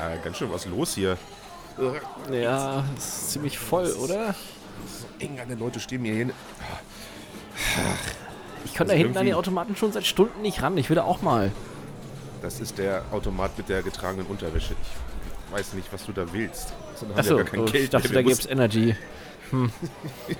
Ja, 0.00 0.16
ganz 0.16 0.38
schön 0.38 0.50
was 0.50 0.64
los 0.66 0.94
hier. 0.94 1.18
Ja, 2.30 2.84
ist 2.96 3.30
ziemlich 3.32 3.58
voll, 3.58 3.90
oder? 3.92 4.34
So 4.86 5.06
eng 5.18 5.38
alle 5.40 5.54
Leute 5.56 5.78
stehen 5.80 6.02
mir 6.02 6.14
hin. 6.14 6.32
Ich 8.64 8.72
kann 8.74 8.86
Also 8.86 8.96
da 8.98 8.98
hinten 9.04 9.18
an 9.18 9.26
den 9.26 9.34
Automaten 9.34 9.76
schon 9.76 9.92
seit 9.92 10.06
Stunden 10.06 10.40
nicht 10.42 10.62
ran. 10.62 10.76
Ich 10.78 10.88
will 10.88 10.96
da 10.96 11.04
auch 11.04 11.20
mal. 11.22 11.52
Das 12.42 12.60
ist 12.60 12.78
der 12.78 13.02
Automat 13.12 13.56
mit 13.58 13.68
der 13.68 13.82
getragenen 13.82 14.26
Unterwäsche. 14.26 14.74
Ich 14.74 15.52
weiß 15.56 15.74
nicht, 15.74 15.92
was 15.92 16.06
du 16.06 16.12
da 16.12 16.24
willst. 16.32 16.72
Sondern 16.94 17.18
Achso, 17.18 17.38
ja 17.38 17.44
oh, 17.56 17.64
ich 17.72 17.90
dachte, 17.90 18.08
da 18.08 18.14
Wir 18.14 18.22
gibt's 18.22 18.46
Energy. 18.46 18.94
mussten- 19.50 19.72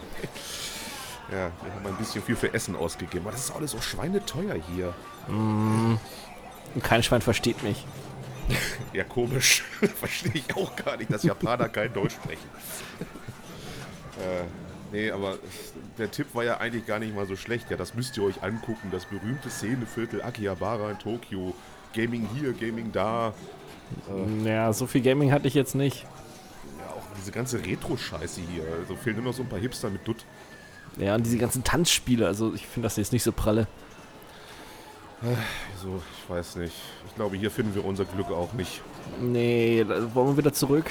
Ja, 1.30 1.50
wir 1.62 1.72
haben 1.74 1.86
ein 1.86 1.94
bisschen 1.96 2.22
viel 2.22 2.34
für 2.34 2.52
Essen 2.52 2.74
ausgegeben. 2.74 3.24
Aber 3.24 3.32
das 3.32 3.44
ist 3.44 3.50
alles 3.54 3.70
so 3.72 3.80
schweineteuer 3.80 4.56
hier. 4.74 4.92
Und 5.28 6.00
kein 6.82 7.02
Schwein 7.02 7.20
versteht 7.22 7.62
mich. 7.62 7.84
Ja, 8.92 9.04
komisch. 9.04 9.62
Verstehe 10.00 10.32
ich 10.34 10.56
auch 10.56 10.74
gar 10.76 10.96
nicht, 10.96 11.12
dass 11.12 11.22
Japaner 11.22 11.68
kein 11.68 11.92
Deutsch 11.92 12.14
sprechen. 12.14 12.48
äh, 14.18 14.44
nee, 14.92 15.10
aber 15.10 15.38
der 15.98 16.10
Tipp 16.10 16.34
war 16.34 16.44
ja 16.44 16.58
eigentlich 16.58 16.86
gar 16.86 16.98
nicht 16.98 17.14
mal 17.14 17.26
so 17.26 17.36
schlecht. 17.36 17.70
Ja, 17.70 17.76
das 17.76 17.94
müsst 17.94 18.16
ihr 18.16 18.24
euch 18.24 18.42
angucken. 18.42 18.88
Das 18.90 19.04
berühmte 19.04 19.50
Szeneviertel 19.50 20.22
Akihabara 20.22 20.90
in 20.90 20.98
Tokio. 20.98 21.54
Gaming 21.94 22.28
hier, 22.34 22.52
Gaming 22.52 22.92
da. 22.92 23.34
Ja, 24.44 24.72
so 24.72 24.86
viel 24.86 25.00
Gaming 25.02 25.32
hatte 25.32 25.48
ich 25.48 25.54
jetzt 25.54 25.74
nicht. 25.74 26.04
Ja, 26.78 26.94
auch 26.94 27.16
diese 27.18 27.32
ganze 27.32 27.64
Retro-Scheiße 27.64 28.40
hier. 28.52 28.64
Also 28.78 28.96
fehlen 28.96 29.16
nur 29.16 29.26
noch 29.26 29.34
so 29.34 29.42
ein 29.42 29.48
paar 29.48 29.58
Hipster 29.58 29.90
mit 29.90 30.06
Dutt. 30.06 30.24
Ja, 30.96 31.14
und 31.14 31.24
diese 31.24 31.38
ganzen 31.38 31.64
Tanzspiele. 31.64 32.26
Also 32.26 32.54
ich 32.54 32.66
finde 32.66 32.86
das 32.86 32.96
jetzt 32.96 33.12
nicht 33.12 33.22
so 33.22 33.32
pralle. 33.32 33.66
So, 35.82 36.00
ich 36.22 36.30
weiß 36.30 36.56
nicht. 36.56 36.74
Ich 37.06 37.14
glaube, 37.14 37.36
hier 37.36 37.50
finden 37.50 37.74
wir 37.74 37.84
unser 37.84 38.04
Glück 38.04 38.30
auch 38.30 38.52
nicht. 38.54 38.80
Nee, 39.20 39.84
da 39.86 40.14
wollen 40.14 40.28
wir 40.28 40.36
wieder 40.38 40.52
zurück. 40.52 40.90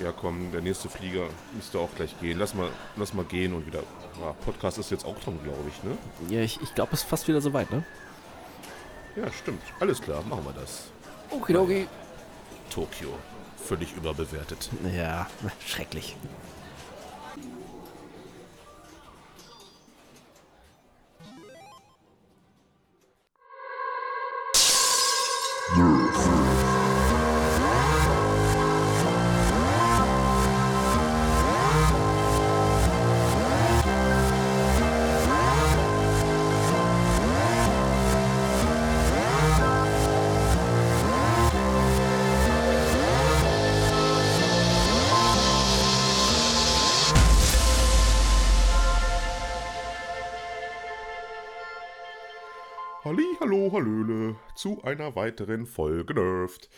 Ja, 0.00 0.10
komm, 0.10 0.50
der 0.50 0.62
nächste 0.62 0.88
Flieger 0.88 1.26
müsste 1.54 1.78
auch 1.78 1.90
gleich 1.94 2.18
gehen. 2.20 2.38
Lass 2.38 2.54
mal, 2.54 2.68
lass 2.96 3.14
mal 3.14 3.24
gehen 3.24 3.54
und 3.54 3.66
wieder. 3.66 3.80
Ja, 4.20 4.32
Podcast 4.44 4.78
ist 4.78 4.90
jetzt 4.90 5.04
auch 5.04 5.18
dran, 5.20 5.38
glaube 5.44 5.68
ich, 5.68 5.82
ne? 5.84 5.96
Ja, 6.28 6.42
ich, 6.42 6.60
ich 6.60 6.74
glaube, 6.74 6.92
es 6.94 7.02
ist 7.02 7.08
fast 7.08 7.28
wieder 7.28 7.40
soweit, 7.40 7.70
ne? 7.70 7.84
Ja, 9.14 9.30
stimmt. 9.30 9.62
Alles 9.78 10.00
klar, 10.00 10.22
machen 10.28 10.44
wir 10.44 10.52
das. 10.60 10.84
Okidoki. 11.30 11.86
Tokio. 12.70 13.10
Völlig 13.64 13.94
überbewertet. 13.96 14.70
Ja, 14.96 15.28
schrecklich. 15.66 16.16
Zu 54.62 54.80
einer 54.84 55.16
weiteren 55.16 55.66
Folge 55.66 56.14
Nerft. 56.14 56.68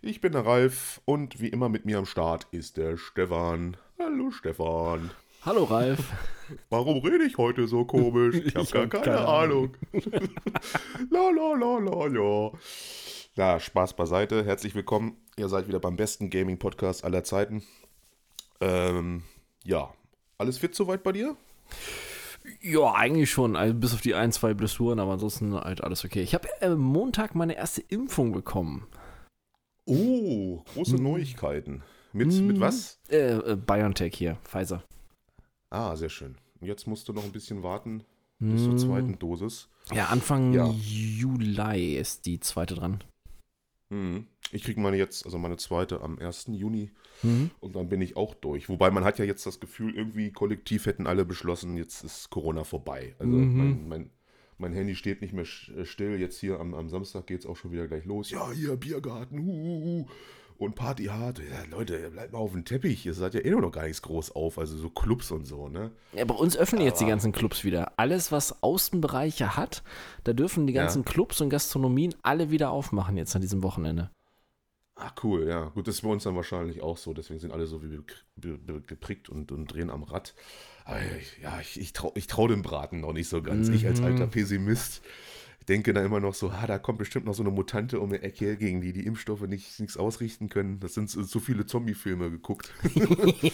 Ich 0.00 0.22
bin 0.22 0.32
der 0.32 0.46
Ralf 0.46 1.02
und 1.04 1.42
wie 1.42 1.48
immer 1.48 1.68
mit 1.68 1.84
mir 1.84 1.98
am 1.98 2.06
Start 2.06 2.46
ist 2.52 2.78
der 2.78 2.96
Stefan. 2.96 3.76
Hallo 3.98 4.30
Stefan. 4.30 5.10
Hallo 5.44 5.64
Ralf. 5.64 5.98
Warum 6.70 7.04
rede 7.04 7.24
ich 7.24 7.36
heute 7.36 7.68
so 7.68 7.84
komisch? 7.84 8.36
Ich 8.36 8.54
habe 8.54 8.66
gar 8.70 8.82
hab 8.84 8.90
keine, 8.92 9.04
keine 9.04 9.28
Ahnung. 9.28 9.76
la 11.10 11.28
la 11.28 11.52
la 11.52 11.78
la 11.78 12.06
la. 12.06 12.52
Na, 13.36 13.60
Spaß 13.60 13.92
beiseite. 13.92 14.42
Herzlich 14.46 14.74
willkommen. 14.74 15.18
Ihr 15.36 15.50
seid 15.50 15.68
wieder 15.68 15.80
beim 15.80 15.96
besten 15.96 16.30
Gaming-Podcast 16.30 17.04
aller 17.04 17.24
Zeiten. 17.24 17.62
Ähm, 18.62 19.22
ja. 19.64 19.92
Alles 20.38 20.56
fit 20.56 20.74
soweit 20.74 21.02
bei 21.02 21.12
dir? 21.12 21.36
Ja, 22.60 22.92
eigentlich 22.94 23.30
schon. 23.30 23.56
Also 23.56 23.74
bis 23.74 23.94
auf 23.94 24.00
die 24.00 24.14
ein, 24.14 24.32
zwei 24.32 24.54
Blessuren, 24.54 24.98
aber 25.00 25.12
ansonsten 25.12 25.54
halt 25.54 25.82
alles 25.82 26.04
okay. 26.04 26.22
Ich 26.22 26.34
habe 26.34 26.48
äh, 26.60 26.74
Montag 26.74 27.34
meine 27.34 27.56
erste 27.56 27.82
Impfung 27.82 28.32
bekommen. 28.32 28.86
Oh, 29.86 30.62
große 30.74 30.96
Neuigkeiten. 30.96 31.82
Mit, 32.12 32.32
mit 32.32 32.60
was? 32.60 32.98
Äh, 33.10 33.32
äh, 33.32 33.56
BioNTech 33.56 34.14
hier, 34.14 34.36
Pfizer. 34.44 34.82
Ah, 35.70 35.94
sehr 35.96 36.08
schön. 36.08 36.36
Jetzt 36.60 36.86
musst 36.86 37.08
du 37.08 37.12
noch 37.12 37.24
ein 37.24 37.32
bisschen 37.32 37.62
warten 37.62 38.04
bis 38.40 38.64
zur 38.64 38.76
zweiten 38.76 39.18
Dosis. 39.18 39.68
Ja, 39.92 40.06
Anfang 40.06 40.52
Ja. 40.52 40.68
Juli 40.68 41.96
ist 41.96 42.26
die 42.26 42.38
zweite 42.40 42.74
dran. 42.74 43.02
Mhm. 43.90 44.26
Ich 44.52 44.62
kriege 44.64 44.80
meine 44.80 44.96
jetzt, 44.96 45.24
also 45.26 45.38
meine 45.38 45.56
zweite 45.58 46.00
am 46.00 46.18
1. 46.18 46.46
Juni 46.54 46.90
Mhm. 47.22 47.50
und 47.60 47.74
dann 47.76 47.88
bin 47.88 48.00
ich 48.00 48.16
auch 48.16 48.34
durch. 48.34 48.68
Wobei 48.68 48.90
man 48.90 49.04
hat 49.04 49.18
ja 49.18 49.24
jetzt 49.24 49.44
das 49.44 49.60
Gefühl, 49.60 49.94
irgendwie 49.96 50.30
kollektiv 50.32 50.86
hätten 50.86 51.06
alle 51.06 51.24
beschlossen, 51.24 51.76
jetzt 51.76 52.02
ist 52.04 52.30
Corona 52.30 52.64
vorbei. 52.64 53.14
Also 53.18 53.32
Mhm. 53.32 53.56
mein, 53.58 53.88
mein, 53.88 54.10
mein 54.56 54.72
Handy 54.72 54.94
steht 54.94 55.20
nicht 55.20 55.32
mehr 55.34 55.44
äh, 55.76 55.84
still. 55.84 56.18
Jetzt 56.18 56.38
hier 56.38 56.60
am, 56.60 56.74
am 56.74 56.88
Samstag 56.88 57.26
geht 57.26 57.40
es 57.40 57.46
auch 57.46 57.56
schon 57.56 57.72
wieder 57.72 57.86
gleich 57.88 58.04
los. 58.04 58.30
Ja, 58.30 58.50
hier 58.52 58.76
Biergarten, 58.76 59.38
huhuhu. 59.44 60.06
Und 60.56 60.74
Party 60.74 61.04
hart. 61.04 61.38
Ja, 61.38 61.62
Leute, 61.70 62.10
bleibt 62.10 62.32
mal 62.32 62.38
auf 62.40 62.50
dem 62.50 62.64
Teppich. 62.64 63.06
Ihr 63.06 63.14
seid 63.14 63.34
ja 63.34 63.40
eh 63.44 63.50
noch 63.50 63.70
gar 63.70 63.84
nichts 63.84 64.02
groß 64.02 64.32
auf. 64.32 64.58
Also 64.58 64.76
so 64.76 64.90
Clubs 64.90 65.30
und 65.30 65.44
so, 65.46 65.68
ne? 65.68 65.92
Ja, 66.14 66.24
bei 66.24 66.34
uns 66.34 66.56
öffnen 66.56 66.82
jetzt 66.82 66.98
die 66.98 67.04
Aber- 67.04 67.12
ganzen 67.12 67.30
Clubs 67.30 67.62
wieder. 67.62 67.92
Alles, 67.96 68.32
was 68.32 68.60
Außenbereiche 68.60 69.56
hat, 69.56 69.84
da 70.24 70.32
dürfen 70.32 70.66
die 70.66 70.72
Ja. 70.72 70.82
ganzen 70.82 71.04
Clubs 71.04 71.40
und 71.40 71.50
Gastronomien 71.50 72.12
alle 72.22 72.50
wieder 72.50 72.70
aufmachen 72.72 73.16
jetzt 73.16 73.36
an 73.36 73.40
diesem 73.42 73.62
Wochenende. 73.62 74.10
Ah, 75.00 75.12
cool, 75.22 75.46
ja. 75.46 75.66
Gut, 75.68 75.86
das 75.86 75.96
ist 75.96 76.00
bei 76.02 76.08
uns 76.08 76.24
dann 76.24 76.34
wahrscheinlich 76.34 76.82
auch 76.82 76.96
so. 76.96 77.14
Deswegen 77.14 77.38
sind 77.38 77.52
alle 77.52 77.68
so 77.68 77.82
wie 77.84 78.00
geprickt 78.36 79.28
und, 79.28 79.52
und 79.52 79.66
drehen 79.68 79.90
am 79.90 80.02
Rad. 80.02 80.34
Aber 80.84 80.98
ich, 81.20 81.38
ja, 81.40 81.60
ich, 81.60 81.78
ich 81.78 81.92
traue 81.92 82.10
ich 82.16 82.26
trau 82.26 82.48
dem 82.48 82.62
Braten 82.62 83.00
noch 83.00 83.12
nicht 83.12 83.28
so 83.28 83.40
ganz. 83.40 83.68
Ich 83.68 83.86
als 83.86 84.00
alter 84.00 84.26
Pessimist 84.26 85.02
denke 85.68 85.92
da 85.92 86.02
immer 86.02 86.18
noch 86.18 86.34
so, 86.34 86.50
ah, 86.50 86.66
da 86.66 86.78
kommt 86.78 86.98
bestimmt 86.98 87.26
noch 87.26 87.34
so 87.34 87.44
eine 87.44 87.52
Mutante 87.52 88.00
um 88.00 88.10
die 88.10 88.16
Ecke, 88.16 88.56
gegen 88.56 88.80
die 88.80 88.92
die 88.92 89.06
Impfstoffe 89.06 89.42
nicht, 89.42 89.78
nichts 89.78 89.96
ausrichten 89.96 90.48
können. 90.48 90.80
Das 90.80 90.94
sind 90.94 91.10
so 91.10 91.22
so 91.22 91.38
viele 91.38 91.64
Zombie-Filme 91.66 92.30
geguckt. 92.30 92.72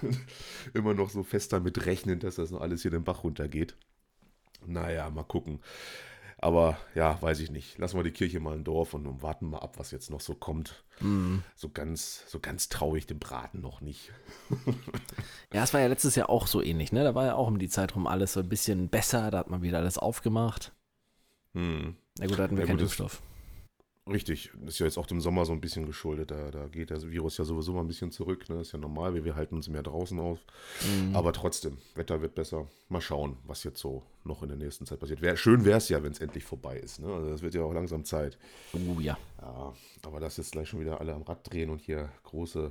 immer 0.74 0.94
noch 0.94 1.10
so 1.10 1.24
fest 1.24 1.52
damit 1.52 1.86
rechnen, 1.86 2.20
dass 2.20 2.36
das 2.36 2.52
noch 2.52 2.60
alles 2.60 2.82
hier 2.82 2.92
den 2.92 3.02
Bach 3.02 3.24
runtergeht. 3.24 3.76
Naja, 4.64 5.10
mal 5.10 5.24
gucken. 5.24 5.58
Aber 6.38 6.76
ja, 6.94 7.20
weiß 7.22 7.40
ich 7.40 7.50
nicht. 7.50 7.78
Lassen 7.78 7.96
wir 7.96 8.02
die 8.04 8.10
Kirche 8.10 8.40
mal 8.40 8.54
im 8.54 8.64
Dorf 8.64 8.92
und 8.94 9.22
warten 9.22 9.46
mal 9.50 9.58
ab, 9.60 9.78
was 9.78 9.90
jetzt 9.90 10.10
noch 10.10 10.20
so 10.20 10.34
kommt. 10.34 10.84
So 11.56 11.68
ganz, 11.70 12.24
so 12.28 12.38
ganz 12.40 12.68
traue 12.68 12.98
ich 12.98 13.06
dem 13.06 13.18
Braten 13.18 13.60
noch 13.60 13.80
nicht. 13.80 14.12
Ja, 15.52 15.62
es 15.62 15.72
war 15.72 15.80
ja 15.80 15.86
letztes 15.86 16.16
Jahr 16.16 16.30
auch 16.30 16.48
so 16.48 16.60
ähnlich, 16.60 16.90
ne? 16.90 17.04
Da 17.04 17.14
war 17.14 17.26
ja 17.26 17.34
auch 17.36 17.46
um 17.46 17.60
die 17.60 17.68
Zeit 17.68 17.94
rum 17.94 18.08
alles 18.08 18.32
so 18.32 18.40
ein 18.40 18.48
bisschen 18.48 18.88
besser, 18.88 19.30
da 19.30 19.38
hat 19.38 19.50
man 19.50 19.62
wieder 19.62 19.78
alles 19.78 19.98
aufgemacht. 19.98 20.72
Hm. 21.54 21.96
Na 22.18 22.26
gut, 22.26 22.36
da 22.38 22.42
hatten 22.42 22.56
wir 22.56 22.62
Ja, 22.64 22.66
keinen 22.66 22.78
gut, 22.78 22.86
das- 22.86 22.98
Impfstoff. 22.98 23.22
Richtig, 24.06 24.50
ist 24.66 24.80
ja 24.80 24.86
jetzt 24.86 24.98
auch 24.98 25.06
dem 25.06 25.22
Sommer 25.22 25.46
so 25.46 25.52
ein 25.52 25.62
bisschen 25.62 25.86
geschuldet. 25.86 26.30
Da, 26.30 26.50
da 26.50 26.66
geht 26.66 26.90
der 26.90 27.00
Virus 27.10 27.38
ja 27.38 27.44
sowieso 27.44 27.72
mal 27.72 27.80
ein 27.80 27.88
bisschen 27.88 28.10
zurück. 28.10 28.46
Ne? 28.50 28.56
Das 28.56 28.66
ist 28.66 28.72
ja 28.72 28.78
normal, 28.78 29.14
wir, 29.14 29.24
wir 29.24 29.34
halten 29.34 29.54
uns 29.54 29.68
mehr 29.68 29.82
draußen 29.82 30.18
auf. 30.20 30.40
Mhm. 30.82 31.16
Aber 31.16 31.32
trotzdem, 31.32 31.78
Wetter 31.94 32.20
wird 32.20 32.34
besser. 32.34 32.68
Mal 32.90 33.00
schauen, 33.00 33.38
was 33.46 33.64
jetzt 33.64 33.80
so 33.80 34.02
noch 34.24 34.42
in 34.42 34.50
der 34.50 34.58
nächsten 34.58 34.84
Zeit 34.84 35.00
passiert. 35.00 35.22
Wär, 35.22 35.38
schön 35.38 35.64
wäre 35.64 35.78
es 35.78 35.88
ja, 35.88 36.02
wenn 36.02 36.12
es 36.12 36.20
endlich 36.20 36.44
vorbei 36.44 36.78
ist. 36.78 37.00
Ne? 37.00 37.06
Also 37.06 37.30
das 37.30 37.40
wird 37.40 37.54
ja 37.54 37.62
auch 37.62 37.72
langsam 37.72 38.04
Zeit. 38.04 38.36
Oh 38.74 39.00
ja. 39.00 39.16
Ja, 39.40 39.72
aber 40.02 40.20
dass 40.20 40.36
jetzt 40.36 40.52
gleich 40.52 40.68
schon 40.68 40.80
wieder 40.80 41.00
alle 41.00 41.14
am 41.14 41.22
Rad 41.22 41.50
drehen 41.50 41.70
und 41.70 41.80
hier 41.80 42.10
große 42.24 42.70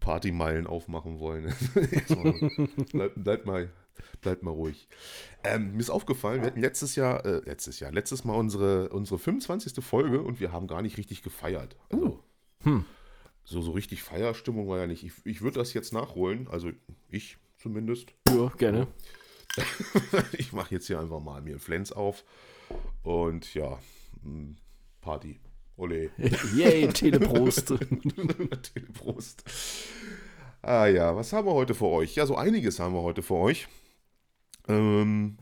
Partymeilen 0.00 0.66
aufmachen 0.66 1.20
wollen. 1.20 1.54
Bleibt, 2.92 3.22
bleibt, 3.22 3.46
mal, 3.46 3.70
bleibt 4.20 4.42
mal 4.42 4.50
ruhig. 4.50 4.88
Ähm, 5.44 5.72
mir 5.72 5.80
ist 5.80 5.90
aufgefallen, 5.90 6.40
wir 6.42 6.48
hatten 6.48 6.60
letztes 6.60 6.96
Jahr, 6.96 7.24
äh, 7.24 7.40
letztes 7.44 7.80
Jahr, 7.80 7.92
letztes 7.92 8.24
Mal 8.24 8.34
unsere, 8.34 8.88
unsere 8.90 9.18
25. 9.18 9.84
Folge 9.84 10.22
und 10.22 10.40
wir 10.40 10.52
haben 10.52 10.66
gar 10.66 10.82
nicht 10.82 10.96
richtig 10.98 11.22
gefeiert. 11.22 11.76
Also, 11.90 12.22
Hm. 12.62 12.84
so, 13.44 13.62
so 13.62 13.70
richtig 13.72 14.02
Feierstimmung 14.02 14.68
war 14.68 14.78
ja 14.78 14.86
nicht. 14.86 15.04
Ich, 15.04 15.12
ich 15.24 15.42
würde 15.42 15.58
das 15.58 15.72
jetzt 15.74 15.92
nachholen, 15.92 16.48
also 16.48 16.70
ich 17.10 17.38
zumindest. 17.58 18.12
Ja, 18.28 18.48
gerne. 18.58 18.86
ich 20.32 20.52
mache 20.52 20.74
jetzt 20.74 20.86
hier 20.86 21.00
einfach 21.00 21.20
mal 21.20 21.40
mir 21.42 21.50
einen 21.50 21.60
Flens 21.60 21.92
auf 21.92 22.24
und 23.02 23.54
ja, 23.54 23.78
mh, 24.22 24.56
Party. 25.00 25.40
Ole. 25.78 26.10
Yay, 26.54 26.88
Teleprost. 26.88 27.68
Teleprost. 28.74 29.44
Ah 30.62 30.86
ja, 30.86 31.14
was 31.14 31.32
haben 31.34 31.46
wir 31.46 31.52
heute 31.52 31.74
für 31.74 31.86
euch? 31.86 32.14
Ja, 32.16 32.24
so 32.26 32.34
einiges 32.36 32.80
haben 32.80 32.94
wir 32.94 33.02
heute 33.02 33.22
für 33.22 33.34
euch. 33.34 33.68
Ähm, 34.68 35.38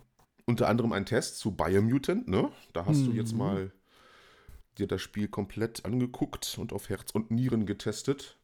unter 0.47 0.69
anderem 0.69 0.93
ein 0.93 1.07
Test 1.07 1.39
zu 1.39 1.53
Biomutant, 1.53 2.29
ne? 2.29 2.51
Da 2.73 2.87
hast 2.87 3.07
du 3.07 3.13
jetzt 3.13 3.35
mal 3.35 3.73
dir 4.79 4.87
das 4.87 5.01
Spiel 5.01 5.29
komplett 5.29 5.85
angeguckt 5.85 6.57
und 6.59 6.73
auf 6.73 6.89
Herz 6.89 7.11
und 7.13 7.31
Nieren 7.31 7.67
getestet. 7.67 8.37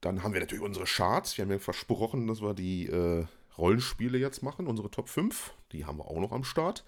Dann 0.00 0.22
haben 0.22 0.32
wir 0.32 0.40
natürlich 0.40 0.64
unsere 0.64 0.86
Charts. 0.86 1.36
Wir 1.36 1.44
haben 1.44 1.52
ja 1.52 1.58
versprochen, 1.58 2.26
dass 2.26 2.42
wir 2.42 2.54
die 2.54 2.86
äh, 2.86 3.26
Rollenspiele 3.58 4.18
jetzt 4.18 4.42
machen, 4.42 4.66
unsere 4.66 4.90
Top 4.90 5.08
5. 5.08 5.52
Die 5.72 5.84
haben 5.84 5.98
wir 5.98 6.06
auch 6.06 6.20
noch 6.20 6.32
am 6.32 6.44
Start. 6.44 6.84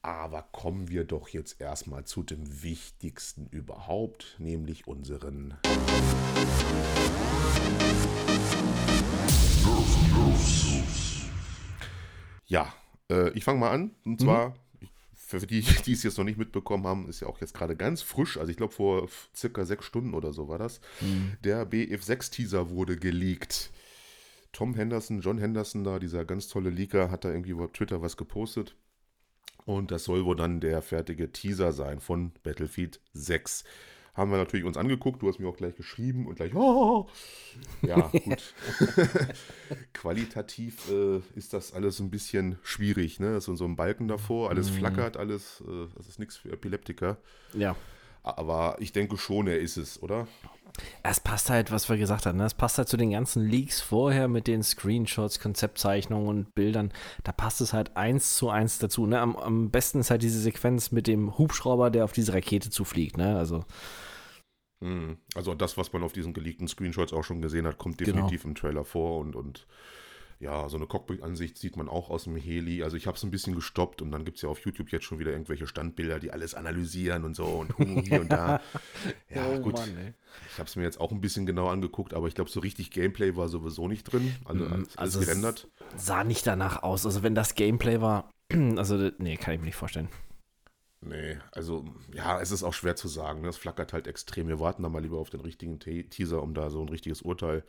Aber 0.00 0.42
kommen 0.42 0.88
wir 0.88 1.04
doch 1.04 1.28
jetzt 1.28 1.60
erstmal 1.60 2.04
zu 2.04 2.24
dem 2.24 2.62
Wichtigsten 2.62 3.46
überhaupt, 3.46 4.36
nämlich 4.38 4.88
unseren 4.88 5.54
Ja, 12.52 12.70
äh, 13.08 13.30
ich 13.30 13.44
fange 13.44 13.60
mal 13.60 13.70
an. 13.70 13.92
Und 14.04 14.20
zwar, 14.20 14.50
mhm. 14.50 14.88
für 15.14 15.38
die, 15.38 15.62
die 15.86 15.92
es 15.92 16.02
jetzt 16.02 16.18
noch 16.18 16.24
nicht 16.24 16.36
mitbekommen 16.36 16.86
haben, 16.86 17.08
ist 17.08 17.20
ja 17.20 17.26
auch 17.26 17.40
jetzt 17.40 17.54
gerade 17.54 17.74
ganz 17.74 18.02
frisch, 18.02 18.36
also 18.36 18.50
ich 18.50 18.58
glaube 18.58 18.74
vor 18.74 19.08
circa 19.34 19.64
sechs 19.64 19.86
Stunden 19.86 20.12
oder 20.12 20.34
so 20.34 20.48
war 20.48 20.58
das, 20.58 20.82
mhm. 21.00 21.32
der 21.42 21.68
BF6-Teaser 21.68 22.68
wurde 22.68 22.98
geleakt. 22.98 23.70
Tom 24.52 24.74
Henderson, 24.74 25.22
John 25.22 25.38
Henderson 25.38 25.82
da, 25.82 25.98
dieser 25.98 26.26
ganz 26.26 26.46
tolle 26.46 26.68
Leaker, 26.68 27.10
hat 27.10 27.24
da 27.24 27.30
irgendwie 27.30 27.52
über 27.52 27.72
Twitter 27.72 28.02
was 28.02 28.18
gepostet. 28.18 28.76
Und 29.64 29.90
das 29.90 30.04
soll 30.04 30.26
wohl 30.26 30.36
dann 30.36 30.60
der 30.60 30.82
fertige 30.82 31.32
Teaser 31.32 31.72
sein 31.72 32.00
von 32.00 32.32
Battlefield 32.42 33.00
6 33.14 33.64
haben 34.14 34.30
wir 34.30 34.38
natürlich 34.38 34.66
uns 34.66 34.76
angeguckt. 34.76 35.22
Du 35.22 35.28
hast 35.28 35.38
mir 35.38 35.48
auch 35.48 35.56
gleich 35.56 35.74
geschrieben 35.74 36.26
und 36.26 36.36
gleich, 36.36 36.54
oh, 36.54 37.08
ja, 37.80 38.00
gut. 38.24 38.54
Qualitativ 39.94 40.90
äh, 40.90 41.20
ist 41.34 41.52
das 41.52 41.72
alles 41.72 42.00
ein 42.00 42.10
bisschen 42.10 42.58
schwierig. 42.62 43.20
Ne? 43.20 43.40
So, 43.40 43.54
so 43.54 43.64
ein 43.64 43.76
Balken 43.76 44.08
davor, 44.08 44.50
alles 44.50 44.70
mhm. 44.70 44.76
flackert, 44.76 45.16
alles, 45.16 45.62
äh, 45.66 45.86
das 45.96 46.08
ist 46.08 46.18
nichts 46.18 46.36
für 46.36 46.52
Epileptiker. 46.52 47.16
Ja. 47.54 47.74
Aber 48.22 48.76
ich 48.78 48.92
denke 48.92 49.16
schon, 49.16 49.48
er 49.48 49.58
ist 49.58 49.76
es, 49.76 50.02
oder? 50.02 50.28
Es 51.02 51.20
passt 51.20 51.50
halt, 51.50 51.70
was 51.70 51.88
wir 51.88 51.98
gesagt 51.98 52.24
haben, 52.24 52.38
ne? 52.38 52.44
es 52.44 52.54
passt 52.54 52.78
halt 52.78 52.88
zu 52.88 52.96
den 52.96 53.10
ganzen 53.10 53.44
Leaks 53.44 53.80
vorher 53.80 54.28
mit 54.28 54.46
den 54.46 54.62
Screenshots, 54.62 55.38
Konzeptzeichnungen 55.38 56.28
und 56.28 56.54
Bildern. 56.54 56.92
Da 57.24 57.32
passt 57.32 57.60
es 57.60 57.72
halt 57.72 57.96
eins 57.96 58.36
zu 58.36 58.48
eins 58.48 58.78
dazu. 58.78 59.06
Ne? 59.06 59.20
Am, 59.20 59.36
am 59.36 59.70
besten 59.70 60.00
ist 60.00 60.10
halt 60.10 60.22
diese 60.22 60.40
Sequenz 60.40 60.92
mit 60.92 61.06
dem 61.06 61.36
Hubschrauber, 61.36 61.90
der 61.90 62.04
auf 62.04 62.12
diese 62.12 62.32
Rakete 62.32 62.70
zufliegt. 62.70 63.16
Ne? 63.18 63.36
Also. 63.36 63.64
Mhm. 64.80 65.18
Also 65.34 65.54
das, 65.54 65.76
was 65.76 65.92
man 65.92 66.02
auf 66.02 66.12
diesen 66.12 66.32
geleakten 66.32 66.68
Screenshots 66.68 67.12
auch 67.12 67.24
schon 67.24 67.42
gesehen 67.42 67.66
hat, 67.66 67.76
kommt 67.76 67.98
genau. 67.98 68.12
definitiv 68.12 68.42
genau. 68.42 68.50
im 68.52 68.54
Trailer 68.54 68.84
vor 68.84 69.18
und, 69.20 69.36
und 69.36 69.66
ja, 70.42 70.68
so 70.68 70.76
eine 70.76 70.88
Cockpit-Ansicht 70.88 71.56
sieht 71.56 71.76
man 71.76 71.88
auch 71.88 72.10
aus 72.10 72.24
dem 72.24 72.36
Heli. 72.36 72.82
Also 72.82 72.96
ich 72.96 73.06
habe 73.06 73.16
es 73.16 73.22
ein 73.22 73.30
bisschen 73.30 73.54
gestoppt 73.54 74.02
und 74.02 74.10
dann 74.10 74.24
gibt 74.24 74.38
es 74.38 74.42
ja 74.42 74.48
auf 74.48 74.58
YouTube 74.58 74.90
jetzt 74.90 75.04
schon 75.04 75.20
wieder 75.20 75.30
irgendwelche 75.30 75.68
Standbilder, 75.68 76.18
die 76.18 76.32
alles 76.32 76.54
analysieren 76.54 77.24
und 77.24 77.36
so 77.36 77.44
und 77.44 78.04
hier 78.04 78.20
und 78.20 78.30
da. 78.30 78.60
Ja, 79.34 79.46
oh, 79.48 79.60
gut. 79.60 79.74
Mann, 79.74 80.14
ich 80.50 80.58
habe 80.58 80.68
es 80.68 80.76
mir 80.76 80.82
jetzt 80.82 81.00
auch 81.00 81.10
ein 81.10 81.20
bisschen 81.20 81.46
genau 81.46 81.68
angeguckt, 81.68 82.12
aber 82.12 82.28
ich 82.28 82.34
glaube, 82.34 82.50
so 82.50 82.60
richtig 82.60 82.90
Gameplay 82.90 83.34
war 83.36 83.48
sowieso 83.48 83.88
nicht 83.88 84.04
drin. 84.04 84.34
Also 84.44 84.64
mm, 84.64 84.72
alles 84.72 84.96
also 84.96 85.20
gerendert. 85.20 85.68
Sah 85.96 86.24
nicht 86.24 86.46
danach 86.46 86.82
aus. 86.82 87.06
Also 87.06 87.22
wenn 87.22 87.34
das 87.34 87.54
Gameplay 87.54 88.00
war, 88.00 88.30
also 88.76 89.10
nee, 89.18 89.36
kann 89.36 89.54
ich 89.54 89.60
mir 89.60 89.66
nicht 89.66 89.76
vorstellen. 89.76 90.08
Nee, 91.00 91.38
also 91.52 91.84
ja, 92.12 92.40
es 92.40 92.50
ist 92.50 92.62
auch 92.62 92.74
schwer 92.74 92.96
zu 92.96 93.08
sagen. 93.08 93.44
Es 93.44 93.56
flackert 93.56 93.92
halt 93.92 94.06
extrem. 94.06 94.48
Wir 94.48 94.60
warten 94.60 94.82
da 94.82 94.88
mal 94.88 95.02
lieber 95.02 95.18
auf 95.18 95.30
den 95.30 95.40
richtigen 95.40 95.78
Teaser, 95.78 96.42
um 96.42 96.52
da 96.52 96.68
so 96.70 96.82
ein 96.82 96.88
richtiges 96.88 97.22
Urteil 97.22 97.62
zu 97.62 97.66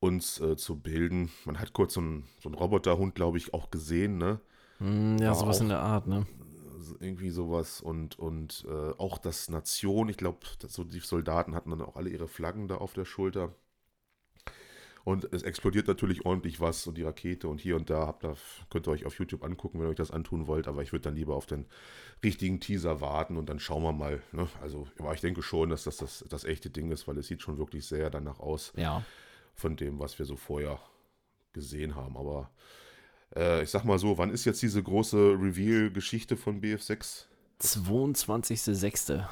uns 0.00 0.40
äh, 0.40 0.56
zu 0.56 0.78
bilden. 0.78 1.30
Man 1.44 1.58
hat 1.58 1.72
kurz 1.72 1.94
so 1.94 2.00
einen, 2.00 2.24
so 2.40 2.48
einen 2.48 2.54
Roboterhund, 2.54 3.14
glaube 3.14 3.38
ich, 3.38 3.54
auch 3.54 3.70
gesehen, 3.70 4.18
ne? 4.18 4.40
Mm, 4.78 5.16
ja, 5.18 5.28
War 5.28 5.34
sowas 5.36 5.58
auch, 5.58 5.62
in 5.62 5.68
der 5.68 5.80
Art, 5.80 6.06
ne? 6.06 6.26
Irgendwie 7.00 7.30
sowas 7.30 7.80
und, 7.80 8.18
und 8.18 8.64
äh, 8.68 8.92
auch 8.98 9.18
das 9.18 9.48
Nation, 9.48 10.08
ich 10.08 10.16
glaube, 10.16 10.38
so 10.66 10.84
die 10.84 11.00
Soldaten 11.00 11.54
hatten 11.54 11.70
dann 11.70 11.82
auch 11.82 11.96
alle 11.96 12.10
ihre 12.10 12.28
Flaggen 12.28 12.68
da 12.68 12.76
auf 12.76 12.92
der 12.92 13.04
Schulter. 13.04 13.54
Und 15.02 15.32
es 15.32 15.44
explodiert 15.44 15.86
natürlich 15.86 16.26
ordentlich 16.26 16.60
was 16.60 16.84
und 16.88 16.98
die 16.98 17.04
Rakete 17.04 17.46
und 17.46 17.60
hier 17.60 17.76
und 17.76 17.90
da 17.90 18.08
habt 18.08 18.24
ihr, 18.24 18.36
könnt 18.70 18.88
ihr 18.88 18.90
euch 18.90 19.06
auf 19.06 19.16
YouTube 19.20 19.44
angucken, 19.44 19.78
wenn 19.78 19.86
ihr 19.86 19.90
euch 19.90 19.96
das 19.96 20.10
antun 20.10 20.48
wollt. 20.48 20.66
Aber 20.66 20.82
ich 20.82 20.90
würde 20.90 21.04
dann 21.04 21.14
lieber 21.14 21.36
auf 21.36 21.46
den 21.46 21.66
richtigen 22.24 22.58
Teaser 22.58 23.00
warten 23.00 23.36
und 23.36 23.48
dann 23.48 23.60
schauen 23.60 23.84
wir 23.84 23.92
mal. 23.92 24.20
Ne? 24.32 24.48
Also, 24.60 24.88
aber 24.98 25.14
ich 25.14 25.20
denke 25.20 25.42
schon, 25.42 25.70
dass 25.70 25.84
das, 25.84 25.98
das 25.98 26.24
das 26.28 26.44
echte 26.44 26.70
Ding 26.70 26.90
ist, 26.90 27.06
weil 27.06 27.18
es 27.18 27.28
sieht 27.28 27.40
schon 27.40 27.56
wirklich 27.56 27.86
sehr 27.86 28.10
danach 28.10 28.40
aus. 28.40 28.72
Ja 28.76 29.04
von 29.56 29.76
dem, 29.76 29.98
was 29.98 30.18
wir 30.18 30.26
so 30.26 30.36
vorher 30.36 30.78
gesehen 31.52 31.96
haben. 31.96 32.16
Aber 32.16 32.50
äh, 33.34 33.62
ich 33.62 33.70
sag 33.70 33.84
mal 33.84 33.98
so, 33.98 34.18
wann 34.18 34.30
ist 34.30 34.44
jetzt 34.44 34.62
diese 34.62 34.82
große 34.82 35.16
Reveal-Geschichte 35.16 36.36
von 36.36 36.60
BF6? 36.60 37.24
22.06. 37.60 39.24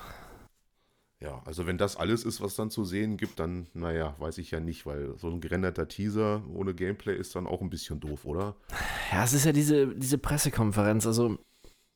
Ja, 1.21 1.43
also 1.45 1.67
wenn 1.67 1.79
das 1.79 1.97
alles 1.97 2.25
ist, 2.25 2.41
was 2.41 2.57
dann 2.57 2.71
zu 2.71 2.85
sehen 2.85 3.17
gibt, 3.17 3.39
dann, 3.39 3.67
naja, 3.73 4.15
weiß 4.19 4.39
ich 4.39 4.51
ja 4.51 4.61
nicht, 4.61 4.85
weil 4.85 5.17
so 5.17 5.29
ein 5.29 5.41
gerenderter 5.41 5.89
Teaser 5.89 6.43
ohne 6.53 6.75
Gameplay 6.75 7.17
ist 7.17 7.35
dann 7.37 7.47
auch 7.47 7.61
ein 7.61 7.71
bisschen 7.71 8.01
doof, 8.01 8.25
oder? 8.25 8.57
Ja, 9.13 9.25
es 9.25 9.33
ist 9.33 9.47
ja 9.47 9.53
diese, 9.53 9.95
diese 9.95 10.19
Pressekonferenz. 10.19 11.07
Also 11.07 11.39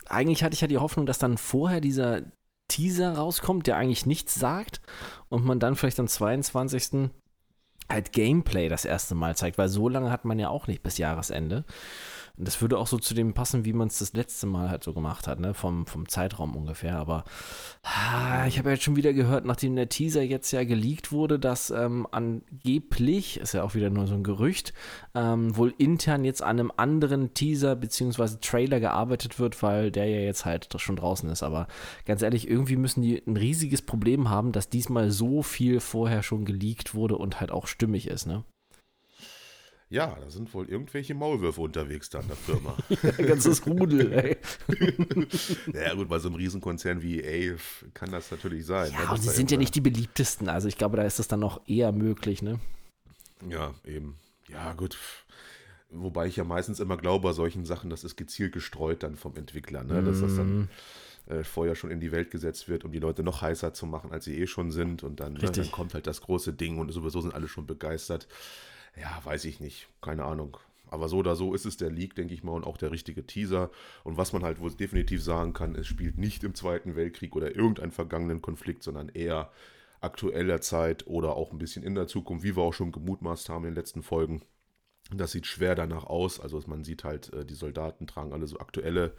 eigentlich 0.06 0.42
hatte 0.42 0.54
ich 0.54 0.60
ja 0.60 0.68
die 0.68 0.78
Hoffnung, 0.78 1.04
dass 1.04 1.18
dann 1.18 1.36
vorher 1.36 1.80
dieser 1.80 2.22
Teaser 2.68 3.14
rauskommt, 3.14 3.66
der 3.66 3.76
eigentlich 3.76 4.06
nichts 4.06 4.34
sagt 4.34 4.80
und 5.28 5.44
man 5.44 5.58
dann 5.58 5.76
vielleicht 5.76 6.00
am 6.00 6.08
22 6.08 7.10
halt 7.90 8.12
Gameplay 8.12 8.68
das 8.68 8.84
erste 8.84 9.14
Mal 9.14 9.36
zeigt, 9.36 9.58
weil 9.58 9.68
so 9.68 9.88
lange 9.88 10.10
hat 10.10 10.24
man 10.24 10.38
ja 10.38 10.48
auch 10.48 10.66
nicht 10.66 10.82
bis 10.82 10.98
Jahresende. 10.98 11.64
Das 12.40 12.60
würde 12.62 12.78
auch 12.78 12.86
so 12.86 12.98
zu 12.98 13.14
dem 13.14 13.34
passen, 13.34 13.64
wie 13.64 13.72
man 13.72 13.88
es 13.88 13.98
das 13.98 14.12
letzte 14.12 14.46
Mal 14.46 14.70
halt 14.70 14.84
so 14.84 14.94
gemacht 14.94 15.26
hat, 15.26 15.40
ne? 15.40 15.54
Vom, 15.54 15.86
vom 15.86 16.08
Zeitraum 16.08 16.54
ungefähr. 16.56 16.96
Aber 16.96 17.24
ah, 17.82 18.46
ich 18.46 18.58
habe 18.58 18.68
ja 18.68 18.74
jetzt 18.74 18.84
schon 18.84 18.96
wieder 18.96 19.12
gehört, 19.12 19.44
nachdem 19.44 19.74
der 19.74 19.88
Teaser 19.88 20.22
jetzt 20.22 20.52
ja 20.52 20.62
geleakt 20.62 21.10
wurde, 21.10 21.38
dass 21.38 21.70
ähm, 21.70 22.06
angeblich, 22.10 23.38
ist 23.40 23.54
ja 23.54 23.64
auch 23.64 23.74
wieder 23.74 23.90
nur 23.90 24.06
so 24.06 24.14
ein 24.14 24.22
Gerücht, 24.22 24.72
ähm, 25.14 25.56
wohl 25.56 25.74
intern 25.78 26.24
jetzt 26.24 26.42
an 26.42 26.60
einem 26.60 26.72
anderen 26.76 27.34
Teaser 27.34 27.74
bzw. 27.74 28.36
Trailer 28.40 28.78
gearbeitet 28.78 29.38
wird, 29.40 29.60
weil 29.62 29.90
der 29.90 30.06
ja 30.06 30.20
jetzt 30.20 30.44
halt 30.44 30.68
schon 30.80 30.96
draußen 30.96 31.28
ist. 31.30 31.42
Aber 31.42 31.66
ganz 32.04 32.22
ehrlich, 32.22 32.48
irgendwie 32.48 32.76
müssen 32.76 33.02
die 33.02 33.20
ein 33.26 33.36
riesiges 33.36 33.82
Problem 33.82 34.30
haben, 34.30 34.52
dass 34.52 34.68
diesmal 34.68 35.10
so 35.10 35.42
viel 35.42 35.80
vorher 35.80 36.22
schon 36.22 36.44
geleakt 36.44 36.94
wurde 36.94 37.16
und 37.16 37.40
halt 37.40 37.50
auch 37.50 37.66
stimmig 37.66 38.06
ist, 38.06 38.26
ne? 38.26 38.44
Ja, 39.90 40.14
da 40.20 40.30
sind 40.30 40.52
wohl 40.52 40.68
irgendwelche 40.68 41.14
Maulwürfe 41.14 41.62
unterwegs 41.62 42.10
da 42.10 42.20
in 42.20 42.28
der 42.28 42.36
Firma. 42.36 42.76
ja, 43.02 43.10
ganzes 43.26 43.64
Rudel, 43.66 44.12
ey. 44.12 44.36
ja, 45.72 45.94
gut, 45.94 46.08
bei 46.08 46.18
so 46.18 46.28
einem 46.28 46.36
Riesenkonzern 46.36 47.02
wie 47.02 47.20
EA 47.20 47.56
kann 47.94 48.10
das 48.10 48.30
natürlich 48.30 48.66
sein. 48.66 48.92
Ja, 48.92 49.06
ne? 49.06 49.10
und 49.12 49.22
sie 49.22 49.30
sind 49.30 49.50
ja 49.50 49.56
nicht 49.56 49.74
die 49.74 49.80
beliebtesten. 49.80 50.48
Also 50.50 50.68
ich 50.68 50.76
glaube, 50.76 50.98
da 50.98 51.04
ist 51.04 51.18
es 51.18 51.28
dann 51.28 51.40
noch 51.40 51.66
eher 51.66 51.92
möglich, 51.92 52.42
ne? 52.42 52.60
Ja, 53.48 53.74
eben. 53.84 54.18
Ja, 54.48 54.74
gut. 54.74 54.98
Wobei 55.90 56.26
ich 56.26 56.36
ja 56.36 56.44
meistens 56.44 56.80
immer 56.80 56.98
glaube, 56.98 57.28
bei 57.28 57.32
solchen 57.32 57.64
Sachen, 57.64 57.88
das 57.88 58.04
ist 58.04 58.16
gezielt 58.16 58.52
gestreut 58.52 59.02
dann 59.02 59.16
vom 59.16 59.36
Entwickler, 59.36 59.84
ne? 59.84 60.02
Dass 60.02 60.20
das 60.20 60.36
dann 60.36 60.58
mm. 60.58 60.68
äh, 61.30 61.44
vorher 61.44 61.74
schon 61.74 61.90
in 61.90 62.00
die 62.00 62.12
Welt 62.12 62.30
gesetzt 62.30 62.68
wird, 62.68 62.84
um 62.84 62.92
die 62.92 62.98
Leute 62.98 63.22
noch 63.22 63.40
heißer 63.40 63.72
zu 63.72 63.86
machen, 63.86 64.12
als 64.12 64.26
sie 64.26 64.38
eh 64.38 64.46
schon 64.46 64.70
sind. 64.70 65.02
Und 65.02 65.20
dann, 65.20 65.32
ne, 65.32 65.50
dann 65.50 65.70
kommt 65.70 65.94
halt 65.94 66.06
das 66.06 66.20
große 66.20 66.52
Ding 66.52 66.78
und 66.78 66.92
sowieso 66.92 67.22
sind 67.22 67.32
alle 67.32 67.48
schon 67.48 67.66
begeistert. 67.66 68.28
Ja, 68.96 69.20
weiß 69.24 69.44
ich 69.44 69.60
nicht. 69.60 69.88
Keine 70.00 70.24
Ahnung. 70.24 70.56
Aber 70.90 71.08
so 71.08 71.18
oder 71.18 71.36
so 71.36 71.54
ist 71.54 71.66
es 71.66 71.76
der 71.76 71.90
Leak, 71.90 72.14
denke 72.14 72.34
ich 72.34 72.42
mal, 72.42 72.52
und 72.52 72.66
auch 72.66 72.78
der 72.78 72.90
richtige 72.90 73.26
Teaser. 73.26 73.70
Und 74.04 74.16
was 74.16 74.32
man 74.32 74.42
halt 74.42 74.60
wohl 74.60 74.72
definitiv 74.72 75.22
sagen 75.22 75.52
kann, 75.52 75.74
es 75.74 75.86
spielt 75.86 76.18
nicht 76.18 76.44
im 76.44 76.54
Zweiten 76.54 76.96
Weltkrieg 76.96 77.36
oder 77.36 77.54
irgendeinen 77.54 77.92
vergangenen 77.92 78.40
Konflikt, 78.42 78.82
sondern 78.82 79.08
eher 79.10 79.50
aktueller 80.00 80.60
Zeit 80.60 81.06
oder 81.06 81.36
auch 81.36 81.52
ein 81.52 81.58
bisschen 81.58 81.82
in 81.82 81.94
der 81.94 82.06
Zukunft, 82.06 82.44
wie 82.44 82.56
wir 82.56 82.62
auch 82.62 82.72
schon 82.72 82.92
gemutmaßt 82.92 83.48
haben 83.48 83.64
in 83.64 83.70
den 83.70 83.76
letzten 83.76 84.02
Folgen. 84.02 84.42
Das 85.10 85.32
sieht 85.32 85.46
schwer 85.46 85.74
danach 85.74 86.04
aus. 86.04 86.40
Also 86.40 86.62
man 86.66 86.84
sieht 86.84 87.04
halt, 87.04 87.32
äh, 87.32 87.44
die 87.44 87.54
Soldaten 87.54 88.06
tragen 88.06 88.32
alle 88.32 88.46
so 88.46 88.58
aktuelle 88.58 89.14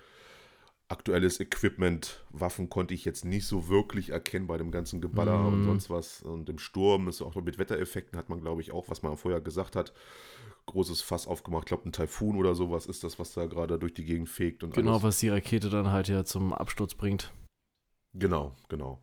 aktuelles 0.90 1.40
Equipment, 1.40 2.26
Waffen 2.32 2.70
konnte 2.70 2.94
ich 2.94 3.06
jetzt 3.06 3.24
nicht 3.24 3.46
so 3.46 3.70
wirklich 3.70 4.10
erkennen 4.10 4.48
bei 4.48 4.58
dem 4.58 4.72
ganzen 4.72 5.02
Geballer 5.02 5.38
mm. 5.38 5.48
und 5.48 5.64
sonst 5.64 5.90
was. 5.90 6.22
Und 6.24 6.50
im 6.50 6.58
Sturm 6.58 7.08
ist 7.08 7.22
auch 7.22 7.36
mit 7.36 7.60
Wettereffekten 7.60 8.18
hat 8.18 8.30
man, 8.30 8.42
glaube 8.42 8.62
ich, 8.62 8.72
auch, 8.72 8.90
was 8.90 9.04
man 9.04 9.16
vorher 9.16 9.40
gesagt 9.40 9.76
hat, 9.76 9.94
großes 10.66 11.02
Fass 11.02 11.28
aufgemacht. 11.28 11.64
Ich 11.64 11.68
glaube, 11.68 11.88
ein 11.88 11.92
Taifun 11.92 12.36
oder 12.36 12.56
sowas 12.56 12.88
ist 12.88 13.04
das, 13.04 13.20
was 13.20 13.34
da 13.34 13.46
gerade 13.46 13.78
durch 13.78 13.94
die 13.94 14.04
Gegend 14.04 14.30
fegt. 14.30 14.64
Und 14.64 14.74
genau, 14.74 14.94
alles. 14.94 15.04
was 15.04 15.20
die 15.20 15.30
Rakete 15.30 15.70
dann 15.70 15.92
halt 15.92 16.08
ja 16.08 16.26
zum 16.26 16.54
Absturz 16.54 16.96
bringt. 16.96 17.32
Genau, 18.14 18.56
genau. 18.70 19.00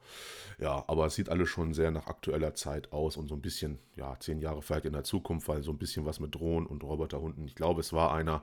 Ja, 0.59 0.85
aber 0.89 1.07
es 1.07 1.15
sieht 1.15 1.29
alles 1.29 1.49
schon 1.49 1.73
sehr 1.73 1.93
nach 1.93 2.09
aktueller 2.09 2.55
Zeit 2.55 2.93
aus 2.93 3.17
und 3.17 3.29
so 3.29 3.37
ein 3.37 3.41
bisschen, 3.43 3.79
ja, 3.95 4.19
zehn 4.19 4.41
Jahre 4.41 4.63
vielleicht 4.63 4.87
in 4.87 4.95
der 4.95 5.05
Zukunft, 5.05 5.47
weil 5.47 5.63
so 5.63 5.71
ein 5.71 5.79
bisschen 5.79 6.05
was 6.05 6.19
mit 6.19 6.35
Drohnen 6.35 6.67
und 6.67 6.83
Roboterhunden. 6.83 7.47
Ich 7.47 7.55
glaube, 7.55 7.81
es 7.81 7.93
war 7.93 8.13
einer, 8.13 8.43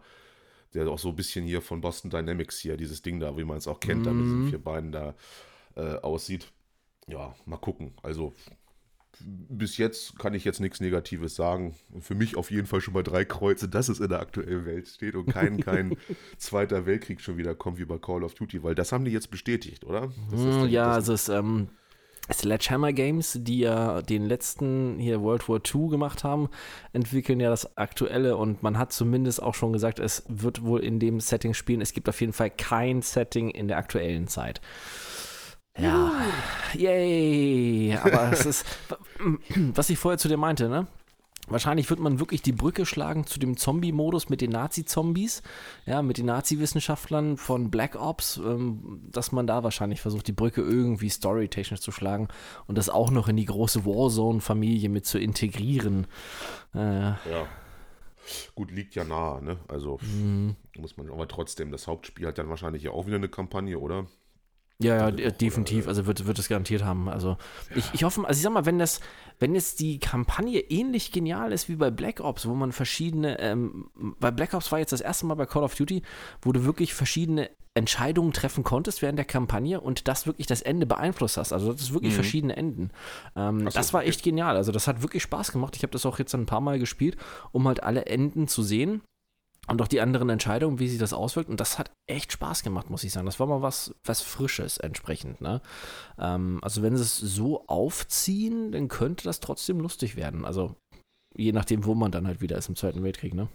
der 0.74 0.88
auch 0.88 1.00
so 1.00 1.10
ein 1.10 1.16
bisschen 1.16 1.46
hier 1.46 1.62
von 1.62 1.82
Boston 1.82 2.10
Dynamics 2.10 2.60
hier, 2.60 2.78
dieses 2.78 3.02
Ding 3.02 3.20
da, 3.20 3.38
wie 3.38 3.44
man 3.44 3.58
es 3.58 3.68
auch 3.68 3.80
kennt, 3.80 4.02
mm. 4.02 4.04
da 4.04 4.12
mit 4.12 4.26
diesen 4.26 4.46
mhm. 4.46 4.50
vier 4.50 4.60
Beinen 4.60 4.92
da 4.92 5.16
äh, 5.76 5.96
aussieht. 5.98 6.52
Ja, 7.08 7.36
mal 7.46 7.58
gucken. 7.58 7.94
Also 8.02 8.34
bis 9.20 9.78
jetzt 9.78 10.18
kann 10.18 10.34
ich 10.34 10.44
jetzt 10.44 10.60
nichts 10.60 10.80
Negatives 10.80 11.36
sagen. 11.36 11.76
Für 12.00 12.16
mich 12.16 12.36
auf 12.36 12.52
jeden 12.52 12.68
Fall 12.68 12.82
schon 12.82 12.94
mal 12.94 13.04
drei 13.04 13.26
Kreuze, 13.26 13.70
dass 13.70 13.90
es 13.90 14.00
in 14.00 14.10
der 14.10 14.20
aktuellen 14.20 14.66
Welt 14.66 14.88
steht 14.88 15.16
und 15.16 15.28
kein, 15.28 15.60
kein 15.60 15.96
Zweiter 16.38 16.86
Weltkrieg 16.86 17.22
schon 17.22 17.38
wieder 17.38 17.56
kommt 17.56 17.78
wie 17.78 17.86
bei 17.86 17.98
Call 17.98 18.24
of 18.24 18.34
Duty, 18.34 18.64
weil 18.64 18.76
das 18.76 18.92
haben 18.92 19.06
die 19.06 19.12
jetzt 19.12 19.30
bestätigt, 19.30 19.84
oder? 19.86 20.12
Hm, 20.32 20.68
ja, 20.68 20.92
also 20.92 21.14
es 21.14 21.30
ähm, 21.30 21.70
Sledgehammer 22.32 22.94
Games, 22.94 23.38
die 23.42 23.60
ja 23.60 24.02
den 24.02 24.26
letzten 24.26 24.98
hier 25.00 25.22
World 25.22 25.50
War 25.50 25.60
II 25.64 25.90
gemacht 25.90 26.24
haben, 26.24 26.50
entwickeln 26.94 27.40
ja 27.40 27.50
das 27.50 27.78
aktuelle 27.78 28.38
und 28.38 28.64
man 28.64 28.78
hat 28.78 28.94
zumindest 28.94 29.44
auch 29.44 29.56
schon 29.56 29.74
gesagt, 29.74 30.00
es 30.00 30.24
wird 30.28 30.64
wohl 30.64 30.80
in 30.80 31.00
dem 31.00 31.20
Setting 31.20 31.54
spielen. 31.54 31.82
Es 31.82 31.94
gibt 31.94 32.08
auf 32.08 32.22
jeden 32.22 32.34
Fall 32.34 32.50
kein 32.50 33.02
Setting 33.02 33.50
in 33.50 33.68
der 33.68 33.78
aktuellen 33.78 34.28
Zeit. 34.28 34.62
Ja, 35.78 36.12
yay! 36.74 37.98
Aber 38.02 38.32
es 38.32 38.46
ist, 38.46 38.66
was 39.74 39.90
ich 39.90 39.98
vorher 39.98 40.20
zu 40.20 40.28
dir 40.28 40.38
meinte, 40.38 40.70
ne? 40.70 40.88
Wahrscheinlich 41.48 41.90
wird 41.90 42.00
man 42.00 42.20
wirklich 42.20 42.42
die 42.42 42.54
Brücke 42.54 42.86
schlagen 42.86 43.28
zu 43.28 43.38
dem 43.38 43.58
Zombie-Modus 43.58 44.30
mit 44.30 44.40
den 44.40 44.52
Nazi-Zombies, 44.52 45.42
ja, 45.86 46.02
mit 46.02 46.18
den 46.18 46.28
Nazi-Wissenschaftlern 46.28 47.36
von 47.36 47.70
Black 47.70 47.96
Ops, 48.00 48.38
ähm, 48.38 49.02
dass 49.12 49.34
man 49.34 49.46
da 49.46 49.62
wahrscheinlich 49.62 50.00
versucht, 50.00 50.28
die 50.28 50.34
Brücke 50.34 50.62
irgendwie 50.62 51.10
storytechnisch 51.10 51.82
zu 51.82 51.92
schlagen 51.92 52.30
und 52.66 52.78
das 52.78 52.88
auch 52.88 53.12
noch 53.12 53.28
in 53.28 53.36
die 53.36 53.46
große 53.46 53.86
Warzone-Familie 53.86 54.88
mit 54.88 55.06
zu 55.06 55.20
integrieren. 55.20 56.08
Äh, 56.74 57.10
ja. 57.10 57.48
Gut, 58.56 58.72
liegt 58.72 58.96
ja 58.96 59.04
nahe, 59.04 59.44
ne? 59.44 59.58
Also 59.68 60.00
mhm. 60.02 60.56
muss 60.78 60.96
man, 60.96 61.10
aber 61.12 61.28
trotzdem, 61.28 61.72
das 61.72 61.88
Hauptspiel 61.88 62.26
hat 62.26 62.38
dann 62.38 62.48
wahrscheinlich 62.48 62.84
ja 62.84 62.92
auch 62.92 63.06
wieder 63.06 63.18
eine 63.18 63.28
Kampagne, 63.28 63.78
oder? 63.78 64.08
Ja, 64.84 65.10
ja, 65.10 65.32
definitiv. 65.32 65.88
Also 65.88 66.06
wird, 66.06 66.26
wird 66.26 66.40
es 66.40 66.50
garantiert 66.50 66.84
haben. 66.84 67.10
Also 67.10 67.38
ja. 67.70 67.78
ich, 67.78 67.86
ich 67.94 68.04
hoffe, 68.04 68.26
also 68.28 68.38
ich 68.38 68.44
sag 68.44 68.54
mal, 68.54 68.66
wenn 68.66 68.80
das, 68.80 69.00
wenn 69.40 69.56
jetzt 69.56 69.80
die 69.80 70.00
Kampagne 70.00 70.60
ähnlich 70.60 71.12
genial 71.12 71.52
ist 71.52 71.70
wie 71.70 71.76
bei 71.76 71.92
Black 71.92 72.20
Ops, 72.20 72.48
wo 72.48 72.54
man 72.54 72.72
verschiedene, 72.72 73.40
ähm, 73.40 73.90
bei 74.20 74.32
Black 74.32 74.54
Ops 74.54 74.72
war 74.72 74.80
jetzt 74.80 74.94
das 74.94 75.02
erste 75.02 75.26
Mal 75.26 75.36
bei 75.36 75.46
Call 75.46 75.64
of 75.64 75.76
Duty, 75.76 76.04
wo 76.42 76.52
du 76.52 76.66
wirklich 76.66 76.94
verschiedene 76.94 77.50
Entscheidungen 77.76 78.34
treffen 78.34 78.64
konntest 78.64 79.02
während 79.02 79.18
der 79.18 79.26
Kampagne 79.26 79.82
und 79.82 80.08
das 80.08 80.28
wirklich 80.28 80.46
das 80.46 80.62
Ende 80.62 80.86
beeinflusst 80.86 81.38
hast. 81.38 81.54
Also 81.54 81.72
das 81.72 81.82
ist 81.82 81.94
wirklich 81.94 82.12
mhm. 82.12 82.18
verschiedene 82.18 82.56
Enden. 82.56 82.92
Ähm, 83.36 83.62
so, 83.62 83.70
das 83.70 83.94
war 83.94 84.04
echt 84.04 84.22
genial. 84.22 84.56
Also 84.56 84.72
das 84.72 84.88
hat 84.88 85.02
wirklich 85.02 85.24
Spaß 85.24 85.52
gemacht. 85.52 85.76
Ich 85.76 85.82
habe 85.82 85.92
das 85.92 86.06
auch 86.06 86.20
jetzt 86.20 86.36
ein 86.36 86.46
paar 86.46 86.62
Mal 86.62 86.78
gespielt, 86.78 87.18
um 87.52 87.68
halt 87.68 87.82
alle 87.82 88.06
Enden 88.06 88.48
zu 88.48 88.62
sehen 88.62 89.02
und 89.68 89.82
auch 89.82 89.88
die 89.88 90.02
anderen 90.02 90.30
Entscheidungen, 90.30 90.80
wie 90.80 90.90
sich 90.90 91.00
das 91.00 91.14
auswirkt. 91.14 91.50
Und 91.50 91.60
das 91.60 91.80
hat 91.80 91.92
echt 92.06 92.34
Spaß 92.34 92.64
gemacht, 92.64 92.90
muss 92.90 93.04
ich 93.04 93.14
sagen. 93.14 93.26
Das 93.26 93.40
war 93.40 93.48
mal 93.48 93.62
was, 93.62 93.96
was 94.04 94.22
Frisches 94.22 94.78
entsprechend. 94.78 95.40
Ne? 95.40 95.62
Ähm, 96.20 96.60
also 96.62 96.82
wenn 96.82 96.98
sie 96.98 97.04
es 97.04 97.18
so 97.18 97.66
aufziehen, 97.68 98.72
dann 98.74 98.90
könnte 98.90 99.24
das 99.24 99.40
trotzdem 99.40 99.80
lustig 99.80 100.16
werden. 100.16 100.44
Also 100.44 100.76
je 101.36 101.54
nachdem, 101.54 101.86
wo 101.86 101.96
man 101.96 102.12
dann 102.12 102.28
halt 102.28 102.42
wieder 102.42 102.58
ist 102.58 102.68
im 102.68 102.76
Zweiten 102.76 103.04
Weltkrieg. 103.04 103.34
Ne? 103.34 103.48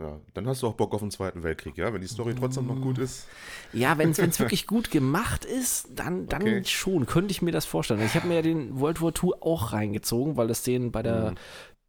Ja, 0.00 0.18
dann 0.32 0.46
hast 0.46 0.62
du 0.62 0.66
auch 0.66 0.74
Bock 0.74 0.94
auf 0.94 1.00
den 1.00 1.10
Zweiten 1.10 1.42
Weltkrieg, 1.42 1.76
ja? 1.76 1.92
Wenn 1.92 2.00
die 2.00 2.06
Story 2.06 2.34
trotzdem 2.34 2.66
noch 2.66 2.80
gut 2.80 2.96
ist. 2.96 3.26
Ja, 3.74 3.98
wenn 3.98 4.10
es 4.10 4.38
wirklich 4.38 4.66
gut 4.66 4.90
gemacht 4.90 5.44
ist, 5.44 5.88
dann, 5.94 6.26
dann 6.26 6.42
okay. 6.42 6.64
schon, 6.64 7.04
könnte 7.04 7.32
ich 7.32 7.42
mir 7.42 7.52
das 7.52 7.66
vorstellen. 7.66 8.00
Ich 8.00 8.14
habe 8.14 8.26
mir 8.26 8.36
ja 8.36 8.42
den 8.42 8.80
World 8.80 9.02
War 9.02 9.12
II 9.12 9.32
auch 9.40 9.74
reingezogen, 9.74 10.38
weil 10.38 10.48
es 10.48 10.62
den 10.62 10.90
bei 10.90 11.02
der 11.02 11.32
mhm. 11.32 11.34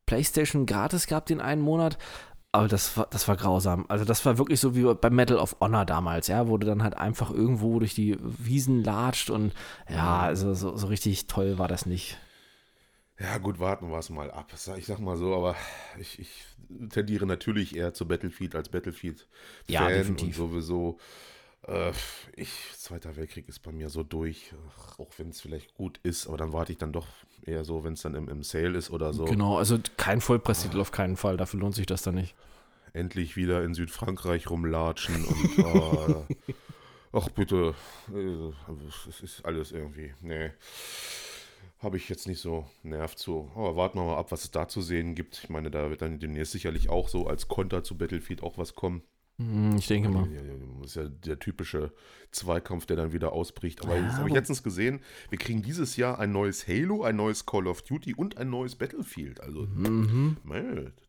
PlayStation 0.07 0.65
gratis 0.65 1.07
gab, 1.07 1.25
den 1.27 1.39
einen 1.39 1.61
Monat. 1.61 1.97
Aber 2.53 2.67
das 2.67 2.97
war, 2.97 3.07
das 3.09 3.27
war 3.27 3.37
grausam. 3.37 3.85
Also 3.87 4.03
das 4.03 4.25
war 4.25 4.37
wirklich 4.37 4.59
so 4.59 4.75
wie 4.75 4.93
bei 4.93 5.09
Medal 5.09 5.37
of 5.37 5.55
Honor 5.61 5.85
damals, 5.85 6.27
ja, 6.27 6.49
wo 6.49 6.57
du 6.57 6.67
dann 6.67 6.83
halt 6.83 6.97
einfach 6.97 7.31
irgendwo 7.31 7.79
durch 7.79 7.95
die 7.95 8.17
Wiesen 8.19 8.83
latscht 8.83 9.29
und 9.29 9.53
ja, 9.89 10.19
also 10.19 10.53
so, 10.53 10.75
so 10.75 10.87
richtig 10.87 11.27
toll 11.27 11.57
war 11.57 11.69
das 11.69 11.85
nicht. 11.85 12.17
Ja, 13.19 13.37
gut, 13.37 13.59
warten 13.59 13.89
wir 13.89 13.99
es 13.99 14.09
mal 14.09 14.31
ab. 14.31 14.51
Ich 14.77 14.85
sag 14.85 14.99
mal 14.99 15.15
so, 15.15 15.35
aber 15.35 15.55
ich, 15.99 16.19
ich 16.19 16.43
tendiere 16.89 17.25
natürlich 17.25 17.75
eher 17.75 17.93
zu 17.93 18.07
Battlefield 18.07 18.55
als 18.55 18.69
Battlefield. 18.69 19.27
Ja, 19.67 19.87
definitiv. 19.87 20.39
Und 20.39 20.49
sowieso, 20.49 20.99
äh, 21.67 21.91
ich, 22.35 22.51
Zweiter 22.77 23.15
Weltkrieg 23.15 23.47
ist 23.47 23.59
bei 23.59 23.71
mir 23.71 23.89
so 23.89 24.03
durch, 24.03 24.53
auch 24.97 25.11
wenn 25.17 25.29
es 25.29 25.41
vielleicht 25.41 25.73
gut 25.75 25.99
ist, 26.03 26.27
aber 26.27 26.37
dann 26.37 26.53
warte 26.53 26.71
ich 26.71 26.77
dann 26.77 26.91
doch 26.91 27.07
eher 27.43 27.63
so, 27.63 27.83
wenn 27.83 27.93
es 27.93 28.01
dann 28.01 28.15
im, 28.15 28.27
im 28.29 28.43
Sale 28.43 28.77
ist 28.77 28.89
oder 28.89 29.13
so. 29.13 29.25
Genau, 29.25 29.57
also 29.57 29.79
kein 29.97 30.21
Vollpreistitel 30.21 30.77
oh. 30.77 30.81
auf 30.81 30.91
keinen 30.91 31.17
Fall, 31.17 31.37
dafür 31.37 31.59
lohnt 31.59 31.75
sich 31.75 31.85
das 31.85 32.01
dann 32.01 32.15
nicht. 32.15 32.35
Endlich 32.93 33.35
wieder 33.35 33.63
in 33.63 33.73
Südfrankreich 33.73 34.49
rumlatschen 34.49 35.25
und 35.25 35.65
oh, 35.65 36.25
ach 37.13 37.29
bitte, 37.29 37.73
äh, 38.13 38.51
es 39.07 39.21
ist 39.21 39.45
alles 39.45 39.71
irgendwie, 39.71 40.13
nee, 40.19 40.51
habe 41.81 41.97
ich 41.97 42.09
jetzt 42.09 42.27
nicht 42.27 42.39
so 42.39 42.69
Nerv 42.83 43.15
zu. 43.15 43.51
Aber 43.55 43.75
warten 43.75 43.97
wir 43.97 44.05
mal 44.05 44.17
ab, 44.17 44.31
was 44.31 44.43
es 44.43 44.51
da 44.51 44.67
zu 44.67 44.81
sehen 44.81 45.15
gibt. 45.15 45.39
Ich 45.43 45.49
meine, 45.49 45.71
da 45.71 45.89
wird 45.89 46.01
dann 46.01 46.19
demnächst 46.19 46.51
sicherlich 46.51 46.89
auch 46.89 47.09
so 47.09 47.27
als 47.27 47.47
Konter 47.47 47.83
zu 47.83 47.97
Battlefield 47.97 48.43
auch 48.43 48.57
was 48.57 48.75
kommen. 48.75 49.03
Hm, 49.37 49.75
ich 49.77 49.87
denke 49.87 50.09
mal. 50.09 50.27
Das 50.81 50.91
ist 50.91 50.95
ja 50.95 51.07
der 51.07 51.39
typische 51.39 51.91
Zweikampf, 52.31 52.85
der 52.85 52.95
dann 52.95 53.13
wieder 53.13 53.33
ausbricht. 53.33 53.83
Aber 53.83 53.95
ja, 53.95 54.03
das 54.03 54.15
habe 54.15 54.29
ich 54.29 54.33
letztens 54.33 54.63
gesehen, 54.63 55.01
wir 55.29 55.37
kriegen 55.37 55.61
dieses 55.61 55.97
Jahr 55.97 56.19
ein 56.19 56.31
neues 56.31 56.67
Halo, 56.67 57.03
ein 57.03 57.15
neues 57.15 57.45
Call 57.45 57.67
of 57.67 57.81
Duty 57.81 58.15
und 58.15 58.37
ein 58.37 58.49
neues 58.49 58.75
Battlefield. 58.75 59.41
Also 59.41 59.67
mhm. 59.67 60.37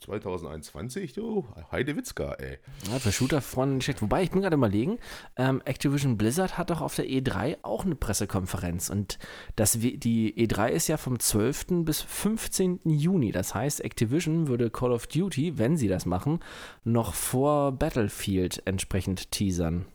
2021, 0.01 1.13
du, 1.13 1.47
Heidewitzka, 1.71 2.35
ey. 2.35 2.59
Ja, 2.91 2.99
für 2.99 3.13
Shooter-Freunde 3.13 3.77
nicht 3.77 3.85
schlecht. 3.85 4.03
Wobei, 4.03 4.23
ich 4.23 4.31
bin 4.31 4.43
gerade 4.43 4.57
überlegen, 4.57 4.99
ähm, 5.37 5.63
Activision 5.65 6.19
Blizzard 6.19 6.59
hat 6.59 6.71
doch 6.71 6.81
auf 6.81 6.97
der 6.97 7.07
E3 7.07 7.59
auch 7.63 7.85
eine 7.85 7.95
Pressekonferenz. 7.95 8.91
Und 8.91 9.19
das, 9.57 9.73
die 9.73 10.35
E3 10.37 10.69
ist 10.69 10.89
ja 10.89 10.97
vom 10.97 11.19
12. 11.19 11.85
bis 11.85 12.03
15. 12.03 12.81
Juni. 12.85 13.33
Das 13.33 13.55
heißt, 13.55 13.83
Activision 13.83 14.49
würde 14.49 14.71
Call 14.71 14.93
of 14.93 15.07
Duty, 15.07 15.59
wenn 15.59 15.77
sie 15.77 15.89
das 15.89 16.05
machen, 16.05 16.41
noch 16.85 17.15
vor 17.15 17.73
Battlefield 17.73 18.22
entsprechend 18.65 19.31
teasern. 19.31 19.87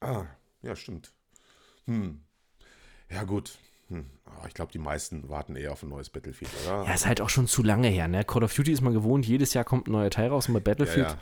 Ah, 0.00 0.26
ja, 0.62 0.76
stimmt. 0.76 1.12
Hm. 1.86 2.20
Ja, 3.10 3.24
gut. 3.24 3.58
Hm. 3.88 4.06
Oh, 4.26 4.46
ich 4.46 4.54
glaube, 4.54 4.72
die 4.72 4.78
meisten 4.78 5.28
warten 5.28 5.54
eher 5.56 5.72
auf 5.72 5.82
ein 5.82 5.90
neues 5.90 6.10
Battlefield, 6.10 6.50
oder? 6.64 6.84
Ja, 6.84 6.94
ist 6.94 7.06
halt 7.06 7.20
auch 7.20 7.28
schon 7.28 7.46
zu 7.46 7.62
lange 7.62 7.88
her, 7.88 8.08
ne? 8.08 8.24
Call 8.24 8.44
of 8.44 8.54
Duty 8.54 8.72
ist 8.72 8.80
man 8.80 8.94
gewohnt, 8.94 9.26
jedes 9.26 9.54
Jahr 9.54 9.64
kommt 9.64 9.88
ein 9.88 9.92
neuer 9.92 10.10
Teil 10.10 10.28
raus 10.28 10.48
und 10.48 10.54
bei 10.54 10.60
Battlefield. 10.60 11.08
Ja, 11.08 11.14
ja. 11.14 11.20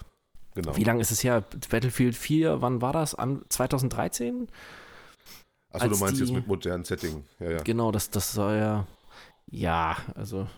Genau. 0.54 0.76
Wie 0.76 0.84
lange 0.84 1.00
ist 1.00 1.10
es 1.10 1.22
her? 1.22 1.44
Battlefield 1.70 2.16
4, 2.16 2.60
wann 2.60 2.80
war 2.82 2.92
das? 2.92 3.14
An 3.14 3.42
2013? 3.48 4.48
Achso, 5.72 5.88
du 5.88 5.96
meinst 5.98 6.16
die, 6.16 6.24
jetzt 6.24 6.32
mit 6.32 6.46
modernen 6.46 6.84
Setting. 6.84 7.24
Ja, 7.38 7.50
ja. 7.50 7.62
Genau, 7.62 7.92
das, 7.92 8.10
das 8.10 8.32
soll 8.32 8.56
ja. 8.56 8.86
Ja, 9.46 9.96
also 10.14 10.48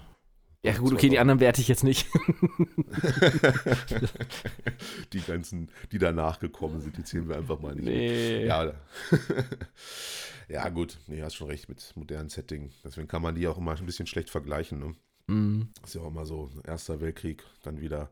ja, 0.65 0.77
gut, 0.77 0.93
okay, 0.93 1.09
die 1.09 1.19
anderen 1.19 1.41
werte 1.41 1.61
ich 1.61 1.67
jetzt 1.67 1.83
nicht. 1.83 2.07
die 5.13 5.21
ganzen, 5.21 5.69
die 5.91 5.99
danach 5.99 6.39
gekommen 6.39 6.81
sind, 6.81 6.97
die 6.97 7.03
zählen 7.03 7.29
wir 7.29 7.37
einfach 7.37 7.59
mal 7.59 7.75
nicht. 7.75 7.85
Nee. 7.85 8.47
Ja. 8.47 8.73
ja, 10.49 10.69
gut, 10.69 10.99
nee, 11.09 11.21
hast 11.21 11.35
schon 11.35 11.49
recht 11.49 11.69
mit 11.69 11.93
modernen 11.97 12.29
Setting. 12.29 12.71
Deswegen 12.85 13.09
kann 13.09 13.23
man 13.23 13.35
die 13.35 13.49
auch 13.49 13.59
immer 13.59 13.77
ein 13.77 13.87
bisschen 13.87 14.07
schlecht 14.07 14.31
vergleichen. 14.31 14.79
Ne? 14.79 14.95
Mm. 15.35 15.63
Ist 15.85 15.97
ja 15.97 16.03
auch 16.03 16.09
immer 16.09 16.27
so, 16.27 16.49
Erster 16.65 17.01
Weltkrieg, 17.01 17.43
dann 17.65 17.81
wieder 17.81 18.09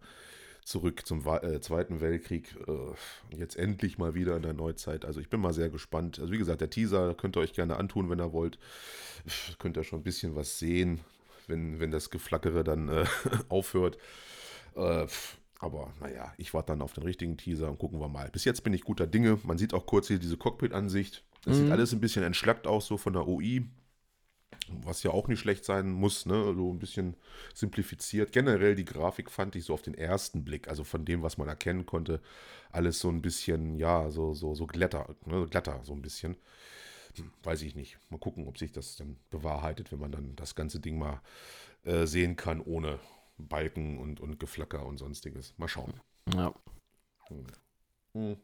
zurück 0.65 1.07
zum 1.07 1.25
äh, 1.25 1.61
Zweiten 1.61 2.01
Weltkrieg. 2.01 2.57
Äh, 2.67 3.37
jetzt 3.37 3.55
endlich 3.55 3.97
mal 3.97 4.15
wieder 4.15 4.35
in 4.35 4.43
der 4.43 4.55
Neuzeit. 4.55 5.05
Also 5.05 5.21
ich 5.21 5.31
bin 5.31 5.41
mal 5.41 5.55
sehr 5.55 5.69
gespannt. 5.69 6.19
Also 6.19 6.33
wie 6.33 6.39
gesagt, 6.39 6.63
der 6.63 6.71
Teaser 6.71 7.15
könnt 7.15 7.37
ihr 7.37 7.43
euch 7.43 7.53
gerne 7.53 7.77
antun, 7.77 8.11
wenn 8.11 8.21
ihr 8.21 8.33
wollt. 8.33 8.59
Könnt 9.61 9.77
ihr 9.77 9.85
schon 9.85 10.01
ein 10.01 10.05
bisschen 10.05 10.35
was 10.35 10.59
sehen 10.59 11.05
wenn, 11.51 11.81
wenn 11.81 11.91
das 11.91 12.11
Geflackere 12.11 12.65
dann 12.65 12.89
äh, 12.89 13.05
aufhört. 13.49 13.99
Äh, 14.75 15.07
aber 15.59 15.93
naja, 16.01 16.33
ich 16.39 16.55
warte 16.55 16.73
dann 16.73 16.81
auf 16.81 16.95
den 16.95 17.05
richtigen 17.05 17.37
Teaser 17.37 17.69
und 17.69 17.79
gucken 17.79 18.01
wir 18.01 18.09
mal. 18.09 18.31
Bis 18.31 18.45
jetzt 18.45 18.65
bin 18.65 18.73
ich 18.73 18.83
guter 18.83 19.07
Dinge. 19.07 19.39
Man 19.43 19.59
sieht 19.59 19.75
auch 19.75 19.85
kurz 19.85 20.09
hier 20.09 20.19
diese 20.19 20.39
Cockpit-Ansicht. 20.39 21.23
Das 21.45 21.57
mhm. 21.57 21.65
sieht 21.65 21.73
alles 21.73 21.93
ein 21.93 22.01
bisschen 22.01 22.23
entschlackt 22.23 22.67
aus, 22.67 22.87
so 22.87 22.97
von 22.97 23.13
der 23.13 23.29
UI. 23.29 23.67
Was 24.83 25.03
ja 25.03 25.11
auch 25.11 25.29
nicht 25.29 25.41
schlecht 25.41 25.65
sein 25.65 25.91
muss, 25.91 26.27
ne? 26.27 26.55
So 26.55 26.73
ein 26.73 26.79
bisschen 26.79 27.17
simplifiziert. 27.55 28.33
Generell 28.33 28.75
die 28.75 28.85
Grafik 28.85 29.31
fand 29.31 29.57
ich 29.57 29.65
so 29.65 29.75
auf 29.75 29.83
den 29.83 29.95
ersten 29.95 30.45
Blick, 30.45 30.69
also 30.69 30.85
von 30.85 31.05
dem, 31.05 31.23
was 31.23 31.39
man 31.39 31.49
erkennen 31.49 31.87
konnte, 31.87 32.21
alles 32.71 33.01
so 33.01 33.09
ein 33.09 33.21
bisschen, 33.21 33.77
ja, 33.77 34.11
so, 34.11 34.33
so, 34.33 34.55
so 34.55 34.67
glatter, 34.67 35.15
ne? 35.27 35.47
glatter, 35.51 35.81
so 35.83 35.93
ein 35.93 36.03
bisschen 36.03 36.37
weiß 37.43 37.63
ich 37.63 37.75
nicht. 37.75 37.99
Mal 38.11 38.19
gucken, 38.19 38.47
ob 38.47 38.59
sich 38.59 38.73
das 38.73 38.97
dann 38.97 39.17
bewahrheitet, 39.31 39.93
wenn 39.93 40.01
man 40.01 40.13
dann 40.13 40.37
das 40.37 40.55
ganze 40.55 40.81
Ding 40.81 40.99
mal 40.99 41.21
äh, 41.85 42.07
sehen 42.07 42.37
kann, 42.37 42.61
ohne 42.61 42.99
Balken 43.39 43.99
und, 43.99 44.21
und 44.21 44.39
Geflacker 44.39 44.85
und 44.87 44.99
sonstiges. 44.99 45.55
Mal 45.57 45.69
schauen. 45.69 45.95
Ja. 46.35 46.55
Hm. 47.29 47.47
Hm. 48.15 48.37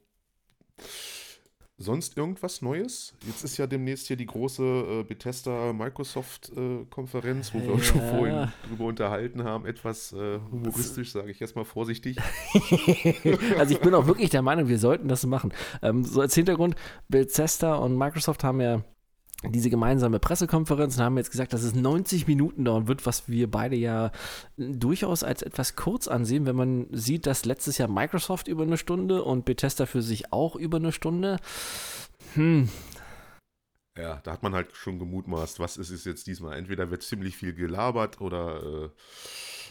Sonst 1.79 2.17
irgendwas 2.17 2.63
Neues? 2.63 3.13
Jetzt 3.27 3.45
ist 3.45 3.59
ja 3.59 3.67
demnächst 3.67 4.07
hier 4.07 4.17
die 4.17 4.25
große 4.25 4.63
äh, 4.63 5.03
Bethesda-Microsoft-Konferenz, 5.03 7.51
äh, 7.51 7.55
wo 7.55 7.63
wir 7.63 7.75
uns 7.75 7.85
schon 7.85 8.01
vorhin 8.01 8.51
drüber 8.67 8.87
unterhalten 8.87 9.45
haben. 9.45 9.67
Etwas 9.67 10.15
äh, 10.15 10.39
humoristisch, 10.51 11.13
sage 11.13 11.31
ich 11.31 11.39
erstmal 11.39 11.67
vorsichtig. 11.67 12.17
also 13.59 13.75
ich 13.75 13.81
bin 13.81 13.95
auch 13.95 14.07
wirklich 14.07 14.31
der 14.31 14.41
Meinung, 14.41 14.69
wir 14.69 14.79
sollten 14.79 15.09
das 15.09 15.27
machen. 15.27 15.53
Ähm, 15.83 16.03
so 16.03 16.23
als 16.23 16.35
Hintergrund, 16.35 16.77
Bethesda 17.09 17.75
und 17.75 17.99
Microsoft 17.99 18.43
haben 18.43 18.63
ja 18.63 18.83
diese 19.45 19.71
gemeinsame 19.71 20.19
Pressekonferenz 20.19 20.97
und 20.97 21.05
haben 21.05 21.19
jetzt 21.19 21.31
gesagt, 21.31 21.53
dass 21.53 21.63
es 21.63 21.75
90 21.75 22.27
Minuten 22.27 22.65
dauern 22.65 22.89
wird, 22.89 23.05
was 23.07 23.29
wir 23.29 23.51
beide 23.51 23.77
ja 23.77 24.11
durchaus 24.57 25.23
als 25.23 25.43
etwas 25.43 25.77
kurz 25.77 26.09
ansehen, 26.09 26.47
wenn 26.47 26.57
man 26.57 26.87
sieht, 26.91 27.27
dass 27.27 27.45
letztes 27.45 27.79
Jahr 27.79 27.89
Microsoft 27.89 28.49
über 28.49 28.63
eine 28.63 28.79
Stunde 28.79 29.23
und 29.23 29.45
Bethesda 29.45 29.87
für 29.87 30.03
sich 30.03 30.33
auch 30.33 30.57
über 30.57 30.79
eine 30.79 30.93
Stunde. 30.93 31.39
Hm. 32.35 32.69
Ja, 33.97 34.21
da 34.25 34.33
hat 34.33 34.43
man 34.43 34.55
halt 34.55 34.75
schon 34.75 34.99
gemutmaßt, 34.99 35.59
was 35.59 35.77
ist 35.77 35.91
es 35.91 36.05
jetzt 36.05 36.27
diesmal? 36.27 36.59
Entweder 36.59 36.91
wird 36.91 37.03
ziemlich 37.03 37.37
viel 37.37 37.55
gelabert 37.55 38.21
oder 38.21 38.63
äh, 38.63 38.89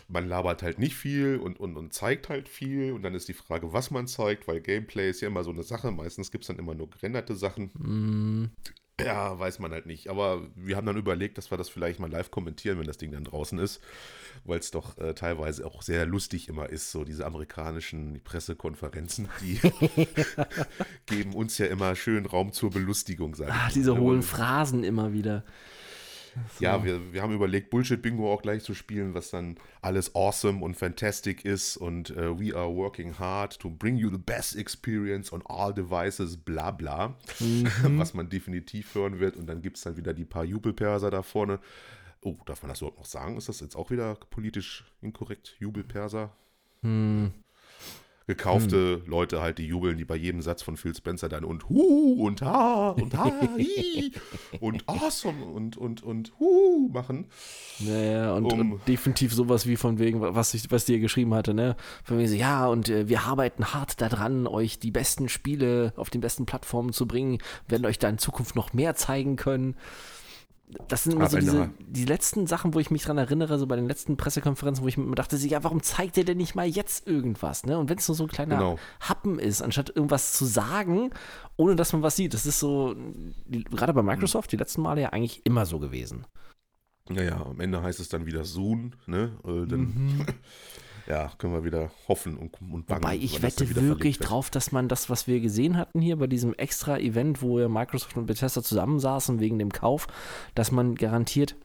man 0.08 0.28
labert 0.28 0.64
halt 0.64 0.80
nicht 0.80 0.96
viel 0.96 1.38
und, 1.38 1.60
und, 1.60 1.78
und 1.78 1.94
zeigt 1.94 2.30
halt 2.30 2.50
viel. 2.50 2.92
Und 2.92 3.04
dann 3.04 3.14
ist 3.14 3.28
die 3.28 3.34
Frage, 3.34 3.72
was 3.72 3.92
man 3.92 4.08
zeigt, 4.08 4.48
weil 4.48 4.62
Gameplay 4.62 5.10
ist 5.10 5.22
ja 5.22 5.28
immer 5.28 5.44
so 5.44 5.52
eine 5.52 5.64
Sache. 5.64 5.92
Meistens 5.92 6.32
gibt 6.32 6.44
es 6.44 6.48
dann 6.48 6.58
immer 6.58 6.74
nur 6.74 6.90
gerenderte 6.90 7.36
Sachen. 7.36 7.72
Mm. 7.76 8.52
Ja, 9.00 9.38
weiß 9.38 9.60
man 9.60 9.72
halt 9.72 9.86
nicht. 9.86 10.10
Aber 10.10 10.42
wir 10.56 10.78
haben 10.78 10.86
dann 10.86 10.96
überlegt, 10.96 11.38
dass 11.38 11.52
wir 11.52 11.58
das 11.58 11.70
vielleicht 11.70 12.00
mal 12.00 12.10
live 12.10 12.32
kommentieren, 12.32 12.80
wenn 12.80 12.88
das 12.88 12.98
Ding 12.98 13.12
dann 13.12 13.26
draußen 13.26 13.60
ist, 13.60 13.82
weil 14.46 14.60
es 14.60 14.72
doch 14.72 14.98
äh, 14.98 15.14
teilweise 15.14 15.66
auch 15.66 15.82
sehr 15.82 16.06
lustig 16.06 16.48
immer 16.48 16.70
ist, 16.70 16.92
so 16.92 17.04
diese 17.04 17.26
amerikanischen 17.26 18.22
Pressekonferenzen, 18.24 19.28
die 19.42 19.60
geben 21.08 21.34
uns 21.34 21.58
ja 21.58 21.66
immer 21.66 21.96
schön 21.96 22.26
Raum 22.26 22.54
zur 22.54 22.70
Belustigung, 22.70 23.36
sag 23.36 23.50
Ach, 23.52 23.72
diese 23.72 23.98
hohlen 23.98 24.24
Phrasen 24.24 24.84
immer 24.86 25.12
wieder. 25.12 25.44
So. 26.58 26.64
Ja, 26.64 26.84
wir, 26.84 27.14
wir 27.14 27.22
haben 27.22 27.34
überlegt, 27.34 27.70
Bullshit-Bingo 27.70 28.32
auch 28.32 28.42
gleich 28.42 28.64
zu 28.64 28.74
spielen, 28.74 29.14
was 29.14 29.30
dann 29.30 29.58
alles 29.82 30.16
awesome 30.16 30.64
und 30.64 30.76
fantastic 30.76 31.46
ist 31.46 31.78
und 31.78 32.12
uh, 32.12 32.40
we 32.40 32.56
are 32.56 32.74
working 32.74 33.18
hard 33.18 33.58
to 33.60 33.70
bring 33.70 33.96
you 33.96 34.10
the 34.10 34.18
best 34.18 34.56
experience 34.56 35.32
on 35.32 35.42
all 35.46 35.74
devices, 35.74 36.38
bla 36.38 36.72
bla, 36.72 37.16
mhm. 37.40 37.68
was 38.00 38.14
man 38.14 38.30
definitiv 38.30 38.94
hören 38.96 39.20
wird. 39.20 39.38
Und 39.38 39.48
dann 39.48 39.62
gibt 39.62 39.78
es 39.78 39.84
dann 39.84 39.98
wieder 39.98 40.14
die 40.14 40.26
paar 40.26 40.44
Jubelperser 40.44 41.10
da 41.10 41.22
vorne. 41.22 41.60
Oh, 42.22 42.38
darf 42.46 42.64
man 42.64 42.70
das 42.70 42.82
überhaupt 42.82 42.98
noch 42.98 43.06
sagen? 43.06 43.38
Ist 43.38 43.50
das 43.50 43.60
jetzt 43.60 43.76
auch 43.76 43.92
wieder 43.92 44.16
politisch 44.16 44.84
inkorrekt? 45.02 45.56
Jubelperser? 45.60 46.32
Hm 46.82 47.34
gekaufte 48.28 49.02
hm. 49.04 49.10
Leute 49.10 49.42
halt, 49.42 49.58
die 49.60 49.68
jubeln, 49.68 49.98
die 49.98 50.06
bei 50.06 50.16
jedem 50.16 50.42
Satz 50.42 50.62
von 50.62 50.78
Phil 50.78 50.96
Spencer 50.96 51.30
dann 51.30 51.44
und 51.44 51.70
hu 51.70 52.26
und 52.26 52.42
ha 52.42 52.90
und 52.90 53.16
ha 53.16 53.32
hi 53.42 54.12
und 54.60 54.88
awesome 54.88 55.46
und 55.46 55.78
und 55.78 56.04
und 56.04 56.34
hu 56.40 56.90
machen. 56.92 57.28
Naja, 57.80 58.34
und, 58.34 58.52
um, 58.52 58.72
und, 58.74 58.88
definitiv 58.88 59.34
sowas 59.34 59.68
wie 59.68 59.76
von 59.76 60.00
wegen, 60.00 60.22
was 60.22 60.54
ich, 60.54 60.72
was 60.72 60.86
dir 60.86 61.00
geschrieben 61.00 61.34
hatte, 61.34 61.54
ne? 61.54 61.76
Von 62.04 62.18
wegen 62.18 62.30
so, 62.30 62.36
ja, 62.36 62.68
und 62.68 62.90
äh, 62.90 63.08
wir 63.08 63.22
arbeiten 63.22 63.74
hart 63.74 64.02
daran, 64.02 64.48
euch 64.48 64.80
die 64.80 64.92
besten 64.92 65.30
Spiele 65.30 65.94
auf 65.96 66.10
den 66.10 66.22
besten 66.22 66.46
Plattformen 66.46 66.94
zu 66.94 67.08
bringen, 67.08 67.40
werden 67.68 67.86
euch 67.86 68.00
da 68.00 68.10
in 68.10 68.18
Zukunft 68.18 68.56
noch 68.56 68.74
mehr 68.74 68.96
zeigen 68.96 69.36
können 69.36 69.76
das 70.88 71.04
sind 71.04 71.14
immer 71.14 71.30
so 71.30 71.38
diese, 71.38 71.70
die 71.80 72.06
letzten 72.06 72.48
Sachen, 72.48 72.74
wo 72.74 72.80
ich 72.80 72.90
mich 72.90 73.04
dran 73.04 73.18
erinnere, 73.18 73.60
so 73.60 73.68
bei 73.68 73.76
den 73.76 73.88
letzten 73.88 74.18
Pressekonferenzen, 74.18 74.84
wo 74.84 74.88
ich 74.88 74.98
mir 74.98 75.16
dachte, 75.16 75.38
ja, 75.38 75.64
warum 75.64 75.84
zeigt 75.84 76.18
ihr 76.18 76.26
denn 76.26 76.38
nicht 76.38 76.56
mal 76.56 76.68
jetzt 76.68 77.08
irgendwas? 77.08 77.66
Ne? 77.66 77.78
Und 77.78 77.90
wenn 77.90 77.98
es 77.98 78.08
nur 78.08 78.16
so 78.16 78.24
ein 78.24 78.30
kleiner 78.30 78.56
genau. 78.56 78.80
Happen 79.00 79.38
ist, 79.38 79.62
anstatt 79.62 79.96
irgendwas 79.96 80.34
zu 80.34 80.46
sagen, 80.46 81.12
ohne 81.56 81.76
dass 81.76 81.94
man 81.94 82.02
was 82.02 82.16
sieht. 82.16 82.34
Das 82.34 82.46
ist 82.46 82.60
so, 82.60 82.96
die, 83.46 83.64
gerade 83.64 83.94
bei 83.94 84.02
Microsoft, 84.02 84.52
die 84.52 84.58
letzten 84.58 84.82
Male 84.82 85.02
ja 85.02 85.10
eigentlich 85.10 85.46
immer 85.46 85.66
so 85.66 85.80
gewesen. 85.80 86.26
Naja, 87.10 87.46
am 87.46 87.60
Ende 87.60 87.84
heißt 87.84 88.00
es 88.00 88.10
dann 88.10 88.26
wieder 88.26 88.44
Soon, 88.44 88.96
ne? 89.06 89.38
Äh, 89.44 89.68
dann 89.68 89.80
mhm. 89.80 90.26
ja, 91.08 91.32
können 91.38 91.54
wir 91.54 91.64
wieder 91.64 91.92
hoffen 92.08 92.38
und, 92.38 92.60
und 92.62 92.88
bangen. 92.88 93.04
Wobei 93.04 93.16
ich 93.16 93.42
wette 93.42 93.76
wirklich 93.76 94.20
drauf, 94.20 94.50
dass 94.50 94.72
man 94.72 94.88
das, 94.88 95.10
was 95.10 95.28
wir 95.28 95.40
gesehen 95.40 95.78
hatten 95.78 96.02
hier 96.02 96.18
bei 96.18 96.28
diesem 96.28 96.54
extra 96.54 96.98
Event, 96.98 97.42
wo 97.42 97.60
ja 97.60 97.70
Microsoft 97.70 98.18
und 98.18 98.26
Bethesda 98.26 98.64
zusammensaßen 98.64 99.40
wegen 99.40 99.60
dem 99.60 99.72
Kauf, 99.72 100.08
dass 100.56 100.72
man 100.72 100.96
garantiert 100.96 101.56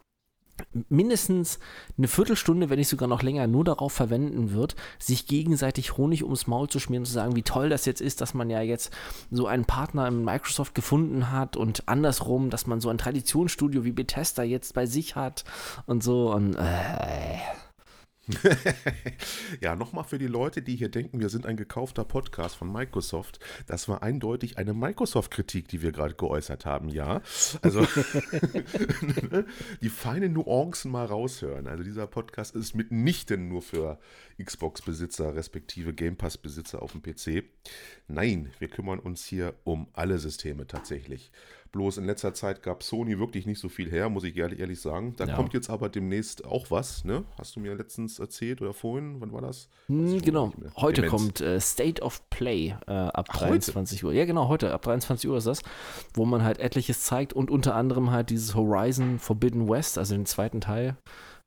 mindestens 0.88 1.58
eine 1.96 2.08
Viertelstunde, 2.08 2.70
wenn 2.70 2.78
nicht 2.78 2.88
sogar 2.88 3.08
noch 3.08 3.22
länger, 3.22 3.46
nur 3.46 3.64
darauf 3.64 3.92
verwenden 3.92 4.52
wird, 4.52 4.76
sich 4.98 5.26
gegenseitig 5.26 5.96
Honig 5.96 6.24
ums 6.24 6.46
Maul 6.46 6.68
zu 6.68 6.78
schmieren 6.78 7.02
und 7.02 7.06
zu 7.06 7.12
sagen, 7.12 7.36
wie 7.36 7.42
toll 7.42 7.68
das 7.68 7.84
jetzt 7.86 8.00
ist, 8.00 8.20
dass 8.20 8.34
man 8.34 8.50
ja 8.50 8.60
jetzt 8.60 8.92
so 9.30 9.46
einen 9.46 9.64
Partner 9.64 10.08
in 10.08 10.24
Microsoft 10.24 10.74
gefunden 10.74 11.30
hat 11.30 11.56
und 11.56 11.88
andersrum, 11.88 12.50
dass 12.50 12.66
man 12.66 12.80
so 12.80 12.88
ein 12.88 12.98
Traditionsstudio 12.98 13.84
wie 13.84 13.92
Bethesda 13.92 14.42
jetzt 14.42 14.74
bei 14.74 14.86
sich 14.86 15.16
hat 15.16 15.44
und 15.86 16.02
so 16.02 16.32
und 16.32 16.54
äh, 16.56 17.38
ja, 19.60 19.76
nochmal 19.76 20.04
für 20.04 20.18
die 20.18 20.26
Leute, 20.26 20.62
die 20.62 20.76
hier 20.76 20.88
denken, 20.88 21.20
wir 21.20 21.28
sind 21.28 21.46
ein 21.46 21.56
gekaufter 21.56 22.04
Podcast 22.04 22.56
von 22.56 22.72
Microsoft. 22.72 23.40
Das 23.66 23.88
war 23.88 24.02
eindeutig 24.02 24.58
eine 24.58 24.74
Microsoft-Kritik, 24.74 25.68
die 25.68 25.82
wir 25.82 25.92
gerade 25.92 26.14
geäußert 26.14 26.66
haben, 26.66 26.88
ja. 26.88 27.22
Also 27.62 27.86
die 29.82 29.88
feinen 29.88 30.32
Nuancen 30.32 30.90
mal 30.90 31.06
raushören. 31.06 31.66
Also 31.66 31.82
dieser 31.82 32.06
Podcast 32.06 32.54
ist 32.54 32.74
mitnichten 32.74 33.48
nur 33.48 33.62
für 33.62 33.98
Xbox-Besitzer 34.42 35.34
respektive 35.34 35.92
Game 35.92 36.16
Pass-Besitzer 36.16 36.82
auf 36.82 36.92
dem 36.92 37.02
PC. 37.02 37.44
Nein, 38.08 38.50
wir 38.58 38.68
kümmern 38.68 38.98
uns 38.98 39.24
hier 39.24 39.54
um 39.64 39.88
alle 39.92 40.18
Systeme 40.18 40.66
tatsächlich. 40.66 41.30
Bloß 41.72 41.98
in 41.98 42.04
letzter 42.04 42.34
Zeit 42.34 42.64
gab 42.64 42.82
Sony 42.82 43.18
wirklich 43.20 43.46
nicht 43.46 43.60
so 43.60 43.68
viel 43.68 43.90
her, 43.90 44.08
muss 44.08 44.24
ich 44.24 44.36
ehrlich, 44.36 44.58
ehrlich 44.58 44.80
sagen. 44.80 45.14
Da 45.16 45.26
ja. 45.26 45.36
kommt 45.36 45.54
jetzt 45.54 45.70
aber 45.70 45.88
demnächst 45.88 46.44
auch 46.44 46.70
was, 46.70 47.04
ne? 47.04 47.24
Hast 47.38 47.54
du 47.54 47.60
mir 47.60 47.76
letztens 47.76 48.18
erzählt 48.18 48.60
oder 48.60 48.72
vorhin? 48.72 49.20
Wann 49.20 49.32
war 49.32 49.40
das? 49.40 49.68
Hm, 49.86 50.20
genau. 50.20 50.52
Heute 50.76 51.02
Demenz. 51.02 51.10
kommt 51.10 51.40
äh, 51.40 51.60
State 51.60 52.02
of 52.02 52.28
Play 52.28 52.74
äh, 52.88 52.90
ab 52.90 53.28
Ach, 53.30 53.38
23 53.38 54.02
heute? 54.02 54.06
Uhr. 54.06 54.12
Ja, 54.12 54.24
genau, 54.24 54.48
heute. 54.48 54.72
Ab 54.72 54.82
23 54.82 55.30
Uhr 55.30 55.36
ist 55.36 55.46
das, 55.46 55.62
wo 56.14 56.24
man 56.24 56.42
halt 56.42 56.58
etliches 56.58 57.04
zeigt 57.04 57.32
und 57.32 57.52
unter 57.52 57.76
anderem 57.76 58.10
halt 58.10 58.30
dieses 58.30 58.56
Horizon 58.56 59.20
Forbidden 59.20 59.68
West, 59.68 59.96
also 59.96 60.16
den 60.16 60.26
zweiten 60.26 60.60
Teil 60.60 60.96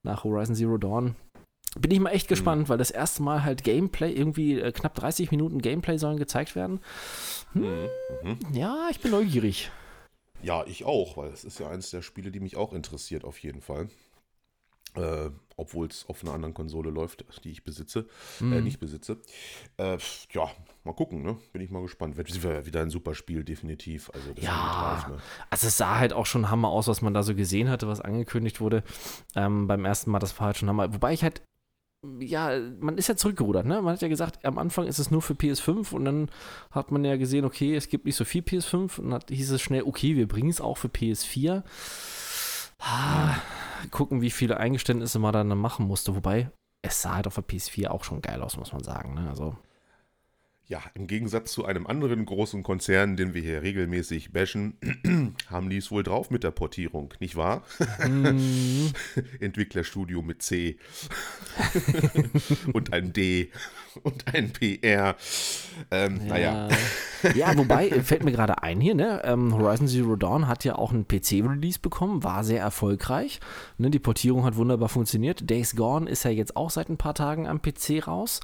nach 0.04 0.24
Horizon 0.24 0.56
Zero 0.56 0.78
Dawn. 0.78 1.16
Bin 1.78 1.92
ich 1.92 2.00
mal 2.00 2.12
echt 2.12 2.28
hm. 2.28 2.30
gespannt, 2.30 2.62
mhm. 2.64 2.70
weil 2.70 2.78
das 2.78 2.92
erste 2.92 3.24
Mal 3.24 3.44
halt 3.44 3.64
Gameplay, 3.64 4.14
irgendwie 4.14 4.60
äh, 4.60 4.72
knapp 4.72 4.96
30 4.96 5.32
Minuten 5.32 5.60
Gameplay 5.60 5.98
sollen 5.98 6.18
gezeigt 6.18 6.56
werden. 6.56 6.80
Hm, 7.54 7.90
mhm. 8.24 8.38
Ja, 8.54 8.88
ich 8.90 9.02
bin 9.02 9.12
neugierig. 9.12 9.70
Ja, 10.44 10.66
ich 10.66 10.84
auch, 10.86 11.18
weil 11.18 11.32
es 11.32 11.44
ist 11.44 11.60
ja 11.60 11.70
eines 11.70 11.90
der 11.90 12.02
Spiele, 12.02 12.32
die 12.32 12.40
mich 12.40 12.58
auch 12.58 12.74
interessiert, 12.74 13.24
auf 13.24 13.40
jeden 13.40 13.62
Fall. 13.62 13.90
Äh, 14.96 15.32
Obwohl 15.56 15.88
es 15.88 16.06
auf 16.08 16.24
einer 16.24 16.34
anderen 16.34 16.54
Konsole 16.54 16.92
läuft, 16.92 17.26
die 17.44 17.50
ich 17.50 17.64
besitze, 17.64 18.08
äh, 18.40 18.44
mhm. 18.44 18.54
äh, 18.54 18.62
nicht 18.62 18.80
besitze. 18.80 19.18
Äh, 19.78 19.98
ja, 20.32 20.52
mal 20.84 20.94
gucken, 20.94 21.24
ne? 21.24 21.38
Bin 21.52 21.62
ich 21.62 21.72
mal 21.72 21.82
gespannt. 21.82 22.16
Wird 22.16 22.44
wieder 22.66 22.82
ein 22.82 22.92
super 22.92 23.16
Spiel, 23.16 23.44
definitiv. 23.44 24.12
Also, 24.14 24.34
ja, 24.40 25.00
drauf, 25.00 25.08
ne? 25.10 25.18
also 25.50 25.68
es 25.68 25.78
sah 25.78 25.98
halt 25.98 26.14
auch 26.14 26.28
schon 26.28 26.50
Hammer 26.52 26.70
aus, 26.70 26.88
was 26.88 27.02
man 27.02 27.14
da 27.14 27.24
so 27.24 27.34
gesehen 27.34 27.70
hatte, 27.70 27.88
was 27.88 28.02
angekündigt 28.02 28.62
wurde. 28.62 28.84
Ähm, 29.36 29.68
beim 29.68 29.86
ersten 29.86 30.12
Mal, 30.12 30.20
das 30.20 30.38
war 30.40 30.48
halt 30.48 30.58
schon 30.58 30.70
Hammer. 30.70 30.94
Wobei 30.94 31.14
ich 31.14 31.24
halt 31.24 31.42
ja, 32.20 32.60
man 32.80 32.98
ist 32.98 33.08
ja 33.08 33.16
zurückgerudert, 33.16 33.66
ne? 33.66 33.82
Man 33.82 33.94
hat 33.94 34.02
ja 34.02 34.08
gesagt, 34.08 34.46
am 34.46 34.58
Anfang 34.58 34.88
ist 34.88 35.00
es 35.00 35.12
nur 35.12 35.22
für 35.22 35.34
PS5 35.34 35.94
und 35.94 36.06
dann 36.06 36.30
hat 36.72 36.92
man 36.92 37.06
ja 37.06 37.16
gesehen, 37.16 37.46
okay, 37.46 37.76
es 37.76 37.88
gibt 37.88 38.06
nicht 38.06 38.16
so 38.16 38.26
viel 38.26 38.42
PS5 38.42 39.00
und 39.00 39.12
dann 39.12 39.22
hieß 39.30 39.52
es 39.52 39.62
schnell, 39.62 39.84
okay, 39.84 40.16
wir 40.16 40.28
bringen 40.28 40.50
es 40.50 40.62
auch 40.62 40.78
für 40.78 40.90
PS4. 40.90 41.64
Ah, 42.80 43.36
gucken, 43.92 44.22
wie 44.22 44.32
viele 44.32 44.58
Eingeständnisse 44.58 45.20
man 45.20 45.34
dann 45.34 45.48
machen 45.58 45.88
musste, 45.88 46.16
wobei 46.16 46.52
es 46.82 47.02
sah 47.02 47.16
halt 47.16 47.28
auf 47.28 47.36
der 47.36 47.46
PS4 47.46 47.88
auch 47.88 48.04
schon 48.04 48.22
geil 48.22 48.42
aus, 48.42 48.58
muss 48.58 48.74
man 48.74 48.84
sagen, 48.84 49.14
ne? 49.14 49.30
Also 49.30 49.56
ja, 50.74 50.82
im 50.96 51.06
Gegensatz 51.06 51.52
zu 51.52 51.66
einem 51.66 51.86
anderen 51.86 52.26
großen 52.26 52.64
Konzern, 52.64 53.16
den 53.16 53.36
wir 53.36 53.44
hier 53.44 53.62
regelmäßig 53.62 54.32
bashen, 54.32 54.74
haben 55.52 55.70
die 55.70 55.78
es 55.78 55.92
wohl 55.92 56.02
drauf 56.02 56.32
mit 56.32 56.44
der 56.44 56.50
Portierung, 56.50 57.14
nicht 57.20 57.36
wahr? 57.36 57.62
Mm. 58.04 58.88
Entwicklerstudio 59.40 60.24
mit 60.24 60.42
C 60.42 60.78
und 62.74 62.92
ein 62.92 63.14
D 63.14 63.52
und 64.02 64.34
ein 64.34 64.52
PR. 64.52 65.16
Ähm, 65.92 66.22
ja. 66.22 66.28
Naja. 66.28 66.70
ja, 67.36 67.56
wobei, 67.56 67.92
fällt 68.02 68.24
mir 68.24 68.32
gerade 68.32 68.64
ein 68.64 68.82
hier, 68.82 68.96
ne? 68.96 69.22
Ähm, 69.26 69.56
Horizon 69.56 69.88
Zero 69.88 70.16
Dawn 70.16 70.48
hat 70.48 70.66
ja 70.66 70.74
auch 70.74 70.92
einen 70.92 71.08
PC-Release 71.08 71.80
bekommen, 71.80 72.24
war 72.24 72.44
sehr 72.44 72.62
erfolgreich. 72.62 73.42
Ne? 73.78 73.92
Die 73.92 74.00
Portierung 74.00 74.44
hat 74.44 74.56
wunderbar 74.56 74.90
funktioniert. 74.90 75.48
Days 75.52 75.76
Gone 75.76 76.10
ist 76.10 76.24
ja 76.24 76.32
jetzt 76.32 76.56
auch 76.56 76.72
seit 76.72 76.90
ein 76.90 76.98
paar 76.98 77.14
Tagen 77.14 77.48
am 77.48 77.62
PC 77.62 78.08
raus. 78.08 78.40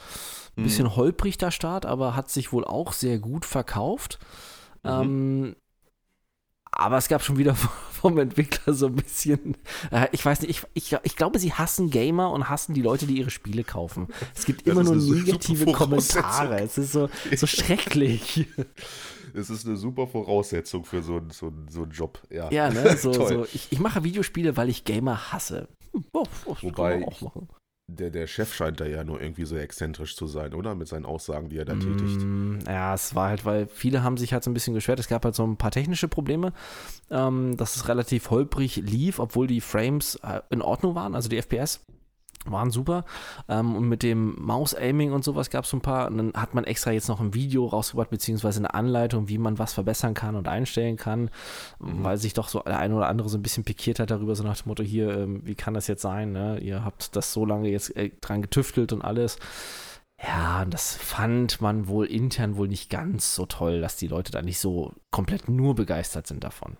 Ein 0.60 0.63
bisschen 0.63 0.86
mhm. 0.86 0.95
holprig 0.95 1.38
der 1.38 1.52
Start, 1.52 1.86
aber 1.86 2.15
hat 2.15 2.30
sich 2.30 2.52
wohl 2.52 2.65
auch 2.65 2.93
sehr 2.93 3.19
gut 3.19 3.45
verkauft. 3.45 4.19
Mhm. 4.84 4.89
Ähm, 4.89 5.56
aber 6.72 6.98
es 6.98 7.08
gab 7.08 7.24
schon 7.24 7.38
wieder 7.38 7.56
vom 7.91 8.17
Entwickler 8.17 8.74
so 8.74 8.88
ein 8.88 8.95
bisschen, 8.95 9.58
äh, 9.91 10.08
ich 10.12 10.24
weiß 10.24 10.41
nicht, 10.41 10.50
ich, 10.50 10.63
ich, 10.74 10.98
ich 11.04 11.15
glaube, 11.15 11.39
sie 11.39 11.54
hassen 11.54 11.89
Gamer 11.89 12.32
und 12.32 12.50
hassen 12.50 12.74
die 12.74 12.82
Leute, 12.82 13.08
die 13.08 13.17
ihre 13.17 13.32
Spiele 13.32 13.63
kaufen. 13.63 14.08
Es 14.36 14.45
gibt 14.45 14.62
immer 14.67 14.84
nur 14.84 14.95
negative 14.95 15.72
Kommentare. 15.72 16.62
Es 16.62 16.78
ist 16.78 16.91
so, 16.91 17.10
so 17.36 17.48
schrecklich. 17.48 18.48
Es 19.34 19.50
ist 19.50 19.65
eine 19.65 19.78
super 19.78 20.08
Voraussetzung 20.08 20.86
für 20.86 21.04
so, 21.04 21.22
so, 21.30 21.52
so 21.69 21.84
einen 21.84 21.91
Job. 21.91 22.19
Ja, 22.30 22.50
ja 22.52 22.69
ne? 22.69 22.98
so, 22.98 23.13
so 23.13 23.45
ich, 23.54 23.67
ich, 23.72 23.80
mache 23.80 24.04
Videospiele, 24.04 24.58
weil 24.58 24.69
ich 24.69 24.84
Gamer 24.84 25.32
hasse. 25.32 25.67
Hm, 25.91 26.06
oh, 26.13 26.24
oh, 26.45 26.56
Wobei, 26.62 27.06
ich, 27.12 27.26
der, 27.95 28.10
der 28.10 28.28
Chef 28.28 28.54
scheint 28.54 28.80
da 28.80 28.86
ja 28.86 29.04
nur 29.04 29.21
irgendwie 29.21 29.45
so 29.45 29.56
exzentrisch 29.58 30.15
zu 30.15 30.28
sein, 30.28 30.54
oder? 30.54 30.75
Mit 30.75 30.88
seinen 30.88 31.06
Aussagen, 31.06 31.49
die 31.49 31.58
er 31.58 31.65
da 31.65 31.73
tätigt. 31.73 32.21
Mm, 32.21 32.60
ja, 32.67 32.93
es 32.93 33.15
war 33.15 33.30
halt, 33.30 33.45
weil 33.45 33.67
viele 33.67 34.04
haben 34.04 34.17
sich 34.17 34.34
halt 34.34 34.43
so 34.43 34.49
ein 34.49 34.54
bisschen 34.54 34.73
geschwert. 34.73 34.99
Es 34.99 35.08
gab 35.08 35.25
halt 35.25 35.36
so 35.36 35.45
ein 35.45 35.58
paar 35.58 35.71
technische 35.71 36.08
Probleme, 36.08 36.54
ähm, 37.10 37.58
dass 37.58 37.75
es 37.75 37.88
relativ 37.88 38.30
holprig 38.30 38.78
lief, 38.78 39.19
obwohl 39.19 39.47
die 39.47 39.62
Frames 39.62 40.15
äh, 40.23 40.41
in 40.49 40.62
Ordnung 40.62 40.95
waren, 40.95 41.15
also 41.15 41.30
die 41.30 41.41
FPS 41.41 41.82
waren 42.45 42.71
super. 42.71 43.06
Ähm, 43.47 43.75
und 43.75 43.88
mit 43.88 44.04
dem 44.04 44.36
Maus-Aiming 44.39 45.12
und 45.12 45.23
sowas 45.23 45.49
gab 45.49 45.65
es 45.65 45.69
so 45.69 45.78
ein 45.78 45.82
paar. 45.82 46.08
Und 46.08 46.17
dann 46.17 46.34
hat 46.34 46.54
man 46.54 46.63
extra 46.63 46.91
jetzt 46.91 47.10
noch 47.10 47.19
ein 47.19 47.34
Video 47.34 47.65
rausgebracht, 47.65 48.10
beziehungsweise 48.10 48.60
eine 48.60 48.73
Anleitung, 48.73 49.28
wie 49.28 49.38
man 49.38 49.60
was 49.60 49.73
verbessern 49.73 50.13
kann 50.13 50.36
und 50.36 50.47
einstellen 50.47 50.97
kann, 50.97 51.30
mhm. 51.80 52.04
weil 52.04 52.17
sich 52.17 52.34
doch 52.34 52.47
so 52.47 52.62
der 52.62 52.80
eine 52.80 52.95
oder 52.95 53.08
andere 53.08 53.30
so 53.30 53.38
ein 53.38 53.43
bisschen 53.43 53.63
pikiert 53.63 53.99
hat 53.99 54.12
darüber, 54.12 54.36
so 54.36 54.43
nach 54.43 54.58
dem 54.62 54.69
Motto, 54.69 54.84
hier, 54.84 55.17
ähm, 55.17 55.41
wie 55.45 55.56
kann 55.56 55.73
das 55.73 55.88
jetzt 55.88 56.02
sein? 56.02 56.32
Ne? 56.32 56.60
Ihr 56.60 56.84
habt 56.84 57.15
das 57.15 57.34
so 57.34 57.45
lange 57.45 57.69
jetzt 57.69 57.95
äh, 57.95 58.12
dran 58.21 58.41
getüftelt 58.41 58.93
und 58.93 59.02
alles. 59.02 59.38
Ja, 60.21 60.63
und 60.63 60.73
das 60.73 60.95
fand 60.95 61.62
man 61.62 61.88
wohl 61.88 62.06
intern 62.06 62.58
wohl 62.58 62.67
nicht 62.67 62.89
ganz 62.89 63.36
so 63.36 63.45
toll, 63.45 63.80
dass 63.80 63.95
die 63.95 64.08
Leute 64.08 64.32
da 64.32 64.41
nicht 64.41 64.60
so 64.60 64.93
komplett 65.12 65.47
nur 65.47 65.75
begeistert 65.75 66.28
sind 66.28 66.43
davon. 66.43 66.78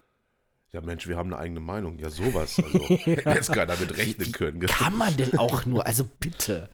Ja, 0.72 0.82
Mensch, 0.82 1.08
wir 1.08 1.18
haben 1.18 1.34
eine 1.34 1.42
eigene 1.42 1.60
Meinung. 1.60 1.98
Ja, 1.98 2.10
sowas. 2.10 2.62
Also, 2.64 2.80
hätte 2.90 3.30
jetzt 3.30 3.52
keiner 3.52 3.76
damit 3.76 3.98
rechnen 3.98 4.32
können. 4.32 4.60
Kann 4.62 4.98
man 4.98 5.16
denn 5.18 5.38
auch 5.38 5.66
nur? 5.66 5.86
Also 5.86 6.06
bitte. 6.20 6.70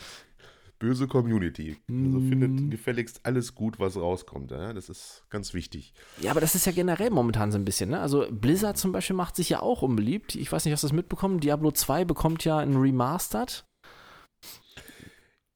Böse 0.79 1.07
Community. 1.07 1.77
Also 1.89 2.19
findet 2.19 2.51
mm. 2.51 2.69
gefälligst 2.69 3.21
alles 3.23 3.55
gut, 3.55 3.79
was 3.79 3.95
rauskommt. 3.95 4.51
Ja? 4.51 4.73
Das 4.73 4.89
ist 4.89 5.23
ganz 5.29 5.53
wichtig. 5.53 5.93
Ja, 6.19 6.31
aber 6.31 6.41
das 6.41 6.53
ist 6.55 6.65
ja 6.65 6.73
generell 6.73 7.09
momentan 7.09 7.51
so 7.53 7.57
ein 7.57 7.63
bisschen. 7.63 7.91
Ne? 7.91 7.99
Also 8.01 8.27
Blizzard 8.29 8.77
zum 8.77 8.91
Beispiel 8.91 9.15
macht 9.15 9.37
sich 9.37 9.47
ja 9.47 9.61
auch 9.61 9.81
unbeliebt. 9.81 10.35
Ich 10.35 10.51
weiß 10.51 10.65
nicht, 10.65 10.73
hast 10.73 10.83
du 10.83 10.87
das 10.87 10.93
mitbekommen? 10.93 11.39
Diablo 11.39 11.71
2 11.71 12.03
bekommt 12.03 12.43
ja 12.43 12.57
ein 12.57 12.75
Remastered. 12.75 13.65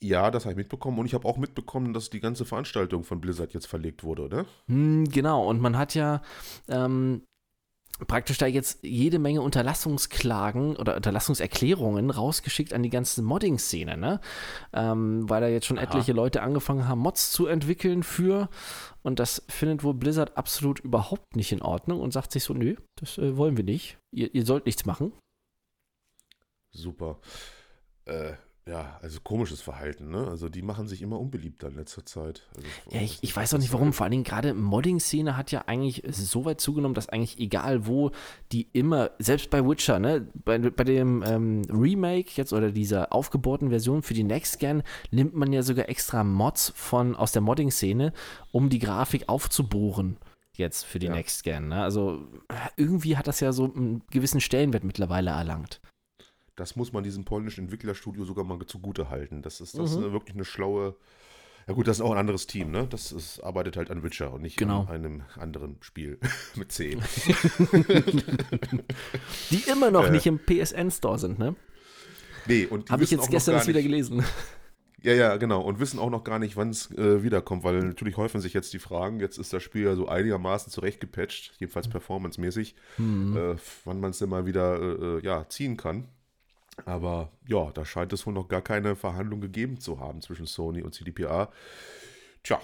Ja, 0.02 0.32
das 0.32 0.46
habe 0.46 0.54
ich 0.54 0.58
mitbekommen 0.58 0.98
und 0.98 1.06
ich 1.06 1.14
habe 1.14 1.28
auch 1.28 1.38
mitbekommen, 1.38 1.92
dass 1.92 2.10
die 2.10 2.22
ganze 2.22 2.46
Veranstaltung 2.46 3.04
von 3.04 3.20
Blizzard 3.20 3.54
jetzt 3.54 3.68
verlegt 3.68 4.06
wurde, 4.06 4.24
oder? 4.24 4.46
Hm, 4.68 5.04
genau, 5.10 5.46
und 5.46 5.60
man 5.60 5.78
hat 5.78 5.94
ja 5.94 6.22
ähm, 6.70 7.24
praktisch 8.08 8.38
da 8.38 8.46
jetzt 8.46 8.84
jede 8.84 9.20
Menge 9.20 9.42
Unterlassungsklagen 9.42 10.76
oder 10.76 10.96
Unterlassungserklärungen 10.96 12.10
rausgeschickt 12.10 12.74
an 12.74 12.84
die 12.84 12.90
ganze 12.90 13.22
Modding-Szene, 13.22 13.98
ne? 13.98 14.22
Ähm, 14.74 15.30
weil 15.30 15.42
da 15.42 15.48
jetzt 15.48 15.66
schon 15.66 15.78
Aha. 15.78 15.86
etliche 15.86 16.14
Leute 16.14 16.42
angefangen 16.42 16.88
haben, 16.88 17.00
Mods 17.00 17.32
zu 17.32 17.48
entwickeln 17.48 18.04
für. 18.04 18.50
Und 19.02 19.20
das 19.20 19.44
findet 19.50 19.84
wohl 19.84 19.94
Blizzard 19.94 20.38
absolut 20.38 20.80
überhaupt 20.80 21.36
nicht 21.36 21.52
in 21.52 21.62
Ordnung 21.62 22.00
und 22.00 22.12
sagt 22.12 22.32
sich 22.32 22.44
so, 22.44 22.54
nö, 22.54 22.76
das 22.96 23.18
äh, 23.18 23.38
wollen 23.38 23.58
wir 23.58 23.64
nicht. 23.64 23.98
Ihr, 24.12 24.34
ihr 24.34 24.46
sollt 24.46 24.66
nichts 24.66 24.86
machen. 24.86 25.14
Super. 26.72 27.20
Äh, 28.06 28.34
ja, 28.70 29.00
also 29.02 29.20
komisches 29.22 29.62
Verhalten, 29.62 30.10
ne? 30.10 30.28
Also 30.28 30.48
die 30.48 30.62
machen 30.62 30.88
sich 30.88 31.02
immer 31.02 31.20
unbeliebter 31.20 31.70
in 31.70 31.76
letzter 31.76 32.06
Zeit. 32.06 32.48
Also, 32.56 32.68
ja, 32.92 33.02
ich, 33.02 33.18
ich 33.22 33.36
weiß 33.36 33.54
auch 33.54 33.58
nicht 33.58 33.74
warum. 33.74 33.94
Vor 33.94 34.04
allen 34.04 34.12
Dingen 34.12 34.24
gerade 34.24 34.54
Modding-Szene 34.54 35.36
hat 35.36 35.52
ja 35.52 35.64
eigentlich 35.66 36.04
so 36.12 36.46
weit 36.46 36.62
zugenommen, 36.62 36.94
dass 36.94 37.10
eigentlich 37.10 37.40
egal 37.40 37.88
wo, 37.88 38.12
die 38.52 38.68
immer, 38.74 39.12
selbst 39.18 39.50
bei 39.50 39.66
Witcher, 39.66 39.98
ne, 39.98 40.28
bei, 40.46 40.60
bei 40.60 40.84
dem 40.84 41.24
ähm, 41.26 41.64
Remake 41.70 42.30
jetzt 42.36 42.54
oder 42.54 42.72
dieser 42.72 43.12
aufgebohrten 43.12 43.70
Version 43.70 44.04
für 44.04 44.14
die 44.14 44.24
Next 44.24 44.60
Gen 44.60 44.84
nimmt 45.10 45.34
man 45.34 45.52
ja 45.52 45.64
sogar 45.64 45.90
extra 45.90 46.24
Mods 46.24 46.72
von 46.76 47.16
aus 47.16 47.32
der 47.32 47.42
Modding-Szene, 47.42 48.14
um 48.52 48.70
die 48.70 48.80
Grafik 48.80 49.28
aufzubohren 49.28 50.18
jetzt 50.54 50.86
für 50.86 51.00
die 51.00 51.08
ja. 51.08 51.14
Next 51.14 51.44
Gen. 51.44 51.70
Ne? 51.70 51.82
Also 51.82 52.28
irgendwie 52.78 53.18
hat 53.18 53.26
das 53.26 53.40
ja 53.40 53.52
so 53.52 53.74
einen 53.74 54.04
gewissen 54.12 54.42
Stellenwert 54.42 54.84
mittlerweile 54.84 55.32
erlangt 55.32 55.82
das 56.60 56.76
muss 56.76 56.92
man 56.92 57.04
diesem 57.04 57.24
polnischen 57.26 57.66
Entwicklerstudio 57.66 58.26
sogar 58.26 58.44
mal 58.44 58.60
zugute 58.66 59.10
halten. 59.10 59.42
Das 59.42 59.62
ist, 59.62 59.78
das 59.78 59.96
mhm. 59.96 60.06
ist 60.06 60.12
wirklich 60.12 60.36
eine 60.36 60.46
schlaue. 60.46 60.96
Ja 61.68 61.74
gut, 61.74 61.88
das 61.88 61.98
ist 61.98 62.02
auch 62.02 62.12
ein 62.12 62.18
anderes 62.18 62.48
Team, 62.48 62.72
ne? 62.72 62.88
Das 62.90 63.12
ist, 63.12 63.40
arbeitet 63.42 63.78
halt 63.78 63.92
an 63.92 64.04
Witcher 64.04 64.34
und 64.34 64.42
nicht 64.42 64.58
genau. 64.58 64.82
an 64.82 64.88
einem 64.96 65.22
anderen 65.38 65.78
Spiel 65.82 66.18
mit 66.56 66.72
C. 66.72 66.98
die 69.52 69.64
immer 69.70 69.92
noch 69.92 70.08
äh, 70.08 70.12
nicht 70.12 70.26
im 70.26 70.40
PSN-Store 70.40 71.20
sind, 71.20 71.38
ne? 71.40 71.56
Nee, 72.48 72.66
und 72.66 72.90
Habe 72.90 73.04
ich 73.04 73.12
jetzt 73.12 73.30
gestern 73.30 73.56
erst 73.56 73.68
wieder 73.68 73.84
gelesen. 73.84 74.24
Ja, 75.02 75.14
ja, 75.14 75.38
genau. 75.38 75.62
Und 75.62 75.80
wissen 75.80 76.00
auch 76.00 76.10
noch 76.10 76.24
gar 76.24 76.40
nicht, 76.40 76.58
wann 76.58 76.72
es 76.72 76.92
äh, 76.92 77.24
wiederkommt, 77.24 77.64
weil 77.64 77.80
natürlich 77.80 78.18
häufen 78.18 78.42
sich 78.42 78.54
jetzt 78.54 78.74
die 78.74 78.80
Fragen. 78.80 79.20
Jetzt 79.20 79.38
ist 79.38 79.54
das 79.54 79.64
Spiel 79.64 79.86
ja 79.86 79.96
so 79.96 80.08
einigermaßen 80.08 80.72
zurechtgepatcht, 80.72 81.54
jedenfalls 81.60 81.88
mhm. 81.88 81.92
performancemäßig, 81.92 82.76
mhm. 82.98 83.38
äh, 83.38 83.56
wann 83.86 84.00
man 84.00 84.12
es 84.12 84.20
denn 84.20 84.30
mal 84.30 84.46
wieder 84.46 84.82
äh, 84.82 85.18
äh, 85.18 85.24
ja, 85.24 85.48
ziehen 85.48 85.78
kann. 85.78 86.10
Aber 86.86 87.32
ja, 87.48 87.72
da 87.72 87.86
scheint 87.86 88.14
es 88.14 88.26
wohl 88.26 88.34
noch 88.34 88.48
gar 88.48 88.62
keine 88.62 88.96
Verhandlung 88.96 89.42
gegeben 89.42 89.80
zu 89.80 90.00
haben 90.00 90.22
zwischen 90.22 90.46
Sony 90.46 90.82
und 90.82 90.94
CDPA. 90.94 91.52
Tja, 92.44 92.60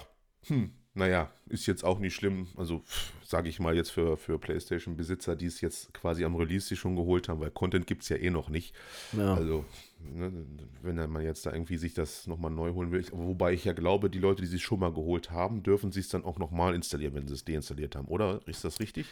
hm, 0.46 0.72
naja, 0.94 1.30
ist 1.48 1.66
jetzt 1.66 1.84
auch 1.84 1.98
nicht 1.98 2.14
schlimm. 2.14 2.48
Also, 2.56 2.82
sage 3.22 3.48
ich 3.48 3.60
mal 3.60 3.76
jetzt 3.76 3.90
für, 3.90 4.16
für 4.16 4.38
PlayStation-Besitzer, 4.38 5.36
die 5.36 5.46
es 5.46 5.60
jetzt 5.60 5.92
quasi 5.92 6.24
am 6.24 6.36
Release 6.36 6.66
sich 6.68 6.78
schon 6.78 6.96
geholt 6.96 7.28
haben, 7.28 7.40
weil 7.40 7.50
Content 7.50 7.86
gibt 7.86 8.02
es 8.02 8.08
ja 8.08 8.16
eh 8.16 8.30
noch 8.30 8.48
nicht. 8.48 8.74
Ja. 9.12 9.34
Also, 9.34 9.64
ne, 9.98 10.32
wenn 10.82 10.96
man 11.10 11.22
jetzt 11.22 11.46
da 11.46 11.52
irgendwie 11.52 11.76
sich 11.76 11.94
das 11.94 12.26
nochmal 12.26 12.50
neu 12.50 12.72
holen 12.72 12.92
will. 12.92 13.04
Wobei 13.12 13.52
ich 13.52 13.64
ja 13.64 13.72
glaube, 13.72 14.10
die 14.10 14.18
Leute, 14.18 14.42
die 14.42 14.48
sich 14.48 14.62
schon 14.62 14.80
mal 14.80 14.92
geholt 14.92 15.30
haben, 15.30 15.62
dürfen 15.62 15.92
sich 15.92 16.06
es 16.06 16.10
dann 16.10 16.24
auch 16.24 16.38
nochmal 16.38 16.74
installieren, 16.74 17.14
wenn 17.14 17.26
sie 17.26 17.34
es 17.34 17.44
deinstalliert 17.44 17.96
haben, 17.96 18.08
oder? 18.08 18.40
Ist 18.46 18.64
das 18.64 18.80
richtig? 18.80 19.06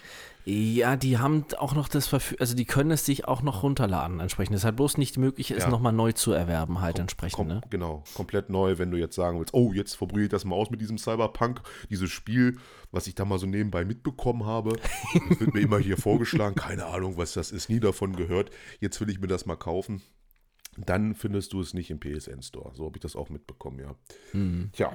Ja, 0.45 0.97
die 0.97 1.19
haben 1.19 1.45
auch 1.59 1.75
noch 1.75 1.89
das 1.89 2.07
Verfügung, 2.07 2.41
also 2.41 2.55
die 2.55 2.65
können 2.65 2.91
es 2.91 3.05
sich 3.05 3.27
auch 3.27 3.43
noch 3.43 3.63
runterladen 3.63 4.21
entsprechend. 4.21 4.55
Es 4.55 4.63
ist 4.63 4.65
halt 4.65 4.77
bloß 4.77 4.99
nicht 4.99 5.19
möglich, 5.19 5.51
es 5.51 5.65
ja. 5.65 5.71
nochmal 5.71 5.93
neu 5.93 6.13
zu 6.13 6.33
erwerben, 6.33 6.81
halt 6.81 6.97
kom 6.97 7.03
entsprechend. 7.03 7.37
Kom 7.37 7.49
ne? 7.49 7.61
Genau, 7.71 8.05
komplett 8.15 8.51
neu, 8.51 8.79
wenn 8.79 8.91
du 8.91 8.97
jetzt 8.97 9.17
sagen 9.17 9.39
willst, 9.39 9.55
oh, 9.55 9.73
jetzt 9.73 9.97
probiere 9.99 10.25
ich 10.25 10.31
das 10.31 10.45
mal 10.45 10.57
aus 10.57 10.71
mit 10.71 10.81
diesem 10.81 10.99
Cyberpunk, 10.99 11.61
dieses 11.91 12.11
Spiel, 12.11 12.59
was 12.91 13.07
ich 13.07 13.15
da 13.15 13.25
mal 13.25 13.39
so 13.39 13.47
nebenbei 13.47 13.85
mitbekommen 13.85 14.47
habe. 14.47 14.77
Das 15.29 15.41
wird 15.41 15.55
mir 15.55 15.61
immer 15.61 15.79
hier 15.79 15.97
vorgeschlagen, 15.97 16.55
keine 16.55 16.87
Ahnung, 16.87 17.17
was 17.17 17.35
das 17.35 17.51
ist, 17.51 17.69
nie 17.69 17.81
davon 17.81 18.15
gehört. 18.17 18.51
Jetzt 18.81 19.01
will 19.01 19.11
ich 19.11 19.21
mir 19.21 19.27
das 19.27 19.47
mal 19.47 19.57
kaufen 19.57 20.03
dann 20.77 21.15
findest 21.15 21.53
du 21.53 21.61
es 21.61 21.75
nicht 21.75 21.91
im 21.91 22.01
PSN 22.01 22.43
Store. 22.43 22.75
So 22.75 22.87
habe 22.87 22.97
ich 22.97 23.03
das 23.03 23.17
auch 23.17 23.29
mitbekommen, 23.29 23.81
ja. 23.81 23.95
Mhm. 24.33 24.71
Tja, 24.73 24.95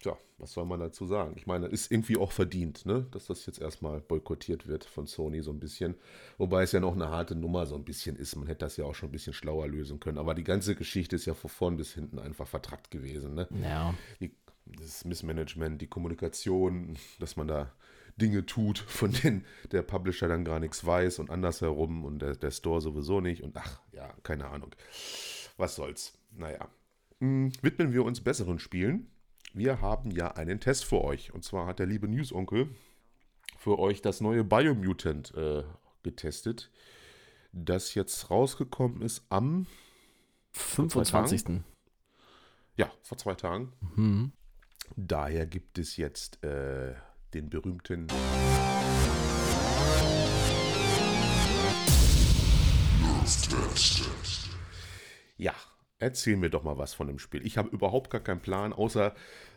tja, 0.00 0.16
was 0.38 0.52
soll 0.52 0.66
man 0.66 0.80
dazu 0.80 1.06
sagen? 1.06 1.34
Ich 1.36 1.46
meine, 1.46 1.66
ist 1.66 1.90
irgendwie 1.90 2.16
auch 2.16 2.32
verdient, 2.32 2.86
ne? 2.86 3.06
dass 3.10 3.26
das 3.26 3.46
jetzt 3.46 3.60
erstmal 3.60 4.00
boykottiert 4.00 4.66
wird 4.66 4.84
von 4.84 5.06
Sony 5.06 5.42
so 5.42 5.50
ein 5.50 5.60
bisschen. 5.60 5.94
Wobei 6.38 6.62
es 6.62 6.72
ja 6.72 6.80
noch 6.80 6.94
eine 6.94 7.08
harte 7.08 7.34
Nummer 7.34 7.66
so 7.66 7.74
ein 7.74 7.84
bisschen 7.84 8.16
ist. 8.16 8.36
Man 8.36 8.46
hätte 8.46 8.64
das 8.64 8.76
ja 8.76 8.84
auch 8.84 8.94
schon 8.94 9.08
ein 9.08 9.12
bisschen 9.12 9.32
schlauer 9.32 9.68
lösen 9.68 10.00
können. 10.00 10.18
Aber 10.18 10.34
die 10.34 10.44
ganze 10.44 10.74
Geschichte 10.74 11.16
ist 11.16 11.26
ja 11.26 11.34
von 11.34 11.50
vorn 11.50 11.76
bis 11.76 11.94
hinten 11.94 12.18
einfach 12.18 12.46
vertrackt 12.46 12.90
gewesen. 12.90 13.34
Ne? 13.34 13.48
Ja. 13.62 13.94
Die, 14.20 14.34
das 14.66 15.04
Missmanagement, 15.04 15.80
die 15.80 15.86
Kommunikation, 15.86 16.96
dass 17.18 17.36
man 17.36 17.48
da 17.48 17.72
Dinge 18.16 18.46
tut, 18.46 18.78
von 18.78 19.12
denen 19.12 19.44
der 19.72 19.82
Publisher 19.82 20.28
dann 20.28 20.44
gar 20.44 20.60
nichts 20.60 20.84
weiß 20.84 21.18
und 21.18 21.30
andersherum 21.30 22.04
und 22.04 22.20
der, 22.20 22.36
der 22.36 22.50
Store 22.50 22.80
sowieso 22.80 23.20
nicht 23.20 23.42
und 23.42 23.56
ach, 23.56 23.80
ja, 23.92 24.14
keine 24.22 24.46
Ahnung. 24.46 24.74
Was 25.56 25.76
soll's. 25.76 26.18
Naja. 26.32 26.68
Hm, 27.20 27.52
widmen 27.62 27.92
wir 27.92 28.04
uns 28.04 28.22
besseren 28.22 28.58
Spielen. 28.58 29.10
Wir 29.52 29.80
haben 29.80 30.10
ja 30.10 30.32
einen 30.32 30.58
Test 30.58 30.84
für 30.84 31.02
euch. 31.02 31.32
Und 31.32 31.44
zwar 31.44 31.66
hat 31.66 31.78
der 31.78 31.86
liebe 31.86 32.08
News-Onkel 32.08 32.68
für 33.56 33.78
euch 33.78 34.02
das 34.02 34.20
neue 34.20 34.44
Biomutant 34.44 35.32
äh, 35.34 35.62
getestet, 36.02 36.70
das 37.52 37.94
jetzt 37.94 38.30
rausgekommen 38.30 39.00
ist 39.00 39.24
am 39.30 39.66
25. 40.52 41.62
Ja, 42.76 42.92
vor 43.02 43.16
zwei 43.16 43.34
Tagen. 43.34 43.72
Mhm. 43.94 44.32
Daher 44.96 45.46
gibt 45.46 45.78
es 45.78 45.96
jetzt 45.96 46.42
äh, 46.44 46.94
den 47.34 47.50
berühmten 47.50 48.06
Ja, 55.36 55.52
erzähl 55.98 56.36
mir 56.36 56.50
doch 56.50 56.62
mal 56.62 56.78
was 56.78 56.94
von 56.94 57.08
dem 57.08 57.18
Spiel. 57.18 57.44
Ich 57.44 57.58
habe 57.58 57.68
überhaupt 57.70 58.10
gar 58.10 58.20
keinen 58.20 58.40
Plan, 58.40 58.72
außer 58.72 59.14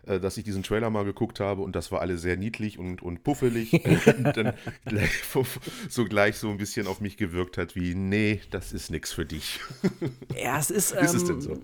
äh, 0.07 0.19
dass 0.19 0.37
ich 0.37 0.43
diesen 0.43 0.63
Trailer 0.63 0.89
mal 0.89 1.05
geguckt 1.05 1.39
habe 1.39 1.61
und 1.61 1.75
das 1.75 1.91
war 1.91 2.01
alles 2.01 2.21
sehr 2.21 2.35
niedlich 2.35 2.79
und, 2.79 3.03
und 3.03 3.23
puffelig 3.23 3.73
und 4.17 4.35
dann 4.35 4.53
gleich, 4.85 5.11
so 5.89 6.05
gleich 6.05 6.37
so 6.37 6.49
ein 6.49 6.57
bisschen 6.57 6.87
auf 6.87 6.99
mich 6.99 7.17
gewirkt 7.17 7.57
hat 7.57 7.75
wie, 7.75 7.93
nee, 7.93 8.41
das 8.49 8.73
ist 8.73 8.89
nichts 8.89 9.13
für 9.13 9.25
dich. 9.25 9.59
Ja, 10.35 10.57
es 10.57 10.71
ist. 10.71 10.93
ist 10.93 11.13
es 11.13 11.25
denn 11.25 11.35
ähm, 11.35 11.41
so? 11.41 11.61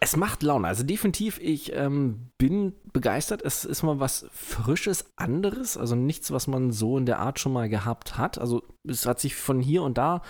Es 0.00 0.16
macht 0.16 0.42
Laune. 0.44 0.68
Also 0.68 0.84
definitiv, 0.84 1.40
ich 1.40 1.72
ähm, 1.74 2.30
bin 2.38 2.72
begeistert. 2.92 3.42
Es 3.42 3.64
ist 3.64 3.82
mal 3.82 3.98
was 3.98 4.26
Frisches, 4.30 5.06
anderes. 5.16 5.76
Also 5.76 5.96
nichts, 5.96 6.30
was 6.30 6.46
man 6.46 6.70
so 6.70 6.98
in 6.98 7.06
der 7.06 7.18
Art 7.18 7.40
schon 7.40 7.52
mal 7.52 7.68
gehabt 7.68 8.16
hat. 8.16 8.38
Also 8.38 8.62
es 8.86 9.06
hat 9.06 9.18
sich 9.18 9.34
von 9.34 9.60
hier 9.60 9.82
und 9.82 9.98
da 9.98 10.22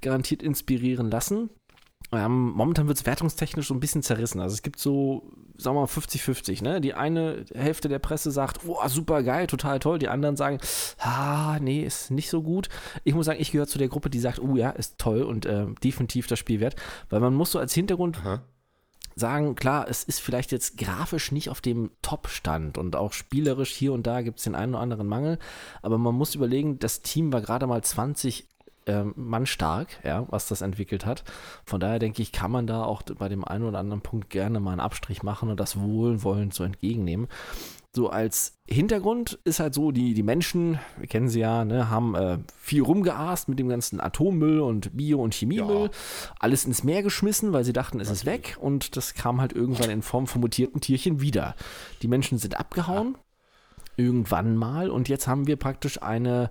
garantiert 0.00 0.42
inspirieren 0.42 1.10
lassen. 1.10 1.50
Ähm, 2.12 2.50
momentan 2.52 2.88
wird 2.88 2.98
es 2.98 3.06
wertungstechnisch 3.06 3.68
so 3.68 3.74
ein 3.74 3.80
bisschen 3.80 4.02
zerrissen. 4.02 4.40
Also 4.40 4.54
es 4.54 4.62
gibt 4.62 4.80
so, 4.80 5.30
sagen 5.58 5.76
wir 5.76 5.82
mal, 5.82 5.86
50-50. 5.86 6.64
Ne? 6.64 6.80
Die 6.80 6.94
eine 6.94 7.44
Hälfte 7.54 7.88
der 7.88 7.98
Presse 7.98 8.30
sagt, 8.30 8.60
oh, 8.66 8.78
super 8.88 9.22
geil, 9.22 9.46
total 9.46 9.80
toll. 9.80 9.98
Die 9.98 10.08
anderen 10.08 10.36
sagen, 10.36 10.58
ah, 10.98 11.58
nee, 11.60 11.82
ist 11.84 12.10
nicht 12.10 12.30
so 12.30 12.42
gut. 12.42 12.70
Ich 13.04 13.14
muss 13.14 13.26
sagen, 13.26 13.40
ich 13.40 13.52
gehöre 13.52 13.68
zu 13.68 13.78
der 13.78 13.88
Gruppe, 13.88 14.08
die 14.08 14.18
sagt, 14.18 14.40
oh 14.40 14.56
ja, 14.56 14.70
ist 14.70 14.96
toll 14.96 15.22
und 15.22 15.44
äh, 15.44 15.66
definitiv 15.84 16.26
das 16.26 16.38
Spiel 16.38 16.60
wert. 16.60 16.74
Weil 17.10 17.20
man 17.20 17.34
muss 17.34 17.52
so 17.52 17.58
als 17.58 17.74
Hintergrund 17.74 18.18
Aha 18.24 18.40
sagen, 19.20 19.54
klar, 19.54 19.86
es 19.88 20.02
ist 20.02 20.20
vielleicht 20.20 20.50
jetzt 20.50 20.76
grafisch 20.76 21.30
nicht 21.30 21.48
auf 21.50 21.60
dem 21.60 21.90
Top-Stand 22.02 22.78
und 22.78 22.96
auch 22.96 23.12
spielerisch 23.12 23.70
hier 23.70 23.92
und 23.92 24.06
da 24.06 24.22
gibt 24.22 24.38
es 24.38 24.44
den 24.44 24.56
einen 24.56 24.74
oder 24.74 24.82
anderen 24.82 25.06
Mangel, 25.06 25.38
aber 25.82 25.98
man 25.98 26.14
muss 26.14 26.34
überlegen, 26.34 26.78
das 26.80 27.02
Team 27.02 27.32
war 27.32 27.40
gerade 27.40 27.66
mal 27.68 27.82
20 27.82 28.48
ähm, 28.86 29.12
Mann 29.16 29.46
stark, 29.46 30.00
ja, 30.04 30.26
was 30.30 30.48
das 30.48 30.62
entwickelt 30.62 31.06
hat. 31.06 31.22
Von 31.64 31.80
daher 31.80 31.98
denke 31.98 32.22
ich, 32.22 32.32
kann 32.32 32.50
man 32.50 32.66
da 32.66 32.82
auch 32.82 33.02
bei 33.02 33.28
dem 33.28 33.44
einen 33.44 33.64
oder 33.64 33.78
anderen 33.78 34.00
Punkt 34.00 34.30
gerne 34.30 34.58
mal 34.58 34.72
einen 34.72 34.80
Abstrich 34.80 35.22
machen 35.22 35.50
und 35.50 35.60
das 35.60 35.78
wohlwollend 35.78 36.54
so 36.54 36.64
entgegennehmen. 36.64 37.28
So 37.92 38.08
als 38.08 38.56
Hintergrund 38.68 39.40
ist 39.42 39.58
halt 39.58 39.74
so, 39.74 39.90
die, 39.90 40.14
die 40.14 40.22
Menschen, 40.22 40.78
wir 40.98 41.08
kennen 41.08 41.28
sie 41.28 41.40
ja, 41.40 41.64
ne, 41.64 41.90
haben 41.90 42.14
äh, 42.14 42.38
viel 42.56 42.82
rumgeast 42.82 43.48
mit 43.48 43.58
dem 43.58 43.68
ganzen 43.68 44.00
Atommüll 44.00 44.60
und 44.60 44.96
Bio- 44.96 45.20
und 45.20 45.34
Chemiemüll, 45.34 45.86
ja. 45.86 45.90
alles 46.38 46.64
ins 46.66 46.84
Meer 46.84 47.02
geschmissen, 47.02 47.52
weil 47.52 47.64
sie 47.64 47.72
dachten, 47.72 47.98
es 47.98 48.08
ist 48.08 48.26
weg 48.26 48.56
und 48.60 48.96
das 48.96 49.14
kam 49.14 49.40
halt 49.40 49.52
irgendwann 49.52 49.90
in 49.90 50.02
Form 50.02 50.28
von 50.28 50.40
mutierten 50.40 50.80
Tierchen 50.80 51.20
wieder. 51.20 51.56
Die 52.02 52.08
Menschen 52.08 52.38
sind 52.38 52.60
abgehauen, 52.60 53.16
ja. 53.16 54.04
irgendwann 54.04 54.54
mal 54.56 54.88
und 54.88 55.08
jetzt 55.08 55.26
haben 55.26 55.48
wir 55.48 55.56
praktisch 55.56 56.00
eine 56.00 56.48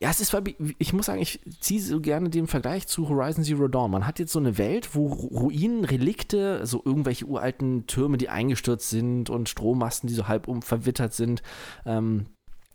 ja, 0.00 0.10
es 0.10 0.20
ist, 0.20 0.36
ich 0.78 0.92
muss 0.92 1.06
sagen, 1.06 1.20
ich 1.20 1.40
ziehe 1.60 1.80
so 1.80 2.00
gerne 2.00 2.30
den 2.30 2.46
Vergleich 2.46 2.86
zu 2.86 3.08
Horizon 3.08 3.42
Zero 3.42 3.66
Dawn. 3.66 3.90
Man 3.90 4.06
hat 4.06 4.20
jetzt 4.20 4.32
so 4.32 4.38
eine 4.38 4.56
Welt, 4.56 4.94
wo 4.94 5.08
Ruinen, 5.08 5.84
Relikte, 5.84 6.64
so 6.66 6.80
irgendwelche 6.84 7.24
uralten 7.24 7.86
Türme, 7.88 8.16
die 8.16 8.28
eingestürzt 8.28 8.90
sind 8.90 9.28
und 9.28 9.48
Strommasten, 9.48 10.06
die 10.06 10.14
so 10.14 10.28
halb 10.28 10.46
um 10.46 10.62
verwittert 10.62 11.14
sind, 11.14 11.42
ähm, 11.84 12.26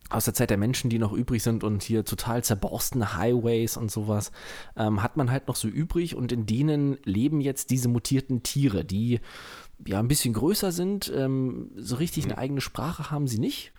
aus 0.09 0.25
der 0.25 0.33
Zeit 0.33 0.49
der 0.49 0.57
Menschen, 0.57 0.89
die 0.89 0.99
noch 0.99 1.13
übrig 1.13 1.41
sind 1.41 1.63
und 1.63 1.81
hier 1.81 2.03
total 2.03 2.43
zerborstene 2.43 3.15
Highways 3.15 3.77
und 3.77 3.89
sowas, 3.89 4.33
ähm, 4.75 5.01
hat 5.01 5.15
man 5.15 5.31
halt 5.31 5.47
noch 5.47 5.55
so 5.55 5.69
übrig 5.69 6.15
und 6.15 6.33
in 6.33 6.45
denen 6.45 6.97
leben 7.05 7.39
jetzt 7.39 7.69
diese 7.69 7.87
mutierten 7.87 8.43
Tiere, 8.43 8.83
die 8.83 9.21
ja 9.87 9.99
ein 9.99 10.09
bisschen 10.09 10.33
größer 10.33 10.73
sind, 10.73 11.11
ähm, 11.15 11.71
so 11.77 11.95
richtig 11.95 12.25
eine 12.25 12.33
mhm. 12.33 12.39
eigene 12.39 12.61
Sprache 12.61 13.11
haben 13.11 13.27
sie 13.27 13.39
nicht 13.39 13.71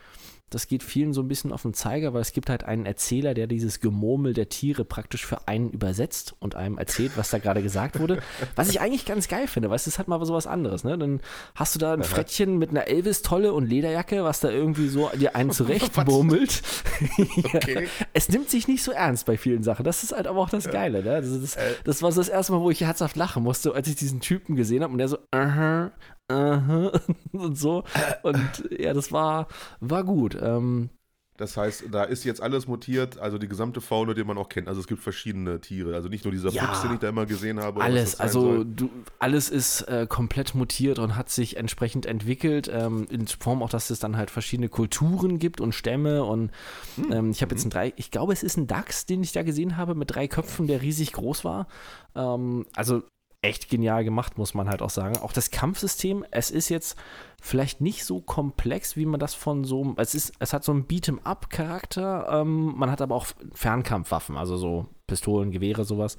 das 0.54 0.68
geht 0.68 0.82
vielen 0.82 1.12
so 1.12 1.20
ein 1.20 1.28
bisschen 1.28 1.52
auf 1.52 1.62
den 1.62 1.74
Zeiger, 1.74 2.14
weil 2.14 2.20
es 2.20 2.32
gibt 2.32 2.48
halt 2.48 2.64
einen 2.64 2.86
Erzähler, 2.86 3.34
der 3.34 3.46
dieses 3.46 3.80
Gemurmel 3.80 4.32
der 4.32 4.48
Tiere 4.48 4.84
praktisch 4.84 5.26
für 5.26 5.48
einen 5.48 5.70
übersetzt 5.70 6.34
und 6.38 6.54
einem 6.54 6.78
erzählt, 6.78 7.12
was 7.16 7.30
da 7.30 7.38
gerade 7.38 7.62
gesagt 7.62 7.98
wurde. 7.98 8.22
Was 8.54 8.70
ich 8.70 8.80
eigentlich 8.80 9.04
ganz 9.04 9.28
geil 9.28 9.48
finde, 9.48 9.70
weil 9.70 9.76
es 9.76 9.86
ist 9.86 9.98
halt 9.98 10.08
mal 10.08 10.24
so 10.24 10.32
was 10.32 10.46
anderes. 10.46 10.84
Ne? 10.84 10.96
Dann 10.96 11.20
hast 11.54 11.74
du 11.74 11.78
da 11.78 11.94
ein. 11.94 12.04
Frettchen 12.04 12.58
mit 12.58 12.70
einer 12.70 12.86
Elvis-Tolle 12.86 13.52
und 13.52 13.66
Lederjacke, 13.66 14.22
was 14.22 14.40
da 14.40 14.50
irgendwie 14.50 14.88
so 14.88 15.10
dir 15.18 15.34
einen 15.34 15.50
zurechtmurmelt. 15.52 16.62
okay. 17.54 17.88
Es 18.12 18.28
nimmt 18.28 18.48
sich 18.48 18.68
nicht 18.68 18.84
so 18.84 18.92
ernst 18.92 19.26
bei 19.26 19.36
vielen 19.36 19.62
Sachen. 19.62 19.84
Das 19.84 20.04
ist 20.04 20.12
halt 20.12 20.26
aber 20.26 20.38
auch 20.40 20.50
das 20.50 20.70
Geile. 20.70 21.02
Ne? 21.02 21.20
Das, 21.20 21.40
das, 21.40 21.56
äh. 21.56 21.74
das, 21.82 22.02
war 22.02 22.12
so 22.12 22.20
das 22.20 22.28
erste 22.28 22.52
Mal, 22.52 22.60
wo 22.60 22.70
ich 22.70 22.80
herzhaft 22.80 23.16
lachen 23.16 23.42
musste, 23.42 23.74
als 23.74 23.88
ich 23.88 23.96
diesen 23.96 24.20
Typen 24.20 24.54
gesehen 24.54 24.82
habe 24.82 24.92
und 24.92 24.98
der 24.98 25.08
so, 25.08 25.18
aha, 25.32 25.90
aha, 26.28 26.92
und 27.32 27.56
so. 27.56 27.84
Und 28.22 28.68
ja, 28.70 28.92
das 28.94 29.12
war, 29.12 29.48
war 29.80 30.04
gut. 30.04 30.36
Ähm, 30.40 30.90
das 31.36 31.56
heißt, 31.56 31.86
da 31.90 32.04
ist 32.04 32.22
jetzt 32.22 32.40
alles 32.40 32.68
mutiert, 32.68 33.18
also 33.18 33.38
die 33.38 33.48
gesamte 33.48 33.80
Fauna, 33.80 34.14
die 34.14 34.22
man 34.22 34.38
auch 34.38 34.48
kennt. 34.48 34.68
Also 34.68 34.80
es 34.80 34.86
gibt 34.86 35.02
verschiedene 35.02 35.60
Tiere, 35.60 35.96
also 35.96 36.08
nicht 36.08 36.24
nur 36.24 36.30
dieser 36.30 36.50
ja, 36.50 36.64
Fuchs, 36.64 36.82
den 36.82 36.92
ich 36.92 37.00
da 37.00 37.08
immer 37.08 37.26
gesehen 37.26 37.58
habe. 37.58 37.82
Alles, 37.82 38.20
also 38.20 38.62
du, 38.62 38.88
alles 39.18 39.50
ist 39.50 39.82
äh, 39.82 40.06
komplett 40.08 40.54
mutiert 40.54 41.00
und 41.00 41.16
hat 41.16 41.30
sich 41.30 41.56
entsprechend 41.56 42.06
entwickelt, 42.06 42.70
ähm, 42.72 43.08
in 43.10 43.26
Form 43.26 43.64
auch, 43.64 43.70
dass 43.70 43.90
es 43.90 43.98
dann 43.98 44.16
halt 44.16 44.30
verschiedene 44.30 44.68
Kulturen 44.68 45.40
gibt 45.40 45.60
und 45.60 45.74
Stämme 45.74 46.22
und 46.22 46.52
hm. 46.94 47.12
ähm, 47.12 47.30
ich 47.32 47.42
habe 47.42 47.52
jetzt 47.52 47.62
hm. 47.62 47.68
ein 47.68 47.70
drei, 47.70 47.92
ich 47.96 48.12
glaube, 48.12 48.32
es 48.32 48.44
ist 48.44 48.56
ein 48.56 48.68
Dachs, 48.68 49.04
den 49.04 49.20
ich 49.24 49.32
da 49.32 49.42
gesehen 49.42 49.76
habe 49.76 49.96
mit 49.96 50.14
drei 50.14 50.28
Köpfen, 50.28 50.68
der 50.68 50.82
riesig 50.82 51.12
groß 51.12 51.44
war. 51.44 51.66
Ähm, 52.14 52.64
also 52.76 53.02
echt 53.44 53.68
genial 53.68 54.04
gemacht, 54.04 54.38
muss 54.38 54.54
man 54.54 54.68
halt 54.68 54.82
auch 54.82 54.90
sagen. 54.90 55.18
Auch 55.18 55.32
das 55.32 55.50
Kampfsystem, 55.50 56.24
es 56.30 56.50
ist 56.50 56.70
jetzt 56.70 56.96
vielleicht 57.40 57.80
nicht 57.80 58.04
so 58.04 58.20
komplex, 58.20 58.96
wie 58.96 59.06
man 59.06 59.20
das 59.20 59.34
von 59.34 59.64
so 59.64 59.94
es 59.98 60.14
ist, 60.14 60.32
es 60.38 60.52
hat 60.52 60.64
so 60.64 60.72
einen 60.72 60.86
Beat'em-up-Charakter, 60.86 62.40
ähm, 62.40 62.72
man 62.76 62.90
hat 62.90 63.02
aber 63.02 63.14
auch 63.14 63.26
Fernkampfwaffen, 63.52 64.36
also 64.36 64.56
so 64.56 64.86
Pistolen, 65.06 65.50
Gewehre, 65.50 65.84
sowas. 65.84 66.16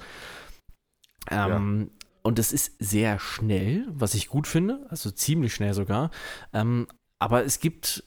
Ähm, 1.31 1.89
ja. 1.89 2.05
Und 2.21 2.39
es 2.39 2.53
ist 2.53 2.75
sehr 2.79 3.19
schnell, 3.19 3.85
was 3.89 4.13
ich 4.13 4.29
gut 4.29 4.47
finde, 4.47 4.85
also 4.89 5.09
ziemlich 5.11 5.53
schnell 5.53 5.73
sogar. 5.73 6.11
Ähm, 6.53 6.87
aber 7.19 7.43
es 7.43 7.59
gibt 7.59 8.03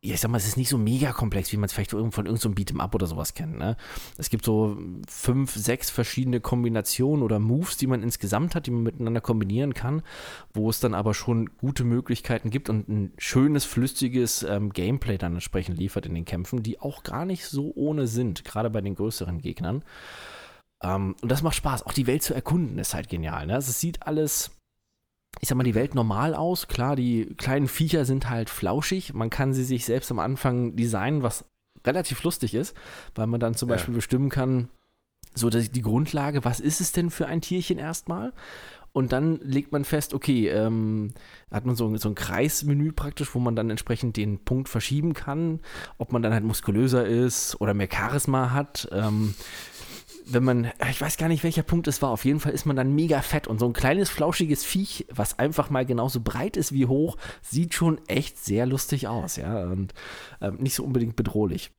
ja, 0.00 0.14
ich 0.14 0.20
sag 0.20 0.30
mal, 0.30 0.38
es 0.38 0.46
ist 0.46 0.56
nicht 0.56 0.68
so 0.68 0.78
mega 0.78 1.12
komplex, 1.12 1.50
wie 1.50 1.56
man 1.56 1.64
es 1.64 1.72
vielleicht 1.72 1.90
von 1.90 2.04
irgendeinem 2.06 2.54
Beat'em-up 2.54 2.94
oder 2.94 3.08
sowas 3.08 3.34
kennt. 3.34 3.58
Ne? 3.58 3.76
Es 4.16 4.30
gibt 4.30 4.44
so 4.44 4.78
fünf, 5.08 5.52
sechs 5.56 5.90
verschiedene 5.90 6.40
Kombinationen 6.40 7.24
oder 7.24 7.40
Moves, 7.40 7.76
die 7.78 7.88
man 7.88 8.04
insgesamt 8.04 8.54
hat, 8.54 8.66
die 8.66 8.70
man 8.70 8.84
miteinander 8.84 9.20
kombinieren 9.20 9.74
kann, 9.74 10.02
wo 10.54 10.70
es 10.70 10.78
dann 10.78 10.94
aber 10.94 11.14
schon 11.14 11.50
gute 11.56 11.82
Möglichkeiten 11.82 12.50
gibt 12.50 12.70
und 12.70 12.88
ein 12.88 13.12
schönes, 13.18 13.64
flüssiges 13.64 14.44
ähm, 14.44 14.72
Gameplay 14.72 15.18
dann 15.18 15.34
entsprechend 15.34 15.78
liefert 15.78 16.06
in 16.06 16.14
den 16.14 16.24
Kämpfen, 16.24 16.62
die 16.62 16.78
auch 16.78 17.02
gar 17.02 17.24
nicht 17.24 17.46
so 17.46 17.72
ohne 17.74 18.06
sind, 18.06 18.44
gerade 18.44 18.70
bei 18.70 18.80
den 18.80 18.94
größeren 18.94 19.40
Gegnern. 19.40 19.82
Ähm, 20.80 21.16
und 21.20 21.28
das 21.28 21.42
macht 21.42 21.56
Spaß. 21.56 21.82
Auch 21.82 21.92
die 21.92 22.06
Welt 22.06 22.22
zu 22.22 22.34
erkunden 22.34 22.78
ist 22.78 22.94
halt 22.94 23.08
genial. 23.08 23.48
Ne? 23.48 23.54
Also 23.54 23.70
es 23.70 23.80
sieht 23.80 24.06
alles 24.06 24.52
ich 25.40 25.48
sag 25.48 25.56
mal, 25.56 25.64
die 25.64 25.74
Welt 25.74 25.94
normal 25.94 26.34
aus. 26.34 26.68
Klar, 26.68 26.96
die 26.96 27.26
kleinen 27.36 27.68
Viecher 27.68 28.04
sind 28.04 28.28
halt 28.28 28.50
flauschig. 28.50 29.14
Man 29.14 29.30
kann 29.30 29.52
sie 29.52 29.64
sich 29.64 29.84
selbst 29.84 30.10
am 30.10 30.18
Anfang 30.18 30.74
designen, 30.74 31.22
was 31.22 31.44
relativ 31.86 32.22
lustig 32.22 32.54
ist, 32.54 32.74
weil 33.14 33.26
man 33.26 33.40
dann 33.40 33.54
zum 33.54 33.68
ja. 33.68 33.76
Beispiel 33.76 33.94
bestimmen 33.94 34.30
kann, 34.30 34.68
so 35.34 35.50
die 35.50 35.82
Grundlage, 35.82 36.44
was 36.44 36.58
ist 36.58 36.80
es 36.80 36.92
denn 36.92 37.10
für 37.10 37.26
ein 37.26 37.40
Tierchen 37.40 37.78
erstmal? 37.78 38.32
Und 38.92 39.12
dann 39.12 39.38
legt 39.42 39.70
man 39.70 39.84
fest, 39.84 40.14
okay, 40.14 40.48
ähm, 40.48 41.12
hat 41.52 41.66
man 41.66 41.76
so, 41.76 41.94
so 41.98 42.08
ein 42.08 42.14
Kreismenü 42.14 42.92
praktisch, 42.92 43.34
wo 43.34 43.38
man 43.38 43.54
dann 43.54 43.70
entsprechend 43.70 44.16
den 44.16 44.38
Punkt 44.38 44.68
verschieben 44.68 45.14
kann, 45.14 45.60
ob 45.98 46.12
man 46.12 46.22
dann 46.22 46.32
halt 46.32 46.42
muskulöser 46.42 47.06
ist 47.06 47.60
oder 47.60 47.74
mehr 47.74 47.88
Charisma 47.92 48.50
hat. 48.50 48.88
Ähm, 48.90 49.34
wenn 50.30 50.44
man, 50.44 50.72
ich 50.90 51.00
weiß 51.00 51.16
gar 51.16 51.28
nicht, 51.28 51.44
welcher 51.44 51.62
Punkt 51.62 51.88
es 51.88 52.02
war, 52.02 52.10
auf 52.10 52.24
jeden 52.24 52.40
Fall 52.40 52.52
ist 52.52 52.66
man 52.66 52.76
dann 52.76 52.94
mega 52.94 53.22
fett 53.22 53.46
und 53.46 53.58
so 53.58 53.66
ein 53.66 53.72
kleines 53.72 54.10
flauschiges 54.10 54.64
Viech, 54.64 55.06
was 55.10 55.38
einfach 55.38 55.70
mal 55.70 55.86
genauso 55.86 56.20
breit 56.20 56.56
ist 56.56 56.72
wie 56.72 56.86
hoch, 56.86 57.16
sieht 57.42 57.74
schon 57.74 58.00
echt 58.06 58.38
sehr 58.38 58.66
lustig 58.66 59.08
aus, 59.08 59.36
ja, 59.36 59.64
und 59.64 59.94
äh, 60.40 60.50
nicht 60.52 60.74
so 60.74 60.84
unbedingt 60.84 61.16
bedrohlich. 61.16 61.70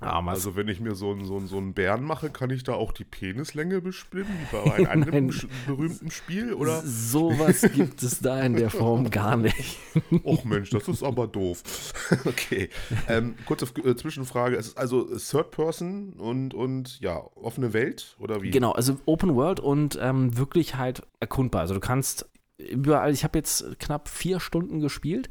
Damals. 0.00 0.38
Also 0.38 0.56
wenn 0.56 0.68
ich 0.68 0.78
mir 0.78 0.94
so 0.94 1.10
einen, 1.10 1.24
so, 1.24 1.38
einen, 1.38 1.46
so 1.46 1.56
einen 1.56 1.72
Bären 1.72 2.04
mache, 2.04 2.28
kann 2.28 2.50
ich 2.50 2.62
da 2.64 2.74
auch 2.74 2.92
die 2.92 3.04
Penislänge 3.04 3.80
bestimmen, 3.80 4.28
wie 4.28 4.56
bei 4.56 4.72
einem 4.74 4.86
anderen 4.86 5.34
berühmten 5.66 6.10
Spiel, 6.10 6.52
oder? 6.52 6.82
Sowas 6.84 7.66
gibt 7.74 8.02
es 8.02 8.20
da 8.20 8.42
in 8.42 8.56
der 8.56 8.68
Form 8.68 9.10
gar 9.10 9.38
nicht. 9.38 9.78
Och 10.24 10.44
Mensch, 10.44 10.68
das 10.68 10.86
ist 10.88 11.02
aber 11.02 11.26
doof. 11.26 11.62
okay. 12.26 12.68
Ähm, 13.08 13.36
kurze 13.46 13.66
äh, 13.84 13.96
Zwischenfrage. 13.96 14.56
Es 14.56 14.68
ist 14.68 14.78
also 14.78 15.04
Third 15.16 15.50
Person 15.50 16.12
und, 16.18 16.52
und 16.52 17.00
ja, 17.00 17.16
offene 17.34 17.72
Welt, 17.72 18.16
oder 18.18 18.42
wie? 18.42 18.50
Genau, 18.50 18.72
also 18.72 18.98
Open 19.06 19.34
World 19.34 19.60
und 19.60 19.98
ähm, 20.00 20.36
wirklich 20.36 20.76
halt 20.76 21.02
erkundbar. 21.20 21.62
Also 21.62 21.72
du 21.72 21.80
kannst 21.80 22.28
überall, 22.58 23.12
ich 23.12 23.24
habe 23.24 23.38
jetzt 23.38 23.78
knapp 23.78 24.08
vier 24.08 24.40
Stunden 24.40 24.80
gespielt, 24.80 25.28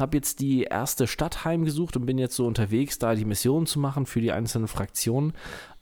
habe 0.00 0.16
jetzt 0.16 0.40
die 0.40 0.62
erste 0.62 1.06
Stadt 1.06 1.44
heimgesucht 1.44 1.96
und 1.96 2.06
bin 2.06 2.18
jetzt 2.18 2.36
so 2.36 2.46
unterwegs, 2.46 2.98
da 2.98 3.14
die 3.14 3.24
Missionen 3.24 3.66
zu 3.66 3.78
machen 3.78 4.06
für 4.06 4.20
die 4.20 4.32
einzelnen 4.32 4.68
Fraktionen. 4.68 5.32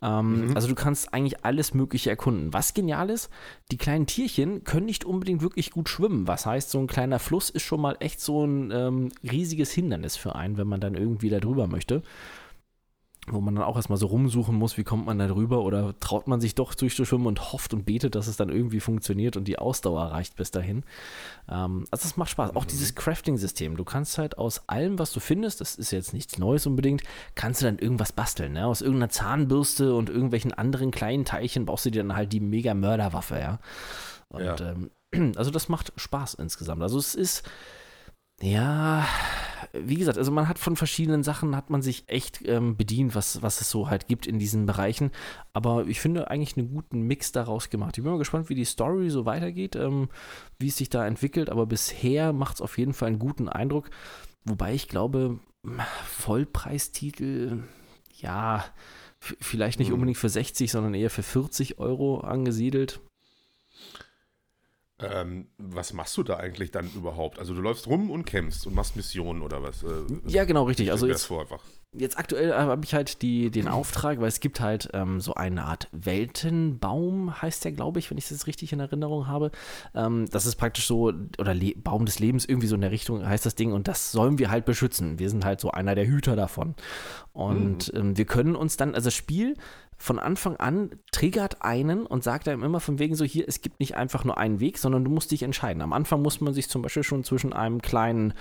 Ähm, 0.03 0.49
mhm. 0.49 0.57
Also 0.57 0.69
du 0.69 0.75
kannst 0.75 1.15
eigentlich 1.15 1.45
alles 1.45 1.75
Mögliche 1.75 2.11
erkunden. 2.11 2.53
Was 2.53 2.75
genial 2.75 3.11
ist, 3.11 3.31
die 3.71 3.79
kleinen 3.79 4.07
Tierchen 4.07 4.65
können 4.65 4.87
nicht 4.87 5.05
unbedingt 5.05 5.43
wirklich 5.43 5.71
gut 5.71 5.89
schwimmen. 5.89 6.27
Was 6.27 6.47
heißt, 6.47 6.71
so 6.71 6.79
ein 6.79 6.87
kleiner 6.87 7.19
Fluss 7.19 7.51
ist 7.51 7.63
schon 7.63 7.81
mal 7.81 7.97
echt 8.01 8.21
so 8.21 8.45
ein 8.45 8.71
ähm, 8.71 9.13
riesiges 9.23 9.73
Hindernis 9.73 10.17
für 10.17 10.35
einen, 10.35 10.57
wenn 10.57 10.69
man 10.69 10.81
dann 10.81 10.95
irgendwie 10.95 11.31
da 11.31 11.41
drüber 11.41 11.67
möchte 11.67 12.03
wo 13.33 13.41
man 13.41 13.55
dann 13.55 13.65
auch 13.65 13.77
erstmal 13.77 13.99
so 13.99 14.07
rumsuchen 14.07 14.55
muss, 14.55 14.77
wie 14.77 14.85
kommt 14.85 15.07
man 15.07 15.19
da 15.19 15.27
drüber 15.27 15.63
oder 15.63 15.99
traut 16.01 16.27
man 16.27 16.41
sich 16.41 16.55
doch 16.55 16.75
durchzuschwimmen 16.75 17.27
und 17.27 17.53
hofft 17.53 17.75
und 17.75 17.85
betet, 17.85 18.15
dass 18.15 18.27
es 18.27 18.37
dann 18.37 18.49
irgendwie 18.49 18.81
funktioniert 18.81 19.37
und 19.37 19.47
die 19.47 19.59
Ausdauer 19.59 20.07
reicht 20.07 20.37
bis 20.37 20.51
dahin. 20.51 20.85
Ähm, 21.49 21.87
also 21.91 22.03
das 22.03 22.17
macht 22.17 22.31
Spaß. 22.31 22.57
Auch 22.57 22.65
mhm. 22.65 22.69
dieses 22.69 22.95
Crafting-System. 22.95 23.77
Du 23.77 23.85
kannst 23.85 24.19
halt 24.19 24.39
aus 24.39 24.69
allem, 24.69 24.99
was 24.99 25.13
du 25.13 25.21
findest, 25.21 25.61
das 25.61 25.75
ist 25.75 25.91
jetzt 25.91 26.13
nichts 26.13 26.39
Neues 26.39 26.67
unbedingt, 26.67 27.03
kannst 27.35 27.63
du 27.63 27.67
dann 27.67 27.79
irgendwas 27.79 28.13
basteln. 28.13 28.53
Ne? 28.53 28.67
Aus 28.67 28.81
irgendeiner 28.81 29.11
Zahnbürste 29.11 29.95
und 29.95 30.11
irgendwelchen 30.11 30.53
anderen 30.53 30.91
kleinen 30.91 31.25
Teilchen 31.25 31.67
baust 31.67 31.87
du 31.87 31.91
dir 31.91 32.03
dann 32.03 32.17
halt 32.17 32.33
die 32.33 32.41
mega 32.41 32.75
Mörderwaffe, 32.75 33.39
ja. 33.39 33.59
Und 34.29 34.43
ja. 34.43 34.57
Ähm, 34.61 34.91
also 35.37 35.51
das 35.51 35.69
macht 35.69 35.93
Spaß 35.97 36.35
insgesamt. 36.35 36.83
Also 36.83 36.99
es 36.99 37.15
ist 37.15 37.49
ja, 38.41 39.07
wie 39.73 39.97
gesagt, 39.97 40.19
also 40.19 40.31
man 40.31 40.49
hat 40.49 40.59
von 40.59 40.77
verschiedenen 40.77 41.23
Sachen, 41.23 41.57
hat 41.57 41.71
man 41.71 41.83
sich 41.83 42.05
echt 42.07 42.41
ähm, 42.47 42.77
bedient, 42.77 43.15
was, 43.15 43.43
was 43.43 43.61
es 43.61 43.71
so 43.71 43.91
halt 43.91 44.07
gibt 44.07 44.27
in 44.27 44.39
diesen 44.39 44.67
Bereichen. 44.67 45.11
Aber 45.53 45.87
ich 45.87 46.01
finde 46.01 46.31
eigentlich 46.31 46.57
einen 46.57 46.73
guten 46.73 47.03
Mix 47.03 47.33
daraus 47.33 47.69
gemacht. 47.69 47.99
Ich 47.99 48.05
bin 48.05 48.13
mal 48.13 48.19
gespannt, 48.19 48.49
wie 48.49 48.55
die 48.55 48.65
Story 48.65 49.11
so 49.11 49.27
weitergeht, 49.27 49.77
ähm, 49.77 50.09
wie 50.59 50.69
es 50.69 50.77
sich 50.77 50.89
da 50.89 51.07
entwickelt. 51.07 51.51
Aber 51.51 51.67
bisher 51.67 52.33
macht 52.33 52.57
es 52.57 52.63
auf 52.63 52.79
jeden 52.79 52.93
Fall 52.93 53.09
einen 53.09 53.19
guten 53.19 53.49
Eindruck. 53.49 53.91
Wobei 54.45 54.75
ich 54.75 54.89
glaube, 54.89 55.41
Vollpreistitel, 56.07 57.65
ja, 58.21 58.65
vielleicht 59.21 59.79
nicht 59.79 59.89
mhm. 59.89 59.95
unbedingt 59.95 60.19
für 60.19 60.29
60, 60.29 60.71
sondern 60.71 60.95
eher 60.95 61.11
für 61.11 61.23
40 61.25 61.79
Euro 61.79 62.21
angesiedelt. 62.21 63.01
Ähm, 65.01 65.47
was 65.59 65.93
machst 65.93 66.17
du 66.17 66.25
da 66.25 66.39
eigentlich 66.39 66.73
dann 66.73 66.91
überhaupt? 66.97 67.39
Also 67.39 67.55
du 67.55 67.61
läufst 67.61 67.87
rum 67.87 68.11
und 68.11 68.25
kämpfst 68.25 68.67
und 68.67 68.75
machst 68.75 68.97
Missionen 68.97 69.43
oder 69.43 69.63
was? 69.63 69.85
Äh, 69.85 69.87
ja, 70.27 70.45
genau, 70.45 70.65
richtig. 70.65 70.91
Also 70.91 71.07
jetzt, 71.07 71.25
vor 71.25 71.43
einfach. 71.43 71.63
jetzt 71.93 72.19
aktuell 72.19 72.53
habe 72.53 72.85
ich 72.85 72.95
halt 72.95 73.23
die, 73.23 73.53
den 73.53 73.69
Auftrag, 73.69 74.21
weil 74.21 74.27
es 74.27 74.41
gibt 74.41 74.59
halt 74.59 74.89
ähm, 74.95 75.21
so 75.21 75.35
eine 75.35 75.67
Art 75.67 75.89
Weltenbaum, 75.93 77.41
heißt 77.41 77.65
der, 77.65 77.73
glaube 77.73 78.01
ich, 78.01 78.11
wenn 78.11 78.19
ich 78.19 78.29
das 78.29 78.49
richtig 78.49 78.73
in 78.73 78.81
Erinnerung 78.81 79.29
habe. 79.29 79.53
Ähm, 79.95 80.27
das 80.31 80.47
ist 80.47 80.57
praktisch 80.57 80.89
so, 80.89 81.13
oder 81.39 81.55
Le 81.55 81.75
Baum 81.77 82.05
des 82.05 82.19
Lebens, 82.19 82.45
irgendwie 82.45 82.67
so 82.67 82.75
in 82.75 82.81
der 82.81 82.91
Richtung 82.91 83.25
heißt 83.25 83.47
das 83.47 83.55
Ding 83.55 83.73
und 83.73 83.87
das 83.87 84.11
sollen 84.11 84.39
wir 84.41 84.51
halt 84.51 84.65
beschützen. 84.65 85.21
Wir 85.21 85.31
sind 85.31 85.45
halt 85.45 85.61
so 85.61 85.71
einer 85.71 85.95
der 85.95 86.09
Hüter 86.09 86.35
davon. 86.35 86.75
Und 87.33 87.93
mhm. 87.95 88.17
wir 88.17 88.25
können 88.25 88.57
uns 88.57 88.77
dann, 88.77 88.97
also 88.97 89.07
das 89.07 89.15
Spiel 89.15 89.55
von 90.01 90.21
Anfang 90.21 90.57
an 90.57 90.91
triggert 91.11 91.63
einen 91.63 92.07
und 92.07 92.23
sagt 92.23 92.47
einem 92.47 92.63
immer 92.63 92.79
von 92.79 93.01
wegen 93.01 93.17
so, 93.17 93.25
hier, 93.25 93.45
es 93.49 93.61
gibt 93.61 93.81
nicht 93.81 93.97
einfach 93.97 94.25
nur 94.25 94.39
einen 94.39 94.61
Weg, 94.61 94.79
sondern 94.79 95.05
du 95.05 95.11
musst 95.11 95.33
dich 95.33 95.43
entscheiden. 95.43 95.83
Am 95.83 95.93
Anfang 95.93 96.23
muss 96.23 96.41
man 96.41 96.55
sich 96.55 96.69
zum 96.69 96.83
Beispiel 96.83 97.03
schon 97.03 97.25
zwischen 97.25 97.53
einem 97.53 97.83
kleinen 97.83 98.33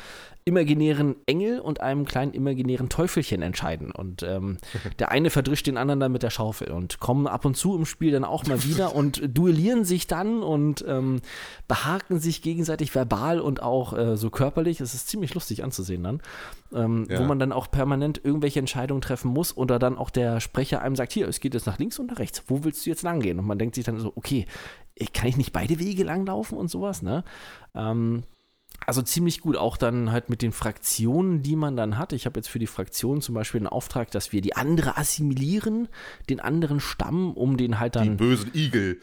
imaginären 0.46 1.16
Engel 1.26 1.60
und 1.60 1.82
einem 1.82 2.06
kleinen 2.06 2.32
imaginären 2.34 2.88
Teufelchen 2.88 3.42
entscheiden. 3.42 3.92
Und 3.92 4.24
ähm, 4.24 4.58
der 5.00 5.10
eine 5.10 5.32
verdrischt 5.32 5.68
den 5.68 5.78
anderen 5.78 6.00
dann 6.00 6.12
mit 6.12 6.24
der 6.24 6.30
Schaufel 6.30 6.72
und 6.72 7.00
kommen 7.00 7.28
ab 7.28 7.44
und 7.44 7.58
zu 7.58 7.76
im 7.76 7.86
Spiel 7.86 8.12
dann 8.12 8.24
auch 8.24 8.46
mal 8.46 8.64
wieder 8.64 8.96
und 8.96 9.22
duellieren 9.28 9.84
sich 9.84 10.06
dann 10.06 10.44
und 10.44 10.86
ähm, 10.88 11.22
behaken 11.68 12.20
sich 12.20 12.44
gegenseitig 12.44 12.94
verbal 12.94 13.42
und 13.42 13.64
auch 13.64 13.98
äh, 13.98 14.16
so 14.16 14.30
körperlich. 14.30 14.80
Es 14.80 14.94
ist 14.94 15.10
ziemlich 15.10 15.34
lustig 15.34 15.64
anzusehen 15.64 16.04
dann, 16.04 16.22
ähm, 16.74 17.08
ja. 17.10 17.20
wo 17.20 17.24
man 17.24 17.40
dann 17.40 17.52
auch 17.52 17.72
permanent 17.72 18.22
irgendwelche 18.24 18.60
Entscheidungen 18.60 19.02
treffen 19.02 19.32
muss 19.32 19.56
oder 19.56 19.80
dann 19.80 19.98
auch 19.98 20.10
der 20.10 20.40
Sprecher 20.40 20.82
einem 20.82 20.96
sagt, 20.96 21.12
hier, 21.12 21.28
es 21.28 21.40
geht 21.40 21.54
jetzt 21.54 21.66
nach 21.66 21.80
links 21.80 22.00
und 22.00 22.08
nach 22.08 22.20
rechts. 22.20 22.44
Wo 22.48 22.64
willst 22.64 22.86
du 22.86 22.90
jetzt 22.90 23.04
lang 23.04 23.20
gehen? 23.20 23.40
Und 23.40 23.46
man 23.46 23.60
denkt 23.60 23.76
sich 23.76 23.86
dann 23.86 24.00
so, 24.00 24.14
okay, 24.16 24.46
kann 25.14 25.28
ich 25.28 25.38
nicht 25.38 25.54
beide 25.54 25.80
Wege 25.80 26.04
langlaufen 26.04 26.58
und 26.58 26.70
sowas, 26.70 27.02
ne? 27.02 27.24
Ähm, 27.76 28.24
also 28.86 29.02
ziemlich 29.02 29.42
gut, 29.42 29.58
auch 29.58 29.76
dann 29.76 30.12
halt 30.12 30.30
mit 30.30 30.42
den 30.42 30.52
Fraktionen, 30.52 31.42
die 31.42 31.56
man 31.56 31.76
dann 31.76 31.98
hat. 31.98 32.14
Ich 32.14 32.26
habe 32.26 32.40
jetzt 32.40 32.48
für 32.48 32.60
die 32.60 32.68
Fraktionen 32.68 33.22
zum 33.22 33.34
Beispiel 33.34 33.60
den 33.60 33.68
Auftrag, 33.68 34.12
dass 34.12 34.32
wir 34.32 34.42
die 34.42 34.56
andere 34.56 34.98
assimilieren, 34.98 35.90
den 36.30 36.40
anderen 36.40 36.80
Stamm, 36.80 37.34
um 37.34 37.58
den 37.58 37.80
halt 37.80 37.96
dann. 37.96 38.18
Die 38.18 38.24
bösen 38.24 38.52
Igel. 38.54 39.02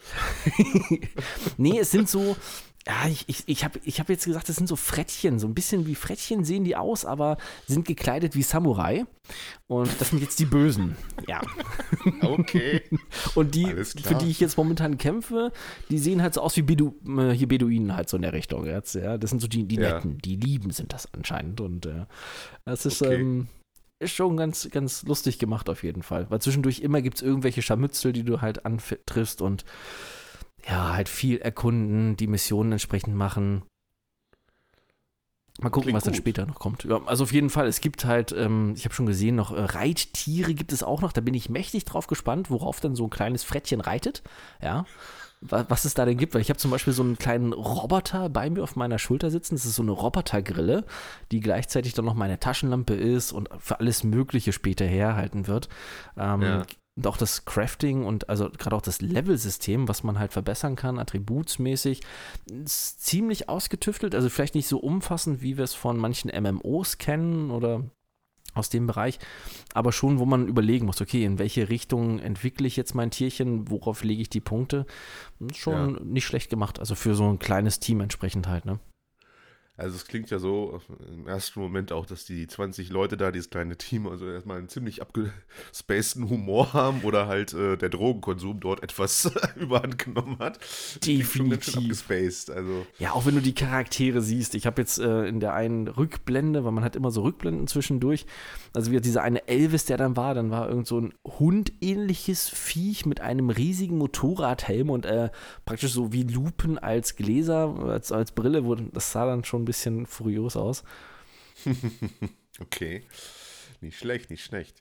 nee, 1.57 1.77
es 1.77 1.91
sind 1.91 2.09
so, 2.09 2.37
ja, 2.87 3.07
ich, 3.07 3.23
ich, 3.27 3.43
ich 3.47 3.63
habe 3.63 3.79
ich 3.83 3.99
hab 3.99 4.09
jetzt 4.09 4.25
gesagt, 4.25 4.47
das 4.47 4.57
sind 4.57 4.67
so 4.67 4.75
Frettchen, 4.75 5.39
so 5.39 5.47
ein 5.47 5.55
bisschen 5.55 5.87
wie 5.87 5.95
Frettchen 5.95 6.43
sehen 6.45 6.63
die 6.63 6.75
aus, 6.75 7.03
aber 7.03 7.37
sind 7.65 7.87
gekleidet 7.87 8.35
wie 8.35 8.43
Samurai. 8.43 9.05
Und 9.65 9.89
das 9.99 10.11
sind 10.11 10.21
jetzt 10.21 10.39
die 10.39 10.45
Bösen. 10.45 10.95
Ja. 11.27 11.41
Okay. 12.21 12.81
Und 13.33 13.55
die, 13.55 13.65
für 13.65 14.15
die 14.15 14.29
ich 14.29 14.39
jetzt 14.39 14.57
momentan 14.57 14.97
kämpfe, 14.97 15.51
die 15.89 15.97
sehen 15.97 16.21
halt 16.21 16.33
so 16.33 16.41
aus 16.41 16.55
wie 16.57 16.61
Bedu, 16.61 16.93
äh, 17.07 17.31
hier 17.31 17.47
Beduinen 17.47 17.95
halt 17.95 18.09
so 18.09 18.17
in 18.17 18.23
der 18.23 18.33
Richtung. 18.33 18.65
Jetzt, 18.65 18.95
ja. 18.95 19.17
Das 19.17 19.29
sind 19.29 19.41
so 19.41 19.47
die, 19.47 19.63
die 19.63 19.75
ja. 19.75 19.95
Netten, 19.95 20.17
die 20.19 20.35
Lieben 20.35 20.71
sind 20.71 20.93
das 20.93 21.11
anscheinend. 21.13 21.61
Und 21.61 21.85
äh, 21.85 22.05
das 22.65 22.85
ist, 22.85 23.01
okay. 23.01 23.15
ähm, 23.15 23.47
ist 23.99 24.13
schon 24.13 24.37
ganz, 24.37 24.69
ganz 24.71 25.03
lustig 25.03 25.39
gemacht 25.39 25.69
auf 25.69 25.83
jeden 25.83 26.03
Fall. 26.03 26.29
Weil 26.29 26.41
zwischendurch 26.41 26.81
immer 26.81 27.01
gibt 27.01 27.17
es 27.17 27.21
irgendwelche 27.21 27.61
Scharmützel, 27.61 28.13
die 28.13 28.23
du 28.23 28.41
halt 28.41 28.65
antriffst 28.65 29.41
und 29.41 29.65
ja, 30.67 30.93
halt 30.93 31.09
viel 31.09 31.37
erkunden, 31.37 32.17
die 32.17 32.27
Missionen 32.27 32.73
entsprechend 32.73 33.15
machen. 33.15 33.63
Mal 35.61 35.69
gucken, 35.69 35.83
Klingt 35.83 35.97
was 35.97 36.03
dann 36.03 36.15
später 36.15 36.45
noch 36.45 36.59
kommt. 36.59 36.83
Ja, 36.83 37.01
also 37.05 37.23
auf 37.23 37.31
jeden 37.31 37.49
Fall, 37.49 37.67
es 37.67 37.79
gibt 37.79 38.03
halt, 38.03 38.33
ähm, 38.33 38.73
ich 38.75 38.83
habe 38.83 38.93
schon 38.93 39.05
gesehen, 39.05 39.35
noch 39.35 39.55
äh, 39.55 39.61
Reittiere 39.61 40.53
gibt 40.53 40.73
es 40.73 40.83
auch 40.83 41.01
noch. 41.01 41.13
Da 41.13 41.21
bin 41.21 41.33
ich 41.33 41.49
mächtig 41.49 41.85
drauf 41.85 42.07
gespannt, 42.07 42.49
worauf 42.49 42.81
dann 42.81 42.95
so 42.95 43.05
ein 43.05 43.09
kleines 43.09 43.45
Frettchen 43.45 43.79
reitet. 43.79 44.21
Ja. 44.61 44.85
Was, 45.39 45.69
was 45.69 45.85
es 45.85 45.93
da 45.93 46.03
denn 46.03 46.17
gibt, 46.17 46.33
weil 46.33 46.41
ich 46.41 46.49
habe 46.49 46.57
zum 46.57 46.71
Beispiel 46.71 46.91
so 46.91 47.03
einen 47.03 47.17
kleinen 47.17 47.53
Roboter 47.53 48.29
bei 48.29 48.49
mir 48.49 48.63
auf 48.63 48.75
meiner 48.75 48.99
Schulter 48.99 49.31
sitzen. 49.31 49.55
Das 49.55 49.65
ist 49.65 49.75
so 49.75 49.83
eine 49.83 49.91
Robotergrille, 49.91 50.83
die 51.31 51.39
gleichzeitig 51.39 51.93
dann 51.93 52.05
noch 52.05 52.15
meine 52.15 52.39
Taschenlampe 52.39 52.95
ist 52.95 53.31
und 53.31 53.47
für 53.59 53.79
alles 53.79 54.03
Mögliche 54.03 54.51
später 54.51 54.85
herhalten 54.85 55.47
wird. 55.47 55.69
Ähm, 56.17 56.41
ja 56.41 56.65
und 56.95 57.07
auch 57.07 57.17
das 57.17 57.45
Crafting 57.45 58.05
und 58.05 58.29
also 58.29 58.49
gerade 58.49 58.75
auch 58.75 58.81
das 58.81 59.01
Level-System, 59.01 59.87
was 59.87 60.03
man 60.03 60.17
halt 60.17 60.31
verbessern 60.31 60.75
kann, 60.75 60.97
attributsmäßig, 60.97 62.01
ist 62.49 63.05
ziemlich 63.05 63.49
ausgetüftelt. 63.49 64.15
Also 64.15 64.29
vielleicht 64.29 64.55
nicht 64.55 64.67
so 64.67 64.79
umfassend, 64.79 65.41
wie 65.41 65.57
wir 65.57 65.65
es 65.65 65.73
von 65.73 65.97
manchen 65.97 66.31
MMOs 66.31 66.97
kennen 66.97 67.51
oder 67.51 67.83
aus 68.53 68.69
dem 68.69 68.87
Bereich, 68.87 69.19
aber 69.73 69.91
schon, 69.91 70.17
wo 70.17 70.25
man 70.25 70.47
überlegen 70.47 70.85
muss, 70.85 71.01
okay, 71.01 71.25
in 71.25 71.39
welche 71.39 71.67
Richtung 71.67 72.19
entwickle 72.19 72.65
ich 72.65 72.77
jetzt 72.77 72.95
mein 72.95 73.11
Tierchen, 73.11 73.69
worauf 73.69 74.03
lege 74.05 74.21
ich 74.21 74.29
die 74.29 74.39
Punkte? 74.39 74.85
Schon 75.53 75.95
ja. 75.95 75.99
nicht 76.05 76.25
schlecht 76.25 76.49
gemacht, 76.49 76.79
also 76.79 76.95
für 76.95 77.15
so 77.15 77.27
ein 77.27 77.39
kleines 77.39 77.79
Team 77.79 77.99
entsprechend 77.99 78.47
halt, 78.47 78.63
ne? 78.63 78.79
Also 79.77 79.97
es 79.97 80.07
klingt 80.07 80.29
ja 80.29 80.39
so 80.39 80.79
im 81.13 81.27
ersten 81.27 81.59
Moment 81.59 81.91
auch, 81.91 82.05
dass 82.05 82.23
die 82.23 82.47
20 82.47 82.89
Leute 82.89 83.17
da, 83.17 83.31
dieses 83.31 83.49
kleine 83.49 83.77
Team, 83.77 84.07
also 84.07 84.29
erstmal 84.29 84.57
einen 84.57 84.69
ziemlich 84.69 85.01
abgespaceden 85.01 86.29
Humor 86.29 86.71
haben 86.71 87.01
oder 87.01 87.27
halt 87.27 87.53
äh, 87.53 87.75
der 87.75 87.89
Drogenkonsum 87.89 88.61
dort 88.61 88.83
etwas 88.83 89.29
überhand 89.57 89.97
genommen 89.97 90.37
hat. 90.39 90.59
Definitiv. 91.05 91.75
abgespaced, 91.75 92.51
also. 92.51 92.85
Ja, 92.99 93.11
auch 93.11 93.25
wenn 93.25 93.35
du 93.35 93.41
die 93.41 93.53
Charaktere 93.53 94.21
siehst. 94.21 94.55
Ich 94.55 94.65
habe 94.65 94.81
jetzt 94.81 94.97
äh, 94.97 95.27
in 95.27 95.41
der 95.41 95.53
einen 95.53 95.89
Rückblende, 95.89 96.63
weil 96.63 96.71
man 96.71 96.85
hat 96.85 96.95
immer 96.95 97.11
so 97.11 97.23
Rückblenden 97.23 97.67
zwischendurch, 97.67 98.25
also 98.73 98.91
wie 98.91 99.01
dieser 99.01 99.23
eine 99.23 99.45
Elvis, 99.49 99.83
der 99.83 99.97
dann 99.97 100.15
war, 100.15 100.33
dann 100.33 100.51
war 100.51 100.69
irgend 100.69 100.87
so 100.87 101.01
ein 101.01 101.13
hundähnliches 101.25 102.47
Viech 102.47 103.05
mit 103.05 103.19
einem 103.19 103.49
riesigen 103.49 103.97
Motorradhelm 103.97 104.89
und 104.89 105.05
äh, 105.05 105.29
praktisch 105.65 105.91
so 105.91 106.13
wie 106.13 106.23
Lupen 106.23 106.77
als 106.77 107.17
Gläser, 107.17 107.75
als, 107.85 108.13
als 108.13 108.31
Brille, 108.31 108.63
wo, 108.63 108.75
das 108.75 109.11
sah 109.11 109.25
dann 109.25 109.43
schon 109.43 109.64
ein 109.65 109.67
bisschen 109.67 110.05
furios 110.05 110.55
aus. 110.55 110.83
okay. 112.59 113.03
Nicht 113.81 113.97
schlecht, 113.97 114.29
nicht 114.29 114.43
schlecht. 114.43 114.79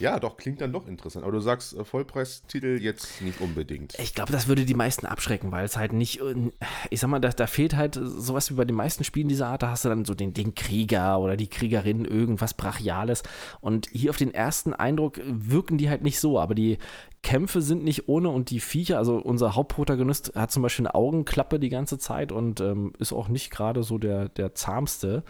Ja, 0.00 0.18
doch, 0.18 0.38
klingt 0.38 0.62
dann 0.62 0.72
doch 0.72 0.88
interessant. 0.88 1.24
Aber 1.24 1.32
du 1.32 1.40
sagst 1.40 1.74
äh, 1.74 1.84
Vollpreistitel 1.84 2.80
jetzt 2.80 3.20
nicht 3.20 3.38
unbedingt. 3.42 3.98
Ich 3.98 4.14
glaube, 4.14 4.32
das 4.32 4.48
würde 4.48 4.64
die 4.64 4.74
meisten 4.74 5.04
abschrecken, 5.04 5.52
weil 5.52 5.66
es 5.66 5.76
halt 5.76 5.92
nicht, 5.92 6.20
äh, 6.20 6.50
ich 6.88 7.00
sag 7.00 7.10
mal, 7.10 7.20
da, 7.20 7.28
da, 7.28 7.46
fehlt 7.46 7.76
halt 7.76 8.00
sowas 8.02 8.50
wie 8.50 8.54
bei 8.54 8.64
den 8.64 8.76
meisten 8.76 9.04
Spielen 9.04 9.28
dieser 9.28 9.48
Art. 9.48 9.62
Da 9.62 9.68
hast 9.68 9.84
du 9.84 9.90
dann 9.90 10.06
so 10.06 10.14
den, 10.14 10.32
den 10.32 10.54
Krieger 10.54 11.20
oder 11.20 11.36
die 11.36 11.48
Kriegerin, 11.48 12.06
irgendwas 12.06 12.54
Brachiales. 12.54 13.22
Und 13.60 13.88
hier 13.92 14.08
auf 14.08 14.16
den 14.16 14.32
ersten 14.32 14.72
Eindruck 14.72 15.20
wirken 15.22 15.76
die 15.76 15.90
halt 15.90 16.02
nicht 16.02 16.18
so. 16.18 16.40
Aber 16.40 16.54
die 16.54 16.78
Kämpfe 17.22 17.60
sind 17.60 17.84
nicht 17.84 18.08
ohne 18.08 18.30
und 18.30 18.50
die 18.50 18.60
Viecher, 18.60 18.96
also 18.98 19.16
unser 19.18 19.54
Hauptprotagonist 19.54 20.32
hat 20.34 20.50
zum 20.50 20.62
Beispiel 20.62 20.86
eine 20.86 20.94
Augenklappe 20.94 21.60
die 21.60 21.68
ganze 21.68 21.98
Zeit 21.98 22.32
und 22.32 22.60
ähm, 22.60 22.92
ist 22.98 23.12
auch 23.12 23.28
nicht 23.28 23.50
gerade 23.50 23.82
so 23.82 23.98
der, 23.98 24.28
der 24.30 24.54
zahmste. 24.54 25.22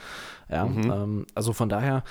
Ja, 0.48 0.66
mhm. 0.66 0.90
ähm, 0.90 1.26
also 1.34 1.52
von 1.52 1.68
daher, 1.68 2.04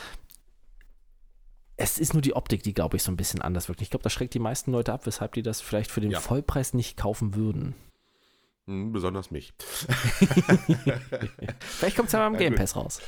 es 1.78 1.98
ist 1.98 2.14
nur 2.14 2.22
die 2.22 2.36
Optik, 2.36 2.62
die, 2.64 2.74
glaube 2.74 2.98
ich, 2.98 3.04
so 3.04 3.12
ein 3.12 3.16
bisschen 3.18 3.42
anders 3.42 3.70
wirkt. 3.70 3.82
Ich 3.82 3.90
glaube, 3.90 4.04
das 4.04 4.12
schreckt 4.12 4.34
die 4.34 4.40
meisten 4.40 4.72
Leute 4.72 4.92
ab, 4.92 5.06
weshalb 5.06 5.34
die 5.34 5.44
das 5.44 5.62
vielleicht 5.62 5.92
für 5.92 6.02
den 6.02 6.12
ja. 6.12 6.20
Vollpreis 6.20 6.74
nicht 6.74 6.98
kaufen 6.98 7.36
würden. 7.36 7.74
Hm, 8.68 8.92
besonders 8.92 9.32
mich. 9.32 9.54
vielleicht 11.60 11.96
kommt 11.96 12.08
es 12.08 12.12
ja 12.12 12.20
mal 12.20 12.28
im 12.28 12.38
Game 12.38 12.56
Pass 12.56 12.76
raus. 12.76 13.02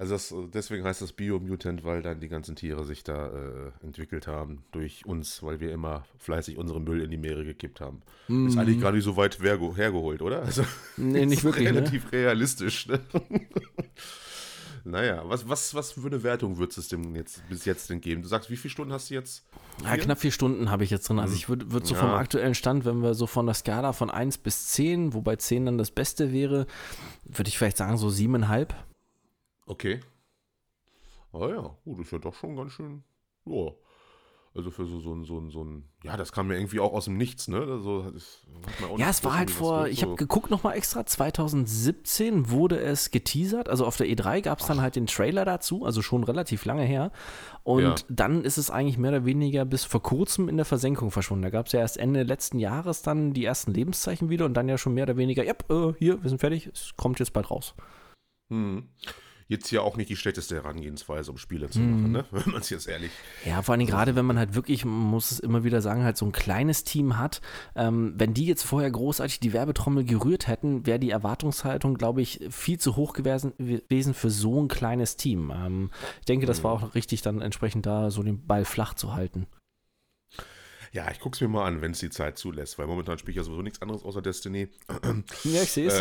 Also 0.00 0.14
das, 0.14 0.34
deswegen 0.54 0.82
heißt 0.82 1.02
das 1.02 1.12
Biomutant, 1.12 1.84
weil 1.84 2.00
dann 2.00 2.20
die 2.20 2.28
ganzen 2.28 2.56
Tiere 2.56 2.84
sich 2.84 3.04
da 3.04 3.26
äh, 3.26 3.84
entwickelt 3.84 4.26
haben 4.26 4.64
durch 4.72 5.04
uns, 5.04 5.42
weil 5.42 5.60
wir 5.60 5.72
immer 5.72 6.06
fleißig 6.16 6.56
unseren 6.56 6.84
Müll 6.84 7.02
in 7.02 7.10
die 7.10 7.18
Meere 7.18 7.44
gekippt 7.44 7.82
haben. 7.82 8.00
Mm. 8.26 8.46
Ist 8.46 8.56
eigentlich 8.56 8.80
gar 8.80 8.92
nicht 8.92 9.04
so 9.04 9.18
weit 9.18 9.38
hergeholt, 9.42 10.22
oder? 10.22 10.40
Also, 10.40 10.64
nee, 10.96 11.26
nicht 11.26 11.44
wirklich. 11.44 11.70
Ne? 11.70 11.76
Relativ 11.76 12.04
ne? 12.04 12.12
realistisch. 12.12 12.88
Ne? 12.88 12.98
naja, 14.84 15.22
was, 15.26 15.46
was, 15.46 15.74
was 15.74 15.92
für 15.92 16.06
eine 16.06 16.22
Wertung 16.22 16.56
würdest 16.56 16.78
es 16.78 16.88
dem 16.88 17.14
jetzt 17.14 17.46
bis 17.50 17.66
jetzt 17.66 17.90
denn 17.90 18.00
geben? 18.00 18.22
Du 18.22 18.28
sagst, 18.28 18.48
wie 18.48 18.56
viele 18.56 18.72
Stunden 18.72 18.94
hast 18.94 19.10
du 19.10 19.14
jetzt? 19.14 19.44
Ja, 19.84 19.98
knapp 19.98 20.18
vier 20.18 20.32
Stunden 20.32 20.70
habe 20.70 20.82
ich 20.82 20.88
jetzt 20.88 21.10
drin. 21.10 21.18
Also 21.18 21.34
ich 21.34 21.50
würde 21.50 21.72
würd 21.72 21.86
so 21.86 21.92
ja. 21.92 22.00
vom 22.00 22.10
aktuellen 22.12 22.54
Stand, 22.54 22.86
wenn 22.86 23.02
wir 23.02 23.12
so 23.12 23.26
von 23.26 23.44
der 23.44 23.54
Skala 23.54 23.92
von 23.92 24.10
1 24.10 24.38
bis 24.38 24.68
10, 24.68 25.12
wobei 25.12 25.36
10 25.36 25.66
dann 25.66 25.76
das 25.76 25.90
Beste 25.90 26.32
wäre, 26.32 26.66
würde 27.26 27.48
ich 27.48 27.58
vielleicht 27.58 27.76
sagen 27.76 27.98
so 27.98 28.08
siebeneinhalb. 28.08 28.74
Okay. 29.70 30.00
Ah 31.32 31.46
ja, 31.46 31.76
oh, 31.84 31.94
das 31.94 32.06
ist 32.06 32.10
ja 32.10 32.18
doch 32.18 32.34
schon 32.34 32.56
ganz 32.56 32.72
schön. 32.72 33.04
Ja. 33.44 33.70
Also 34.52 34.72
für 34.72 34.84
so, 34.84 34.98
so, 34.98 35.14
ein, 35.14 35.24
so, 35.24 35.38
ein, 35.38 35.50
so 35.50 35.62
ein, 35.62 35.84
ja, 36.02 36.16
das 36.16 36.32
kam 36.32 36.48
mir 36.48 36.56
irgendwie 36.56 36.80
auch 36.80 36.92
aus 36.92 37.04
dem 37.04 37.16
Nichts, 37.16 37.46
ne? 37.46 37.58
Also, 37.58 38.12
ja, 38.96 39.08
es 39.08 39.22
war 39.22 39.38
halt 39.38 39.48
vor, 39.48 39.86
ich 39.86 40.02
habe 40.02 40.16
geguckt 40.16 40.50
nochmal 40.50 40.76
extra, 40.76 41.06
2017 41.06 42.50
wurde 42.50 42.80
es 42.80 43.12
geteasert, 43.12 43.68
also 43.68 43.86
auf 43.86 43.96
der 43.96 44.08
E3 44.08 44.40
gab 44.40 44.58
es 44.58 44.66
dann 44.66 44.80
halt 44.80 44.96
den 44.96 45.06
Trailer 45.06 45.44
dazu, 45.44 45.84
also 45.84 46.02
schon 46.02 46.24
relativ 46.24 46.64
lange 46.64 46.82
her. 46.82 47.12
Und 47.62 47.82
ja. 47.82 47.94
dann 48.08 48.42
ist 48.42 48.58
es 48.58 48.72
eigentlich 48.72 48.98
mehr 48.98 49.12
oder 49.12 49.24
weniger 49.24 49.64
bis 49.64 49.84
vor 49.84 50.02
kurzem 50.02 50.48
in 50.48 50.56
der 50.56 50.66
Versenkung 50.66 51.12
verschwunden. 51.12 51.44
Da 51.44 51.50
gab 51.50 51.66
es 51.66 51.72
ja 51.72 51.78
erst 51.78 51.98
Ende 51.98 52.24
letzten 52.24 52.58
Jahres 52.58 53.02
dann 53.02 53.32
die 53.32 53.44
ersten 53.44 53.72
Lebenszeichen 53.72 54.30
wieder 54.30 54.46
und 54.46 54.54
dann 54.54 54.68
ja 54.68 54.78
schon 54.78 54.94
mehr 54.94 55.04
oder 55.04 55.16
weniger, 55.16 55.44
ja, 55.44 55.54
äh, 55.68 55.92
hier, 55.96 56.20
wir 56.20 56.28
sind 56.28 56.40
fertig, 56.40 56.66
es 56.66 56.94
kommt 56.96 57.20
jetzt 57.20 57.32
bald 57.32 57.52
raus. 57.52 57.76
Hm. 58.48 58.88
Jetzt 59.50 59.70
ja 59.72 59.80
auch 59.80 59.96
nicht 59.96 60.08
die 60.08 60.16
schlechteste 60.16 60.54
Herangehensweise, 60.54 61.32
um 61.32 61.36
Spiele 61.36 61.68
zu 61.68 61.80
machen, 61.80 62.12
ne? 62.12 62.24
wenn 62.30 62.52
man 62.52 62.60
es 62.60 62.70
jetzt 62.70 62.86
ehrlich. 62.86 63.10
Ja, 63.44 63.62
vor 63.62 63.74
allem 63.74 63.84
gerade, 63.84 64.14
wenn 64.14 64.24
man 64.24 64.38
halt 64.38 64.54
wirklich, 64.54 64.84
man 64.84 64.94
muss 64.94 65.32
es 65.32 65.40
immer 65.40 65.64
wieder 65.64 65.82
sagen, 65.82 66.04
halt 66.04 66.16
so 66.16 66.24
ein 66.24 66.30
kleines 66.30 66.84
Team 66.84 67.18
hat. 67.18 67.40
Ähm, 67.74 68.14
wenn 68.16 68.32
die 68.32 68.46
jetzt 68.46 68.62
vorher 68.62 68.90
großartig 68.90 69.40
die 69.40 69.52
Werbetrommel 69.52 70.04
gerührt 70.04 70.46
hätten, 70.46 70.86
wäre 70.86 71.00
die 71.00 71.10
Erwartungshaltung, 71.10 71.94
glaube 71.94 72.22
ich, 72.22 72.40
viel 72.48 72.78
zu 72.78 72.94
hoch 72.94 73.12
gewesen, 73.12 73.52
gewesen 73.58 74.14
für 74.14 74.30
so 74.30 74.62
ein 74.62 74.68
kleines 74.68 75.16
Team. 75.16 75.52
Ähm, 75.52 75.90
ich 76.20 76.26
denke, 76.26 76.46
das 76.46 76.62
war 76.62 76.72
auch 76.72 76.94
richtig, 76.94 77.22
dann 77.22 77.40
entsprechend 77.40 77.86
da 77.86 78.12
so 78.12 78.22
den 78.22 78.46
Ball 78.46 78.64
flach 78.64 78.94
zu 78.94 79.14
halten. 79.14 79.48
Ja, 80.92 81.08
ich 81.10 81.20
gucke 81.20 81.36
es 81.36 81.40
mir 81.40 81.46
mal 81.48 81.66
an, 81.66 81.80
wenn 81.82 81.92
es 81.92 82.00
die 82.00 82.10
Zeit 82.10 82.36
zulässt, 82.36 82.76
weil 82.78 82.86
momentan 82.88 83.16
spiele 83.18 83.30
ich 83.32 83.36
ja 83.36 83.42
sowieso 83.44 83.62
nichts 83.62 83.80
anderes 83.80 84.02
außer 84.02 84.22
Destiny. 84.22 84.68
Ja, 85.44 85.62
ich 85.62 85.70
sehe 85.70 85.86
es. 85.86 86.00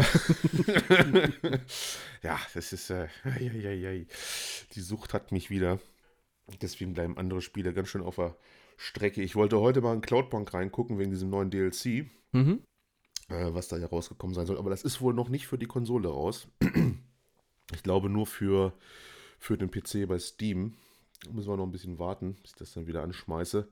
Äh, 0.90 1.60
ja, 2.24 2.40
das 2.56 2.74
ist, 2.74 2.90
äh, 2.90 3.08
ja, 3.40 3.72
ja, 3.72 3.92
ja. 3.92 4.04
die 4.74 4.82
Sucht 4.82 5.14
hat 5.14 5.32
mich 5.32 5.50
wieder. 5.52 5.80
Deswegen 6.62 6.94
bleiben 6.94 7.18
andere 7.18 7.42
Spiele 7.42 7.74
ganz 7.74 7.90
schön 7.90 8.02
auf 8.02 8.16
der 8.16 8.36
Strecke. 8.78 9.22
Ich 9.22 9.36
wollte 9.36 9.60
heute 9.60 9.82
mal 9.82 9.94
in 9.94 10.02
Cloudpunk 10.02 10.54
reingucken 10.54 10.98
wegen 10.98 11.12
diesem 11.12 11.30
neuen 11.30 11.52
DLC, 11.52 12.10
Mhm. 12.32 12.64
äh, 13.28 13.54
was 13.54 13.68
da 13.68 13.78
ja 13.78 13.86
rausgekommen 13.88 14.34
sein 14.34 14.48
soll. 14.48 14.58
Aber 14.58 14.72
das 14.72 14.84
ist 14.84 15.02
wohl 15.02 15.14
noch 15.14 15.30
nicht 15.30 15.46
für 15.46 15.60
die 15.60 15.68
Konsole 15.68 16.08
raus. 16.10 16.48
ich 17.74 17.84
glaube 17.84 18.10
nur 18.10 18.26
für, 18.26 18.74
für 19.38 19.56
den 19.58 19.70
PC 19.70 20.08
bei 20.08 20.18
Steam. 20.18 20.74
Da 21.26 21.32
müssen 21.32 21.50
wir 21.50 21.58
noch 21.58 21.66
ein 21.68 21.72
bisschen 21.72 22.00
warten, 22.00 22.36
bis 22.42 22.52
ich 22.52 22.58
das 22.58 22.74
dann 22.74 22.88
wieder 22.88 23.04
anschmeiße. 23.04 23.68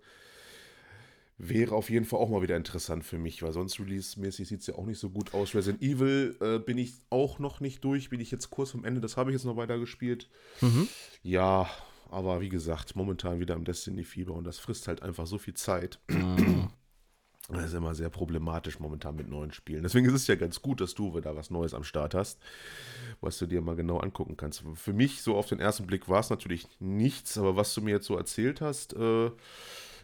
Wäre 1.40 1.76
auf 1.76 1.92
jeden 1.92 2.06
Fall 2.06 2.20
auch 2.20 2.30
mal 2.30 2.42
wieder 2.42 2.58
interessant 2.58 3.04
für 3.04 3.20
mich, 3.20 3.44
weil 3.44 3.54
sonst 3.54 3.80
release-mäßig 3.80 4.48
sieht 4.48 4.62
es 4.62 4.68
ja 4.68 4.74
auch 4.76 4.88
nicht 4.88 4.98
so 4.98 5.12
gut 5.12 5.36
aus. 5.36 5.54
Resident 5.54 5.84
Evil 5.84 6.36
äh, 6.42 6.58
bin 6.58 6.80
ich 6.80 6.94
auch 7.12 7.38
noch 7.38 7.60
nicht 7.60 7.84
durch, 7.84 8.10
bin 8.10 8.20
ich 8.20 8.32
jetzt 8.32 8.50
kurz 8.50 8.72
vom 8.72 8.84
Ende, 8.84 9.02
das 9.02 9.18
habe 9.18 9.30
ich 9.30 9.36
jetzt 9.36 9.46
noch 9.46 9.56
weiter 9.56 9.78
gespielt. 9.78 10.30
Mhm. 10.62 10.88
Ja, 11.22 11.70
aber 12.10 12.42
wie 12.42 12.50
gesagt, 12.50 12.96
momentan 12.96 13.40
wieder 13.40 13.54
im 13.54 13.66
Destiny-Fieber 13.66 14.34
und 14.34 14.46
das 14.46 14.58
frisst 14.58 14.88
halt 14.88 15.04
einfach 15.04 15.28
so 15.28 15.38
viel 15.38 15.54
Zeit. 15.54 16.00
Mhm. 16.10 16.70
Das 17.50 17.66
ist 17.66 17.74
immer 17.76 17.96
sehr 17.96 18.10
problematisch 18.10 18.80
momentan 18.80 19.16
mit 19.16 19.30
neuen 19.30 19.54
Spielen. 19.54 19.84
Deswegen 19.84 20.06
ist 20.08 20.14
es 20.14 20.28
ja 20.28 20.36
ganz 20.36 20.62
gut, 20.62 20.82
dass 20.82 20.96
du 20.96 21.18
da 21.22 21.36
was 21.36 21.50
Neues 21.50 21.74
am 21.74 21.86
Start 21.86 22.14
hast, 22.14 22.40
was 23.22 23.38
du 23.38 23.46
dir 23.46 23.62
mal 23.62 23.78
genau 23.78 24.00
angucken 24.00 24.36
kannst. 24.36 24.64
Für 24.76 24.92
mich, 24.92 25.22
so 25.22 25.38
auf 25.38 25.48
den 25.48 25.62
ersten 25.62 25.88
Blick, 25.88 26.10
war 26.10 26.20
es 26.20 26.30
natürlich 26.30 26.68
nichts, 26.80 27.38
aber 27.38 27.56
was 27.56 27.74
du 27.74 27.82
mir 27.82 27.92
jetzt 27.92 28.06
so 28.06 28.18
erzählt 28.18 28.60
hast, 28.60 28.94
äh, 28.94 29.32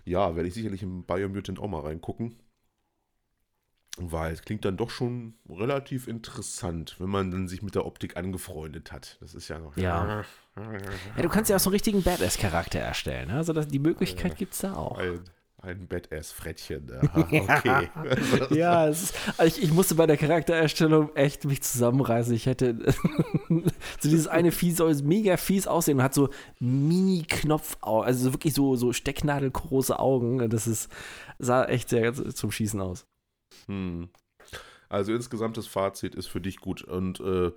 ja, 0.05 0.35
werde 0.35 0.47
ich 0.47 0.53
sicherlich 0.53 0.83
im 0.83 1.03
Biomutant 1.03 1.59
auch 1.59 1.67
mal 1.67 1.81
reingucken. 1.81 2.35
Weil 3.97 4.33
es 4.33 4.41
klingt 4.41 4.65
dann 4.65 4.75
doch 4.75 4.89
schon 4.89 5.35
relativ 5.47 6.07
interessant, 6.07 6.95
wenn 6.99 7.09
man 7.09 7.29
dann 7.29 7.47
sich 7.47 7.61
mit 7.61 7.75
der 7.75 7.85
Optik 7.85 8.17
angefreundet 8.17 8.91
hat. 8.91 9.17
Das 9.21 9.35
ist 9.35 9.49
ja 9.49 9.59
noch. 9.59 9.77
Ja. 9.77 10.25
Ja, 10.55 11.21
du 11.21 11.29
kannst 11.29 11.51
ja 11.51 11.57
auch 11.57 11.59
so 11.59 11.69
einen 11.69 11.75
richtigen 11.75 12.01
Badass-Charakter 12.01 12.79
erstellen. 12.79 13.27
ne? 13.27 13.35
Also 13.35 13.53
das, 13.53 13.67
die 13.67 13.77
Möglichkeit 13.79 14.35
gibt 14.35 14.53
es 14.53 14.59
da 14.59 14.73
auch. 14.75 14.97
Ein, 14.97 15.21
ein 15.63 15.87
Badass-Frettchen. 15.87 16.91
Okay. 17.13 17.89
Ja, 18.55 18.87
ist, 18.87 19.15
also 19.37 19.57
ich, 19.57 19.63
ich 19.63 19.71
musste 19.71 19.95
bei 19.95 20.05
der 20.05 20.17
Charaktererstellung 20.17 21.15
echt 21.15 21.45
mich 21.45 21.61
zusammenreißen. 21.61 22.33
Ich 22.33 22.45
hätte 22.45 22.75
so 23.49 24.09
dieses 24.09 24.27
eine 24.27 24.51
Vieh 24.51 24.71
soll 24.71 24.93
mega 25.03 25.37
fies 25.37 25.67
aussehen 25.67 25.97
und 25.97 26.03
hat 26.03 26.13
so 26.13 26.29
Mini-Knopfaugen, 26.59 28.05
also 28.05 28.25
so 28.25 28.33
wirklich 28.33 28.53
so, 28.53 28.75
so 28.75 28.93
stecknadelgroße 28.93 29.97
Augen. 29.97 30.49
Das 30.49 30.67
ist, 30.67 30.91
sah 31.39 31.65
echt 31.65 31.89
sehr 31.89 32.13
zum 32.13 32.51
Schießen 32.51 32.81
aus. 32.81 33.05
Hm. 33.67 34.09
Also 34.89 35.13
insgesamt 35.13 35.57
das 35.57 35.67
Fazit 35.67 36.13
ist 36.13 36.27
für 36.27 36.41
dich 36.41 36.57
gut. 36.57 36.83
Und 36.83 37.19
äh, 37.21 37.51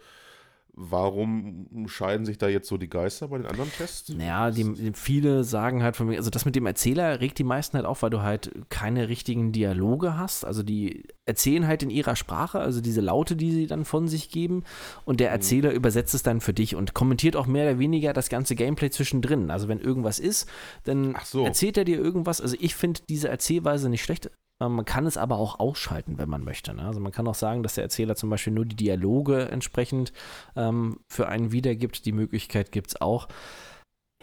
warum 0.79 1.87
scheiden 1.89 2.27
sich 2.27 2.39
da 2.39 2.49
jetzt 2.49 2.69
so 2.69 2.77
die 2.77 2.89
Geister 2.89 3.29
bei 3.29 3.39
den 3.39 3.47
anderen 3.47 3.73
Tests? 3.73 4.11
Naja, 4.11 4.51
die, 4.51 4.73
die- 4.75 4.93
viele 4.95 5.43
sagen 5.43 5.83
halt 5.83 5.97
von 5.97 6.07
mir, 6.07 6.19
also 6.19 6.31
das 6.31 6.45
mit 6.45 6.55
dem 6.55 6.67
Erzähler 6.67 7.21
regt 7.21 7.39
die 7.39 7.45
meisten 7.45 7.77
halt 7.77 7.87
auf, 7.87 8.03
weil 8.03 8.11
du 8.11 8.23
halt 8.23 8.51
keine 8.69 9.09
richtigen 9.09 9.53
Dialoge 9.53 10.17
hast. 10.19 10.45
Also 10.45 10.63
die 10.63 11.05
erzählen 11.25 11.67
halt 11.67 11.83
in 11.83 11.91
ihrer 11.91 12.15
Sprache, 12.15 12.61
also 12.61 12.81
diese 12.81 13.01
Laute, 13.01 13.37
die 13.37 13.51
sie 13.53 13.67
dann 13.67 13.85
von 13.85 14.07
sich 14.07 14.29
geben. 14.31 14.65
Und 15.05 15.19
der 15.21 15.31
Erzähler 15.31 15.73
übersetzt 15.73 16.15
es 16.15 16.23
dann 16.23 16.41
für 16.41 16.53
dich 16.53 16.77
und 16.77 16.95
kommentiert 16.95 17.37
auch 17.37 17.47
mehr 17.47 17.69
oder 17.71 17.79
weniger 17.79 18.13
das 18.13 18.29
ganze 18.29 18.55
Gameplay 18.55 18.91
zwischendrin. 18.91 19.51
Also 19.51 19.69
wenn 19.69 19.81
irgendwas 19.81 20.19
ist, 20.19 20.49
dann 20.85 21.17
so. 21.25 21.45
erzählt 21.45 21.79
er 21.79 21.85
dir 21.85 21.99
irgendwas. 21.99 22.41
Also 22.41 22.57
ich 22.61 22.75
finde 22.75 23.01
diese 23.09 23.29
Erzählweise 23.29 23.89
nicht 23.89 24.03
schlecht. 24.05 24.31
Ähm, 24.61 24.73
Man 24.77 24.85
kann 24.85 25.07
es 25.07 25.17
aber 25.17 25.37
auch 25.39 25.59
ausschalten, 25.61 26.19
wenn 26.19 26.29
man 26.29 26.45
möchte. 26.45 26.73
Ne? 26.75 26.83
Also 26.83 27.01
man 27.01 27.13
kann 27.13 27.27
auch 27.29 27.35
sagen, 27.35 27.63
dass 27.63 27.75
der 27.75 27.85
Erzähler 27.85 28.17
zum 28.17 28.31
Beispiel 28.31 28.53
nur 28.53 28.65
die 28.65 28.77
Dialoge 28.77 29.49
entsprechend 29.51 30.13
ähm, 30.55 31.01
für 31.09 31.29
einen 31.29 31.53
wiedergibt. 31.53 32.05
Die 32.07 32.13
Möglichkeit 32.13 32.73
gibt 32.73 32.89
es 32.89 33.01
auch. 33.01 33.29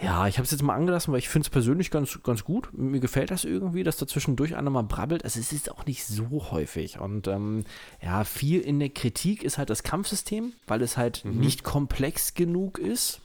Ja, 0.01 0.27
ich 0.27 0.37
habe 0.39 0.45
es 0.45 0.51
jetzt 0.51 0.63
mal 0.63 0.73
angelassen, 0.75 1.11
weil 1.11 1.19
ich 1.19 1.29
finde 1.29 1.45
es 1.45 1.49
persönlich 1.51 1.91
ganz, 1.91 2.19
ganz 2.23 2.43
gut. 2.43 2.69
Mir 2.73 2.99
gefällt 2.99 3.29
das 3.29 3.45
irgendwie, 3.45 3.83
dass 3.83 3.97
da 3.97 4.07
zwischendurch 4.07 4.55
einer 4.55 4.71
mal 4.71 4.81
brabbelt. 4.81 5.23
Also 5.23 5.39
es 5.39 5.53
ist 5.53 5.69
auch 5.71 5.85
nicht 5.85 6.03
so 6.05 6.49
häufig. 6.51 6.99
Und 6.99 7.27
ähm, 7.27 7.63
ja, 8.01 8.23
viel 8.23 8.59
in 8.61 8.79
der 8.79 8.89
Kritik 8.89 9.43
ist 9.43 9.59
halt 9.59 9.69
das 9.69 9.83
Kampfsystem, 9.83 10.53
weil 10.65 10.81
es 10.81 10.97
halt 10.97 11.23
Mhm. 11.23 11.39
nicht 11.39 11.63
komplex 11.63 12.33
genug 12.33 12.79
ist. 12.79 13.21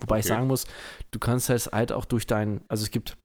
Wobei 0.00 0.20
ich 0.20 0.26
Okay. 0.26 0.34
sagen 0.34 0.46
muss, 0.46 0.66
du 1.10 1.18
kannst 1.18 1.50
es 1.50 1.66
halt 1.66 1.90
auch 1.90 2.04
durch 2.04 2.28
dein, 2.28 2.60
also 2.68 2.84
es 2.84 2.92
gibt 2.92 3.16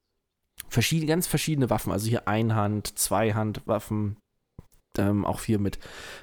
verschiedene, 0.73 1.07
ganz 1.07 1.27
verschiedene 1.27 1.69
Waffen, 1.69 1.91
also 1.91 2.09
hier 2.09 2.27
Einhand, 2.27 2.97
Zweihandwaffen, 2.97 4.17
ähm, 4.97 5.25
auch 5.25 5.41
hier 5.41 5.59
mit, 5.59 5.79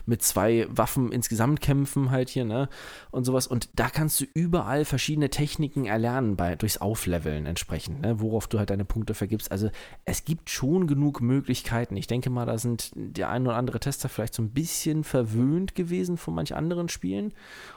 mit 0.06 0.22
zwei 0.22 0.66
Waffen 0.70 1.10
insgesamt 1.10 1.60
kämpfen 1.60 2.10
halt 2.10 2.28
hier, 2.28 2.44
ne? 2.44 2.68
Und 3.10 3.24
sowas. 3.24 3.46
Und 3.46 3.68
da 3.74 3.88
kannst 3.88 4.20
du 4.20 4.26
überall 4.34 4.84
verschiedene 4.84 5.30
Techniken 5.30 5.86
erlernen 5.86 6.36
bei, 6.36 6.54
durchs 6.54 6.78
Aufleveln 6.78 7.46
entsprechend, 7.46 8.00
ne? 8.00 8.20
Worauf 8.20 8.46
du 8.46 8.58
halt 8.58 8.70
deine 8.70 8.84
Punkte 8.84 9.14
vergibst. 9.14 9.50
Also 9.50 9.70
es 10.04 10.24
gibt 10.24 10.50
schon 10.50 10.86
genug 10.86 11.20
Möglichkeiten. 11.20 11.96
Ich 11.96 12.06
denke 12.06 12.30
mal, 12.30 12.46
da 12.46 12.58
sind 12.58 12.92
der 12.94 13.28
ein 13.30 13.46
oder 13.46 13.56
andere 13.56 13.80
Tester 13.80 14.08
vielleicht 14.08 14.34
so 14.34 14.42
ein 14.42 14.50
bisschen 14.50 15.04
verwöhnt 15.04 15.74
gewesen 15.74 16.16
von 16.16 16.34
manch 16.34 16.54
anderen 16.54 16.88
Spielen 16.88 17.34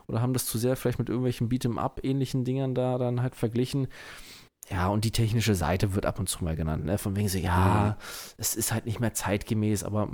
oder 0.08 0.22
haben 0.22 0.34
das 0.34 0.46
zu 0.46 0.58
sehr 0.58 0.76
vielleicht 0.76 1.00
mit 1.00 1.10
irgendwelchen 1.10 1.50
Beat'em-up-ähnlichen 1.50 2.44
Dingern 2.44 2.76
da 2.76 2.98
dann 2.98 3.22
halt 3.22 3.36
verglichen. 3.36 3.88
Ja, 4.70 4.88
und 4.88 5.04
die 5.04 5.12
technische 5.12 5.56
Seite 5.56 5.94
wird 5.94 6.06
ab 6.06 6.20
und 6.20 6.30
zu 6.30 6.44
mal 6.44 6.56
genannt, 6.56 6.86
ne? 6.86 6.98
Von 6.98 7.16
wegen 7.16 7.28
so, 7.28 7.38
ja, 7.38 7.98
es 8.38 8.56
ist 8.56 8.72
halt 8.72 8.86
nicht 8.86 9.00
mehr 9.00 9.14
zeitgemäß, 9.14 9.84
aber 9.84 10.10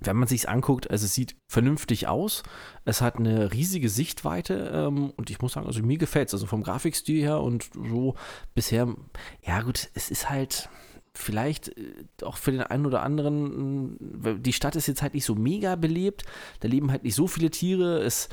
wenn 0.00 0.16
man 0.16 0.28
sich's 0.28 0.46
anguckt, 0.46 0.90
also 0.90 1.06
es 1.06 1.14
sieht 1.14 1.36
vernünftig 1.48 2.06
aus. 2.06 2.42
Es 2.84 3.00
hat 3.00 3.16
eine 3.16 3.52
riesige 3.52 3.88
Sichtweite 3.88 4.70
ähm, 4.74 5.10
und 5.16 5.30
ich 5.30 5.40
muss 5.40 5.52
sagen, 5.52 5.66
also 5.66 5.82
mir 5.82 5.98
gefällt's. 5.98 6.34
Also 6.34 6.46
vom 6.46 6.62
Grafikstil 6.62 7.22
her 7.22 7.40
und 7.40 7.70
so 7.72 8.14
bisher, 8.54 8.94
ja 9.42 9.62
gut, 9.62 9.88
es 9.94 10.10
ist 10.10 10.28
halt 10.28 10.68
vielleicht 11.14 11.68
äh, 11.78 12.04
auch 12.22 12.36
für 12.36 12.52
den 12.52 12.62
einen 12.62 12.84
oder 12.86 13.02
anderen, 13.02 13.96
mh, 14.20 14.34
die 14.40 14.52
Stadt 14.52 14.76
ist 14.76 14.86
jetzt 14.86 15.02
halt 15.02 15.14
nicht 15.14 15.24
so 15.24 15.34
mega 15.34 15.76
belebt, 15.76 16.24
da 16.60 16.68
leben 16.68 16.90
halt 16.90 17.04
nicht 17.04 17.14
so 17.14 17.26
viele 17.26 17.50
Tiere, 17.50 18.00
es 18.00 18.28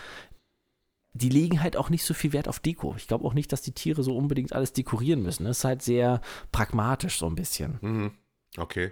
die 1.14 1.30
legen 1.30 1.61
halt 1.61 1.78
auch 1.78 1.89
nicht 1.89 2.03
so 2.03 2.14
viel 2.14 2.34
Wert 2.34 2.47
auf 2.47 2.59
Deko. 2.59 2.95
Ich 2.97 3.07
glaube 3.07 3.26
auch 3.26 3.34
nicht, 3.34 3.51
dass 3.51 3.61
die 3.61 3.72
Tiere 3.74 4.03
so 4.03 4.16
unbedingt 4.18 4.53
alles 4.53 4.74
dekorieren 4.74 5.22
müssen. 5.22 5.45
Es 5.45 5.59
ist 5.59 5.64
halt 5.66 5.82
sehr 5.82 6.22
pragmatisch 6.51 7.20
so 7.20 7.28
ein 7.28 7.36
bisschen. 7.36 7.78
Mhm. 7.82 8.11
Okay. 8.57 8.91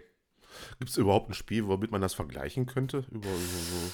Gibt 0.80 0.92
es 0.92 0.98
überhaupt 0.98 1.30
ein 1.30 1.34
Spiel, 1.34 1.68
womit 1.68 1.92
man 1.92 2.02
das 2.02 2.14
vergleichen 2.14 2.66
könnte? 2.66 3.06
Über, 3.10 3.28
so, 3.30 3.32
so. 3.32 3.92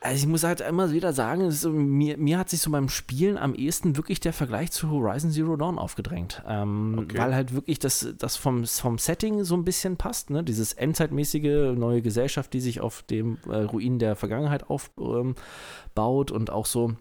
Also 0.00 0.16
ich 0.16 0.26
muss 0.26 0.42
halt 0.42 0.60
immer 0.60 0.90
wieder 0.90 1.12
sagen, 1.12 1.42
ist 1.42 1.64
mir, 1.64 2.18
mir 2.18 2.36
hat 2.36 2.50
sich 2.50 2.60
so 2.60 2.72
beim 2.72 2.88
Spielen 2.88 3.38
am 3.38 3.54
ehesten 3.54 3.96
wirklich 3.96 4.18
der 4.18 4.32
Vergleich 4.32 4.72
zu 4.72 4.90
Horizon 4.90 5.30
Zero 5.30 5.56
Dawn 5.56 5.78
aufgedrängt. 5.78 6.42
Ähm, 6.46 6.98
Okay. 7.02 7.18
Weil 7.18 7.34
halt 7.34 7.54
wirklich 7.54 7.78
das, 7.78 8.12
das 8.18 8.36
vom, 8.36 8.66
vom 8.66 8.98
Setting 8.98 9.44
so 9.44 9.54
ein 9.56 9.64
bisschen 9.64 9.96
passt, 9.96 10.30
ne? 10.30 10.42
Dieses 10.42 10.72
endzeitmäßige 10.72 11.76
neue 11.76 12.02
Gesellschaft, 12.02 12.52
die 12.52 12.60
sich 12.60 12.80
auf 12.80 13.02
dem 13.04 13.38
äh, 13.48 13.58
Ruin 13.58 14.00
der 14.00 14.16
Vergangenheit 14.16 14.68
aufbaut 14.68 16.30
ähm, 16.30 16.36
und 16.36 16.50
auch 16.50 16.66
so. 16.66 16.96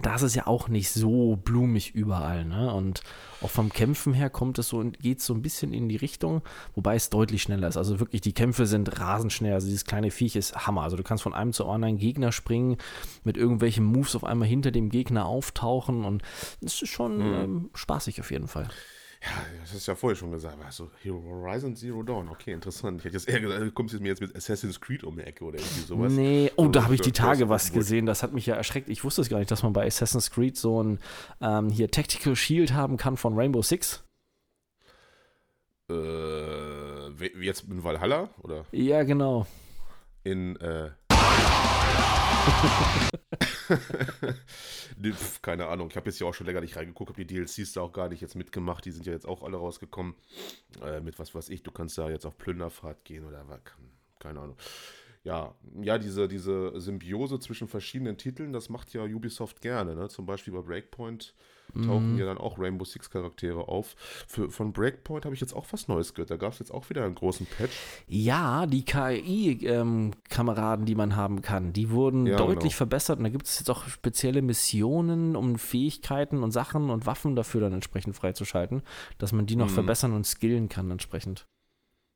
Da 0.00 0.14
ist 0.14 0.22
es 0.22 0.34
ja 0.34 0.46
auch 0.46 0.68
nicht 0.68 0.90
so 0.90 1.36
blumig 1.36 1.94
überall, 1.94 2.44
ne? 2.46 2.72
Und 2.72 3.02
auch 3.42 3.50
vom 3.50 3.70
Kämpfen 3.70 4.14
her 4.14 4.30
kommt 4.30 4.58
es 4.58 4.68
so, 4.68 4.82
geht 4.82 5.20
so 5.20 5.34
ein 5.34 5.42
bisschen 5.42 5.74
in 5.74 5.88
die 5.88 5.96
Richtung, 5.96 6.42
wobei 6.74 6.94
es 6.94 7.10
deutlich 7.10 7.42
schneller 7.42 7.68
ist. 7.68 7.76
Also 7.76 8.00
wirklich, 8.00 8.22
die 8.22 8.32
Kämpfe 8.32 8.66
sind 8.66 8.98
rasend 8.98 9.32
schnell. 9.32 9.52
Also 9.52 9.66
dieses 9.66 9.84
kleine 9.84 10.10
Viech 10.10 10.36
ist 10.36 10.66
Hammer. 10.66 10.82
Also 10.82 10.96
du 10.96 11.02
kannst 11.02 11.22
von 11.22 11.34
einem 11.34 11.52
zu 11.52 11.66
anderen 11.68 11.98
Gegner 11.98 12.32
springen, 12.32 12.78
mit 13.24 13.36
irgendwelchen 13.36 13.84
Moves 13.84 14.16
auf 14.16 14.24
einmal 14.24 14.48
hinter 14.48 14.70
dem 14.70 14.88
Gegner 14.88 15.26
auftauchen 15.26 16.04
und 16.04 16.22
es 16.64 16.80
ist 16.80 16.88
schon 16.88 17.18
Mhm. 17.18 17.34
ähm, 17.34 17.70
spaßig 17.74 18.20
auf 18.20 18.30
jeden 18.30 18.48
Fall. 18.48 18.68
Ja, 19.22 19.28
das 19.60 19.74
hast 19.74 19.86
du 19.86 19.90
ja 19.90 19.96
vorher 19.96 20.16
schon 20.16 20.30
gesagt. 20.30 20.56
Also 20.64 20.90
Horizon 21.04 21.76
Zero 21.76 22.02
Dawn, 22.02 22.28
okay, 22.30 22.52
interessant. 22.52 23.00
Ich 23.00 23.04
hätte 23.04 23.16
jetzt 23.16 23.28
eher 23.28 23.40
gesagt, 23.40 23.60
du 23.60 23.70
kommst 23.70 23.92
jetzt 23.92 24.00
mir 24.02 24.08
jetzt 24.08 24.22
mit 24.22 24.34
Assassin's 24.34 24.80
Creed 24.80 25.04
um 25.04 25.16
die 25.16 25.22
Ecke 25.24 25.44
oder 25.44 25.58
irgendwie 25.58 25.80
sowas. 25.80 26.12
Nee, 26.12 26.50
oh, 26.56 26.68
da 26.68 26.84
habe 26.84 26.94
ich 26.94 27.02
die 27.02 27.12
Tage 27.12 27.50
was 27.50 27.72
gesehen. 27.72 28.06
Das 28.06 28.22
hat 28.22 28.32
mich 28.32 28.46
ja 28.46 28.54
erschreckt. 28.54 28.88
Ich 28.88 29.04
wusste 29.04 29.20
es 29.20 29.28
gar 29.28 29.38
nicht, 29.38 29.50
dass 29.50 29.62
man 29.62 29.74
bei 29.74 29.86
Assassin's 29.86 30.30
Creed 30.30 30.56
so 30.56 30.82
ein 30.82 31.00
ähm, 31.42 31.68
hier 31.68 31.90
Tactical 31.90 32.34
Shield 32.34 32.72
haben 32.72 32.96
kann 32.96 33.18
von 33.18 33.34
Rainbow 33.38 33.60
Six. 33.60 34.02
Äh, 35.90 37.10
jetzt 37.44 37.64
in 37.68 37.84
Valhalla 37.84 38.30
oder 38.42 38.64
Ja, 38.72 39.02
genau. 39.02 39.46
in 40.24 40.56
äh, 40.56 40.90
Keine 45.42 45.68
Ahnung, 45.68 45.88
ich 45.90 45.96
habe 45.96 46.10
jetzt 46.10 46.20
ja 46.20 46.26
auch 46.26 46.34
schon 46.34 46.46
länger 46.46 46.60
nicht 46.60 46.76
reingeguckt, 46.76 47.10
habe 47.10 47.24
die 47.24 47.34
DLCs 47.34 47.72
da 47.72 47.80
auch 47.80 47.92
gar 47.92 48.08
nicht 48.08 48.20
jetzt 48.20 48.34
mitgemacht, 48.34 48.84
die 48.84 48.90
sind 48.90 49.06
ja 49.06 49.12
jetzt 49.12 49.26
auch 49.26 49.42
alle 49.42 49.56
rausgekommen. 49.56 50.14
Äh, 50.82 51.00
mit 51.00 51.18
was 51.18 51.34
weiß 51.34 51.48
ich, 51.48 51.62
du 51.62 51.70
kannst 51.70 51.96
da 51.98 52.10
jetzt 52.10 52.26
auf 52.26 52.36
Plünderfahrt 52.38 53.04
gehen 53.04 53.24
oder 53.24 53.48
was, 53.48 53.60
keine 54.18 54.40
Ahnung. 54.40 54.56
Ja, 55.22 55.54
ja, 55.82 55.98
diese, 55.98 56.28
diese 56.28 56.80
Symbiose 56.80 57.38
zwischen 57.40 57.68
verschiedenen 57.68 58.16
Titeln, 58.16 58.52
das 58.52 58.70
macht 58.70 58.92
ja 58.94 59.04
Ubisoft 59.04 59.60
gerne, 59.60 59.94
ne? 59.94 60.08
Zum 60.08 60.24
Beispiel 60.24 60.54
bei 60.54 60.62
Breakpoint 60.62 61.34
tauchen 61.72 62.12
mhm. 62.12 62.18
ja 62.18 62.26
dann 62.26 62.38
auch 62.38 62.58
Rainbow 62.58 62.84
Six 62.84 63.10
Charaktere 63.10 63.68
auf. 63.68 63.94
Für, 64.26 64.50
von 64.50 64.72
Breakpoint 64.72 65.24
habe 65.24 65.34
ich 65.34 65.40
jetzt 65.40 65.54
auch 65.54 65.66
was 65.70 65.88
Neues 65.88 66.14
gehört. 66.14 66.30
Da 66.30 66.36
gab 66.36 66.52
es 66.52 66.58
jetzt 66.58 66.72
auch 66.72 66.90
wieder 66.90 67.04
einen 67.04 67.14
großen 67.14 67.46
Patch. 67.46 67.76
Ja, 68.06 68.66
die 68.66 68.84
KI-Kameraden, 68.84 70.82
ähm, 70.82 70.86
die 70.86 70.94
man 70.94 71.16
haben 71.16 71.42
kann, 71.42 71.72
die 71.72 71.90
wurden 71.90 72.26
ja, 72.26 72.36
deutlich 72.36 72.72
genau. 72.72 72.78
verbessert 72.78 73.18
und 73.18 73.24
da 73.24 73.30
gibt 73.30 73.46
es 73.46 73.58
jetzt 73.58 73.70
auch 73.70 73.86
spezielle 73.88 74.42
Missionen, 74.42 75.36
um 75.36 75.58
Fähigkeiten 75.58 76.42
und 76.42 76.52
Sachen 76.52 76.90
und 76.90 77.06
Waffen 77.06 77.36
dafür 77.36 77.60
dann 77.60 77.72
entsprechend 77.72 78.16
freizuschalten, 78.16 78.82
dass 79.18 79.32
man 79.32 79.46
die 79.46 79.56
noch 79.56 79.68
mhm. 79.68 79.74
verbessern 79.74 80.12
und 80.12 80.26
skillen 80.26 80.68
kann 80.68 80.90
entsprechend. 80.90 81.46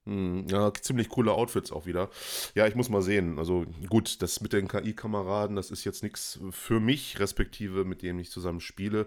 Mhm. 0.06 0.46
Ja, 0.48 0.72
ziemlich 0.74 1.08
coole 1.08 1.32
Outfits 1.32 1.72
auch 1.72 1.86
wieder. 1.86 2.10
Ja, 2.54 2.66
ich 2.66 2.74
muss 2.74 2.90
mal 2.90 3.02
sehen. 3.02 3.38
Also 3.38 3.64
gut, 3.88 4.20
das 4.22 4.40
mit 4.40 4.52
den 4.52 4.68
KI-Kameraden, 4.68 5.56
das 5.56 5.70
ist 5.70 5.84
jetzt 5.84 6.02
nichts 6.02 6.38
für 6.50 6.80
mich, 6.80 7.18
respektive 7.20 7.84
mit 7.84 8.02
dem 8.02 8.18
ich 8.18 8.30
zusammen 8.30 8.60
spiele. 8.60 9.06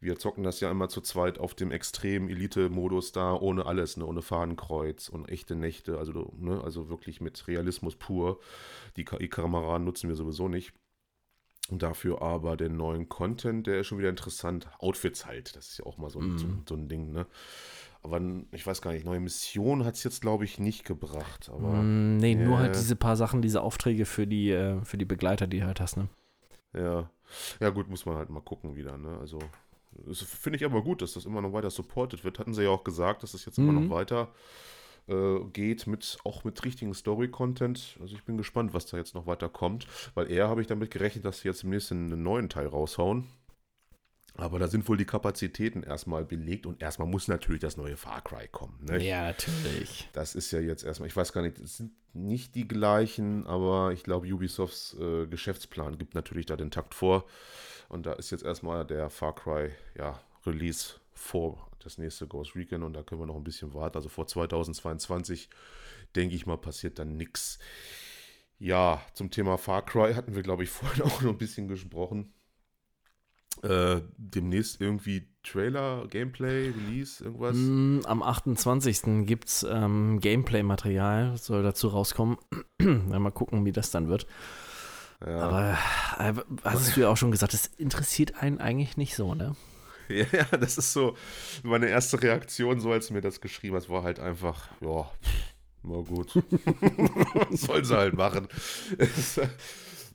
Wir 0.00 0.18
zocken 0.18 0.44
das 0.44 0.60
ja 0.60 0.70
immer 0.70 0.88
zu 0.88 1.00
zweit 1.00 1.38
auf 1.38 1.54
dem 1.54 1.72
extrem 1.72 2.28
Elite-Modus 2.28 3.12
da, 3.12 3.34
ohne 3.34 3.66
alles, 3.66 3.96
ne? 3.96 4.06
ohne 4.06 4.22
Fahnenkreuz 4.22 5.08
und 5.08 5.28
echte 5.28 5.56
Nächte, 5.56 5.98
also, 5.98 6.32
ne? 6.38 6.62
also 6.62 6.88
wirklich 6.88 7.20
mit 7.20 7.48
Realismus 7.48 7.96
pur. 7.96 8.38
Die 8.96 9.04
KI-Kameraden 9.04 9.84
nutzen 9.84 10.08
wir 10.08 10.16
sowieso 10.16 10.48
nicht. 10.48 10.72
Dafür 11.70 12.22
aber 12.22 12.56
den 12.56 12.76
neuen 12.76 13.08
Content, 13.08 13.66
der 13.66 13.80
ist 13.80 13.88
schon 13.88 13.98
wieder 13.98 14.08
interessant. 14.08 14.68
Outfits 14.78 15.26
halt, 15.26 15.54
das 15.54 15.70
ist 15.70 15.78
ja 15.78 15.86
auch 15.86 15.98
mal 15.98 16.08
so, 16.08 16.20
mm. 16.20 16.38
so, 16.38 16.46
so 16.66 16.74
ein 16.74 16.88
Ding, 16.88 17.12
ne? 17.12 17.26
Aber 18.02 18.20
ich 18.52 18.66
weiß 18.66 18.80
gar 18.80 18.92
nicht, 18.92 19.04
neue 19.04 19.20
Missionen 19.20 19.84
hat 19.84 19.96
es 19.96 20.04
jetzt, 20.04 20.22
glaube 20.22 20.44
ich, 20.44 20.58
nicht 20.58 20.84
gebracht. 20.84 21.50
Aber, 21.52 21.82
mm, 21.82 22.16
nee, 22.16 22.32
äh, 22.32 22.36
nur 22.36 22.58
halt 22.58 22.74
diese 22.74 22.96
paar 22.96 23.16
Sachen, 23.16 23.42
diese 23.42 23.60
Aufträge 23.60 24.06
für 24.06 24.26
die, 24.26 24.50
äh, 24.50 24.82
für 24.82 24.96
die 24.96 25.04
Begleiter, 25.04 25.46
die 25.46 25.64
halt 25.64 25.80
hast, 25.80 25.96
ne? 25.98 26.08
Ja. 26.72 27.10
Ja, 27.60 27.68
gut, 27.68 27.88
muss 27.90 28.06
man 28.06 28.16
halt 28.16 28.30
mal 28.30 28.40
gucken 28.40 28.76
wieder, 28.76 28.96
ne? 28.96 29.18
Also, 29.18 29.38
Finde 30.12 30.56
ich 30.56 30.64
aber 30.64 30.82
gut, 30.82 31.02
dass 31.02 31.14
das 31.14 31.24
immer 31.24 31.40
noch 31.40 31.52
weiter 31.52 31.70
supported 31.70 32.24
wird. 32.24 32.38
Hatten 32.38 32.54
sie 32.54 32.64
ja 32.64 32.70
auch 32.70 32.84
gesagt, 32.84 33.22
dass 33.22 33.34
es 33.34 33.40
das 33.40 33.46
jetzt 33.46 33.58
mhm. 33.58 33.68
immer 33.68 33.80
noch 33.80 33.86
mhm. 33.86 33.90
weiter 33.90 34.28
äh, 35.08 35.40
geht, 35.52 35.86
mit, 35.86 36.18
auch 36.24 36.44
mit 36.44 36.64
richtigen 36.64 36.94
Story-Content. 36.94 37.98
Also 38.00 38.14
ich 38.14 38.24
bin 38.24 38.36
gespannt, 38.36 38.74
was 38.74 38.86
da 38.86 38.96
jetzt 38.96 39.14
noch 39.14 39.26
weiter 39.26 39.48
kommt. 39.48 39.86
Weil 40.14 40.30
eher 40.30 40.48
habe 40.48 40.60
ich 40.60 40.66
damit 40.66 40.90
gerechnet, 40.90 41.24
dass 41.24 41.40
sie 41.40 41.48
jetzt 41.48 41.64
im 41.64 41.70
nächsten 41.70 42.12
einen 42.12 42.22
neuen 42.22 42.48
Teil 42.48 42.66
raushauen. 42.66 43.26
Aber 44.38 44.60
da 44.60 44.68
sind 44.68 44.88
wohl 44.88 44.96
die 44.96 45.04
Kapazitäten 45.04 45.82
erstmal 45.82 46.24
belegt 46.24 46.64
und 46.64 46.80
erstmal 46.80 47.08
muss 47.08 47.26
natürlich 47.26 47.60
das 47.60 47.76
neue 47.76 47.96
Far 47.96 48.22
Cry 48.22 48.46
kommen. 48.46 48.78
Ne? 48.84 49.04
Ja, 49.04 49.22
natürlich. 49.24 50.08
Das 50.12 50.36
ist 50.36 50.52
ja 50.52 50.60
jetzt 50.60 50.84
erstmal, 50.84 51.08
ich 51.08 51.16
weiß 51.16 51.32
gar 51.32 51.42
nicht, 51.42 51.58
es 51.58 51.78
sind 51.78 51.90
nicht 52.12 52.54
die 52.54 52.68
gleichen, 52.68 53.46
aber 53.48 53.92
ich 53.92 54.04
glaube, 54.04 54.32
Ubisofts 54.32 54.96
äh, 55.00 55.26
Geschäftsplan 55.26 55.98
gibt 55.98 56.14
natürlich 56.14 56.46
da 56.46 56.56
den 56.56 56.70
Takt 56.70 56.94
vor. 56.94 57.24
Und 57.88 58.06
da 58.06 58.12
ist 58.12 58.30
jetzt 58.30 58.44
erstmal 58.44 58.84
der 58.84 59.10
Far 59.10 59.34
Cry 59.34 59.70
ja, 59.96 60.20
Release 60.46 60.94
vor 61.12 61.68
das 61.80 61.98
nächste 61.98 62.26
Ghost 62.26 62.54
Recon 62.54 62.82
und 62.82 62.92
da 62.92 63.02
können 63.02 63.20
wir 63.20 63.26
noch 63.26 63.36
ein 63.36 63.44
bisschen 63.44 63.72
warten. 63.74 63.96
Also 63.96 64.08
vor 64.08 64.26
2022, 64.26 65.48
denke 66.16 66.34
ich 66.34 66.46
mal, 66.46 66.58
passiert 66.58 66.98
dann 66.98 67.16
nichts. 67.16 67.58
Ja, 68.58 69.00
zum 69.14 69.30
Thema 69.30 69.56
Far 69.56 69.84
Cry 69.84 70.14
hatten 70.14 70.34
wir, 70.34 70.42
glaube 70.42 70.64
ich, 70.64 70.70
vorhin 70.70 71.02
auch 71.02 71.22
noch 71.22 71.30
ein 71.30 71.38
bisschen 71.38 71.68
gesprochen. 71.68 72.32
Äh, 73.62 74.02
demnächst 74.16 74.80
irgendwie 74.80 75.28
Trailer, 75.42 76.06
Gameplay, 76.08 76.70
Release, 76.70 77.24
irgendwas? 77.24 77.56
Mm, 77.56 78.00
am 78.04 78.22
28. 78.22 79.26
gibt 79.26 79.48
es 79.48 79.66
ähm, 79.68 80.20
Gameplay-Material, 80.20 81.36
soll 81.38 81.62
dazu 81.62 81.88
rauskommen. 81.88 82.36
mal 82.78 83.32
gucken, 83.32 83.64
wie 83.64 83.72
das 83.72 83.90
dann 83.90 84.08
wird. 84.08 84.26
Ja. 85.24 85.38
Aber 85.38 85.78
äh, 86.18 86.32
hast 86.64 86.96
du 86.96 87.00
ja 87.00 87.08
auch 87.08 87.16
schon 87.16 87.30
gesagt, 87.30 87.52
das 87.52 87.66
interessiert 87.66 88.40
einen 88.40 88.58
eigentlich 88.58 88.96
nicht 88.96 89.14
so, 89.14 89.34
ne? 89.34 89.56
Ja, 90.08 90.44
das 90.56 90.78
ist 90.78 90.94
so 90.94 91.18
meine 91.62 91.88
erste 91.88 92.22
Reaktion, 92.22 92.80
so 92.80 92.92
als 92.92 93.08
du 93.08 93.12
mir 93.12 93.20
das 93.20 93.42
geschrieben 93.42 93.76
hast, 93.76 93.90
war 93.90 94.04
halt 94.04 94.18
einfach, 94.18 94.70
ja, 94.80 95.10
na 95.82 96.00
gut. 96.00 96.34
Was 97.50 97.60
soll 97.60 97.84
sie 97.84 97.94
halt 97.94 98.14
machen? 98.14 98.48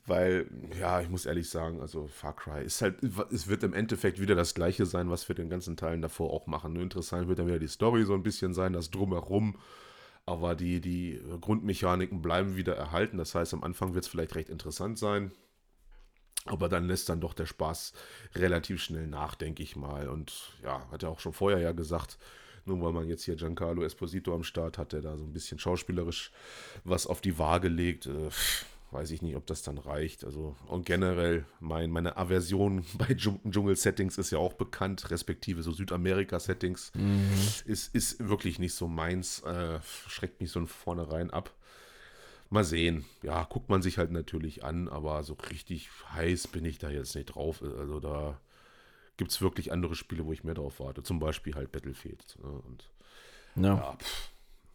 Weil, 0.08 0.48
ja, 0.80 1.00
ich 1.00 1.10
muss 1.10 1.28
ehrlich 1.28 1.50
sagen, 1.50 1.80
also 1.80 2.08
Far 2.08 2.36
Cry 2.36 2.64
ist 2.64 2.82
halt, 2.82 3.04
es 3.32 3.48
wird 3.48 3.64
im 3.64 3.74
Endeffekt 3.74 4.20
wieder 4.20 4.36
das 4.36 4.54
gleiche 4.54 4.86
sein, 4.86 5.10
was 5.10 5.30
wir 5.30 5.36
den 5.36 5.50
ganzen 5.50 5.78
Teilen 5.78 6.02
davor 6.02 6.34
auch 6.34 6.48
machen. 6.48 6.74
Nur 6.74 6.84
interessant 6.84 7.28
wird 7.28 7.40
dann 7.40 7.48
wieder 7.48 7.60
die 7.60 7.68
Story 7.68 8.04
so 8.04 8.14
ein 8.14 8.24
bisschen 8.24 8.54
sein, 8.54 8.74
das 8.74 8.90
Drumherum 8.90 9.58
aber 10.26 10.56
die, 10.56 10.80
die 10.80 11.22
Grundmechaniken 11.42 12.22
bleiben 12.22 12.56
wieder 12.56 12.76
erhalten. 12.76 13.18
Das 13.18 13.36
heißt, 13.36 13.54
am 13.54 13.64
Anfang 13.64 13.94
wird 13.94 14.06
es 14.06 14.10
vielleicht 14.10 14.36
recht 14.36 14.50
interessant 14.50 14.98
sein. 14.98 15.32
Aber 16.46 16.68
dann 16.68 16.88
lässt 16.88 17.10
dann 17.10 17.22
doch 17.22 17.34
der 17.34 17.46
Spaß 17.46 17.94
relativ 18.36 18.82
schnell 18.82 19.08
nach, 19.08 19.36
denke 19.36 19.64
ich 19.64 19.76
mal. 19.76 20.10
Und 20.10 20.54
ja, 20.62 20.90
hat 20.92 21.04
er 21.04 21.10
auch 21.10 21.20
schon 21.20 21.34
vorher 21.34 21.60
ja 21.60 21.72
gesagt, 21.72 22.18
nur 22.66 22.82
weil 22.82 22.94
man 22.94 23.08
jetzt 23.08 23.24
hier 23.24 23.36
Giancarlo 23.36 23.84
Esposito 23.84 24.34
am 24.34 24.44
Start 24.44 24.78
hat, 24.78 24.94
der 24.94 25.02
da 25.02 25.18
so 25.18 25.24
ein 25.24 25.34
bisschen 25.34 25.60
schauspielerisch 25.60 26.32
was 26.84 27.08
auf 27.08 27.22
die 27.22 27.38
Waage 27.38 27.68
legt. 27.68 28.08
Äh, 28.08 28.30
weiß 28.94 29.12
ich 29.12 29.22
nicht, 29.22 29.36
ob 29.36 29.46
das 29.48 29.64
dann 29.64 29.78
reicht. 29.78 30.24
Also, 30.24 30.56
und 30.68 30.86
generell, 30.86 31.46
mein, 31.60 31.90
meine 31.90 32.18
Aversion 32.18 32.86
bei 32.98 33.14
Dschungel-Settings 33.14 34.18
ist 34.18 34.32
ja 34.32 34.38
auch 34.38 34.54
bekannt, 34.54 35.10
respektive 35.12 35.64
so 35.64 35.72
Südamerika-Settings. 35.72 36.92
Mhm. 36.96 37.30
Ist, 37.66 37.94
ist 37.94 38.28
wirklich 38.28 38.60
nicht 38.60 38.74
so 38.74 38.88
meins. 38.88 39.42
Äh, 39.42 39.80
schreckt 40.08 40.40
mich 40.40 40.52
so 40.52 40.60
von 40.60 40.68
vornherein 40.68 41.32
ab. 41.32 41.54
Mal 42.50 42.64
sehen. 42.64 43.06
Ja, 43.24 43.44
guckt 43.46 43.70
man 43.70 43.82
sich 43.82 43.98
halt 43.98 44.12
natürlich 44.12 44.64
an, 44.64 44.88
aber 44.88 45.24
so 45.24 45.34
richtig 45.50 45.90
heiß 46.14 46.48
bin 46.50 46.66
ich 46.66 46.78
da 46.78 46.90
jetzt 46.90 47.16
nicht 47.16 47.26
drauf. 47.26 47.64
Also 47.64 48.00
da 48.00 48.40
gibt 49.18 49.32
es 49.32 49.42
wirklich 49.42 49.72
andere 49.72 49.96
Spiele, 49.96 50.26
wo 50.26 50.34
ich 50.34 50.44
mehr 50.44 50.54
drauf 50.54 50.80
warte. 50.80 51.02
Zum 51.02 51.20
Beispiel 51.20 51.56
halt 51.56 51.72
Battlefield. 51.72 52.38
Ne? 52.44 52.50
Und 52.50 52.92
ja, 53.56 53.76
ja 53.76 53.96
pff, 53.96 54.30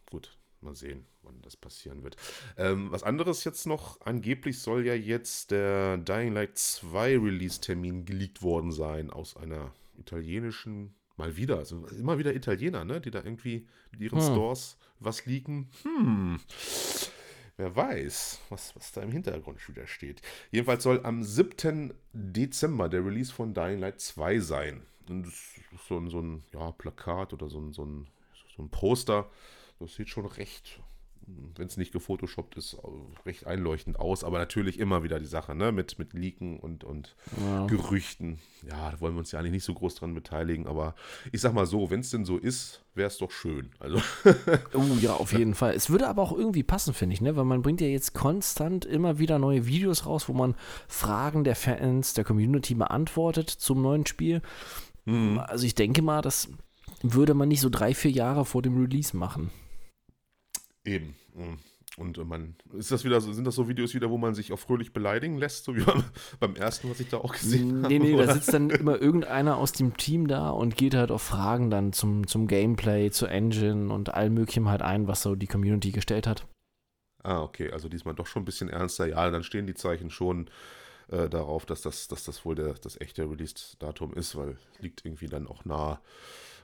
gut, 0.09 0.37
Mal 0.61 0.75
sehen, 0.75 1.05
wann 1.23 1.41
das 1.41 1.55
passieren 1.55 2.03
wird. 2.03 2.17
Ähm, 2.57 2.91
was 2.91 3.03
anderes 3.03 3.45
jetzt 3.45 3.65
noch, 3.65 4.01
angeblich 4.01 4.59
soll 4.59 4.85
ja 4.85 4.93
jetzt 4.93 5.51
der 5.51 5.97
Dying 5.97 6.33
Light 6.33 6.57
2 6.57 7.17
Release-Termin 7.17 8.03
geleakt 8.03 8.41
worden 8.41 8.71
sein 8.73 9.09
aus 9.09 9.37
einer 9.37 9.71
italienischen, 9.97 10.93
mal 11.15 11.37
wieder, 11.37 11.57
also 11.57 11.85
immer 11.87 12.17
wieder 12.17 12.35
Italiener, 12.35 12.83
ne, 12.83 12.99
die 12.99 13.11
da 13.11 13.23
irgendwie 13.23 13.67
mit 13.91 14.01
ihren 14.01 14.19
hm. 14.19 14.25
Stores 14.25 14.77
was 14.99 15.25
leaken. 15.25 15.69
Hm. 15.83 16.39
Wer 17.55 17.75
weiß, 17.75 18.39
was, 18.49 18.75
was 18.75 18.91
da 18.91 19.01
im 19.01 19.11
Hintergrund 19.11 19.65
wieder 19.67 19.87
steht. 19.87 20.21
Jedenfalls 20.51 20.83
soll 20.83 21.01
am 21.03 21.23
7. 21.23 21.93
Dezember 22.13 22.89
der 22.89 23.05
Release 23.05 23.33
von 23.33 23.53
Dying 23.53 23.79
Light 23.79 23.99
2 23.99 24.39
sein. 24.39 24.83
Und 25.09 25.23
das 25.23 25.33
ist 25.33 25.87
so 25.87 25.97
ein, 25.97 26.09
so 26.09 26.21
ein 26.21 26.43
ja, 26.53 26.71
Plakat 26.71 27.33
oder 27.33 27.49
so 27.49 27.59
ein, 27.59 27.73
so 27.73 27.83
ein, 27.83 28.07
so 28.55 28.63
ein 28.63 28.69
Poster 28.69 29.29
das 29.79 29.95
sieht 29.95 30.09
schon 30.09 30.25
recht, 30.25 30.81
wenn 31.55 31.67
es 31.67 31.77
nicht 31.77 31.91
gefotoshoppt 31.91 32.57
ist, 32.57 32.77
recht 33.25 33.45
einleuchtend 33.45 33.99
aus. 33.99 34.23
Aber 34.23 34.39
natürlich 34.39 34.79
immer 34.79 35.03
wieder 35.03 35.19
die 35.19 35.25
Sache, 35.25 35.55
ne? 35.55 35.71
Mit, 35.71 35.99
mit 35.99 36.13
Leaken 36.13 36.59
und, 36.59 36.83
und 36.83 37.15
ja. 37.39 37.65
Gerüchten. 37.67 38.39
Ja, 38.67 38.91
da 38.91 39.01
wollen 39.01 39.13
wir 39.13 39.19
uns 39.19 39.31
ja 39.31 39.39
eigentlich 39.39 39.51
nicht 39.51 39.63
so 39.63 39.73
groß 39.73 39.95
dran 39.95 40.13
beteiligen. 40.13 40.67
Aber 40.67 40.95
ich 41.31 41.41
sag 41.41 41.53
mal 41.53 41.65
so, 41.65 41.89
wenn 41.89 41.99
es 41.99 42.09
denn 42.09 42.25
so 42.25 42.37
ist, 42.37 42.83
wäre 42.95 43.07
es 43.07 43.17
doch 43.17 43.31
schön. 43.31 43.71
Also. 43.79 44.01
oh 44.73 44.83
ja, 44.99 45.13
auf 45.13 45.33
jeden 45.33 45.55
Fall. 45.55 45.73
Es 45.73 45.89
würde 45.89 46.07
aber 46.07 46.21
auch 46.21 46.33
irgendwie 46.33 46.63
passen, 46.63 46.93
finde 46.93 47.13
ich, 47.13 47.21
ne? 47.21 47.35
Weil 47.35 47.45
man 47.45 47.61
bringt 47.61 47.81
ja 47.81 47.87
jetzt 47.87 48.13
konstant 48.13 48.85
immer 48.85 49.19
wieder 49.19 49.39
neue 49.39 49.65
Videos 49.65 50.05
raus, 50.05 50.27
wo 50.29 50.33
man 50.33 50.55
Fragen 50.87 51.43
der 51.43 51.55
Fans, 51.55 52.13
der 52.13 52.23
Community 52.23 52.73
beantwortet 52.75 53.49
zum 53.49 53.81
neuen 53.81 54.05
Spiel. 54.05 54.41
Mhm. 55.05 55.39
Also 55.39 55.65
ich 55.65 55.75
denke 55.75 56.01
mal, 56.01 56.21
das 56.21 56.49
würde 57.01 57.33
man 57.33 57.47
nicht 57.47 57.61
so 57.61 57.69
drei, 57.69 57.93
vier 57.93 58.11
Jahre 58.11 58.45
vor 58.45 58.61
dem 58.61 58.81
Release 58.81 59.15
machen. 59.15 59.51
Eben. 60.89 61.15
Und 61.97 62.17
man, 62.25 62.55
ist 62.77 62.91
das 62.91 63.03
wieder, 63.03 63.19
sind 63.19 63.45
das 63.45 63.55
so 63.55 63.67
Videos 63.67 63.93
wieder, 63.93 64.09
wo 64.09 64.17
man 64.17 64.33
sich 64.33 64.53
auch 64.53 64.59
fröhlich 64.59 64.93
beleidigen 64.93 65.37
lässt, 65.37 65.65
so 65.65 65.75
wie 65.75 65.83
beim 66.39 66.55
ersten, 66.55 66.89
was 66.89 66.99
ich 66.99 67.09
da 67.09 67.17
auch 67.17 67.33
gesehen 67.33 67.83
habe? 67.83 67.93
Nee, 67.93 67.99
nee, 67.99 68.15
da 68.15 68.33
sitzt 68.33 68.53
dann 68.53 68.69
immer 68.69 69.01
irgendeiner 69.01 69.57
aus 69.57 69.73
dem 69.73 69.97
Team 69.97 70.27
da 70.27 70.49
und 70.49 70.77
geht 70.77 70.95
halt 70.95 71.11
auf 71.11 71.21
Fragen 71.21 71.69
dann 71.69 71.91
zum, 71.91 72.25
zum 72.25 72.47
Gameplay, 72.47 73.09
zur 73.11 73.29
Engine 73.29 73.91
und 73.93 74.13
allem 74.13 74.33
möglichen 74.33 74.69
halt 74.69 74.81
ein, 74.81 75.07
was 75.07 75.21
so 75.21 75.35
die 75.35 75.47
Community 75.47 75.91
gestellt 75.91 76.25
hat. 76.25 76.47
Ah, 77.21 77.41
okay, 77.41 77.69
also 77.71 77.89
diesmal 77.89 78.15
doch 78.15 78.27
schon 78.27 78.43
ein 78.43 78.45
bisschen 78.45 78.69
ernster. 78.69 79.07
Ja, 79.07 79.29
dann 79.29 79.43
stehen 79.43 79.67
die 79.67 79.73
Zeichen 79.73 80.09
schon 80.09 80.49
äh, 81.09 81.27
darauf, 81.27 81.65
dass 81.65 81.81
das, 81.81 82.07
dass 82.07 82.23
das 82.23 82.45
wohl 82.45 82.55
der, 82.55 82.75
das 82.75 82.99
echte 83.01 83.29
Release-Datum 83.29 84.13
ist, 84.13 84.37
weil 84.37 84.57
liegt 84.79 85.05
irgendwie 85.05 85.27
dann 85.27 85.47
auch 85.47 85.65
nah. 85.65 85.99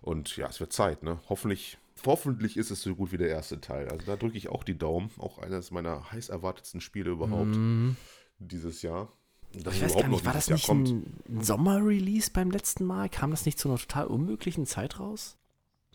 Und 0.02 0.38
ja, 0.38 0.48
es 0.48 0.62
wird 0.62 0.72
Zeit, 0.72 1.04
ne? 1.04 1.20
Hoffentlich 1.28 1.78
hoffentlich 2.06 2.58
ist 2.58 2.72
es 2.72 2.82
so 2.82 2.96
gut 2.96 3.12
wie 3.12 3.18
der 3.18 3.30
erste 3.30 3.62
Teil. 3.62 3.88
Also 3.90 4.06
da 4.06 4.16
drücke 4.16 4.38
ich 4.38 4.50
auch 4.50 4.64
die 4.64 4.78
Daumen. 4.78 5.10
Auch 5.18 5.40
eines 5.40 5.72
meiner 5.72 6.12
heiß 6.12 6.30
erwartetsten 6.30 6.82
Spiele 6.82 7.12
überhaupt 7.12 7.56
mm. 7.56 7.92
dieses 8.40 8.82
Jahr. 8.82 9.12
ich 9.54 9.66
weiß 9.66 9.96
gar 9.96 10.08
nicht, 10.08 10.26
war 10.26 10.34
das 10.34 10.50
nicht 10.50 10.70
ein 10.70 11.14
Sommer-Release 11.42 12.32
beim 12.32 12.52
letzten 12.52 12.86
Mal? 12.86 13.10
Kam 13.10 13.32
das 13.32 13.46
nicht 13.46 13.60
zu 13.60 13.70
einer 13.70 13.78
total 13.78 14.08
unmöglichen 14.08 14.66
Zeit 14.66 15.00
raus? 15.00 15.38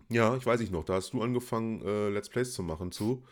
Ja, 0.09 0.37
ich 0.37 0.45
weiß 0.45 0.61
nicht 0.61 0.73
noch. 0.73 0.85
Da 0.85 0.95
hast 0.95 1.13
du 1.13 1.23
angefangen, 1.23 1.83
äh, 1.83 2.09
Let's 2.09 2.29
Plays 2.29 2.53
zu 2.53 2.63
machen 2.63 2.91
zu. 2.91 3.13
Und 3.13 3.25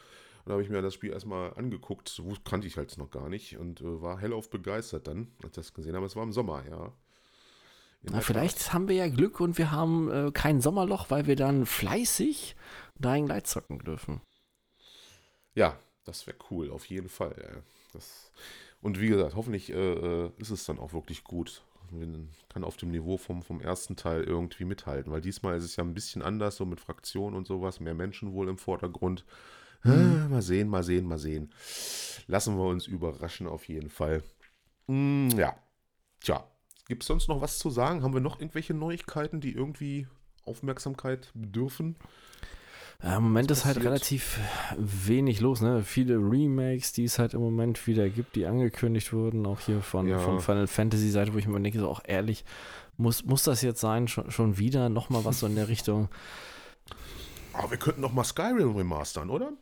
da 0.47 0.53
habe 0.53 0.63
ich 0.63 0.71
mir 0.71 0.81
das 0.81 0.95
Spiel 0.95 1.11
erstmal 1.11 1.53
angeguckt. 1.55 2.09
So 2.09 2.33
kannte 2.45 2.67
ich 2.67 2.77
halt 2.77 2.97
noch 2.99 3.11
gar 3.11 3.29
nicht 3.29 3.59
und 3.59 3.81
äh, 3.81 4.01
war 4.01 4.19
hellauf 4.19 4.49
begeistert 4.49 5.09
dann, 5.09 5.29
als 5.43 5.51
ich 5.51 5.57
das 5.57 5.75
gesehen 5.75 5.97
habe. 5.97 6.07
Es 6.07 6.17
war 6.17 6.23
im 6.23 6.33
Sommer, 6.33 6.65
ja. 6.69 6.93
Na, 8.11 8.21
vielleicht 8.21 8.59
Tat. 8.59 8.73
haben 8.73 8.89
wir 8.89 8.97
ja 8.97 9.09
Glück 9.09 9.41
und 9.41 9.59
wir 9.59 9.71
haben 9.71 10.11
äh, 10.11 10.31
kein 10.33 10.61
Sommerloch, 10.61 11.11
weil 11.11 11.27
wir 11.27 11.37
dann 11.37 11.67
fleißig 11.67 12.57
Dying 12.99 13.27
Light 13.27 13.47
zocken 13.47 13.79
dürfen. 13.79 14.21
Ja, 15.55 15.77
das 16.05 16.27
wäre 16.27 16.37
cool, 16.51 16.71
auf 16.71 16.87
jeden 16.87 17.09
Fall. 17.09 17.35
Ja. 17.41 17.61
Das, 17.93 18.33
und 18.81 19.01
wie 19.01 19.09
gesagt, 19.09 19.35
hoffentlich 19.35 19.71
äh, 19.71 19.75
äh, 19.75 20.31
ist 20.39 20.51
es 20.51 20.65
dann 20.65 20.79
auch 20.79 20.93
wirklich 20.93 21.25
gut. 21.25 21.63
Man 21.91 22.29
kann 22.49 22.65
auf 22.65 22.77
dem 22.77 22.91
Niveau 22.91 23.17
vom, 23.17 23.43
vom 23.43 23.61
ersten 23.61 23.97
Teil 23.97 24.23
irgendwie 24.23 24.65
mithalten, 24.65 25.11
weil 25.11 25.23
diesmal 25.23 25.57
ist 25.57 25.65
es 25.65 25.77
ja 25.77 25.85
ein 25.85 25.95
bisschen 25.95 26.23
anders, 26.23 26.57
so 26.57 26.67
mit 26.67 26.81
Fraktionen 26.81 27.37
und 27.37 27.47
sowas, 27.47 27.81
mehr 27.81 27.95
Menschen 27.95 28.33
wohl 28.33 28.49
im 28.49 28.59
Vordergrund. 28.59 29.25
Mhm. 29.85 30.29
mal 30.31 30.43
sehen, 30.43 30.69
mal 30.69 30.83
sehen, 30.83 31.07
mal 31.07 31.19
sehen. 31.19 31.53
Lassen 32.27 32.57
wir 32.59 32.65
uns 32.65 32.87
überraschen 32.87 33.47
auf 33.47 33.69
jeden 33.69 33.91
Fall. 33.91 34.23
Mm, 34.87 35.29
ja, 35.31 35.57
tja, 36.21 36.45
gibt 36.89 37.03
es 37.03 37.07
sonst 37.07 37.29
noch 37.29 37.41
was 37.41 37.59
zu 37.59 37.71
sagen? 37.71 38.03
Haben 38.03 38.15
wir 38.15 38.21
noch 38.21 38.41
irgendwelche 38.41 38.75
Neuigkeiten, 38.75 39.41
die 39.41 39.53
irgendwie 39.53 40.07
Aufmerksamkeit 40.45 41.31
bedürfen? 41.35 41.97
Ja, 43.03 43.19
Im 43.19 43.25
Moment 43.25 43.51
ist 43.53 43.65
halt 43.65 43.85
relativ 43.85 44.41
wenig 44.77 45.41
los, 45.41 45.61
ne? 45.61 45.85
Viele 45.85 46.17
Remakes, 46.17 46.93
die 46.93 47.05
es 47.05 47.21
halt 47.21 47.35
im 47.35 47.41
Moment 47.41 47.87
wieder 47.87 48.09
gibt, 48.09 48.35
die 48.35 48.47
angekündigt 48.47 49.13
wurden, 49.13 49.47
auch 49.47 49.61
hier 49.61 49.83
von, 49.83 50.09
ja. 50.09 50.19
von 50.19 50.41
Final 50.41 50.67
Fantasy 50.67 51.11
Seite, 51.11 51.33
wo 51.33 51.39
ich 51.39 51.47
mir 51.47 51.61
denke, 51.61 51.79
so 51.79 51.89
auch 51.89 52.01
ehrlich, 52.05 52.45
muss, 52.97 53.25
muss 53.25 53.45
das 53.45 53.63
jetzt 53.63 53.81
sein, 53.81 54.09
schon, 54.09 54.33
schon 54.33 54.59
wieder 54.59 54.89
nochmal 54.89 55.25
was 55.25 55.41
so 55.41 55.47
in 55.47 55.55
der 55.55 55.69
Richtung? 55.69 56.09
Aber 57.53 57.71
wir 57.71 57.79
könnten 57.79 58.01
noch 58.01 58.13
mal 58.13 58.25
Skyrim 58.25 58.75
remastern, 58.75 59.31
oder? 59.31 59.53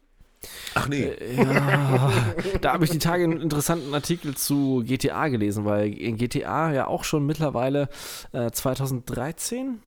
Ach 0.75 0.89
nee. 0.89 1.05
Äh, 1.05 1.37
ja, 1.37 2.13
da 2.61 2.73
habe 2.73 2.85
ich 2.85 2.91
die 2.91 2.99
Tage 2.99 3.25
einen 3.25 3.41
interessanten 3.41 3.93
Artikel 3.95 4.37
zu 4.37 4.83
GTA 4.87 5.29
gelesen, 5.29 5.65
weil 5.65 5.93
in 5.93 6.17
GTA 6.17 6.73
ja 6.73 6.87
auch 6.87 7.05
schon 7.05 7.27
mittlerweile 7.27 7.89
äh, 8.33 8.51
2013 8.51 9.81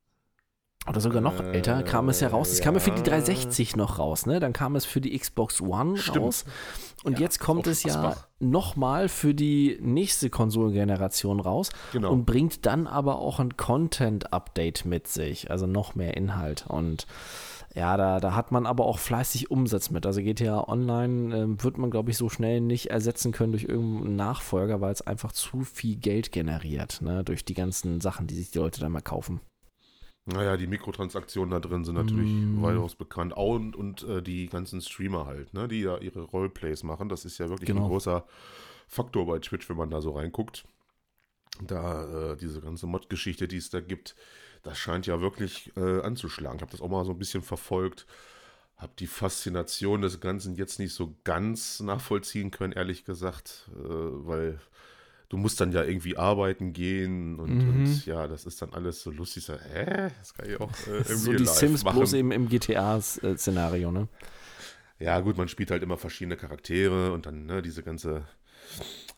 oder 0.87 1.01
sogar 1.01 1.21
noch 1.21 1.39
äh, 1.39 1.51
älter, 1.51 1.83
kam 1.83 2.09
es 2.09 2.19
ja 2.19 2.29
raus. 2.29 2.49
Es 2.49 2.59
ja. 2.59 2.65
kam 2.65 2.73
ja 2.73 2.79
für 2.79 2.91
die 2.91 3.03
360 3.03 3.75
noch 3.75 3.99
raus, 3.99 4.25
ne? 4.25 4.39
Dann 4.39 4.53
kam 4.53 4.75
es 4.75 4.85
für 4.85 5.01
die 5.01 5.17
Xbox 5.17 5.61
One 5.61 5.97
Stimmt. 5.97 6.17
raus. 6.17 6.45
Und 7.03 7.13
ja, 7.13 7.25
jetzt 7.25 7.39
kommt 7.39 7.67
es 7.67 7.83
ja 7.83 8.15
nochmal 8.39 9.07
für 9.07 9.33
die 9.33 9.77
nächste 9.81 10.29
Konsolengeneration 10.29 11.39
raus 11.39 11.69
genau. 11.91 12.11
und 12.11 12.25
bringt 12.25 12.65
dann 12.65 12.87
aber 12.87 13.19
auch 13.19 13.39
ein 13.39 13.55
Content-Update 13.55 14.85
mit 14.85 15.07
sich, 15.07 15.51
also 15.51 15.67
noch 15.67 15.95
mehr 15.95 16.17
Inhalt. 16.17 16.65
Und 16.67 17.05
ja, 17.75 17.97
da, 17.97 18.19
da 18.19 18.35
hat 18.35 18.51
man 18.51 18.65
aber 18.65 18.85
auch 18.85 18.97
fleißig 18.99 19.51
Umsatz 19.51 19.91
mit. 19.91 20.05
Also 20.05 20.21
GTA 20.21 20.67
Online 20.67 21.37
äh, 21.37 21.63
wird 21.63 21.77
man, 21.77 21.91
glaube 21.91 22.09
ich, 22.11 22.17
so 22.17 22.29
schnell 22.29 22.61
nicht 22.61 22.87
ersetzen 22.87 23.31
können 23.31 23.51
durch 23.51 23.65
irgendeinen 23.65 24.15
Nachfolger, 24.15 24.81
weil 24.81 24.91
es 24.91 25.01
einfach 25.01 25.31
zu 25.31 25.61
viel 25.61 25.95
Geld 25.95 26.31
generiert, 26.31 27.01
ne? 27.01 27.23
durch 27.23 27.45
die 27.45 27.53
ganzen 27.53 28.01
Sachen, 28.01 28.27
die 28.27 28.35
sich 28.35 28.51
die 28.51 28.57
Leute 28.57 28.79
dann 28.79 28.91
mal 28.91 29.01
kaufen. 29.01 29.39
Naja, 30.25 30.57
die 30.57 30.67
Mikrotransaktionen 30.67 31.51
da 31.51 31.59
drin 31.59 31.85
sind 31.85 31.95
natürlich 31.95 32.31
mm. 32.31 32.61
weitaus 32.61 32.95
bekannt. 32.95 33.35
Auch 33.35 33.55
und, 33.55 33.75
und 33.75 34.03
äh, 34.03 34.21
die 34.21 34.47
ganzen 34.47 34.81
Streamer 34.81 35.25
halt, 35.25 35.53
ne, 35.53 35.67
die 35.67 35.81
ja 35.81 35.97
ihre 35.97 36.21
Roleplays 36.21 36.83
machen. 36.83 37.09
Das 37.09 37.25
ist 37.25 37.39
ja 37.39 37.49
wirklich 37.49 37.67
genau. 37.67 37.83
ein 37.83 37.89
großer 37.89 38.25
Faktor 38.87 39.25
bei 39.25 39.39
Twitch, 39.39 39.69
wenn 39.69 39.77
man 39.77 39.89
da 39.89 40.01
so 40.01 40.11
reinguckt. 40.11 40.65
Da 41.63 42.31
äh, 42.31 42.37
diese 42.37 42.61
ganze 42.61 42.85
Mod-Geschichte, 42.85 43.47
die 43.47 43.57
es 43.57 43.69
da 43.69 43.81
gibt, 43.81 44.15
das 44.63 44.77
scheint 44.77 45.07
ja 45.07 45.21
wirklich 45.21 45.71
äh, 45.77 46.01
anzuschlagen. 46.01 46.57
Ich 46.57 46.61
habe 46.61 46.71
das 46.71 46.81
auch 46.81 46.89
mal 46.89 47.05
so 47.05 47.11
ein 47.11 47.19
bisschen 47.19 47.41
verfolgt. 47.41 48.05
Habe 48.77 48.93
die 48.97 49.07
Faszination 49.07 50.01
des 50.01 50.19
Ganzen 50.19 50.55
jetzt 50.55 50.79
nicht 50.79 50.93
so 50.93 51.15
ganz 51.23 51.79
nachvollziehen 51.79 52.51
können, 52.51 52.73
ehrlich 52.73 53.03
gesagt, 53.03 53.69
äh, 53.73 53.77
weil 53.77 54.59
du 55.29 55.37
musst 55.37 55.61
dann 55.61 55.71
ja 55.71 55.83
irgendwie 55.83 56.17
arbeiten 56.17 56.73
gehen 56.73 57.39
und, 57.39 57.57
mhm. 57.57 57.69
und, 57.69 58.05
ja, 58.05 58.27
das 58.27 58.45
ist 58.45 58.61
dann 58.61 58.73
alles 58.73 59.01
so 59.01 59.11
lustig. 59.11 59.45
So, 59.45 59.53
hä? 59.53 60.09
Das 60.19 60.33
kann 60.33 60.49
ich 60.49 60.59
auch 60.59 60.71
äh, 60.87 61.11
im 61.11 61.17
So 61.17 61.33
die 61.33 61.45
Sims 61.45 61.83
machen. 61.83 61.97
bloß 61.97 62.13
eben 62.13 62.31
im 62.31 62.49
GTA-Szenario, 62.49 63.91
ne? 63.91 64.07
Ja, 64.97 65.19
gut, 65.21 65.37
man 65.37 65.47
spielt 65.47 65.71
halt 65.71 65.81
immer 65.81 65.97
verschiedene 65.97 66.35
Charaktere 66.35 67.13
und 67.13 67.25
dann, 67.25 67.45
ne, 67.45 67.61
diese 67.61 67.83
ganze 67.83 68.25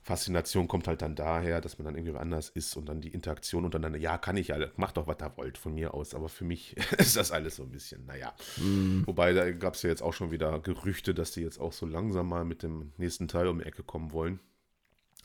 Faszination 0.03 0.67
kommt 0.67 0.87
halt 0.87 1.01
dann 1.03 1.15
daher, 1.15 1.61
dass 1.61 1.77
man 1.77 1.85
dann 1.85 1.95
irgendwie 1.95 2.17
anders 2.17 2.49
ist 2.49 2.75
und 2.75 2.87
dann 2.87 3.01
die 3.01 3.09
Interaktion 3.09 3.69
dann, 3.69 3.99
ja, 3.99 4.17
kann 4.17 4.35
ich 4.35 4.47
ja, 4.47 4.57
macht 4.75 4.97
doch, 4.97 5.05
was 5.05 5.17
da 5.17 5.35
wollt 5.37 5.59
von 5.59 5.75
mir 5.75 5.93
aus, 5.93 6.15
aber 6.15 6.27
für 6.27 6.43
mich 6.43 6.75
ist 6.97 7.15
das 7.15 7.31
alles 7.31 7.57
so 7.57 7.63
ein 7.63 7.71
bisschen, 7.71 8.05
naja. 8.05 8.33
Mm. 8.57 9.03
Wobei, 9.05 9.33
da 9.33 9.51
gab 9.51 9.75
es 9.75 9.83
ja 9.83 9.89
jetzt 9.89 10.01
auch 10.01 10.13
schon 10.13 10.31
wieder 10.31 10.59
Gerüchte, 10.59 11.13
dass 11.13 11.31
die 11.31 11.41
jetzt 11.41 11.59
auch 11.59 11.71
so 11.71 11.85
langsam 11.85 12.29
mal 12.29 12.45
mit 12.45 12.63
dem 12.63 12.93
nächsten 12.97 13.27
Teil 13.27 13.47
um 13.47 13.59
die 13.59 13.65
Ecke 13.65 13.83
kommen 13.83 14.11
wollen. 14.11 14.39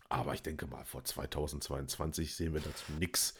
Aber 0.08 0.34
ich 0.34 0.42
denke 0.42 0.66
mal, 0.66 0.84
vor 0.84 1.02
2022 1.02 2.36
sehen 2.36 2.54
wir 2.54 2.60
dazu 2.60 2.92
nichts. 3.00 3.34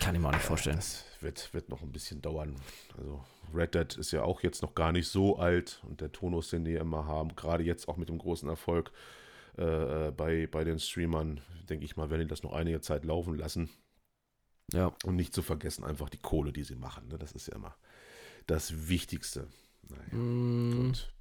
Kann 0.00 0.14
ich 0.14 0.20
mir 0.20 0.28
auch 0.28 0.32
nicht 0.32 0.42
vorstellen. 0.42 0.76
Das 0.76 1.04
wird, 1.20 1.54
wird 1.54 1.70
noch 1.70 1.80
ein 1.80 1.92
bisschen 1.92 2.20
dauern. 2.20 2.56
Also 2.98 3.24
Red 3.54 3.74
Dead 3.74 3.96
ist 3.96 4.10
ja 4.10 4.22
auch 4.22 4.42
jetzt 4.42 4.60
noch 4.60 4.74
gar 4.74 4.92
nicht 4.92 5.08
so 5.08 5.38
alt 5.38 5.80
und 5.88 6.00
der 6.00 6.12
Tonus, 6.12 6.50
den 6.50 6.64
die 6.64 6.74
immer 6.74 7.06
haben, 7.06 7.34
gerade 7.36 7.64
jetzt 7.64 7.88
auch 7.88 7.96
mit 7.96 8.08
dem 8.08 8.18
großen 8.18 8.48
Erfolg 8.48 8.92
äh, 9.58 10.08
äh, 10.08 10.10
bei, 10.10 10.46
bei 10.46 10.64
den 10.64 10.78
Streamern, 10.78 11.40
denke 11.68 11.84
ich 11.84 11.96
mal, 11.96 12.10
werden 12.10 12.22
die 12.22 12.28
das 12.28 12.42
noch 12.42 12.52
einige 12.52 12.80
Zeit 12.80 13.04
laufen 13.04 13.34
lassen. 13.34 13.70
Ja. 14.72 14.92
Und 15.04 15.16
nicht 15.16 15.34
zu 15.34 15.42
vergessen, 15.42 15.84
einfach 15.84 16.08
die 16.08 16.18
Kohle, 16.18 16.52
die 16.52 16.62
sie 16.62 16.76
machen. 16.76 17.08
Ne? 17.08 17.18
Das 17.18 17.32
ist 17.32 17.48
ja 17.48 17.56
immer 17.56 17.74
das 18.46 18.88
Wichtigste. 18.88 19.46
Naja, 19.88 20.14
mm. 20.14 20.86
gut. 20.86 21.12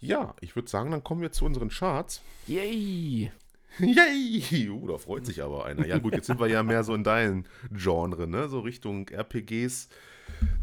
Ja, 0.00 0.34
ich 0.40 0.54
würde 0.54 0.68
sagen, 0.68 0.90
dann 0.90 1.02
kommen 1.02 1.20
wir 1.20 1.32
zu 1.32 1.44
unseren 1.44 1.70
Charts. 1.70 2.22
Yay! 2.46 3.32
Yay! 3.78 4.68
Uh, 4.70 4.86
da 4.86 4.98
freut 4.98 5.26
sich 5.26 5.42
aber 5.42 5.66
einer. 5.66 5.86
Ja, 5.86 5.98
gut, 5.98 6.14
jetzt 6.14 6.26
sind 6.26 6.40
wir 6.40 6.46
ja 6.46 6.62
mehr 6.62 6.84
so 6.84 6.94
in 6.94 7.04
deinem 7.04 7.44
Genre, 7.72 8.26
ne? 8.26 8.48
So 8.48 8.60
Richtung 8.60 9.08
RPGs. 9.08 9.88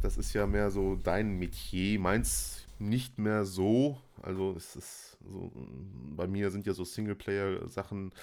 Das 0.01 0.17
ist 0.17 0.33
ja 0.33 0.47
mehr 0.47 0.71
so 0.71 0.95
dein 0.95 1.37
Metier. 1.37 1.99
Meins 1.99 2.65
nicht 2.79 3.19
mehr 3.19 3.45
so. 3.45 3.99
Also, 4.21 4.53
es 4.55 4.75
ist 4.75 5.14
so. 5.25 5.51
Bei 6.15 6.27
mir 6.27 6.51
sind 6.51 6.65
ja 6.65 6.73
so 6.73 6.83
Singleplayer-Sachen 6.83 8.13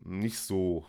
nicht 0.00 0.38
so 0.38 0.84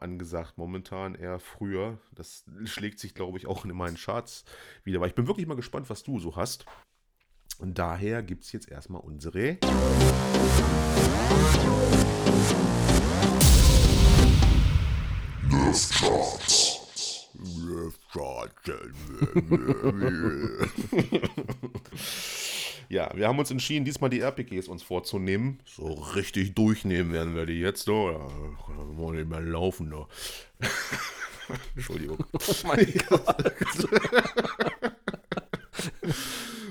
angesagt 0.00 0.56
momentan, 0.56 1.14
eher 1.14 1.38
früher. 1.38 1.98
Das 2.12 2.44
schlägt 2.64 2.98
sich, 2.98 3.14
glaube 3.14 3.38
ich, 3.38 3.46
auch 3.46 3.64
in 3.64 3.76
meinen 3.76 3.96
Charts 3.96 4.44
wieder. 4.82 4.98
Aber 4.98 5.06
ich 5.06 5.14
bin 5.14 5.26
wirklich 5.26 5.46
mal 5.46 5.56
gespannt, 5.56 5.90
was 5.90 6.02
du 6.02 6.18
so 6.18 6.36
hast. 6.36 6.64
Und 7.58 7.78
daher 7.78 8.22
gibt 8.22 8.44
es 8.44 8.52
jetzt 8.52 8.70
erstmal 8.70 9.02
unsere. 9.02 9.58
Charts. 15.72 16.80
ja, 22.88 23.10
wir 23.14 23.28
haben 23.28 23.38
uns 23.38 23.50
entschieden, 23.50 23.84
diesmal 23.84 24.10
die 24.10 24.20
RPGs 24.20 24.68
uns 24.68 24.82
vorzunehmen. 24.82 25.60
So 25.64 25.92
richtig 25.92 26.54
durchnehmen 26.54 27.12
werden 27.12 27.34
wir 27.34 27.46
die 27.46 27.60
jetzt, 27.60 27.88
oder? 27.88 28.30
Da 28.68 28.96
wollen 28.96 29.16
nicht 29.16 29.28
mehr 29.28 29.40
laufen, 29.40 29.88
ne? 29.88 30.06
Entschuldigung. 31.74 32.24
Oh 32.34 32.66
mein 32.66 32.92
Gott. 33.08 33.88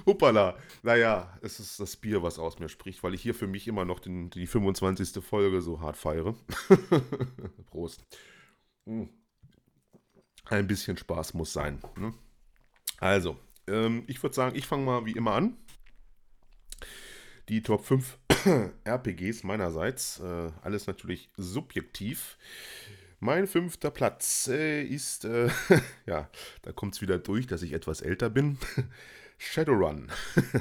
Hoppala. 0.06 0.58
Naja, 0.82 1.38
es 1.42 1.60
ist 1.60 1.80
das 1.80 1.96
Bier, 1.96 2.24
was 2.24 2.40
aus 2.40 2.60
mir 2.60 2.70
spricht, 2.70 3.04
weil 3.04 3.14
ich 3.14 3.22
hier 3.22 3.34
für 3.34 3.48
mich 3.48 3.68
immer 3.68 3.86
noch 3.86 4.00
den, 4.00 4.30
die 4.30 4.48
25. 4.48 5.24
Folge 5.24 5.62
so 5.62 5.80
hart 5.80 5.98
feiere. 5.98 6.36
Prost. 7.68 8.06
Hm. 8.86 9.10
Ein 10.46 10.68
bisschen 10.68 10.98
Spaß 10.98 11.36
muss 11.36 11.54
sein. 11.54 11.80
Ne? 11.98 12.14
Also, 13.00 13.38
ähm, 13.68 14.04
ich 14.08 14.22
würde 14.22 14.36
sagen, 14.36 14.56
ich 14.58 14.68
fange 14.68 14.86
mal 14.86 15.06
wie 15.06 15.14
immer 15.14 15.34
an. 15.34 15.58
Die 17.50 17.62
Top 17.62 17.86
5 17.86 18.18
RPGs 18.86 19.44
meinerseits. 19.44 20.20
Äh, 20.20 20.52
alles 20.62 20.88
natürlich 20.88 21.30
subjektiv. 21.38 22.38
Mein 23.20 23.48
fünfter 23.48 23.90
Platz 23.90 24.50
äh, 24.50 24.84
ist, 24.84 25.26
äh, 25.26 25.50
ja, 26.06 26.30
da 26.62 26.72
kommt 26.72 26.96
es 26.96 27.02
wieder 27.02 27.20
durch, 27.20 27.48
dass 27.48 27.62
ich 27.62 27.74
etwas 27.74 28.02
älter 28.02 28.30
bin. 28.30 28.58
Shadowrun. 29.38 30.08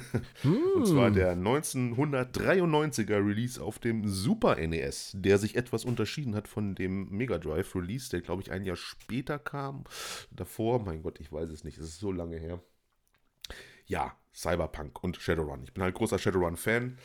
Und 0.44 0.86
zwar 0.86 1.08
hm. 1.08 1.14
der 1.14 1.36
1993er 1.36 3.24
Release 3.24 3.62
auf 3.62 3.78
dem 3.78 4.08
Super 4.08 4.56
NES, 4.56 5.12
der 5.14 5.38
sich 5.38 5.56
etwas 5.56 5.84
unterschieden 5.84 6.34
hat 6.34 6.48
von 6.48 6.74
dem 6.74 7.08
Mega 7.10 7.38
Drive 7.38 7.74
Release, 7.76 8.10
der 8.10 8.22
glaube 8.22 8.42
ich 8.42 8.50
ein 8.50 8.64
Jahr 8.64 8.76
später 8.76 9.38
kam. 9.38 9.84
Davor, 10.30 10.80
mein 10.80 11.02
Gott, 11.02 11.20
ich 11.20 11.30
weiß 11.30 11.50
es 11.50 11.64
nicht, 11.64 11.78
es 11.78 11.84
ist 11.84 12.00
so 12.00 12.10
lange 12.10 12.38
her. 12.38 12.60
Ja, 13.92 14.16
Cyberpunk 14.34 15.04
und 15.04 15.18
Shadowrun. 15.18 15.64
Ich 15.64 15.74
bin 15.74 15.82
halt 15.82 15.94
großer 15.94 16.18
Shadowrun-Fan 16.18 16.96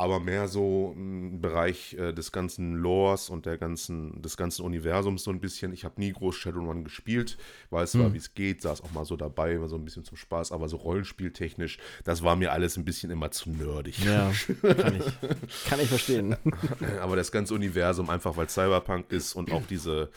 aber 0.00 0.18
mehr 0.18 0.48
so 0.48 0.94
im 0.96 1.42
Bereich 1.42 1.92
äh, 1.94 2.14
des 2.14 2.32
ganzen 2.32 2.74
Lores 2.74 3.28
und 3.28 3.44
der 3.44 3.58
ganzen, 3.58 4.22
des 4.22 4.38
ganzen 4.38 4.62
Universums 4.62 5.24
so 5.24 5.30
ein 5.30 5.40
bisschen. 5.40 5.74
Ich 5.74 5.84
habe 5.84 6.00
nie 6.00 6.10
groß 6.10 6.36
Shadowrun 6.36 6.84
gespielt, 6.84 7.36
weiß 7.68 7.92
zwar, 7.92 8.06
hm. 8.06 8.14
wie 8.14 8.18
es 8.18 8.32
geht, 8.32 8.62
saß 8.62 8.80
auch 8.82 8.92
mal 8.92 9.04
so 9.04 9.16
dabei, 9.16 9.60
war 9.60 9.68
so 9.68 9.76
ein 9.76 9.84
bisschen 9.84 10.04
zum 10.04 10.16
Spaß, 10.16 10.52
aber 10.52 10.70
so 10.70 10.78
rollenspieltechnisch, 10.78 11.78
das 12.04 12.22
war 12.22 12.34
mir 12.34 12.52
alles 12.52 12.78
ein 12.78 12.86
bisschen 12.86 13.10
immer 13.10 13.30
zu 13.30 13.50
nerdig. 13.50 14.02
Ja, 14.02 14.32
kann 14.62 14.96
ich, 14.96 15.68
kann 15.68 15.80
ich 15.80 15.88
verstehen. 15.88 16.34
aber 17.02 17.16
das 17.16 17.30
ganze 17.30 17.52
Universum, 17.52 18.08
einfach 18.08 18.38
weil 18.38 18.48
Cyberpunk 18.48 19.12
ist 19.12 19.34
und 19.34 19.52
auch 19.52 19.66
diese, 19.68 20.10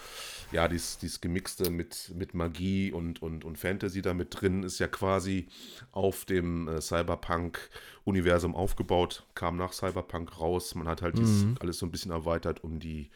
ja, 0.53 0.68
dieses, 0.70 0.99
dieses 0.99 1.20
Gemixte 1.20 1.70
mit, 1.70 2.14
mit 2.16 2.34
Magie 2.34 2.93
und, 2.93 3.22
und, 3.22 3.43
und 3.43 3.57
Fantasy 3.57 4.01
da 4.01 4.14
mit 4.14 4.39
drin, 4.39 4.64
ist 4.64 4.80
ja 4.80 4.88
quasi 4.88 5.47
auf 5.91 6.24
dem 6.24 6.68
äh, 6.70 6.80
Cyberpunk 6.80 7.70
Universum 8.03 8.55
aufgebaut, 8.55 9.25
kam 9.33 9.57
nach 9.57 9.73
Cyberpunk 9.73 10.39
raus. 10.39 10.75
Man 10.75 10.87
hat 10.87 11.01
halt 11.01 11.17
mhm. 11.17 11.55
alles 11.59 11.79
so 11.79 11.85
ein 11.85 11.91
bisschen 11.91 12.11
erweitert 12.11 12.63
um 12.63 12.79
die 12.79 13.09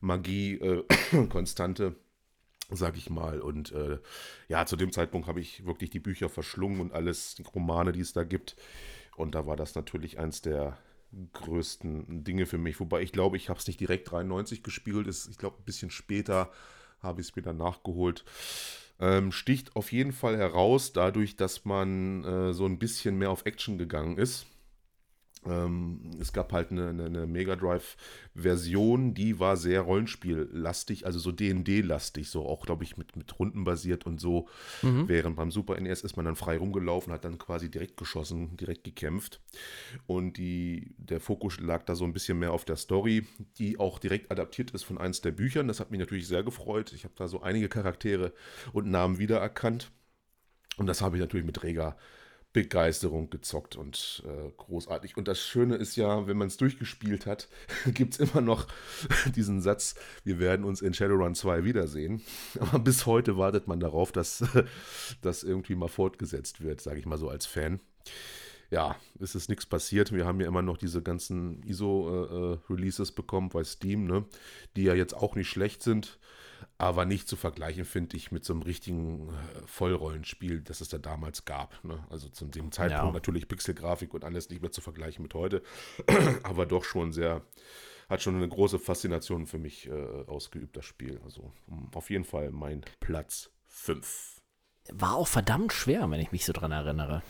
Magie-Konstante. 0.00 1.84
Äh, 1.84 1.92
sag 2.72 2.96
ich 2.96 3.10
mal. 3.10 3.40
Und 3.40 3.72
äh, 3.72 3.98
ja, 4.48 4.66
zu 4.66 4.76
dem 4.76 4.92
Zeitpunkt 4.92 5.26
habe 5.26 5.40
ich 5.40 5.66
wirklich 5.66 5.90
die 5.90 6.00
Bücher 6.00 6.28
verschlungen 6.28 6.80
und 6.80 6.92
alles, 6.92 7.34
die 7.34 7.42
Romane, 7.42 7.92
die 7.92 8.00
es 8.00 8.12
da 8.12 8.24
gibt. 8.24 8.56
Und 9.16 9.34
da 9.34 9.46
war 9.46 9.56
das 9.56 9.74
natürlich 9.74 10.18
eins 10.18 10.40
der 10.40 10.78
größten 11.32 12.24
Dinge 12.24 12.46
für 12.46 12.58
mich. 12.58 12.80
Wobei 12.80 13.02
ich 13.02 13.12
glaube, 13.12 13.36
ich 13.36 13.48
habe 13.48 13.58
es 13.58 13.66
nicht 13.66 13.80
direkt 13.80 14.10
93 14.10 14.62
gespielt. 14.62 15.06
Ist, 15.06 15.28
ich 15.28 15.38
glaube, 15.38 15.58
ein 15.58 15.64
bisschen 15.64 15.90
später 15.90 16.50
habe 17.00 17.20
ich 17.20 17.28
es 17.28 17.36
mir 17.36 17.42
dann 17.42 17.56
nachgeholt. 17.56 18.24
Ähm, 19.00 19.32
sticht 19.32 19.76
auf 19.76 19.92
jeden 19.92 20.12
Fall 20.12 20.36
heraus, 20.36 20.92
dadurch, 20.92 21.36
dass 21.36 21.64
man 21.64 22.22
äh, 22.24 22.52
so 22.52 22.66
ein 22.66 22.78
bisschen 22.78 23.16
mehr 23.18 23.30
auf 23.30 23.46
Action 23.46 23.78
gegangen 23.78 24.18
ist. 24.18 24.46
Ähm, 25.46 26.10
es 26.20 26.32
gab 26.32 26.52
halt 26.52 26.70
eine, 26.70 26.88
eine, 26.88 27.06
eine 27.06 27.26
Mega 27.26 27.56
Drive-Version, 27.56 29.14
die 29.14 29.40
war 29.40 29.56
sehr 29.56 29.80
Rollenspiel-lastig, 29.80 31.06
also 31.06 31.18
so 31.18 31.32
DD-lastig, 31.32 32.28
so 32.28 32.46
auch, 32.46 32.66
glaube 32.66 32.84
ich, 32.84 32.98
mit, 32.98 33.16
mit 33.16 33.38
Runden 33.38 33.64
basiert 33.64 34.04
und 34.04 34.20
so. 34.20 34.48
Mhm. 34.82 35.08
Während 35.08 35.36
beim 35.36 35.50
Super 35.50 35.80
NES 35.80 36.02
ist 36.02 36.16
man 36.16 36.26
dann 36.26 36.36
frei 36.36 36.58
rumgelaufen, 36.58 37.12
hat 37.12 37.24
dann 37.24 37.38
quasi 37.38 37.70
direkt 37.70 37.96
geschossen, 37.96 38.56
direkt 38.58 38.84
gekämpft. 38.84 39.40
Und 40.06 40.36
die, 40.36 40.94
der 40.98 41.20
Fokus 41.20 41.58
lag 41.58 41.84
da 41.84 41.94
so 41.94 42.04
ein 42.04 42.12
bisschen 42.12 42.38
mehr 42.38 42.52
auf 42.52 42.66
der 42.66 42.76
Story, 42.76 43.26
die 43.58 43.78
auch 43.78 43.98
direkt 43.98 44.30
adaptiert 44.30 44.72
ist 44.72 44.82
von 44.82 44.98
eins 44.98 45.22
der 45.22 45.32
Büchern. 45.32 45.68
Das 45.68 45.80
hat 45.80 45.90
mich 45.90 46.00
natürlich 46.00 46.28
sehr 46.28 46.42
gefreut. 46.42 46.92
Ich 46.92 47.04
habe 47.04 47.14
da 47.16 47.28
so 47.28 47.40
einige 47.40 47.68
Charaktere 47.68 48.34
und 48.72 48.90
Namen 48.90 49.18
wiedererkannt. 49.18 49.90
Und 50.76 50.86
das 50.86 51.00
habe 51.00 51.16
ich 51.16 51.20
natürlich 51.20 51.46
mit 51.46 51.62
Rega 51.62 51.96
Begeisterung 52.52 53.30
gezockt 53.30 53.76
und 53.76 54.24
äh, 54.26 54.50
großartig. 54.56 55.16
Und 55.16 55.28
das 55.28 55.40
Schöne 55.40 55.76
ist 55.76 55.96
ja, 55.96 56.26
wenn 56.26 56.36
man 56.36 56.48
es 56.48 56.56
durchgespielt 56.56 57.26
hat, 57.26 57.48
gibt 57.94 58.14
es 58.14 58.20
immer 58.20 58.40
noch 58.40 58.66
diesen 59.36 59.60
Satz, 59.60 59.94
wir 60.24 60.40
werden 60.40 60.64
uns 60.64 60.82
in 60.82 60.92
Shadowrun 60.92 61.34
2 61.34 61.64
wiedersehen. 61.64 62.22
Aber 62.60 62.80
bis 62.80 63.06
heute 63.06 63.36
wartet 63.36 63.68
man 63.68 63.78
darauf, 63.78 64.10
dass 64.10 64.44
das 65.22 65.42
irgendwie 65.44 65.76
mal 65.76 65.88
fortgesetzt 65.88 66.60
wird, 66.60 66.80
sage 66.80 66.98
ich 66.98 67.06
mal 67.06 67.18
so 67.18 67.28
als 67.28 67.46
Fan. 67.46 67.80
Ja, 68.70 68.96
es 69.20 69.34
ist 69.34 69.48
nichts 69.48 69.66
passiert. 69.66 70.12
Wir 70.12 70.26
haben 70.26 70.40
ja 70.40 70.46
immer 70.46 70.62
noch 70.62 70.76
diese 70.76 71.02
ganzen 71.02 71.62
ISO-Releases 71.64 73.10
äh, 73.10 73.12
äh 73.12 73.16
bekommen 73.16 73.48
bei 73.48 73.64
Steam, 73.64 74.04
ne? 74.04 74.24
die 74.76 74.84
ja 74.84 74.94
jetzt 74.94 75.14
auch 75.14 75.34
nicht 75.34 75.48
schlecht 75.48 75.82
sind 75.82 76.18
aber 76.78 77.04
nicht 77.04 77.28
zu 77.28 77.36
vergleichen, 77.36 77.84
finde 77.84 78.16
ich, 78.16 78.32
mit 78.32 78.44
so 78.44 78.52
einem 78.52 78.62
richtigen 78.62 79.28
äh, 79.28 79.32
Vollrollenspiel, 79.66 80.60
das 80.60 80.80
es 80.80 80.88
da 80.88 80.98
damals 80.98 81.44
gab. 81.44 81.82
Ne? 81.84 82.04
Also 82.10 82.28
zu 82.28 82.46
dem 82.46 82.72
Zeitpunkt 82.72 83.06
ja. 83.06 83.12
natürlich 83.12 83.48
Pixelgrafik 83.48 84.14
und 84.14 84.24
alles 84.24 84.50
nicht 84.50 84.62
mehr 84.62 84.70
zu 84.70 84.80
vergleichen 84.80 85.22
mit 85.22 85.34
heute, 85.34 85.62
aber 86.42 86.66
doch 86.66 86.84
schon 86.84 87.12
sehr, 87.12 87.42
hat 88.08 88.22
schon 88.22 88.36
eine 88.36 88.48
große 88.48 88.78
Faszination 88.78 89.46
für 89.46 89.58
mich 89.58 89.88
äh, 89.88 90.24
ausgeübt, 90.26 90.76
das 90.76 90.84
Spiel. 90.84 91.20
Also 91.24 91.52
auf 91.94 92.10
jeden 92.10 92.24
Fall 92.24 92.50
mein 92.50 92.82
Platz 93.00 93.50
5. 93.68 94.40
War 94.92 95.16
auch 95.16 95.28
verdammt 95.28 95.72
schwer, 95.72 96.10
wenn 96.10 96.20
ich 96.20 96.32
mich 96.32 96.44
so 96.44 96.52
dran 96.52 96.72
erinnere. 96.72 97.22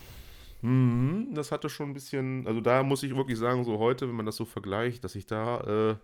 Mhm, 0.62 1.34
das 1.34 1.52
hatte 1.52 1.68
schon 1.68 1.90
ein 1.90 1.94
bisschen, 1.94 2.46
also 2.46 2.60
da 2.60 2.82
muss 2.82 3.02
ich 3.02 3.16
wirklich 3.16 3.38
sagen, 3.38 3.64
so 3.64 3.78
heute, 3.78 4.08
wenn 4.08 4.14
man 4.14 4.26
das 4.26 4.36
so 4.36 4.44
vergleicht, 4.44 5.04
dass 5.04 5.14
ich 5.14 5.26
da 5.26 5.60
äh, 5.90 5.96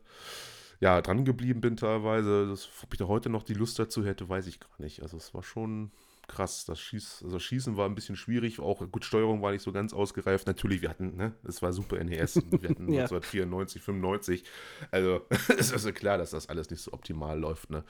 ja, 0.81 1.01
dran 1.01 1.25
geblieben 1.25 1.61
bin 1.61 1.77
teilweise. 1.77 2.49
Das, 2.49 2.69
ob 2.83 2.93
ich 2.93 2.99
da 2.99 3.07
heute 3.07 3.31
noch 3.31 3.43
die 3.43 3.55
Lust 3.55 3.79
dazu 3.79 4.05
hätte, 4.05 4.29
weiß 4.29 4.47
ich 4.47 4.61
gar 4.61 4.79
nicht. 4.79 5.03
Also 5.03 5.17
es 5.17 5.35
war 5.35 5.43
schon 5.43 5.91
krass. 6.27 6.65
Das 6.65 6.81
Schieß, 6.81 7.23
also 7.25 7.39
Schießen 7.39 7.77
war 7.77 7.89
ein 7.89 7.95
bisschen 7.95 8.17
schwierig. 8.17 8.61
Auch 8.61 8.81
gut, 8.91 9.05
Steuerung 9.05 9.43
war 9.43 9.53
nicht 9.53 9.63
so 9.63 9.73
ganz 9.73 9.93
ausgereift. 9.93 10.47
Natürlich, 10.47 10.83
wir 10.83 10.91
hatten, 10.91 11.17
ne, 11.17 11.35
es 11.45 11.63
war 11.63 11.73
super 11.73 12.03
NES. 12.03 12.37
Wir 12.51 12.71
hatten 12.71 12.93
ja. 12.93 13.05
1994, 13.05 13.83
95. 13.83 14.45
Also 14.91 15.23
es 15.31 15.67
ist 15.67 15.73
also 15.73 15.93
klar, 15.93 16.19
dass 16.19 16.31
das 16.31 16.49
alles 16.49 16.71
nicht 16.71 16.83
so 16.83 16.93
optimal 16.93 17.39
läuft. 17.39 17.71
Ne? 17.71 17.85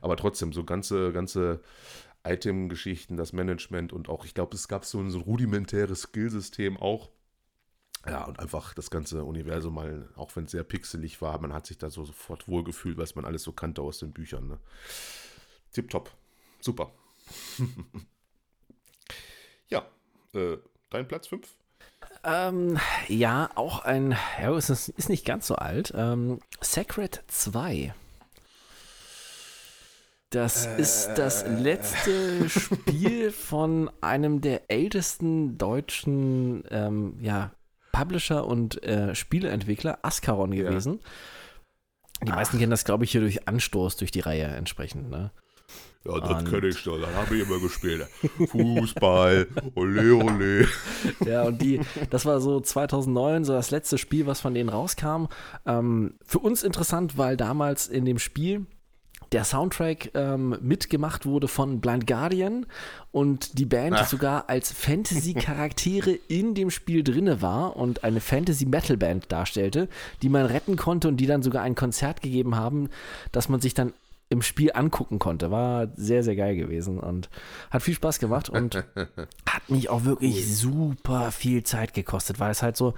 Aber 0.00 0.16
trotzdem, 0.16 0.52
so 0.52 0.64
ganze, 0.64 1.12
ganze 1.12 1.60
Item-Geschichten, 2.24 3.16
das 3.16 3.32
Management 3.32 3.92
und 3.92 4.08
auch, 4.08 4.24
ich 4.24 4.34
glaube, 4.34 4.54
es 4.54 4.68
gab 4.68 4.84
so 4.84 4.98
ein, 5.00 5.10
so 5.10 5.18
ein 5.18 5.24
rudimentäres 5.24 6.02
Skillsystem 6.02 6.76
auch 6.76 7.10
ja, 8.06 8.24
und 8.24 8.38
einfach 8.38 8.72
das 8.74 8.90
ganze 8.90 9.24
Universum 9.24 9.74
mal, 9.74 10.08
auch 10.16 10.34
wenn 10.34 10.44
es 10.44 10.52
sehr 10.52 10.64
pixelig 10.64 11.20
war, 11.20 11.38
man 11.40 11.52
hat 11.52 11.66
sich 11.66 11.76
da 11.76 11.90
so 11.90 12.04
sofort 12.04 12.48
wohlgefühlt, 12.48 12.96
was 12.96 13.14
man 13.14 13.24
alles 13.24 13.42
so 13.42 13.52
kannte 13.52 13.82
aus 13.82 13.98
den 13.98 14.12
Büchern. 14.12 14.48
Ne? 14.48 14.58
Tipptopp. 15.72 16.10
Super. 16.60 16.90
ja, 19.68 19.86
äh, 20.34 20.56
dein 20.88 21.06
Platz 21.06 21.26
5? 21.26 21.46
Ähm, 22.24 22.78
ja, 23.08 23.50
auch 23.54 23.80
ein, 23.80 24.16
ja, 24.40 24.54
es 24.54 24.70
ist, 24.70 24.88
ist 24.90 25.08
nicht 25.08 25.26
ganz 25.26 25.46
so 25.46 25.56
alt. 25.56 25.92
Ähm, 25.94 26.40
Sacred 26.60 27.22
2. 27.28 27.94
Das 30.30 30.66
äh, 30.66 30.80
ist 30.80 31.08
das 31.16 31.44
letzte 31.46 32.48
Spiel 32.48 33.30
von 33.32 33.90
einem 34.00 34.40
der 34.40 34.70
ältesten 34.70 35.58
deutschen 35.58 36.64
ähm, 36.70 37.18
ja, 37.20 37.52
Publisher 37.92 38.46
und 38.46 38.82
äh, 38.82 39.14
Spieleentwickler 39.14 39.98
Ascaron 40.02 40.52
gewesen. 40.52 41.00
Ja. 41.02 42.26
Die 42.26 42.32
meisten 42.32 42.56
Ach. 42.56 42.60
kennen 42.60 42.70
das, 42.70 42.84
glaube 42.84 43.04
ich, 43.04 43.12
hier 43.12 43.22
durch 43.22 43.48
Anstoß 43.48 43.96
durch 43.96 44.10
die 44.10 44.20
Reihe 44.20 44.44
entsprechend. 44.44 45.10
Ne? 45.10 45.30
Ja, 46.04 46.18
das 46.18 46.44
kenne 46.50 46.68
ich 46.68 46.82
doch, 46.82 46.98
das 46.98 47.14
habe 47.14 47.36
ich 47.36 47.46
immer 47.46 47.60
gespielt. 47.60 48.06
Fußball, 48.48 49.46
ole 49.74 50.14
ole. 50.14 50.66
Ja, 51.26 51.42
und 51.42 51.60
die, 51.60 51.80
das 52.08 52.24
war 52.24 52.40
so 52.40 52.60
2009, 52.60 53.44
so 53.44 53.52
das 53.52 53.70
letzte 53.70 53.98
Spiel, 53.98 54.26
was 54.26 54.40
von 54.40 54.54
denen 54.54 54.70
rauskam. 54.70 55.26
Ähm, 55.66 56.14
für 56.24 56.38
uns 56.38 56.62
interessant, 56.62 57.18
weil 57.18 57.36
damals 57.36 57.86
in 57.86 58.06
dem 58.06 58.18
Spiel 58.18 58.66
der 59.32 59.44
Soundtrack 59.44 60.10
ähm, 60.14 60.58
mitgemacht 60.60 61.24
wurde 61.24 61.48
von 61.48 61.80
Blind 61.80 62.06
Guardian 62.06 62.66
und 63.12 63.58
die 63.58 63.66
Band 63.66 63.96
Ach. 63.96 64.08
sogar 64.08 64.48
als 64.48 64.72
Fantasy-Charaktere 64.72 66.10
in 66.28 66.54
dem 66.54 66.70
Spiel 66.70 67.04
drinne 67.04 67.40
war 67.40 67.76
und 67.76 68.02
eine 68.02 68.20
Fantasy-Metal-Band 68.20 69.30
darstellte, 69.30 69.88
die 70.22 70.28
man 70.28 70.46
retten 70.46 70.76
konnte 70.76 71.08
und 71.08 71.18
die 71.18 71.26
dann 71.26 71.42
sogar 71.42 71.62
ein 71.62 71.74
Konzert 71.74 72.22
gegeben 72.22 72.56
haben, 72.56 72.88
das 73.32 73.48
man 73.48 73.60
sich 73.60 73.74
dann 73.74 73.92
im 74.30 74.42
Spiel 74.42 74.70
angucken 74.72 75.18
konnte. 75.18 75.50
War 75.50 75.88
sehr, 75.96 76.22
sehr 76.22 76.36
geil 76.36 76.56
gewesen 76.56 76.98
und 76.98 77.28
hat 77.70 77.82
viel 77.82 77.94
Spaß 77.94 78.20
gemacht 78.20 78.48
und 78.48 78.76
hat 79.46 79.68
mich 79.68 79.90
auch 79.90 80.04
wirklich 80.04 80.56
super 80.56 81.32
viel 81.32 81.64
Zeit 81.64 81.94
gekostet, 81.94 82.38
weil 82.38 82.52
es 82.52 82.62
halt 82.62 82.76
so 82.76 82.94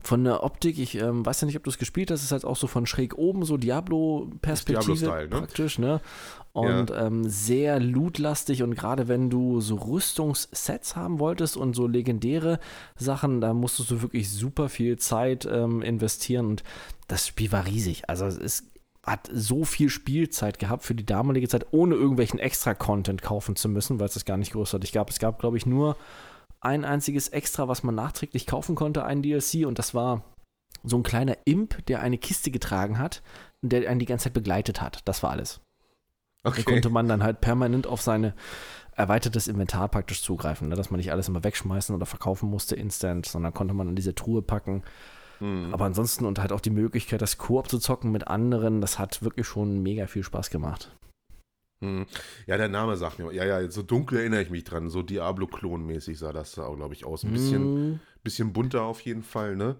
von 0.00 0.24
der 0.24 0.44
Optik, 0.44 0.78
ich 0.78 0.96
ähm, 0.96 1.26
weiß 1.26 1.40
ja 1.40 1.46
nicht, 1.46 1.56
ob 1.56 1.64
du 1.64 1.70
es 1.70 1.78
gespielt 1.78 2.10
hast, 2.10 2.22
ist 2.22 2.32
halt 2.32 2.44
auch 2.44 2.56
so 2.56 2.66
von 2.66 2.86
schräg 2.86 3.16
oben, 3.18 3.44
so 3.44 3.56
Diablo-Perspektive 3.56 4.94
Diablo 4.94 5.20
ne? 5.20 5.28
praktisch, 5.28 5.78
ne? 5.78 6.00
Und 6.52 6.90
ja. 6.90 7.06
ähm, 7.06 7.28
sehr 7.28 7.80
lootlastig 7.80 8.62
und 8.62 8.74
gerade 8.76 9.08
wenn 9.08 9.28
du 9.28 9.60
so 9.60 9.76
Rüstungssets 9.76 10.96
haben 10.96 11.18
wolltest 11.18 11.56
und 11.56 11.76
so 11.76 11.86
legendäre 11.86 12.60
Sachen, 12.96 13.42
da 13.42 13.52
musstest 13.52 13.90
du 13.90 14.00
wirklich 14.00 14.30
super 14.30 14.70
viel 14.70 14.96
Zeit 14.98 15.46
ähm, 15.50 15.82
investieren 15.82 16.46
und 16.46 16.64
das 17.08 17.26
Spiel 17.26 17.52
war 17.52 17.66
riesig. 17.66 18.08
Also 18.08 18.24
es 18.24 18.38
ist 18.38 18.64
hat 19.06 19.30
so 19.32 19.64
viel 19.64 19.88
Spielzeit 19.88 20.58
gehabt 20.58 20.82
für 20.82 20.94
die 20.94 21.06
damalige 21.06 21.48
Zeit, 21.48 21.66
ohne 21.70 21.94
irgendwelchen 21.94 22.40
Extra-Content 22.40 23.22
kaufen 23.22 23.54
zu 23.54 23.68
müssen, 23.68 24.00
weil 24.00 24.08
es 24.08 24.14
das 24.14 24.24
gar 24.24 24.36
nicht 24.36 24.52
großartig 24.52 24.92
gab. 24.92 25.10
Es 25.10 25.20
gab, 25.20 25.38
glaube 25.38 25.56
ich, 25.56 25.64
nur 25.64 25.96
ein 26.60 26.84
einziges 26.84 27.28
Extra, 27.28 27.68
was 27.68 27.82
man 27.82 27.94
nachträglich 27.94 28.46
kaufen 28.46 28.74
konnte, 28.74 29.04
ein 29.04 29.22
DLC, 29.22 29.66
und 29.66 29.78
das 29.78 29.94
war 29.94 30.24
so 30.82 30.96
ein 30.96 31.02
kleiner 31.02 31.36
Imp, 31.44 31.84
der 31.86 32.00
eine 32.00 32.18
Kiste 32.18 32.50
getragen 32.50 32.98
hat 32.98 33.22
und 33.62 33.72
der 33.72 33.88
einen 33.88 34.00
die 34.00 34.06
ganze 34.06 34.24
Zeit 34.24 34.34
begleitet 34.34 34.80
hat. 34.80 35.00
Das 35.04 35.22
war 35.22 35.30
alles. 35.30 35.60
Okay. 36.44 36.62
Da 36.64 36.70
konnte 36.70 36.90
man 36.90 37.08
dann 37.08 37.22
halt 37.22 37.40
permanent 37.40 37.86
auf 37.86 38.02
seine 38.02 38.34
erweitertes 38.94 39.48
Inventar 39.48 39.88
praktisch 39.88 40.22
zugreifen, 40.22 40.68
ne? 40.68 40.76
dass 40.76 40.90
man 40.90 40.98
nicht 40.98 41.12
alles 41.12 41.28
immer 41.28 41.44
wegschmeißen 41.44 41.94
oder 41.94 42.06
verkaufen 42.06 42.48
musste 42.48 42.76
instant, 42.76 43.26
sondern 43.26 43.52
konnte 43.52 43.74
man 43.74 43.88
in 43.88 43.96
diese 43.96 44.14
Truhe 44.14 44.42
packen 44.42 44.82
Mhm. 45.40 45.72
Aber 45.72 45.84
ansonsten 45.84 46.24
und 46.24 46.38
halt 46.38 46.52
auch 46.52 46.60
die 46.60 46.70
Möglichkeit, 46.70 47.22
das 47.22 47.38
Koop 47.38 47.68
zu 47.68 47.78
zocken 47.78 48.12
mit 48.12 48.28
anderen, 48.28 48.80
das 48.80 48.98
hat 48.98 49.22
wirklich 49.22 49.46
schon 49.46 49.82
mega 49.82 50.06
viel 50.06 50.22
Spaß 50.22 50.50
gemacht. 50.50 50.95
Hm. 51.80 52.06
Ja, 52.46 52.56
der 52.56 52.68
Name 52.68 52.96
sagt 52.96 53.18
mir, 53.18 53.32
ja, 53.32 53.44
ja, 53.44 53.70
so 53.70 53.82
dunkel 53.82 54.18
erinnere 54.18 54.42
ich 54.42 54.50
mich 54.50 54.64
dran. 54.64 54.88
So 54.88 55.02
Diablo-Klon-mäßig 55.02 56.18
sah 56.18 56.32
das 56.32 56.52
da, 56.52 56.68
glaube 56.70 56.94
ich, 56.94 57.04
aus. 57.04 57.24
Ein 57.24 57.32
bisschen, 57.32 57.62
Hm. 57.74 58.00
bisschen 58.22 58.52
bunter 58.52 58.82
auf 58.82 59.00
jeden 59.00 59.22
Fall, 59.22 59.56
ne? 59.56 59.76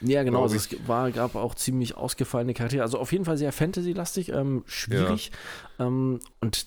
Ja, 0.00 0.22
genau. 0.22 0.42
Also 0.42 0.56
es 0.56 0.68
war, 0.88 1.10
gab 1.10 1.34
auch 1.34 1.54
ziemlich 1.54 1.96
ausgefallene 1.96 2.54
Charaktere. 2.54 2.82
Also 2.82 2.98
auf 2.98 3.12
jeden 3.12 3.24
Fall 3.24 3.36
sehr 3.36 3.52
Fantasy-lastig, 3.52 4.30
ähm, 4.30 4.62
schwierig. 4.66 5.30
Ähm, 5.78 6.20
und 6.40 6.66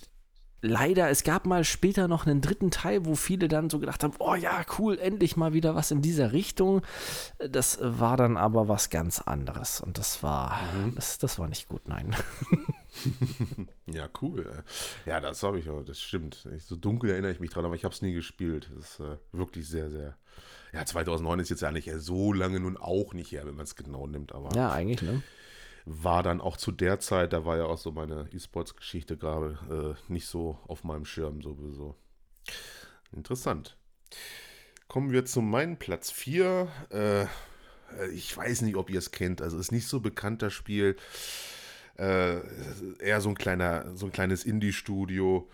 leider, 0.64 1.10
es 1.10 1.24
gab 1.24 1.46
mal 1.46 1.64
später 1.64 2.08
noch 2.08 2.26
einen 2.26 2.42
dritten 2.42 2.72
Teil, 2.72 3.06
wo 3.06 3.16
viele 3.16 3.48
dann 3.48 3.70
so 3.70 3.80
gedacht 3.80 4.04
haben, 4.04 4.14
oh 4.20 4.34
ja, 4.34 4.66
cool, 4.80 4.98
endlich 4.98 5.38
mal 5.38 5.54
wieder 5.54 5.76
was 5.76 5.92
in 5.92 6.02
dieser 6.02 6.32
Richtung. 6.32 6.82
Das 7.38 7.78
war 7.82 8.18
dann 8.18 8.38
aber 8.38 8.68
was 8.68 8.90
ganz 8.90 9.20
anderes. 9.20 9.82
Und 9.82 9.98
das 9.98 10.24
war, 10.24 10.60
das, 10.96 11.20
das 11.20 11.38
war 11.38 11.48
nicht 11.48 11.68
gut, 11.68 11.88
nein. 11.88 12.16
Ja, 13.88 14.08
cool. 14.22 14.64
Ja, 15.06 15.20
das 15.20 15.42
habe 15.44 15.60
ich 15.60 15.70
auch, 15.70 15.84
das 15.84 16.00
stimmt. 16.00 16.48
So 16.60 16.76
dunkel 16.76 17.10
erinnere 17.10 17.32
ich 17.32 17.40
mich 17.40 17.50
dran, 17.50 17.66
aber 17.66 17.76
ich 17.76 17.84
habe 17.86 17.94
es 17.94 18.02
nie 18.02 18.14
gespielt. 18.14 18.70
Das 18.76 18.92
ist 18.92 19.00
äh, 19.00 19.18
wirklich 19.32 19.68
sehr, 19.68 19.90
sehr. 19.90 20.16
Ja, 20.74 20.86
2009 20.86 21.40
ist 21.40 21.50
jetzt 21.50 21.62
ja 21.62 21.72
nicht 21.72 21.92
so 21.98 22.34
lange 22.34 22.60
nun 22.60 22.78
auch 22.78 23.14
nicht 23.14 23.32
her, 23.32 23.46
wenn 23.46 23.56
man 23.56 23.66
es 23.66 23.76
genau 23.76 24.08
nimmt, 24.08 24.34
aber 24.34 24.56
Ja, 24.56 24.72
eigentlich, 24.72 25.02
ne? 25.02 25.22
War 25.86 26.24
dann 26.24 26.42
auch 26.42 26.58
zu 26.58 26.72
der 26.72 27.00
Zeit, 27.00 27.34
da 27.34 27.46
war 27.46 27.58
ja 27.58 27.66
auch 27.66 27.78
so 27.78 27.92
meine 27.92 28.28
E-Sports-Geschichte 28.32 29.18
gerade 29.18 29.98
äh, 30.10 30.12
nicht 30.12 30.28
so 30.28 30.60
auf 30.68 30.84
meinem 30.84 31.06
Schirm 31.06 31.42
sowieso. 31.42 31.96
Interessant. 33.12 33.78
Kommen 34.88 35.12
wir 35.12 35.26
zu 35.26 35.42
meinem 35.42 35.78
Platz 35.78 36.12
4. 36.12 36.68
Äh, 36.90 37.26
ich 38.14 38.36
weiß 38.36 38.62
nicht, 38.62 38.76
ob 38.76 38.90
ihr 38.90 39.00
es 39.00 39.12
kennt. 39.12 39.42
Also 39.42 39.58
ist 39.58 39.72
nicht 39.72 39.88
so 39.88 40.00
bekannt 40.00 40.42
das 40.42 40.54
Spiel. 40.54 40.96
Äh, 41.98 42.40
eher 43.00 43.22
so 43.22 43.30
ein 43.30 43.36
kleiner, 43.36 43.96
so 43.96 44.06
ein 44.06 44.12
kleines 44.12 44.46
Indie-Studio. 44.46 45.50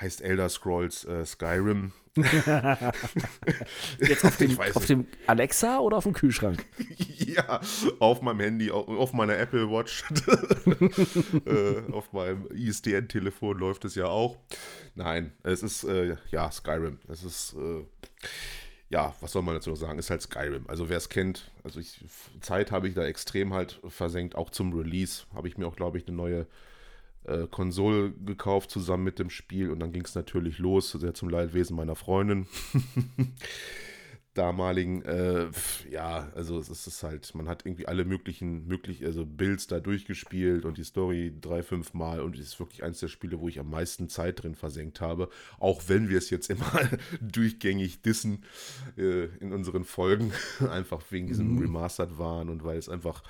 Heißt 0.00 0.20
Elder 0.22 0.48
Scrolls 0.48 1.04
äh, 1.04 1.24
Skyrim. 1.24 1.92
Jetzt 3.98 4.24
auf 4.24 4.36
dem, 4.38 4.58
auf 4.74 4.86
dem 4.86 5.06
Alexa 5.26 5.78
oder 5.80 5.98
auf 5.98 6.04
dem 6.04 6.12
Kühlschrank? 6.12 6.64
Ja, 7.18 7.60
auf 7.98 8.22
meinem 8.22 8.40
Handy, 8.40 8.70
auf, 8.70 8.88
auf 8.88 9.12
meiner 9.12 9.36
Apple 9.36 9.68
Watch, 9.68 10.04
äh, 11.46 11.92
auf 11.92 12.12
meinem 12.12 12.46
ISDN-Telefon 12.50 13.58
läuft 13.58 13.84
es 13.84 13.94
ja 13.94 14.06
auch. 14.06 14.38
Nein, 14.94 15.32
es 15.42 15.62
ist, 15.62 15.84
äh, 15.84 16.16
ja, 16.30 16.50
Skyrim. 16.50 16.98
Es 17.08 17.24
ist, 17.24 17.54
äh, 17.54 17.84
ja, 18.88 19.14
was 19.20 19.32
soll 19.32 19.42
man 19.42 19.54
dazu 19.54 19.70
noch 19.70 19.76
sagen? 19.76 19.98
Ist 19.98 20.10
halt 20.10 20.22
Skyrim. 20.22 20.64
Also 20.68 20.88
wer 20.88 20.96
es 20.96 21.08
kennt, 21.08 21.50
also 21.64 21.80
ich, 21.80 22.00
Zeit 22.40 22.70
habe 22.70 22.88
ich 22.88 22.94
da 22.94 23.04
extrem 23.04 23.52
halt 23.52 23.80
versenkt, 23.88 24.36
auch 24.36 24.50
zum 24.50 24.72
Release 24.72 25.24
habe 25.34 25.48
ich 25.48 25.58
mir 25.58 25.66
auch, 25.66 25.76
glaube 25.76 25.98
ich, 25.98 26.06
eine 26.06 26.16
neue 26.16 26.46
äh, 27.26 27.46
Konsole 27.50 28.12
gekauft 28.24 28.70
zusammen 28.70 29.04
mit 29.04 29.18
dem 29.18 29.30
Spiel 29.30 29.70
und 29.70 29.80
dann 29.80 29.92
ging 29.92 30.04
es 30.04 30.14
natürlich 30.14 30.58
los, 30.58 30.92
sehr 30.92 31.14
zum 31.14 31.28
Leidwesen 31.28 31.76
meiner 31.76 31.96
Freundin. 31.96 32.46
damaligen, 34.36 35.02
äh, 35.02 35.48
ja, 35.90 36.30
also 36.34 36.58
es 36.58 36.68
ist 36.68 37.02
halt, 37.02 37.34
man 37.34 37.48
hat 37.48 37.64
irgendwie 37.64 37.86
alle 37.88 38.04
möglichen, 38.04 38.66
möglich, 38.66 39.04
also 39.04 39.24
Builds 39.24 39.66
da 39.66 39.80
durchgespielt 39.80 40.64
und 40.64 40.78
die 40.78 40.84
Story 40.84 41.32
drei, 41.40 41.62
fünf 41.62 41.94
Mal 41.94 42.20
und 42.20 42.36
es 42.38 42.48
ist 42.48 42.60
wirklich 42.60 42.82
eins 42.82 43.00
der 43.00 43.08
Spiele, 43.08 43.40
wo 43.40 43.48
ich 43.48 43.58
am 43.58 43.70
meisten 43.70 44.08
Zeit 44.08 44.42
drin 44.42 44.54
versenkt 44.54 45.00
habe, 45.00 45.28
auch 45.58 45.82
wenn 45.88 46.08
wir 46.08 46.18
es 46.18 46.30
jetzt 46.30 46.50
immer 46.50 46.90
durchgängig 47.20 48.02
dissen 48.02 48.44
äh, 48.96 49.24
in 49.40 49.52
unseren 49.52 49.84
Folgen, 49.84 50.32
einfach 50.70 51.02
wegen 51.10 51.28
diesem 51.28 51.58
Remastered 51.58 52.18
waren 52.18 52.48
und 52.48 52.64
weil 52.64 52.78
es 52.78 52.88
einfach 52.88 53.22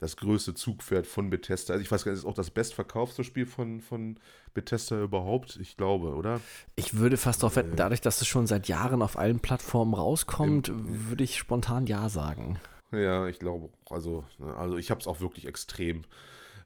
das 0.00 0.16
größte 0.16 0.54
Zugpferd 0.54 1.06
von 1.06 1.30
Bethesda, 1.30 1.74
also 1.74 1.82
ich 1.82 1.90
weiß 1.90 2.04
gar 2.04 2.12
nicht, 2.12 2.20
ist 2.20 2.26
auch 2.26 2.34
das 2.34 2.50
bestverkaufte 2.50 3.24
Spiel 3.24 3.46
von, 3.46 3.80
von 3.80 4.18
Bethesda 4.54 5.00
überhaupt, 5.02 5.58
ich 5.60 5.76
glaube, 5.76 6.14
oder? 6.14 6.40
Ich 6.76 6.96
würde 6.96 7.16
fast 7.16 7.42
darauf 7.42 7.56
wetten, 7.56 7.76
dadurch, 7.76 8.00
dass 8.00 8.20
es 8.20 8.26
schon 8.26 8.46
seit 8.46 8.68
Jahren 8.68 9.02
auf 9.02 9.18
allen 9.18 9.40
Plattformen 9.40 9.94
rauskommt, 9.94 10.72
würde 10.74 11.24
ich 11.24 11.36
spontan 11.36 11.86
Ja 11.86 12.08
sagen. 12.08 12.58
Ja, 12.92 13.26
ich 13.26 13.38
glaube, 13.38 13.70
auch. 13.86 13.92
also, 13.92 14.24
ne, 14.38 14.54
also 14.54 14.76
ich 14.76 14.90
habe 14.90 15.00
es 15.00 15.06
auch 15.06 15.20
wirklich 15.20 15.46
extrem 15.46 16.04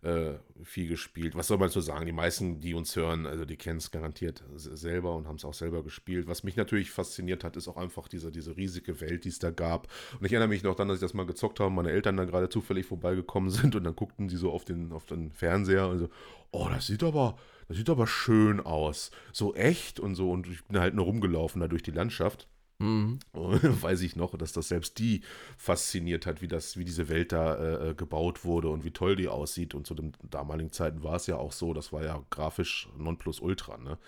äh, 0.03 0.35
viel 0.63 0.89
gespielt. 0.89 1.35
Was 1.35 1.49
soll 1.49 1.59
man 1.59 1.69
so 1.69 1.81
sagen? 1.81 2.07
Die 2.07 2.13
meisten, 2.13 2.61
die 2.61 2.75
uns 2.75 2.95
hören, 2.97 3.27
also 3.27 3.45
die 3.45 3.57
kennen 3.57 3.79
es 3.79 3.91
garantiert 3.91 4.45
selber 4.55 5.15
und 5.17 5.27
haben 5.27 5.37
es 5.37 5.45
auch 5.45 5.55
selber 5.55 5.83
gespielt. 5.83 6.29
Was 6.29 6.45
mich 6.45 6.57
natürlich 6.57 6.91
fasziniert 6.91 7.45
hat, 7.45 7.57
ist 7.57 7.69
auch 7.69 7.77
einfach 7.77 8.09
diese, 8.09 8.31
diese 8.31 8.57
riesige 8.57 9.01
Welt, 9.01 9.25
die 9.25 9.31
es 9.31 9.39
da 9.39 9.51
gab. 9.51 9.89
Und 10.19 10.27
ich 10.27 10.33
erinnere 10.33 10.49
mich 10.49 10.63
noch 10.63 10.75
dann, 10.75 10.89
dass 10.89 10.99
ich 10.99 11.01
das 11.01 11.15
mal 11.15 11.27
gezockt 11.27 11.61
habe, 11.61 11.71
meine 11.71 11.91
Eltern 11.91 12.17
dann 12.17 12.29
gerade 12.29 12.49
zufällig 12.49 12.87
vorbeigekommen 12.87 13.51
sind 13.51 13.75
und 13.75 13.85
dann 13.85 13.97
guckten 13.97 14.29
sie 14.29 14.37
so 14.37 14.53
auf 14.53 14.65
den, 14.65 14.93
auf 14.93 15.07
den 15.07 15.33
Fernseher 15.33 15.89
und 15.89 15.99
so, 15.99 16.09
oh, 16.51 16.69
das 16.69 16.87
sieht 16.87 17.03
aber, 17.03 17.37
das 17.69 17.77
sieht 17.77 17.91
aber 17.91 18.07
schön 18.07 18.61
aus. 18.61 19.11
So 19.33 19.55
echt 19.55 20.01
und 20.01 20.15
so. 20.15 20.31
Und 20.31 20.47
ich 20.47 20.65
bin 20.65 20.79
halt 20.79 20.95
nur 20.95 21.07
rumgelaufen 21.07 21.61
da 21.61 21.69
durch 21.69 21.83
die 21.83 21.91
Landschaft. 21.91 22.49
Mhm. 22.79 23.21
weiß 23.33 24.03
ich 24.03 24.17
noch, 24.17 24.37
dass 24.37 24.53
das 24.53 24.69
selbst 24.69 24.99
die 24.99 25.23
fasziniert 25.57 26.27
hat, 26.27 26.43
wie 26.43 26.49
das, 26.49 26.77
wie 26.77 26.85
diese 26.85 27.09
Welt 27.09 27.33
da 27.33 27.91
äh, 27.91 27.95
gebaut 27.95 28.45
wurde 28.45 28.69
und 28.69 28.85
wie 28.85 28.91
toll 28.91 29.17
die 29.17 29.29
aussieht. 29.29 29.75
Und 29.75 29.87
zu 29.87 29.95
den 29.95 30.13
damaligen 30.23 30.73
Zeiten 30.73 31.03
war 31.03 31.17
es 31.17 31.27
ja 31.27 31.37
auch 31.37 31.53
so, 31.53 31.73
das 31.73 31.93
war 31.93 32.05
ja 32.05 32.23
grafisch 32.31 32.89
Nonplusultra, 32.97 33.79
ne? 33.79 33.99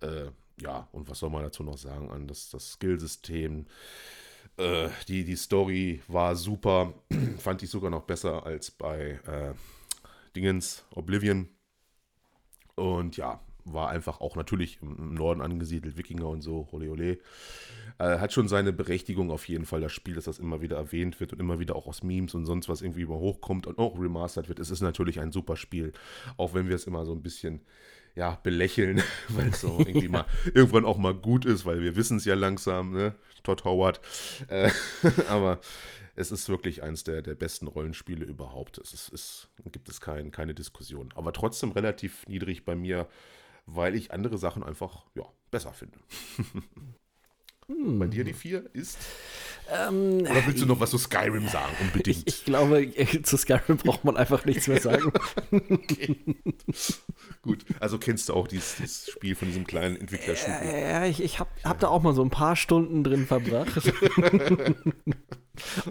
Äh, 0.00 0.30
ja, 0.60 0.88
und 0.92 1.08
was 1.08 1.18
soll 1.18 1.30
man 1.30 1.42
dazu 1.42 1.62
noch 1.62 1.78
sagen 1.78 2.10
an 2.10 2.26
das, 2.26 2.50
das 2.50 2.72
Skillsystem? 2.72 3.66
Äh, 4.56 4.88
die, 5.08 5.24
die 5.24 5.36
Story 5.36 6.02
war 6.08 6.36
super, 6.36 6.92
fand 7.38 7.62
ich 7.62 7.70
sogar 7.70 7.90
noch 7.90 8.02
besser 8.02 8.44
als 8.44 8.70
bei 8.70 9.20
äh, 9.26 9.54
Dingens 10.34 10.84
Oblivion. 10.94 11.48
Und 12.82 13.16
ja, 13.16 13.38
war 13.64 13.90
einfach 13.90 14.20
auch 14.20 14.34
natürlich 14.34 14.80
im 14.82 15.14
Norden 15.14 15.40
angesiedelt, 15.40 15.96
Wikinger 15.96 16.26
und 16.26 16.40
so, 16.40 16.66
ole 16.72 16.90
ole. 16.90 17.18
Äh, 17.98 18.18
hat 18.18 18.32
schon 18.32 18.48
seine 18.48 18.72
Berechtigung 18.72 19.30
auf 19.30 19.46
jeden 19.48 19.66
Fall, 19.66 19.80
das 19.80 19.92
Spiel, 19.92 20.16
dass 20.16 20.24
das 20.24 20.40
immer 20.40 20.62
wieder 20.62 20.78
erwähnt 20.78 21.20
wird 21.20 21.32
und 21.32 21.38
immer 21.38 21.60
wieder 21.60 21.76
auch 21.76 21.86
aus 21.86 22.02
Memes 22.02 22.34
und 22.34 22.44
sonst 22.44 22.68
was 22.68 22.82
irgendwie 22.82 23.02
immer 23.02 23.20
hochkommt 23.20 23.68
und 23.68 23.78
auch 23.78 23.96
remastered 24.00 24.48
wird. 24.48 24.58
Es 24.58 24.70
ist 24.70 24.80
natürlich 24.80 25.20
ein 25.20 25.30
super 25.30 25.54
Spiel, 25.56 25.92
auch 26.36 26.54
wenn 26.54 26.68
wir 26.68 26.74
es 26.74 26.88
immer 26.88 27.04
so 27.04 27.12
ein 27.12 27.22
bisschen 27.22 27.60
ja, 28.14 28.38
belächeln, 28.42 29.02
weil 29.28 29.48
es 29.48 29.60
so 29.60 29.78
irgendwie 29.86 30.08
mal 30.08 30.26
irgendwann 30.54 30.84
auch 30.84 30.98
mal 30.98 31.14
gut 31.14 31.44
ist, 31.44 31.64
weil 31.64 31.80
wir 31.80 31.96
wissen 31.96 32.18
es 32.18 32.24
ja 32.24 32.34
langsam, 32.34 32.92
ne? 32.92 33.14
Todd 33.42 33.64
Howard. 33.64 34.00
Äh, 34.48 34.70
aber 35.28 35.60
es 36.14 36.30
ist 36.30 36.48
wirklich 36.48 36.82
eins 36.82 37.04
der, 37.04 37.22
der 37.22 37.34
besten 37.34 37.66
Rollenspiele 37.66 38.24
überhaupt. 38.24 38.78
Es 38.78 38.92
ist, 38.92 39.08
ist, 39.08 39.48
gibt 39.72 39.88
es 39.88 40.00
kein, 40.00 40.30
keine 40.30 40.54
Diskussion. 40.54 41.10
Aber 41.14 41.32
trotzdem 41.32 41.72
relativ 41.72 42.26
niedrig 42.28 42.64
bei 42.64 42.76
mir, 42.76 43.08
weil 43.66 43.94
ich 43.94 44.12
andere 44.12 44.38
Sachen 44.38 44.62
einfach 44.62 45.06
ja, 45.14 45.24
besser 45.50 45.72
finde. 45.72 45.98
Bei 47.98 48.06
dir 48.06 48.24
die 48.24 48.32
vier 48.32 48.64
ist? 48.72 48.98
Ähm, 49.70 50.20
Oder 50.22 50.46
willst 50.46 50.60
du 50.60 50.66
noch 50.66 50.80
was 50.80 50.90
zu 50.90 50.98
Skyrim 50.98 51.48
sagen? 51.48 51.72
ich, 51.78 51.80
Unbedingt. 51.86 52.22
ich 52.26 52.44
glaube, 52.44 52.82
äh, 52.82 53.22
zu 53.22 53.36
Skyrim 53.36 53.76
braucht 53.76 54.04
man 54.04 54.16
einfach 54.16 54.44
nichts 54.44 54.68
mehr 54.68 54.80
sagen. 54.80 55.12
Gut, 57.42 57.64
also 57.80 57.98
kennst 57.98 58.28
du 58.28 58.34
auch 58.34 58.48
dieses, 58.48 58.76
dieses 58.76 59.10
Spiel 59.10 59.34
von 59.34 59.48
diesem 59.48 59.66
kleinen 59.66 59.96
Entwicklerstudio. 59.96 60.70
Ja, 60.70 61.04
ich, 61.06 61.22
ich 61.22 61.38
habe 61.38 61.50
hab 61.64 61.78
da 61.80 61.88
auch 61.88 62.02
mal 62.02 62.14
so 62.14 62.22
ein 62.22 62.30
paar 62.30 62.56
Stunden 62.56 63.04
drin 63.04 63.26
verbracht. 63.26 63.80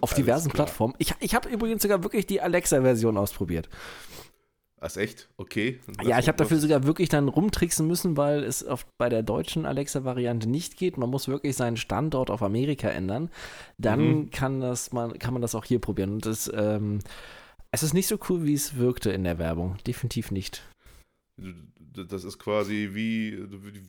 Auf 0.01 0.13
diversen 0.13 0.51
klar. 0.51 0.65
Plattformen. 0.65 0.95
Ich, 0.97 1.13
ich 1.19 1.35
habe 1.35 1.49
übrigens 1.49 1.81
sogar 1.81 2.03
wirklich 2.03 2.25
die 2.25 2.41
Alexa-Version 2.41 3.17
ausprobiert. 3.17 3.69
Ach, 4.83 4.95
echt? 4.97 5.29
Okay. 5.37 5.79
Ja, 6.03 6.17
ich 6.17 6.27
habe 6.27 6.39
dafür 6.39 6.57
so. 6.57 6.63
sogar 6.63 6.83
wirklich 6.85 7.07
dann 7.07 7.27
rumtricksen 7.27 7.85
müssen, 7.85 8.17
weil 8.17 8.43
es 8.43 8.63
auf, 8.65 8.87
bei 8.97 9.09
der 9.09 9.21
deutschen 9.21 9.67
Alexa-Variante 9.67 10.49
nicht 10.49 10.75
geht. 10.75 10.97
Man 10.97 11.09
muss 11.11 11.27
wirklich 11.27 11.55
seinen 11.55 11.77
Standort 11.77 12.31
auf 12.31 12.41
Amerika 12.41 12.89
ändern. 12.89 13.29
Dann 13.77 14.21
Mhm. 14.21 14.29
kann, 14.31 14.59
das 14.59 14.91
man, 14.91 15.19
kann 15.19 15.33
man 15.33 15.41
das 15.43 15.53
auch 15.53 15.65
hier 15.65 15.77
probieren. 15.79 16.13
Und 16.13 16.25
das, 16.25 16.51
ähm, 16.53 16.99
es 17.69 17.83
ist 17.83 17.93
nicht 17.93 18.07
so 18.07 18.17
cool, 18.29 18.43
wie 18.43 18.55
es 18.55 18.75
wirkte 18.77 19.11
in 19.11 19.23
der 19.23 19.37
Werbung. 19.37 19.77
Definitiv 19.85 20.31
nicht. 20.31 20.63
Das 21.93 22.23
ist 22.23 22.39
quasi 22.39 22.89
wie, 22.93 23.37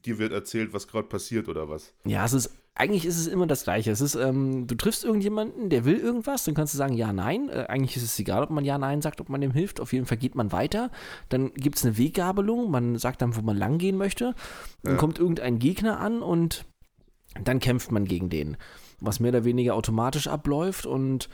dir 0.05 0.19
wird 0.19 0.33
erzählt, 0.33 0.73
was 0.73 0.89
gerade 0.89 1.09
passiert 1.09 1.49
oder 1.49 1.69
was. 1.69 1.93
Ja, 2.05 2.25
es 2.25 2.33
ist, 2.33 2.51
eigentlich 2.75 3.05
ist 3.05 3.19
es 3.19 3.27
immer 3.27 3.47
das 3.47 3.65
Gleiche. 3.65 3.91
Es 3.91 4.01
ist, 4.01 4.15
ähm, 4.15 4.67
du 4.67 4.75
triffst 4.75 5.05
irgendjemanden, 5.05 5.69
der 5.69 5.85
will 5.85 5.99
irgendwas, 5.99 6.45
dann 6.45 6.55
kannst 6.55 6.73
du 6.73 6.79
sagen 6.79 6.95
Ja, 6.95 7.13
Nein. 7.13 7.49
Äh, 7.51 7.67
eigentlich 7.69 7.97
ist 7.97 8.03
es 8.03 8.19
egal, 8.19 8.43
ob 8.43 8.51
man 8.51 8.65
Ja, 8.65 8.79
Nein 8.79 9.03
sagt, 9.03 9.21
ob 9.21 9.29
man 9.29 9.41
dem 9.43 9.53
hilft. 9.53 9.81
Auf 9.81 9.93
jeden 9.93 10.07
Fall 10.07 10.17
geht 10.17 10.35
man 10.35 10.53
weiter. 10.53 10.91
Dann 11.29 11.53
gibt 11.55 11.77
es 11.77 11.85
eine 11.85 11.99
Weggabelung, 11.99 12.71
man 12.71 12.97
sagt 12.97 13.21
dann, 13.21 13.37
wo 13.37 13.43
man 13.43 13.57
lang 13.59 13.79
gehen 13.79 13.97
möchte. 13.99 14.35
Dann 14.83 14.95
Ja. 14.95 14.99
kommt 14.99 15.19
irgendein 15.19 15.59
Gegner 15.59 16.01
an 16.01 16.23
und 16.23 16.65
dann 17.45 17.59
kämpft 17.61 17.93
man 17.93 18.07
gegen 18.07 18.31
den. 18.31 18.57
Was 19.01 19.21
mehr 19.21 19.31
oder 19.31 19.45
weniger 19.45 19.75
automatisch 19.75 20.27
abläuft 20.27 20.87
und 20.87 21.29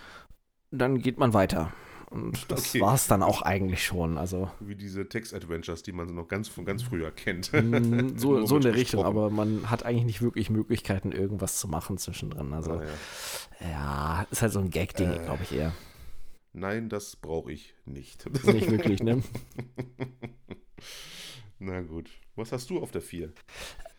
dann 0.70 0.98
geht 1.00 1.18
man 1.18 1.34
weiter. 1.34 1.72
Und 2.10 2.50
das 2.50 2.70
Okay. 2.70 2.80
war 2.80 2.94
es 2.94 3.06
dann 3.06 3.22
auch 3.22 3.42
eigentlich 3.42 3.84
schon. 3.84 4.16
Also 4.16 4.50
Wie 4.60 4.74
diese 4.74 5.08
Text-Adventures, 5.08 5.82
die 5.82 5.92
man 5.92 6.14
noch 6.14 6.26
ganz 6.26 6.48
von 6.48 6.64
ganz 6.64 6.82
früher 6.82 7.10
kennt. 7.10 7.52
mm, 7.52 8.16
so, 8.16 8.44
so 8.46 8.56
in 8.56 8.62
der 8.62 8.74
Richtung, 8.74 9.04
aber 9.04 9.28
man 9.30 9.70
hat 9.70 9.84
eigentlich 9.84 10.04
nicht 10.06 10.22
wirklich 10.22 10.48
Möglichkeiten, 10.48 11.12
irgendwas 11.12 11.58
zu 11.58 11.68
machen 11.68 11.98
zwischendrin. 11.98 12.52
Also 12.54 12.72
Ah, 12.72 12.82
ja. 12.82 13.68
Ja, 13.70 14.26
ist 14.30 14.40
halt 14.42 14.52
so 14.52 14.60
ein 14.60 14.70
Gag-Ding, 14.70 15.10
Äh. 15.10 15.18
glaube 15.24 15.42
ich 15.42 15.52
eher. 15.52 15.72
Nein, 16.54 16.88
das 16.88 17.16
brauche 17.16 17.52
ich 17.52 17.74
nicht. 17.84 18.24
Nicht 18.46 18.70
wirklich, 18.70 19.02
ne? 19.02 19.22
Na 21.58 21.80
gut. 21.80 22.10
Was 22.36 22.52
hast 22.52 22.70
du 22.70 22.80
auf 22.80 22.92
der 22.92 23.02
4? 23.02 23.32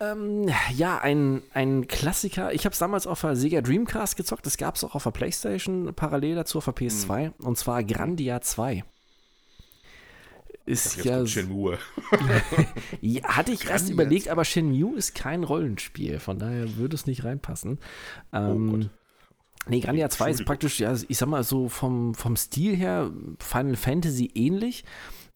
Ähm, 0.00 0.48
ja, 0.74 0.98
ein, 0.98 1.42
ein 1.52 1.86
Klassiker. 1.88 2.54
Ich 2.54 2.64
habe 2.64 2.72
es 2.72 2.78
damals 2.78 3.06
auf 3.06 3.20
der 3.20 3.36
Sega 3.36 3.60
Dreamcast 3.60 4.16
gezockt. 4.16 4.46
Das 4.46 4.56
gab 4.56 4.76
es 4.76 4.84
auch 4.84 4.94
auf 4.94 5.02
der 5.02 5.10
Playstation 5.10 5.92
parallel 5.94 6.36
dazu 6.36 6.58
auf 6.58 6.64
der 6.64 6.74
PS2. 6.74 7.26
Mhm. 7.38 7.46
Und 7.46 7.58
zwar 7.58 7.84
Grandia 7.84 8.40
2 8.40 8.82
ist 10.64 11.04
ja. 11.04 11.26
Shenmue. 11.26 11.78
ja, 13.00 13.22
hatte 13.24 13.52
ich 13.52 13.68
erst 13.68 13.90
überlegt, 13.90 14.28
aber 14.28 14.44
Shenmue 14.44 14.96
ist 14.96 15.14
kein 15.14 15.44
Rollenspiel, 15.44 16.20
von 16.20 16.38
daher 16.38 16.76
würde 16.76 16.94
es 16.94 17.06
nicht 17.06 17.24
reinpassen. 17.24 17.78
Ähm, 18.32 18.84
oh 18.86 18.90
Nee, 19.68 19.80
Grandia 19.80 20.08
2 20.08 20.30
ist 20.30 20.44
praktisch, 20.46 20.80
ja, 20.80 20.94
ich 21.06 21.18
sag 21.18 21.28
mal 21.28 21.44
so 21.44 21.68
vom, 21.68 22.14
vom 22.14 22.34
Stil 22.34 22.74
her 22.74 23.10
Final 23.38 23.76
Fantasy 23.76 24.30
ähnlich, 24.34 24.84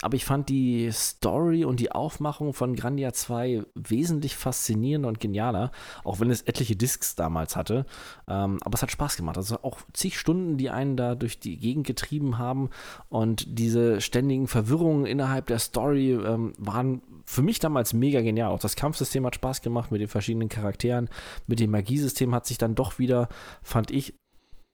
aber 0.02 0.16
ich 0.16 0.24
fand 0.24 0.48
die 0.48 0.90
Story 0.92 1.64
und 1.64 1.80
die 1.80 1.92
Aufmachung 1.92 2.52
von 2.52 2.74
Grandia 2.74 3.12
2 3.12 3.62
wesentlich 3.74 4.36
faszinierender 4.36 5.08
und 5.08 5.20
genialer, 5.20 5.70
auch 6.04 6.20
wenn 6.20 6.30
es 6.30 6.42
etliche 6.42 6.76
Discs 6.76 7.14
damals 7.14 7.56
hatte. 7.56 7.86
Ähm, 8.28 8.58
aber 8.62 8.74
es 8.74 8.82
hat 8.82 8.90
Spaß 8.90 9.16
gemacht. 9.16 9.36
Also 9.36 9.58
auch 9.62 9.78
zig 9.92 10.18
Stunden, 10.18 10.56
die 10.56 10.70
einen 10.70 10.96
da 10.96 11.14
durch 11.14 11.38
die 11.38 11.56
Gegend 11.56 11.86
getrieben 11.86 12.38
haben 12.38 12.70
und 13.08 13.58
diese 13.58 14.00
ständigen 14.00 14.48
Verwirrungen 14.48 15.06
innerhalb 15.06 15.46
der 15.46 15.58
Story 15.58 16.12
ähm, 16.12 16.52
waren 16.58 17.02
für 17.24 17.42
mich 17.42 17.58
damals 17.58 17.92
mega 17.92 18.20
genial. 18.20 18.50
Auch 18.50 18.60
das 18.60 18.76
Kampfsystem 18.76 19.24
hat 19.26 19.34
Spaß 19.36 19.62
gemacht 19.62 19.90
mit 19.90 20.00
den 20.00 20.08
verschiedenen 20.08 20.48
Charakteren. 20.48 21.08
Mit 21.46 21.60
dem 21.60 21.70
Magiesystem 21.70 22.34
hat 22.34 22.46
sich 22.46 22.58
dann 22.58 22.74
doch 22.74 22.98
wieder, 22.98 23.28
fand 23.62 23.90
ich, 23.90 24.14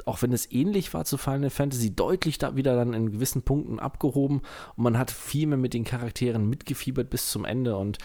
auch 0.07 0.23
wenn 0.23 0.33
es 0.33 0.51
ähnlich 0.51 0.93
war 0.95 1.05
zu 1.05 1.19
Final 1.19 1.51
Fantasy, 1.51 1.95
deutlich 1.95 2.39
da 2.39 2.57
wieder 2.57 2.77
dann 2.77 2.95
in 2.95 3.13
gewissen 3.13 3.43
Punkten 3.43 3.79
abgehoben 3.79 4.43
und 4.77 4.85
man 4.85 4.99
hat 4.99 5.11
viel 5.11 5.47
mehr 5.47 5.59
mit 5.59 5.75
den 5.75 5.85
Charakteren 5.85 6.49
mitgefiebert 6.49 7.11
bis 7.11 7.31
zum 7.31 7.45
Ende 7.45 7.77
und 7.77 7.99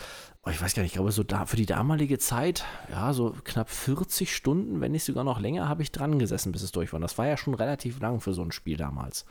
oh, 0.45 0.49
ich 0.49 0.61
weiß 0.61 0.75
gar 0.75 0.83
nicht, 0.83 0.91
ich 0.91 0.95
glaube, 0.95 1.11
so 1.11 1.23
da, 1.23 1.45
für 1.45 1.57
die 1.57 1.65
damalige 1.65 2.19
Zeit, 2.19 2.65
ja, 2.89 3.13
so 3.13 3.35
knapp 3.43 3.69
40 3.69 4.33
Stunden, 4.33 4.79
wenn 4.79 4.91
nicht 4.91 5.03
sogar 5.03 5.23
noch 5.23 5.39
länger, 5.39 5.67
habe 5.67 5.81
ich 5.81 5.91
dran 5.91 6.19
gesessen, 6.19 6.51
bis 6.51 6.61
es 6.61 6.71
durch 6.71 6.93
war. 6.93 6.97
Und 6.97 7.01
das 7.01 7.17
war 7.17 7.27
ja 7.27 7.37
schon 7.37 7.55
relativ 7.55 7.99
lang 7.99 8.21
für 8.21 8.33
so 8.33 8.43
ein 8.43 8.51
Spiel 8.51 8.77
damals. 8.77 9.25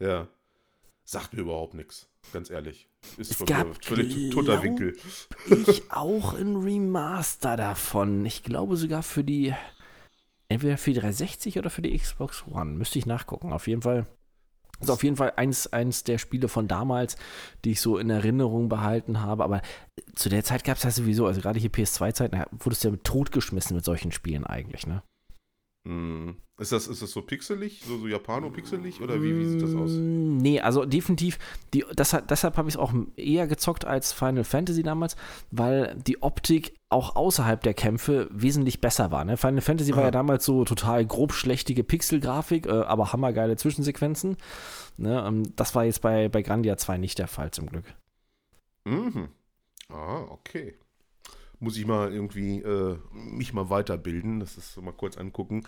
Ja. 0.00 0.26
Sagt 1.04 1.32
mir 1.32 1.40
überhaupt 1.40 1.74
nichts, 1.74 2.08
ganz 2.32 2.50
ehrlich. 2.50 2.88
Ist 3.16 3.32
es 3.32 3.46
gab 3.46 3.84
völlig 3.84 4.30
toter 4.30 4.62
Winkel. 4.62 4.96
Ich 5.66 5.90
auch 5.90 6.34
ein 6.34 6.56
Remaster 6.56 7.56
davon. 7.56 8.24
Ich 8.26 8.42
glaube 8.42 8.76
sogar 8.76 9.02
für 9.02 9.24
die 9.24 9.54
entweder 10.50 10.76
für 10.76 10.92
die 10.92 11.00
360 11.00 11.58
oder 11.58 11.70
für 11.70 11.80
die 11.80 11.96
Xbox 11.96 12.44
One. 12.46 12.72
Müsste 12.72 12.98
ich 12.98 13.06
nachgucken. 13.06 13.52
Auf 13.52 13.66
jeden 13.66 13.82
Fall. 13.82 14.06
Das 14.78 14.88
ist 14.88 14.94
auf 14.94 15.04
jeden 15.04 15.16
Fall 15.16 15.34
eins, 15.36 15.66
eins 15.66 16.04
der 16.04 16.16
Spiele 16.18 16.48
von 16.48 16.66
damals, 16.66 17.16
die 17.64 17.72
ich 17.72 17.80
so 17.82 17.98
in 17.98 18.08
Erinnerung 18.08 18.68
behalten 18.68 19.20
habe. 19.20 19.44
Aber 19.44 19.60
zu 20.14 20.28
der 20.28 20.42
Zeit 20.42 20.64
gab 20.64 20.78
es 20.78 20.82
ja 20.82 20.90
sowieso, 20.90 21.26
also 21.26 21.40
gerade 21.40 21.60
hier 21.60 21.70
PS2-Zeit, 21.70 22.32
wurdest 22.52 22.84
du 22.84 22.88
ja 22.88 22.96
totgeschmissen 23.02 23.76
mit 23.76 23.84
solchen 23.84 24.10
Spielen 24.10 24.44
eigentlich, 24.44 24.86
ne? 24.86 25.02
Mm. 25.84 26.30
Ist 26.60 26.72
das, 26.72 26.88
ist 26.88 27.00
das 27.00 27.10
so 27.10 27.22
pixelig, 27.22 27.80
so, 27.86 27.96
so 27.96 28.06
Japano-pixelig 28.06 29.00
oder 29.00 29.22
wie, 29.22 29.34
wie 29.34 29.46
sieht 29.46 29.62
das 29.62 29.74
aus? 29.74 29.92
Mm, 29.92 30.36
nee, 30.36 30.60
also 30.60 30.84
definitiv, 30.84 31.38
die, 31.72 31.86
das, 31.96 32.14
deshalb 32.28 32.58
habe 32.58 32.68
ich 32.68 32.74
es 32.74 32.78
auch 32.78 32.92
eher 33.16 33.46
gezockt 33.46 33.86
als 33.86 34.12
Final 34.12 34.44
Fantasy 34.44 34.82
damals, 34.82 35.16
weil 35.50 35.96
die 36.06 36.22
Optik 36.22 36.74
auch 36.90 37.16
außerhalb 37.16 37.62
der 37.62 37.72
Kämpfe 37.72 38.28
wesentlich 38.30 38.82
besser 38.82 39.10
war. 39.10 39.24
Ne? 39.24 39.38
Final 39.38 39.62
Fantasy 39.62 39.92
Aha. 39.92 39.96
war 39.96 40.04
ja 40.04 40.10
damals 40.10 40.44
so 40.44 40.66
total 40.66 41.06
grob 41.06 41.32
schlechtige 41.32 41.82
Pixelgrafik, 41.82 42.66
äh, 42.66 42.70
aber 42.70 43.14
hammergeile 43.14 43.56
Zwischensequenzen. 43.56 44.36
Ne? 44.98 45.24
Ähm, 45.26 45.56
das 45.56 45.74
war 45.74 45.86
jetzt 45.86 46.02
bei, 46.02 46.28
bei 46.28 46.42
Grandia 46.42 46.76
2 46.76 46.98
nicht 46.98 47.18
der 47.18 47.28
Fall 47.28 47.52
zum 47.52 47.70
Glück. 47.70 47.86
Mhm. 48.84 49.28
Ah, 49.88 50.26
okay 50.28 50.74
muss 51.60 51.76
ich 51.76 51.86
mal 51.86 52.12
irgendwie 52.12 52.60
äh, 52.60 52.96
mich 53.12 53.52
mal 53.52 53.70
weiterbilden. 53.70 54.40
Das 54.40 54.56
ist 54.56 54.72
so 54.72 54.80
mal 54.80 54.92
kurz 54.92 55.16
angucken. 55.18 55.66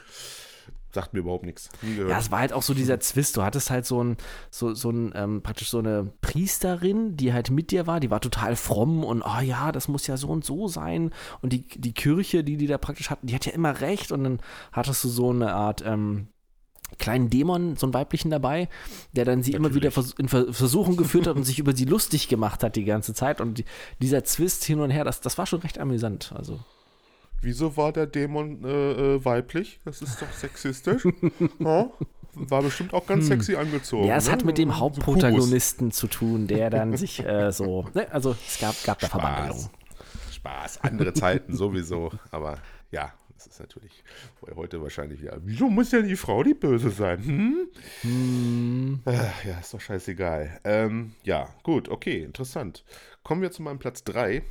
Sagt 0.91 1.15
mir 1.15 1.21
überhaupt 1.21 1.47
nichts. 1.47 1.71
Ja, 1.97 2.19
es 2.19 2.31
war 2.31 2.41
halt 2.41 2.53
auch 2.53 2.63
so 2.63 2.75
dieser 2.75 3.01
Zwist. 3.01 3.39
Du 3.39 3.43
hattest 3.43 3.71
halt 3.71 3.87
so 3.87 4.05
ein, 4.05 4.19
so, 4.51 4.75
so 4.75 4.91
ein, 4.91 5.13
ähm, 5.15 5.43
praktisch 5.43 5.71
so 5.71 5.79
eine 5.79 6.13
Priesterin, 6.21 7.17
die 7.17 7.33
halt 7.33 7.51
mit 7.51 7.71
dir 7.71 7.87
war, 7.87 7.99
die 7.99 8.11
war 8.11 8.21
total 8.21 8.57
fromm 8.57 9.03
und 9.03 9.23
oh 9.23 9.41
ja, 9.41 9.73
das 9.73 9.89
muss 9.89 10.07
ja 10.07 10.19
so 10.19 10.29
und 10.29 10.45
so 10.45 10.69
sein. 10.69 11.11
Und 11.41 11.55
die, 11.55 11.67
die 11.67 11.95
Kirche, 11.95 12.45
die 12.45 12.59
die 12.59 12.67
da 12.67 12.77
praktisch 12.77 13.09
hatten, 13.09 13.27
die 13.27 13.35
hat 13.35 13.47
ja 13.47 13.53
immer 13.53 13.81
recht. 13.81 14.13
Und 14.13 14.25
dann 14.25 14.41
hattest 14.71 15.03
du 15.05 15.09
so 15.09 15.31
eine 15.31 15.55
Art, 15.55 15.83
ähm, 15.87 16.29
kleinen 16.99 17.31
Dämon, 17.31 17.77
so 17.77 17.87
einen 17.87 17.95
weiblichen 17.95 18.31
dabei, 18.31 18.69
der 19.13 19.25
dann 19.25 19.43
sie 19.43 19.53
Natürlich. 19.53 19.85
immer 19.85 19.93
wieder 19.95 20.15
in 20.19 20.29
Versuchung 20.29 20.97
geführt 20.97 21.27
hat 21.27 21.37
und 21.37 21.45
sich 21.45 21.59
über 21.59 21.75
sie 21.75 21.85
lustig 21.85 22.29
gemacht 22.29 22.63
hat 22.63 22.77
die 22.77 22.85
ganze 22.85 23.15
Zeit. 23.15 23.41
Und 23.41 23.65
dieser 24.01 24.25
Zwist 24.25 24.65
hin 24.65 24.81
und 24.81 24.91
her, 24.91 25.05
das, 25.05 25.21
das 25.21 25.39
war 25.39 25.47
schon 25.47 25.61
recht 25.61 25.79
amüsant. 25.79 26.33
Also. 26.37 26.61
Wieso 27.43 27.77
war 27.77 27.93
der 27.93 28.07
Dämon 28.07 28.65
äh, 28.65 28.69
äh, 29.17 29.25
weiblich? 29.25 29.81
Das 29.85 30.01
ist 30.01 30.23
doch 30.23 30.33
sexistisch. 30.33 31.05
ja, 31.59 31.91
war 32.35 32.63
bestimmt 32.63 32.95
auch 32.95 33.05
ganz 33.05 33.25
hm. 33.25 33.29
sexy 33.29 33.57
angezogen. 33.57 34.07
Ja, 34.07 34.17
es 34.17 34.27
ne? 34.27 34.33
hat 34.33 34.45
mit 34.45 34.59
dem 34.59 34.79
Hauptprotagonisten 34.79 35.91
so 35.91 36.07
zu 36.07 36.07
tun, 36.07 36.47
der 36.47 36.71
dann 36.71 36.97
sich 36.97 37.25
äh, 37.25 37.51
so. 37.51 37.89
Ne? 37.95 38.07
Also 38.13 38.37
es 38.47 38.61
gab, 38.61 38.77
gab 38.85 39.01
da 39.01 39.09
Verwandlungen. 39.09 39.69
Spaß, 40.31 40.83
andere 40.83 41.13
Zeiten 41.15 41.57
sowieso. 41.57 42.13
Aber 42.31 42.59
ja, 42.93 43.13
das 43.35 43.49
ist 43.49 43.61
natürlich 43.61 44.05
heute 44.55 44.81
wahrscheinlich 44.81 45.21
wieder. 45.21 45.37
Wieso 45.43 45.69
muss 45.69 45.91
denn 45.91 46.07
die 46.07 46.17
Frau 46.17 46.45
die 46.45 46.55
Böse 46.55 46.91
sein? 46.91 47.25
Hm? 47.25 47.69
Hm. 48.03 49.01
Ach, 49.05 49.45
ja, 49.45 49.59
ist 49.59 49.75
doch 49.75 49.81
scheißegal. 49.81 50.61
Ähm, 50.63 51.15
ja, 51.25 51.49
gut, 51.65 51.89
okay, 51.89 52.23
interessant. 52.23 52.85
Kommen 53.25 53.43
wir 53.43 53.51
zu 53.51 53.63
meinem 53.63 53.81
Platz 53.81 54.05
3. 54.05 54.45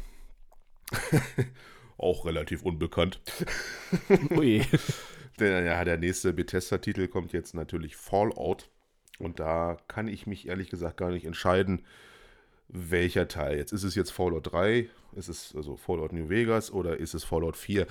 Auch 2.01 2.25
relativ 2.25 2.63
unbekannt. 2.63 3.21
Ui. 4.31 4.63
der, 5.39 5.63
ja, 5.63 5.83
der 5.85 5.97
nächste 5.97 6.33
Bethesda-Titel 6.33 7.07
kommt 7.07 7.31
jetzt 7.33 7.53
natürlich 7.53 7.95
Fallout. 7.95 8.69
Und 9.19 9.39
da 9.39 9.77
kann 9.87 10.07
ich 10.07 10.25
mich 10.25 10.47
ehrlich 10.47 10.69
gesagt 10.69 10.97
gar 10.97 11.11
nicht 11.11 11.25
entscheiden, 11.25 11.85
welcher 12.67 13.27
Teil. 13.27 13.57
Jetzt 13.57 13.71
ist 13.71 13.83
es 13.83 13.95
jetzt 13.95 14.11
Fallout 14.11 14.51
3, 14.51 14.89
ist 15.13 15.27
es 15.27 15.53
also 15.55 15.75
Fallout 15.75 16.13
New 16.13 16.29
Vegas 16.29 16.71
oder 16.71 16.97
ist 16.97 17.13
es 17.13 17.23
Fallout 17.23 17.57
4? 17.57 17.85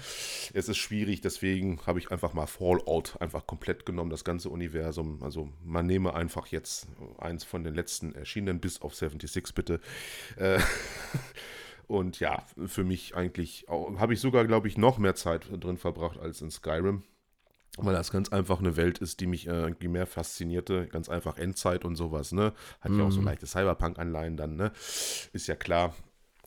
Es 0.55 0.69
ist 0.69 0.79
schwierig, 0.79 1.21
deswegen 1.21 1.81
habe 1.87 1.99
ich 1.99 2.11
einfach 2.11 2.33
mal 2.33 2.47
Fallout 2.47 3.21
einfach 3.21 3.47
komplett 3.47 3.85
genommen, 3.85 4.11
das 4.11 4.25
ganze 4.25 4.49
Universum. 4.49 5.23
Also 5.23 5.51
man 5.65 5.87
nehme 5.87 6.15
einfach 6.15 6.47
jetzt 6.47 6.89
eins 7.19 7.45
von 7.45 7.63
den 7.63 7.75
letzten 7.75 8.15
erschienenen, 8.15 8.61
bis 8.61 8.81
auf 8.81 8.95
76 8.95 9.55
bitte. 9.55 9.81
Äh, 10.37 10.59
und 11.91 12.21
ja, 12.21 12.45
für 12.67 12.85
mich 12.85 13.17
eigentlich 13.17 13.67
habe 13.69 14.15
ich 14.15 14.21
sogar, 14.21 14.47
glaube 14.47 14.69
ich, 14.69 14.79
noch 14.79 14.99
mehr 14.99 15.17
Zeit 15.17 15.49
drin 15.51 15.77
verbracht 15.77 16.19
als 16.19 16.41
in 16.41 16.51
Skyrim 16.51 17.03
weil 17.77 17.95
das 17.95 18.11
ganz 18.11 18.31
einfach 18.31 18.59
eine 18.59 18.77
Welt 18.77 18.99
ist, 18.99 19.21
die 19.21 19.29
mich 19.29 19.47
äh, 19.47 19.53
irgendwie 19.53 19.87
mehr 19.87 20.07
faszinierte. 20.07 20.89
Ganz 20.89 21.09
einfach 21.09 21.39
Endzeit 21.39 21.85
und 21.85 21.95
sowas, 21.95 22.33
ne? 22.33 22.53
Hat 22.81 22.91
mhm. 22.91 22.99
ja 22.99 23.07
auch 23.07 23.13
so 23.13 23.21
mhm. 23.21 23.27
leichte 23.27 23.47
Cyberpunk-Anleihen 23.47 24.37
dann, 24.37 24.57
ne? 24.57 24.73
Ist 25.33 25.47
ja 25.47 25.55
klar. 25.55 25.95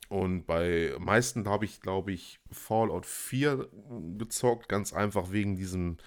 Und 0.09 0.45
bei 0.45 0.93
meisten 0.99 1.47
habe 1.47 1.63
ich, 1.63 1.79
glaube 1.79 2.11
ich, 2.11 2.39
Fallout 2.51 3.05
4 3.05 3.69
gezockt, 4.17 4.67
ganz 4.67 4.91
einfach 4.91 5.31
wegen 5.31 5.55
diesem 5.55 5.97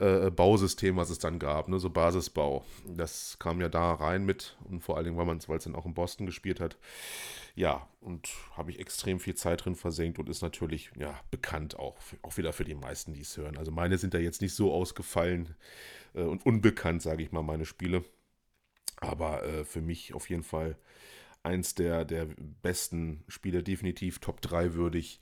äh, 0.00 0.30
Bausystem, 0.30 0.96
was 0.96 1.10
es 1.10 1.18
dann 1.18 1.38
gab, 1.38 1.68
ne? 1.68 1.78
so 1.78 1.90
Basisbau. 1.90 2.64
Das 2.86 3.36
kam 3.38 3.60
ja 3.60 3.68
da 3.68 3.92
rein 3.92 4.24
mit 4.24 4.56
und 4.64 4.80
vor 4.80 4.96
allen 4.96 5.04
Dingen, 5.04 5.16
weil 5.16 5.58
es 5.58 5.64
dann 5.64 5.74
auch 5.74 5.86
in 5.86 5.94
Boston 5.94 6.26
gespielt 6.26 6.60
hat 6.60 6.76
ja, 7.54 7.86
und 8.00 8.28
habe 8.56 8.70
ich 8.70 8.78
extrem 8.78 9.20
viel 9.20 9.34
Zeit 9.34 9.64
drin 9.64 9.74
versenkt 9.74 10.18
und 10.18 10.28
ist 10.28 10.42
natürlich, 10.42 10.90
ja, 10.96 11.20
bekannt 11.30 11.78
auch, 11.78 11.96
auch 12.22 12.36
wieder 12.36 12.52
für 12.52 12.64
die 12.64 12.74
meisten, 12.74 13.12
die 13.12 13.20
es 13.20 13.36
hören. 13.36 13.58
Also 13.58 13.70
meine 13.70 13.98
sind 13.98 14.14
da 14.14 14.18
jetzt 14.18 14.40
nicht 14.40 14.54
so 14.54 14.72
ausgefallen 14.72 15.54
äh, 16.14 16.22
und 16.22 16.46
unbekannt, 16.46 17.02
sage 17.02 17.22
ich 17.22 17.32
mal, 17.32 17.42
meine 17.42 17.66
Spiele. 17.66 18.04
Aber 18.96 19.44
äh, 19.44 19.64
für 19.64 19.80
mich 19.80 20.14
auf 20.14 20.28
jeden 20.30 20.42
Fall 20.42 20.76
eins 21.42 21.74
der, 21.74 22.04
der 22.04 22.26
besten 22.62 23.24
Spiele, 23.26 23.62
definitiv 23.62 24.18
Top 24.18 24.42
3 24.42 24.74
würdig, 24.74 25.20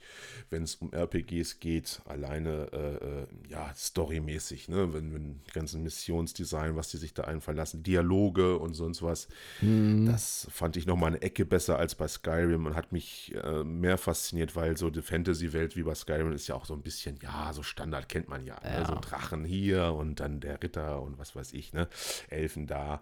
wenn 0.49 0.63
es 0.63 0.75
um 0.75 0.91
RPGs 0.91 1.59
geht, 1.59 2.01
alleine 2.05 2.69
äh, 2.73 3.21
äh, 3.21 3.27
ja, 3.47 3.73
storymäßig, 3.73 4.67
ne? 4.67 4.93
wenn, 4.93 5.13
wenn 5.13 5.41
ganzen 5.53 5.81
Missionsdesign, 5.83 6.75
was 6.75 6.89
die 6.89 6.97
sich 6.97 7.13
da 7.13 7.23
einfallen 7.23 7.57
lassen, 7.57 7.83
Dialoge 7.83 8.57
und 8.57 8.73
sonst 8.73 9.01
was, 9.01 9.29
mhm. 9.61 10.07
das 10.07 10.47
fand 10.51 10.75
ich 10.75 10.85
nochmal 10.85 11.11
eine 11.11 11.21
Ecke 11.21 11.45
besser 11.45 11.79
als 11.79 11.95
bei 11.95 12.07
Skyrim 12.07 12.65
und 12.65 12.75
hat 12.75 12.91
mich 12.91 13.33
äh, 13.35 13.63
mehr 13.63 13.97
fasziniert, 13.97 14.55
weil 14.57 14.75
so 14.75 14.89
die 14.89 15.01
Fantasy-Welt 15.01 15.77
wie 15.77 15.83
bei 15.83 15.95
Skyrim 15.95 16.33
ist 16.33 16.47
ja 16.47 16.55
auch 16.55 16.65
so 16.65 16.73
ein 16.73 16.81
bisschen, 16.81 17.17
ja, 17.21 17.53
so 17.53 17.63
Standard 17.63 18.09
kennt 18.09 18.27
man 18.27 18.45
ja, 18.45 18.55
ne? 18.55 18.71
ja. 18.71 18.79
Ne? 18.81 18.85
so 18.87 18.95
Drachen 18.99 19.45
hier 19.45 19.93
und 19.93 20.19
dann 20.19 20.41
der 20.41 20.61
Ritter 20.61 21.01
und 21.01 21.17
was 21.17 21.33
weiß 21.35 21.53
ich, 21.53 21.71
ne? 21.71 21.87
Elfen 22.29 22.67
da. 22.67 23.01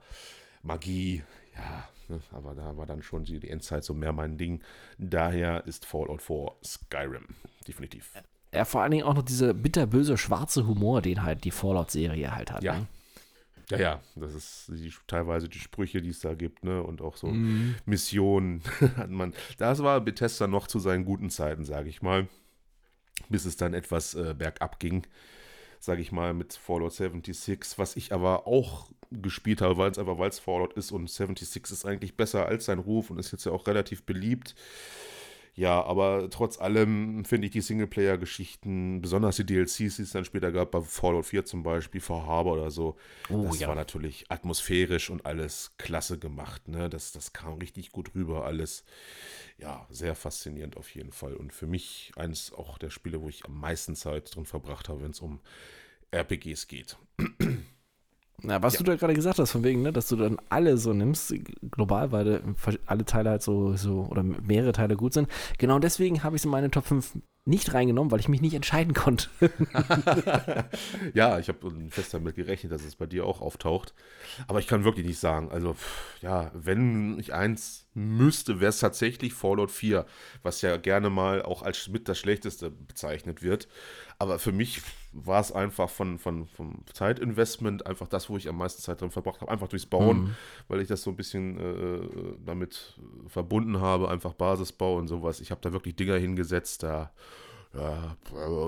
Magie, 0.63 1.24
ja, 1.55 1.88
aber 2.32 2.55
da 2.55 2.78
war 2.78 2.86
dann 2.86 3.01
schon 3.01 3.24
die, 3.24 3.49
Endzeit 3.49 3.84
so 3.84 3.93
mehr 3.93 4.14
mein 4.14 4.38
Ding. 4.38 4.62
Daher 4.97 5.66
ist 5.66 5.86
Fallout 5.86 6.22
4 6.22 6.51
Skyrim, 6.64 7.26
definitiv. 7.68 8.12
Ja, 8.53 8.66
vor 8.66 8.82
allen 8.82 8.91
Dingen 8.91 9.03
auch 9.03 9.14
noch 9.14 9.24
dieser 9.24 9.53
bitterböse 9.53 10.18
schwarze 10.18 10.68
Humor, 10.68 11.01
den 11.01 11.24
halt 11.24 11.43
die 11.43 11.51
Fallout-Serie 11.51 12.34
halt 12.34 12.51
hat. 12.51 12.64
Ja. 12.64 12.80
Ne? 12.80 12.88
Ja, 13.70 13.78
ja, 13.78 14.01
das 14.16 14.34
ist 14.34 14.68
die, 14.70 14.93
teilweise 15.08 15.49
die 15.49 15.60
Sprüche, 15.60 16.01
die 16.01 16.10
es 16.10 16.22
da 16.22 16.34
gibt, 16.36 16.64
ne? 16.64 16.82
Und 16.82 17.01
auch 17.01 17.18
so 17.18 17.28
mhm. 17.28 17.76
Missionen 17.86 18.62
hat 18.95 19.10
man. 19.10 19.34
Das 19.58 19.84
war 19.84 19.99
Bethesda 19.99 20.47
noch 20.47 20.68
zu 20.68 20.80
seinen 20.80 21.03
guten 21.03 21.30
Zeiten, 21.30 21.66
sage 21.66 21.89
ich 21.89 22.01
mal. 22.01 22.30
Bis 23.28 23.43
es 23.45 23.58
dann 23.58 23.74
etwas 23.74 24.14
äh, 24.14 24.34
bergab 24.38 24.80
ging, 24.80 25.05
sage 25.80 26.01
ich 26.01 26.11
mal, 26.11 26.34
mit 26.34 26.53
Fallout 26.53 26.93
76, 26.93 27.78
was 27.78 27.95
ich 27.95 28.13
aber 28.13 28.47
auch 28.47 28.88
gespielt 29.11 29.61
habe, 29.61 29.78
weil 29.78 29.91
es 29.91 29.97
einfach, 29.97 30.17
weil 30.17 30.30
es 30.30 30.39
Fallout 30.39 30.73
ist 30.73 30.91
und 30.91 31.09
76 31.09 31.63
ist 31.63 31.86
eigentlich 31.86 32.15
besser 32.15 32.45
als 32.45 32.65
sein 32.65 32.80
Ruf 32.80 33.09
und 33.09 33.19
ist 33.19 33.32
jetzt 33.32 33.45
ja 33.45 33.51
auch 33.51 33.67
relativ 33.67 34.03
beliebt. 34.03 34.55
Ja, 35.58 35.84
aber 35.84 36.30
trotz 36.30 36.60
allem 36.60 37.26
finde 37.26 37.47
ich 37.47 37.51
die 37.51 37.62
Singleplayer-Geschichten, 37.62 39.01
besonders 39.01 39.38
die 39.38 39.45
DLCs, 39.45 39.95
die 39.95 40.03
es 40.03 40.12
dann 40.12 40.24
später 40.24 40.51
gab, 40.51 40.70
bei 40.70 40.82
Fallout 40.82 41.26
4 41.26 41.45
zum 41.45 41.64
Beispiel, 41.64 41.99
For 41.99 42.28
Harbor 42.28 42.53
oder 42.53 42.70
so, 42.70 42.95
oh, 43.30 43.47
das 43.47 43.60
ja. 43.60 43.68
war 43.68 43.74
natürlich 43.74 44.30
atmosphärisch 44.30 45.10
und 45.10 45.26
alles 45.26 45.74
klasse 45.80 46.20
gemacht. 46.20 46.68
Ne? 46.68 46.91
Das, 46.91 47.12
das 47.12 47.34
kam 47.34 47.55
richtig 47.55 47.91
gut 47.91 48.14
rüber, 48.14 48.45
alles. 48.45 48.84
Ja, 49.58 49.88
sehr 49.89 50.14
faszinierend 50.14 50.78
auf 50.78 50.93
jeden 50.93 51.12
Fall. 51.12 51.34
Und 51.34 51.51
für 51.51 51.66
mich 51.66 52.12
eines 52.16 52.53
auch 52.53 52.78
der 52.78 52.91
Spiele, 52.91 53.20
wo 53.20 53.28
ich 53.28 53.43
am 53.43 53.60
meisten 53.60 53.95
Zeit 53.95 54.36
drin 54.36 54.45
verbracht 54.45 54.89
habe, 54.89 55.01
wenn 55.01 55.12
es 55.12 55.22
um 55.22 55.39
RPGs 56.12 56.68
geht. 56.68 56.97
Na, 58.44 58.62
was 58.62 58.74
ja. 58.74 58.80
du 58.80 58.84
da 58.84 58.96
gerade 58.96 59.16
gesagt 59.16 59.40
hast, 59.40 59.52
von 59.52 59.64
wegen, 59.64 59.82
ne, 59.82 59.92
dass 59.92 60.10
du 60.10 60.16
dann 60.16 60.38
alle 60.50 60.78
so 60.78 60.94
nimmst, 60.94 61.34
global, 61.72 62.12
weil 62.12 62.42
alle 62.86 63.04
Teile 63.04 63.32
halt 63.32 63.42
so, 63.42 63.76
so 63.76 64.08
oder 64.12 64.22
mehrere 64.22 64.74
Teile 64.74 64.96
gut 64.96 65.14
sind. 65.14 65.28
Genau 65.58 65.80
deswegen 65.80 66.24
habe 66.24 66.36
ich 66.36 66.42
es 66.42 66.46
in 66.46 66.52
meine 66.52 66.70
Top 66.70 66.86
5 66.86 67.14
nicht 67.48 67.74
reingenommen, 67.74 68.12
weil 68.12 68.20
ich 68.20 68.28
mich 68.28 68.42
nicht 68.42 68.54
entscheiden 68.54 68.94
konnte. 68.94 69.30
ja, 71.14 71.40
ich 71.40 71.48
habe 71.48 71.72
fest 71.90 72.14
damit 72.14 72.36
gerechnet, 72.36 72.74
dass 72.74 72.84
es 72.84 72.98
bei 72.98 73.06
dir 73.06 73.26
auch 73.26 73.42
auftaucht. 73.42 73.94
Aber 74.48 74.60
ich 74.60 74.68
kann 74.68 74.84
wirklich 74.84 75.08
nicht 75.08 75.20
sagen. 75.20 75.50
Also, 75.50 75.76
ja, 76.22 76.52
wenn 76.54 77.18
ich 77.20 77.34
eins 77.34 77.88
müsste, 77.94 78.60
wäre 78.60 78.70
es 78.70 78.80
tatsächlich 78.80 79.34
Fallout 79.34 79.72
4, 79.72 80.06
was 80.44 80.62
ja 80.62 80.76
gerne 80.76 81.10
mal 81.10 81.42
auch 81.42 81.64
als 81.64 81.88
mit 81.88 82.10
das 82.10 82.20
Schlechteste 82.20 82.70
bezeichnet 82.70 83.42
wird. 83.42 83.70
Aber 84.20 84.39
für 84.39 84.51
mich 84.51 84.82
war 85.13 85.39
es 85.39 85.51
einfach 85.51 85.89
von, 85.89 86.18
von, 86.18 86.47
vom 86.47 86.84
Zeitinvestment 86.91 87.86
einfach 87.86 88.07
das, 88.07 88.30
wo 88.30 88.38
ich 88.38 88.49
am 88.49 88.57
meisten 88.57 88.82
Zeit 88.82 89.01
drin 89.01 89.11
verbracht 89.11 89.41
habe. 89.41 89.51
Einfach 89.51 89.68
durchs 89.68 89.86
Bauen, 89.86 90.20
mhm. 90.20 90.36
weil 90.68 90.82
ich 90.82 90.88
das 90.88 91.03
so 91.03 91.11
ein 91.11 91.15
bisschen 91.15 91.59
äh, 91.59 92.36
damit 92.43 92.97
verbunden 93.28 93.80
habe. 93.80 94.09
Einfach 94.09 94.34
Basisbau 94.34 94.97
und 94.97 95.07
sowas. 95.07 95.39
Ich 95.39 95.51
habe 95.51 95.61
da 95.61 95.72
wirklich 95.72 95.95
Dinger 95.95 96.18
hingesetzt, 96.18 96.84
da 96.84 97.11
ja, 97.74 98.18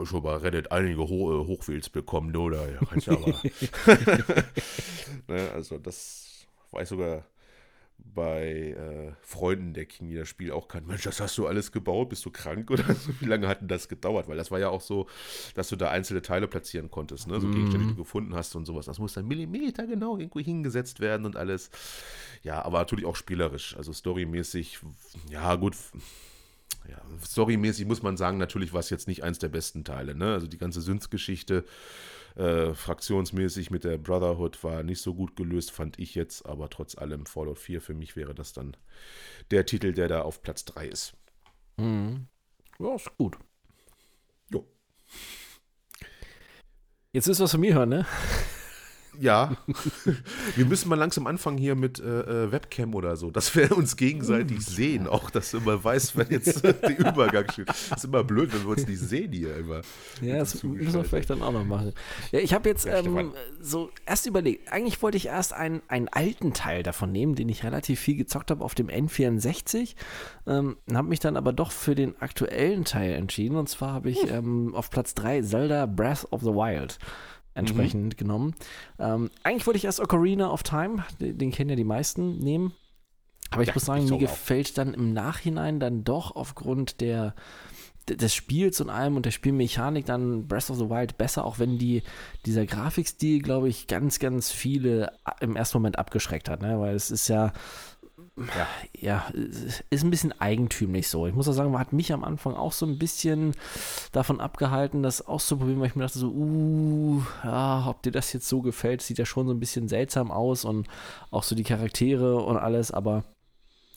schon 0.06 0.22
bei 0.22 0.36
Reddit 0.36 0.72
einige 0.72 1.08
Ho 1.08 1.42
äh, 1.42 1.48
Hochwilds 1.48 1.90
bekommen, 1.90 2.36
oder? 2.36 2.70
Ja, 2.72 2.80
kannst 2.88 3.10
aber. 3.10 3.26
ne, 5.28 5.52
also 5.54 5.78
das 5.78 6.48
war 6.72 6.82
ich 6.82 6.90
sogar 6.90 7.24
bei 8.14 8.72
äh, 8.72 9.14
Freunden 9.22 9.74
der 9.74 9.86
King, 9.86 10.10
die 10.10 10.16
das 10.16 10.28
Spiel 10.28 10.52
auch 10.52 10.68
kannten. 10.68 10.90
Mensch, 10.90 11.04
das 11.04 11.20
hast 11.20 11.38
du 11.38 11.48
alles 11.48 11.72
gebaut? 11.72 12.10
Bist 12.10 12.26
du 12.26 12.32
krank 12.32 12.70
oder 12.72 12.84
so? 12.96 13.12
Wie 13.20 13.26
lange 13.26 13.48
hat 13.48 13.62
denn 13.62 13.68
das 13.68 13.88
gedauert? 13.88 14.28
Weil 14.28 14.38
das 14.38 14.52
war 14.52 14.60
ja 14.60 14.70
auch 14.70 14.82
so, 14.82 15.08
dass 15.56 15.70
du 15.70 15.76
da 15.76 15.90
einzelne 15.90 16.22
Teile 16.22 16.48
platzieren 16.48 16.90
konntest, 16.90 17.28
ne? 17.28 17.40
So 17.40 17.48
mhm. 17.48 17.54
Gegenstände, 17.54 17.88
die 17.88 17.94
du 17.94 18.04
gefunden 18.04 18.36
hast 18.36 18.56
und 18.56 18.66
sowas. 18.66 18.86
Das 18.86 19.00
muss 19.00 19.14
dann 19.14 19.28
Millimeter 19.28 19.86
genau 19.88 20.18
irgendwo 20.18 20.40
hingesetzt 20.40 21.00
werden 21.00 21.26
und 21.26 21.36
alles. 21.36 21.70
Ja, 22.44 22.64
aber 22.64 22.80
natürlich 22.80 23.06
auch 23.06 23.16
spielerisch. 23.16 23.76
Also 23.78 23.94
storymäßig, 23.94 24.80
ja, 25.30 25.56
gut. 25.56 25.76
Ja, 26.90 27.02
storymäßig 27.24 27.86
muss 27.86 28.02
man 28.02 28.18
sagen, 28.18 28.38
natürlich 28.38 28.74
war 28.74 28.80
es 28.80 28.90
jetzt 28.90 29.08
nicht 29.08 29.24
eins 29.24 29.38
der 29.40 29.50
besten 29.50 29.84
Teile, 29.84 30.16
ne? 30.16 30.34
Also 30.34 30.48
die 30.48 30.58
ganze 30.58 30.82
Synth-Geschichte 30.82 31.66
äh, 32.40 32.74
fraktionsmäßig 32.74 33.70
mit 33.70 33.84
der 33.84 33.98
Brotherhood 33.98 34.64
war 34.64 34.82
nicht 34.82 35.02
so 35.02 35.14
gut 35.14 35.36
gelöst, 35.36 35.72
fand 35.72 36.00
ich 36.00 36.16
jetzt, 36.16 36.46
aber 36.46 36.70
trotz 36.70 36.98
allem 36.98 37.26
Fallout 37.26 37.60
4 37.60 37.82
für 37.82 37.94
mich 37.94 38.16
wäre 38.16 38.34
das 38.34 38.54
dann 38.54 38.78
der 39.52 39.66
Titel, 39.66 39.94
der 39.94 40.08
da 40.08 40.22
auf 40.22 40.42
Platz 40.42 40.64
3 40.66 40.88
ist. 40.88 41.14
Mhm. 41.78 42.28
Ja, 42.80 42.96
ist 42.96 43.16
gut. 43.18 43.38
Jo. 44.52 44.66
Jetzt 47.12 47.28
ist 47.28 47.42
was 47.42 47.52
von 47.52 47.60
mir 47.60 47.74
hören, 47.74 47.90
ne? 47.90 48.06
Ja, 49.20 49.58
wir 50.56 50.66
müssen 50.66 50.88
mal 50.88 50.96
langsam 50.96 51.28
anfangen 51.28 51.58
hier 51.58 51.76
mit 51.76 52.00
äh, 52.00 52.46
äh 52.46 52.52
Webcam 52.54 52.96
oder 52.96 53.18
so, 53.18 53.30
dass 53.32 53.54
wir 53.54 53.76
uns 53.76 53.98
gegenseitig 53.98 54.66
sehen. 54.66 55.08
Auch, 55.08 55.30
dass 55.30 55.52
du 55.52 55.60
mal 55.60 55.84
weißt, 55.84 56.16
wenn 56.16 56.28
jetzt 56.30 56.64
der 56.64 56.98
Übergang 56.98 57.52
steht. 57.52 57.70
Ist 57.70 58.06
immer 58.06 58.24
blöd, 58.24 58.54
wenn 58.54 58.64
wir 58.64 58.70
uns 58.70 58.88
nicht 58.88 59.00
sehen 59.00 59.34
hier 59.34 59.58
immer. 59.58 59.82
Ja, 60.22 60.38
das 60.38 60.64
müssen 60.64 60.94
wir 60.94 61.04
vielleicht 61.04 61.30
dann 61.30 61.42
auch 61.42 61.52
noch 61.52 61.66
machen. 61.66 61.94
Ja, 62.32 62.40
ich 62.40 62.54
habe 62.54 62.70
jetzt 62.70 62.86
ähm, 62.86 63.34
so 63.60 63.90
erst 64.06 64.26
überlegt, 64.26 64.72
eigentlich 64.72 65.02
wollte 65.02 65.18
ich 65.18 65.28
erst 65.28 65.52
einen, 65.52 65.82
einen 65.90 66.08
alten 66.08 66.54
Teil 66.54 66.84
davon 66.84 67.12
nehmen, 67.12 67.36
den 67.36 67.50
ich 67.50 67.66
relativ 67.66 68.00
viel 68.00 68.16
gezockt 68.16 68.52
habe 68.52 68.64
auf 68.64 68.74
dem 68.74 68.88
N64. 68.88 69.96
Ähm, 70.48 70.78
habe 70.94 71.10
mich 71.10 71.20
dann 71.20 71.36
aber 71.36 71.52
doch 71.52 71.72
für 71.74 71.94
den 71.94 72.20
aktuellen 72.22 72.86
Teil 72.86 73.12
entschieden. 73.14 73.58
Und 73.58 73.68
zwar 73.68 73.92
habe 73.92 74.10
ich 74.10 74.22
hm. 74.22 74.30
ähm, 74.30 74.76
auf 74.76 74.90
Platz 74.90 75.14
3 75.16 75.42
Zelda 75.42 75.88
Breath 75.88 76.26
of 76.32 76.42
the 76.42 76.52
Wild 76.52 77.00
entsprechend 77.54 78.14
mhm. 78.14 78.18
genommen. 78.18 78.56
Ähm, 79.00 79.30
eigentlich 79.44 79.68
wollte 79.68 79.78
ich 79.78 79.86
erst 79.86 80.00
Ocarina 80.00 80.52
of 80.52 80.64
Time, 80.64 81.04
den, 81.20 81.38
den 81.38 81.52
kennen 81.52 81.70
ja 81.70 81.76
die 81.76 81.84
meisten, 81.84 82.40
nehmen. 82.40 82.74
Aber 83.52 83.64
ich 83.64 83.70
ja, 83.70 83.74
muss 83.74 83.86
sagen, 83.86 84.06
mir 84.06 84.18
gefällt 84.18 84.78
dann 84.78 84.94
im 84.94 85.14
Nachhinein 85.14 85.80
dann 85.80 86.04
doch 86.04 86.36
aufgrund 86.36 87.02
der 87.02 87.34
des 88.16 88.34
Spiels 88.34 88.82
und 88.82 88.90
allem 88.90 89.16
und 89.16 89.26
der 89.26 89.32
Spielmechanik 89.32 90.06
dann 90.06 90.48
Breath 90.48 90.70
of 90.70 90.78
the 90.78 90.90
Wild 90.90 91.18
besser, 91.18 91.46
auch 91.46 91.60
wenn 91.60 91.78
die, 91.78 92.02
dieser 92.46 92.66
Grafikstil, 92.66 93.42
glaube 93.42 93.70
ich, 93.70 93.86
ganz, 93.86 94.18
ganz 94.18 94.52
viele 94.52 95.12
im 95.42 95.56
ersten 95.56 95.78
Moment 95.78 96.00
abgeschreckt 96.00 96.50
hat, 96.50 96.62
ne? 96.62 96.80
weil 96.80 96.96
es 96.96 97.12
ist 97.12 97.28
ja 97.28 97.54
ja. 98.58 98.68
ja, 99.00 99.34
ist 99.90 100.04
ein 100.04 100.10
bisschen 100.10 100.40
eigentümlich 100.40 101.08
so. 101.08 101.28
Ich 101.28 101.34
muss 101.34 101.48
auch 101.48 101.54
sagen, 101.54 101.72
man 101.72 101.82
hat 101.82 101.94
mich 101.94 102.14
am 102.14 102.24
Anfang 102.24 102.56
auch 102.56 102.74
so 102.74 102.86
ein 102.86 102.98
bisschen 102.98 103.54
davon 104.12 104.40
abgehalten, 104.40 105.04
das 105.04 105.26
auszuprobieren, 105.26 105.80
weil 105.80 105.88
ich 105.88 105.96
mir 105.96 106.04
dachte 106.04 106.20
so, 106.20 106.30
uh, 106.30 107.22
ja, 107.44 107.86
ob 107.88 108.02
dir 108.04 108.12
das 108.12 108.34
jetzt 108.34 108.48
so 108.48 108.62
gefällt, 108.62 109.02
sieht 109.02 109.18
ja 109.18 109.26
schon 109.26 109.48
so 109.48 109.54
ein 109.54 109.60
bisschen 109.60 109.88
seltsam 109.88 110.32
aus 110.32 110.66
und 110.66 110.88
auch 111.32 111.44
so 111.44 111.56
die 111.56 111.64
Charaktere 111.64 112.38
und 112.38 112.58
alles, 112.58 112.92
aber 112.92 113.24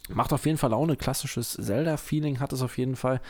macht 0.09 0.33
auf 0.33 0.47
jeden 0.47 0.59
Fall 0.59 0.71
Laune. 0.71 0.97
Klassisches 0.97 1.53
Zelda-Feeling 1.53 2.41
hat 2.41 2.53
es 2.53 2.63
auf 2.63 2.79
jeden 2.79 2.97
Fall. 2.97 3.21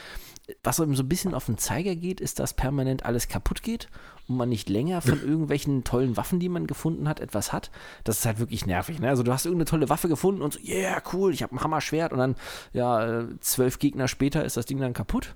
Was 0.65 0.81
ihm 0.81 0.95
so 0.95 1.03
ein 1.03 1.09
bisschen 1.09 1.35
auf 1.35 1.47
den 1.47 1.57
Zeiger 1.57 1.95
geht, 1.95 2.21
ist, 2.21 2.39
dass 2.41 2.53
permanent 2.53 3.05
alles 3.05 3.29
kaputt 3.29 3.63
geht 3.63 3.89
und 4.29 4.37
man 4.37 4.49
nicht 4.49 4.69
länger 4.69 5.01
von 5.01 5.21
irgendwelchen 5.23 5.85
tollen 5.85 6.17
Waffen, 6.17 6.41
die 6.41 6.49
man 6.49 6.67
gefunden 6.67 7.09
hat, 7.09 7.21
etwas 7.21 7.53
hat. 7.53 7.71
Das 8.05 8.19
ist 8.19 8.27
halt 8.27 8.39
wirklich 8.39 8.67
nervig. 8.67 8.99
Ne? 8.99 9.09
Also 9.09 9.23
du 9.23 9.33
hast 9.33 9.47
irgendeine 9.47 9.71
tolle 9.71 9.89
Waffe 9.89 10.09
gefunden 10.09 10.43
und 10.43 10.55
so, 10.55 10.61
yeah, 10.61 11.01
cool, 11.13 11.33
ich 11.33 11.43
habe 11.43 11.55
ein 11.55 11.61
Hammerschwert 11.61 12.13
und 12.13 12.19
dann, 12.19 12.37
ja, 12.73 13.21
äh, 13.21 13.27
zwölf 13.41 13.79
Gegner 13.79 14.09
später 14.09 14.45
ist 14.45 14.57
das 14.57 14.67
Ding 14.67 14.79
dann 14.79 14.93
kaputt 14.93 15.35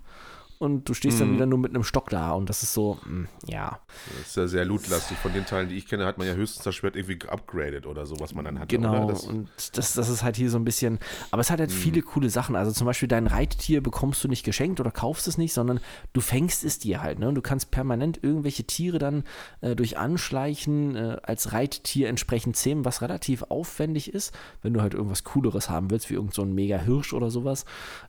und 0.59 0.89
du 0.89 0.95
stehst 0.95 1.17
mhm. 1.17 1.21
dann 1.21 1.35
wieder 1.35 1.47
nur 1.47 1.59
mit 1.59 1.75
einem 1.75 1.85
Stock 1.85 2.11
da 2.11 2.33
und 2.33 2.49
das 2.49 2.63
ist 2.63 2.73
so, 2.73 2.99
mh, 3.05 3.11
mm, 3.11 3.29
ja. 3.47 3.81
Das 4.19 4.29
ist 4.29 4.37
ja 4.37 4.47
sehr 4.47 4.65
lootlastig. 4.65 5.17
Von 5.19 5.33
den 5.33 5.45
Teilen, 5.45 5.69
die 5.69 5.77
ich 5.77 5.87
kenne, 5.87 6.07
hat 6.07 6.19
man 6.19 6.27
ja 6.27 6.35
höchstens 6.35 6.65
das 6.65 6.75
Schwert 6.75 6.97
irgendwie 6.97 7.19
geupgradet 7.19 7.87
oder 7.87 8.07
so, 8.07 8.17
was 8.21 8.35
man 8.35 8.45
dann 8.45 8.59
hat. 8.59 8.69
Genau, 8.69 9.09
das 9.09 9.25
und 9.25 9.49
das, 9.75 9.95
das 9.95 10.09
ist 10.09 10.23
halt 10.23 10.37
hier 10.37 10.51
so 10.51 10.59
ein 10.59 10.65
bisschen, 10.65 10.99
aber 11.31 11.41
es 11.41 11.51
hat 11.51 11.61
halt 11.61 11.71
mhm. 11.71 11.75
viele 11.75 12.03
coole 12.03 12.31
Sachen. 12.31 12.57
Also 12.57 12.73
zum 12.73 12.87
Beispiel 12.87 13.09
dein 13.09 13.27
Reittier 13.27 13.83
bekommst 13.83 14.23
du 14.25 14.29
nicht 14.29 14.45
geschenkt 14.45 14.81
oder 14.81 14.91
kaufst 14.91 15.29
es 15.29 15.39
nicht, 15.39 15.53
sondern 15.53 15.81
du 16.13 16.21
fängst 16.21 16.65
es 16.65 16.79
dir 16.79 17.03
halt. 17.03 17.19
Ne? 17.19 17.29
Und 17.29 17.35
du 17.35 17.43
kannst 17.43 17.71
permanent 17.71 18.23
irgendwelche 18.23 18.65
Tiere 18.65 18.99
dann 18.99 19.25
äh, 19.61 19.77
durch 19.77 19.99
Anschleichen 19.99 20.97
äh, 20.97 21.17
als 21.23 21.53
Reittier 21.53 22.09
entsprechend 22.09 22.57
zähmen, 22.57 22.85
was 22.85 23.03
relativ 23.03 23.43
aufwendig 23.45 24.13
ist, 24.13 24.37
wenn 24.63 24.73
du 24.73 24.81
halt 24.81 24.95
irgendwas 24.95 25.25
Cooleres 25.25 25.69
haben 25.69 25.91
willst, 25.91 26.11
wie 26.11 26.15
irgend 26.15 26.35
so 26.35 26.43
ein 26.43 26.53
mega 26.55 26.79
Hirsch 26.79 27.13
oder 27.13 27.31
sowas. 27.31 27.65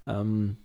Ähm, 0.05 0.57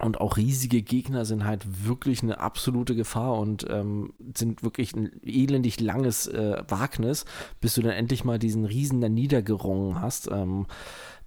und 0.00 0.20
auch 0.20 0.36
riesige 0.36 0.82
Gegner 0.82 1.24
sind 1.24 1.44
halt 1.44 1.86
wirklich 1.86 2.22
eine 2.22 2.38
absolute 2.40 2.94
Gefahr 2.94 3.34
und 3.34 3.66
ähm, 3.68 4.12
sind 4.36 4.62
wirklich 4.62 4.94
ein 4.94 5.10
elendig 5.24 5.80
langes 5.80 6.26
äh, 6.26 6.62
Wagnis, 6.68 7.24
bis 7.60 7.74
du 7.74 7.82
dann 7.82 7.92
endlich 7.92 8.24
mal 8.24 8.38
diesen 8.38 8.64
Riesen 8.64 9.00
da 9.00 9.08
niedergerungen 9.08 10.00
hast. 10.00 10.30
Ähm, 10.30 10.66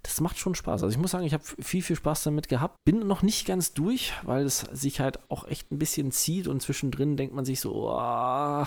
das 0.02 0.20
macht 0.20 0.36
schon 0.36 0.56
Spaß. 0.56 0.82
Also 0.82 0.92
ich 0.92 1.00
muss 1.00 1.12
sagen, 1.12 1.24
ich 1.24 1.32
habe 1.32 1.44
viel, 1.60 1.82
viel 1.82 1.94
Spaß 1.94 2.24
damit 2.24 2.48
gehabt. 2.48 2.84
Bin 2.84 3.06
noch 3.06 3.22
nicht 3.22 3.46
ganz 3.46 3.72
durch, 3.72 4.12
weil 4.24 4.44
es 4.44 4.60
sich 4.72 4.98
halt 4.98 5.20
auch 5.30 5.46
echt 5.46 5.70
ein 5.70 5.78
bisschen 5.78 6.10
zieht 6.10 6.48
und 6.48 6.60
zwischendrin 6.60 7.16
denkt 7.16 7.34
man 7.34 7.44
sich 7.44 7.60
so, 7.60 7.88
oh, 7.88 8.64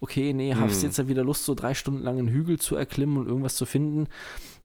okay, 0.00 0.32
nee, 0.32 0.54
hm. 0.54 0.60
hast 0.60 0.82
jetzt 0.82 0.96
ja 0.96 1.06
wieder 1.06 1.22
Lust, 1.22 1.44
so 1.44 1.54
drei 1.54 1.74
Stunden 1.74 2.02
lang 2.02 2.18
einen 2.18 2.28
Hügel 2.28 2.58
zu 2.58 2.76
erklimmen 2.76 3.18
und 3.18 3.26
irgendwas 3.26 3.56
zu 3.56 3.66
finden. 3.66 4.08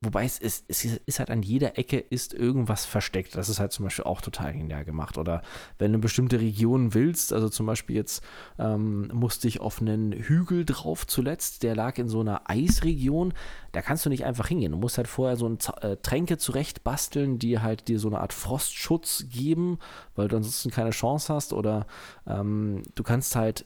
Wobei 0.01 0.25
es 0.25 0.39
ist, 0.39 0.65
es 0.67 0.83
ist 0.83 1.19
halt 1.19 1.29
an 1.29 1.41
jeder 1.41 1.77
Ecke 1.77 1.97
ist 1.97 2.33
irgendwas 2.33 2.85
versteckt. 2.85 3.35
Das 3.35 3.49
ist 3.49 3.59
halt 3.59 3.71
zum 3.71 3.85
Beispiel 3.85 4.05
auch 4.05 4.21
total 4.21 4.53
genial 4.53 4.85
gemacht. 4.85 5.17
Oder 5.17 5.41
wenn 5.79 5.93
du 5.93 5.99
bestimmte 5.99 6.39
Regionen 6.39 6.93
willst, 6.93 7.33
also 7.33 7.49
zum 7.49 7.65
Beispiel 7.65 7.95
jetzt 7.95 8.23
ähm, 8.59 9.09
musste 9.13 9.47
ich 9.47 9.61
auf 9.61 9.81
einen 9.81 10.11
Hügel 10.11 10.65
drauf 10.65 11.07
zuletzt, 11.07 11.63
der 11.63 11.75
lag 11.75 11.97
in 11.97 12.07
so 12.07 12.19
einer 12.19 12.49
Eisregion. 12.49 13.33
Da 13.71 13.81
kannst 13.81 14.05
du 14.05 14.09
nicht 14.09 14.25
einfach 14.25 14.47
hingehen. 14.47 14.71
Du 14.71 14.77
musst 14.77 14.97
halt 14.97 15.07
vorher 15.07 15.37
so 15.37 15.47
ein 15.47 15.57
äh, 15.81 15.97
Tränke 15.97 16.37
zurecht 16.37 16.83
basteln, 16.83 17.39
die 17.39 17.59
halt 17.59 17.87
dir 17.87 17.99
so 17.99 18.07
eine 18.07 18.19
Art 18.19 18.33
Frostschutz 18.33 19.25
geben, 19.29 19.79
weil 20.15 20.27
du 20.27 20.37
ansonsten 20.37 20.71
keine 20.71 20.91
Chance 20.91 21.33
hast. 21.33 21.53
Oder 21.53 21.87
ähm, 22.27 22.83
du 22.95 23.03
kannst 23.03 23.35
halt, 23.35 23.65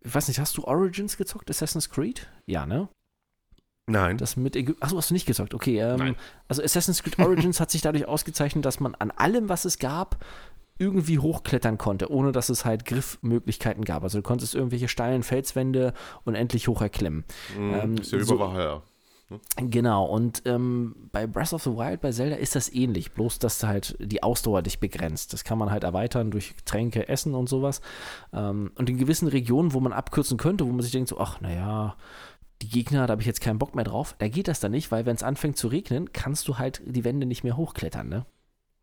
ich 0.00 0.14
weiß 0.14 0.28
nicht, 0.28 0.40
hast 0.40 0.56
du 0.56 0.64
Origins 0.64 1.16
gezockt, 1.16 1.50
Assassin's 1.50 1.90
Creed? 1.90 2.28
Ja, 2.46 2.66
ne? 2.66 2.88
Nein. 3.86 4.16
Das 4.18 4.36
mit 4.36 4.56
Ägypten. 4.56 4.82
Achso, 4.82 4.96
hast 4.96 5.10
du 5.10 5.14
nicht 5.14 5.26
gezockt. 5.26 5.54
Okay. 5.54 5.78
Ähm. 5.78 6.16
Also 6.48 6.62
Assassin's 6.62 7.02
Creed 7.02 7.18
Origins 7.18 7.60
hat 7.60 7.70
sich 7.70 7.82
dadurch 7.82 8.06
ausgezeichnet, 8.06 8.64
dass 8.64 8.80
man 8.80 8.94
an 8.94 9.10
allem, 9.10 9.48
was 9.48 9.64
es 9.64 9.78
gab, 9.78 10.24
irgendwie 10.78 11.18
hochklettern 11.18 11.78
konnte, 11.78 12.10
ohne 12.10 12.32
dass 12.32 12.48
es 12.48 12.64
halt 12.64 12.84
Griffmöglichkeiten 12.84 13.84
gab. 13.84 14.02
Also 14.02 14.18
du 14.18 14.22
konntest 14.22 14.54
irgendwelche 14.54 14.88
steilen 14.88 15.22
Felswände 15.22 15.92
unendlich 16.24 16.66
hoch 16.68 16.80
erklimmen. 16.82 17.24
Mhm, 17.56 17.74
ähm, 17.74 17.94
ist 17.98 18.12
ja 18.12 18.20
so- 18.24 18.34
über 18.34 18.48
Valhalla. 18.48 18.82
Genau, 19.56 20.04
und 20.04 20.42
ähm, 20.44 20.94
bei 21.10 21.26
Breath 21.26 21.54
of 21.54 21.62
the 21.62 21.70
Wild, 21.70 22.02
bei 22.02 22.12
Zelda 22.12 22.36
ist 22.36 22.54
das 22.54 22.70
ähnlich, 22.72 23.12
bloß 23.12 23.38
dass 23.38 23.62
halt 23.64 23.96
die 23.98 24.22
Ausdauer 24.22 24.60
dich 24.62 24.80
begrenzt. 24.80 25.32
Das 25.32 25.44
kann 25.44 25.58
man 25.58 25.70
halt 25.70 25.82
erweitern 25.82 26.30
durch 26.30 26.54
Tränke, 26.66 27.08
Essen 27.08 27.34
und 27.34 27.48
sowas. 27.48 27.80
Ähm, 28.34 28.70
und 28.76 28.90
in 28.90 28.98
gewissen 28.98 29.26
Regionen, 29.26 29.72
wo 29.72 29.80
man 29.80 29.94
abkürzen 29.94 30.36
könnte, 30.36 30.66
wo 30.66 30.70
man 30.70 30.82
sich 30.82 30.92
denkt 30.92 31.08
so, 31.08 31.18
ach 31.18 31.40
naja, 31.40 31.96
die 32.62 32.68
Gegner, 32.68 33.06
da 33.06 33.12
habe 33.12 33.22
ich 33.22 33.26
jetzt 33.26 33.40
keinen 33.40 33.58
Bock 33.58 33.74
mehr 33.74 33.84
drauf, 33.84 34.14
da 34.18 34.28
geht 34.28 34.48
das 34.48 34.60
dann 34.60 34.72
nicht, 34.72 34.90
weil 34.90 35.06
wenn 35.06 35.16
es 35.16 35.22
anfängt 35.22 35.56
zu 35.56 35.68
regnen, 35.68 36.12
kannst 36.12 36.48
du 36.48 36.58
halt 36.58 36.82
die 36.84 37.04
Wände 37.04 37.26
nicht 37.26 37.44
mehr 37.44 37.56
hochklettern, 37.56 38.08
ne? 38.08 38.26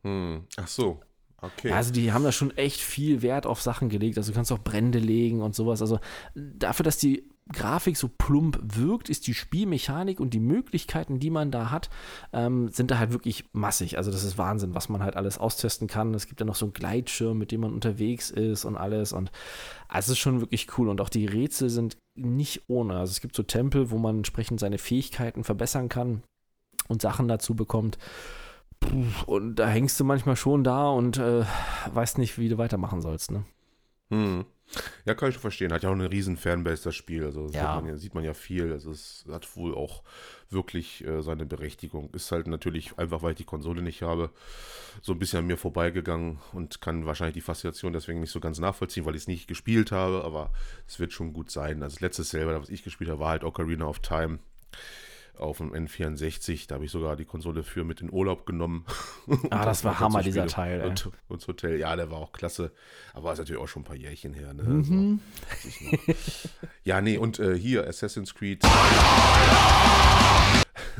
Hm. 0.03 0.45
Ach 0.57 0.67
so. 0.67 0.99
Okay. 1.37 1.71
Also 1.71 1.91
die 1.91 2.11
haben 2.11 2.23
da 2.23 2.31
schon 2.31 2.55
echt 2.55 2.79
viel 2.81 3.23
Wert 3.23 3.47
auf 3.47 3.61
Sachen 3.61 3.89
gelegt. 3.89 4.17
Also 4.17 4.31
du 4.31 4.35
kannst 4.35 4.51
auch 4.51 4.59
Brände 4.59 4.99
legen 4.99 5.41
und 5.41 5.55
sowas. 5.55 5.81
Also 5.81 5.99
dafür, 6.35 6.83
dass 6.83 6.97
die 6.97 7.30
Grafik 7.51 7.97
so 7.97 8.07
plump 8.07 8.59
wirkt, 8.63 9.09
ist 9.09 9.27
die 9.27 9.33
Spielmechanik 9.33 10.19
und 10.19 10.33
die 10.33 10.39
Möglichkeiten, 10.39 11.19
die 11.19 11.29
man 11.29 11.51
da 11.51 11.69
hat, 11.69 11.89
ähm, 12.33 12.69
sind 12.69 12.91
da 12.91 12.97
halt 12.97 13.11
wirklich 13.11 13.45
massig. 13.51 13.97
Also 13.97 14.11
das 14.11 14.23
ist 14.23 14.37
Wahnsinn, 14.37 14.75
was 14.75 14.89
man 14.89 15.03
halt 15.03 15.15
alles 15.15 15.37
austesten 15.37 15.87
kann. 15.87 16.13
Es 16.13 16.27
gibt 16.27 16.39
ja 16.39 16.45
noch 16.45 16.55
so 16.55 16.65
einen 16.65 16.73
Gleitschirm, 16.73 17.37
mit 17.37 17.51
dem 17.51 17.61
man 17.61 17.73
unterwegs 17.73 18.29
ist 18.29 18.63
und 18.65 18.77
alles. 18.77 19.11
Und 19.11 19.31
also 19.87 20.11
es 20.11 20.17
ist 20.17 20.21
schon 20.21 20.39
wirklich 20.39 20.77
cool. 20.77 20.87
Und 20.87 21.01
auch 21.01 21.09
die 21.09 21.25
Rätsel 21.25 21.69
sind 21.69 21.97
nicht 22.15 22.63
ohne. 22.67 22.97
Also 22.97 23.11
es 23.11 23.21
gibt 23.21 23.35
so 23.35 23.43
Tempel, 23.43 23.91
wo 23.91 23.97
man 23.97 24.17
entsprechend 24.17 24.59
seine 24.59 24.77
Fähigkeiten 24.77 25.43
verbessern 25.43 25.89
kann 25.89 26.23
und 26.87 27.01
Sachen 27.01 27.27
dazu 27.27 27.55
bekommt. 27.55 27.97
Und 29.25 29.55
da 29.55 29.67
hängst 29.67 29.99
du 29.99 30.05
manchmal 30.05 30.35
schon 30.35 30.63
da 30.63 30.89
und 30.89 31.17
äh, 31.17 31.43
weißt 31.93 32.17
nicht, 32.17 32.37
wie 32.37 32.49
du 32.49 32.57
weitermachen 32.57 33.01
sollst. 33.01 33.31
Ne? 33.31 33.43
Hm. 34.09 34.45
Ja, 35.05 35.15
kann 35.15 35.29
ich 35.29 35.35
schon 35.35 35.41
verstehen. 35.41 35.73
Hat 35.73 35.83
ja 35.83 35.89
auch 35.89 35.93
eine 35.93 36.11
riesen 36.11 36.37
Fanbase, 36.37 36.83
das 36.85 36.95
Spiel. 36.95 37.25
Also 37.25 37.47
das 37.47 37.55
Ja. 37.55 37.61
sieht, 37.73 37.75
man 37.83 37.85
ja, 37.87 37.97
sieht 37.97 38.13
man 38.15 38.23
ja 38.23 38.33
viel. 38.33 38.71
Also 38.71 38.91
es 38.91 39.25
hat 39.29 39.55
wohl 39.57 39.75
auch 39.75 40.03
wirklich 40.49 41.05
äh, 41.05 41.21
seine 41.21 41.45
Berechtigung. 41.45 42.09
Ist 42.13 42.31
halt 42.31 42.47
natürlich 42.47 42.97
einfach, 42.97 43.21
weil 43.21 43.31
ich 43.31 43.37
die 43.37 43.43
Konsole 43.43 43.81
nicht 43.81 44.01
habe, 44.01 44.31
so 45.01 45.13
ein 45.13 45.19
bisschen 45.19 45.39
an 45.39 45.47
mir 45.47 45.57
vorbeigegangen 45.57 46.39
und 46.53 46.81
kann 46.81 47.05
wahrscheinlich 47.05 47.33
die 47.35 47.41
Faszination 47.41 47.93
deswegen 47.93 48.19
nicht 48.21 48.31
so 48.31 48.39
ganz 48.39 48.59
nachvollziehen, 48.59 49.05
weil 49.05 49.15
ich 49.15 49.23
es 49.23 49.27
nicht 49.27 49.47
gespielt 49.47 49.91
habe, 49.91 50.23
aber 50.23 50.51
es 50.87 50.99
wird 50.99 51.11
schon 51.13 51.33
gut 51.33 51.51
sein. 51.51 51.83
Also 51.83 51.95
das 51.95 52.01
letzte 52.01 52.23
selber, 52.23 52.59
was 52.61 52.69
ich 52.69 52.83
gespielt 52.83 53.09
habe, 53.09 53.19
war 53.19 53.29
halt 53.29 53.43
Ocarina 53.43 53.85
of 53.85 53.99
Time 53.99 54.39
auf 55.41 55.57
dem 55.57 55.73
N64. 55.73 56.67
Da 56.67 56.75
habe 56.75 56.85
ich 56.85 56.91
sogar 56.91 57.15
die 57.15 57.25
Konsole 57.25 57.63
für 57.63 57.83
mit 57.83 58.01
in 58.01 58.11
Urlaub 58.11 58.45
genommen. 58.45 58.85
Ah, 59.49 59.65
das 59.65 59.83
war 59.83 59.93
Und 59.93 59.99
Hammer, 59.99 60.23
dieser 60.23 60.47
Teil, 60.47 60.81
ey. 60.81 60.89
Und, 60.89 61.09
und 61.27 61.41
das 61.41 61.47
Hotel, 61.47 61.79
ja, 61.79 61.95
der 61.95 62.09
war 62.11 62.19
auch 62.19 62.31
klasse. 62.31 62.71
Aber 63.13 63.33
ist 63.33 63.39
natürlich 63.39 63.61
auch 63.61 63.67
schon 63.67 63.81
ein 63.81 63.85
paar 63.85 63.95
Jährchen 63.95 64.33
her. 64.33 64.53
Ne? 64.53 64.63
Mhm. 64.63 65.19
Also, 65.49 66.19
ja, 66.83 67.01
nee, 67.01 67.17
und 67.17 67.39
äh, 67.39 67.57
hier 67.57 67.87
Assassin's 67.87 68.33
Creed. 68.33 68.63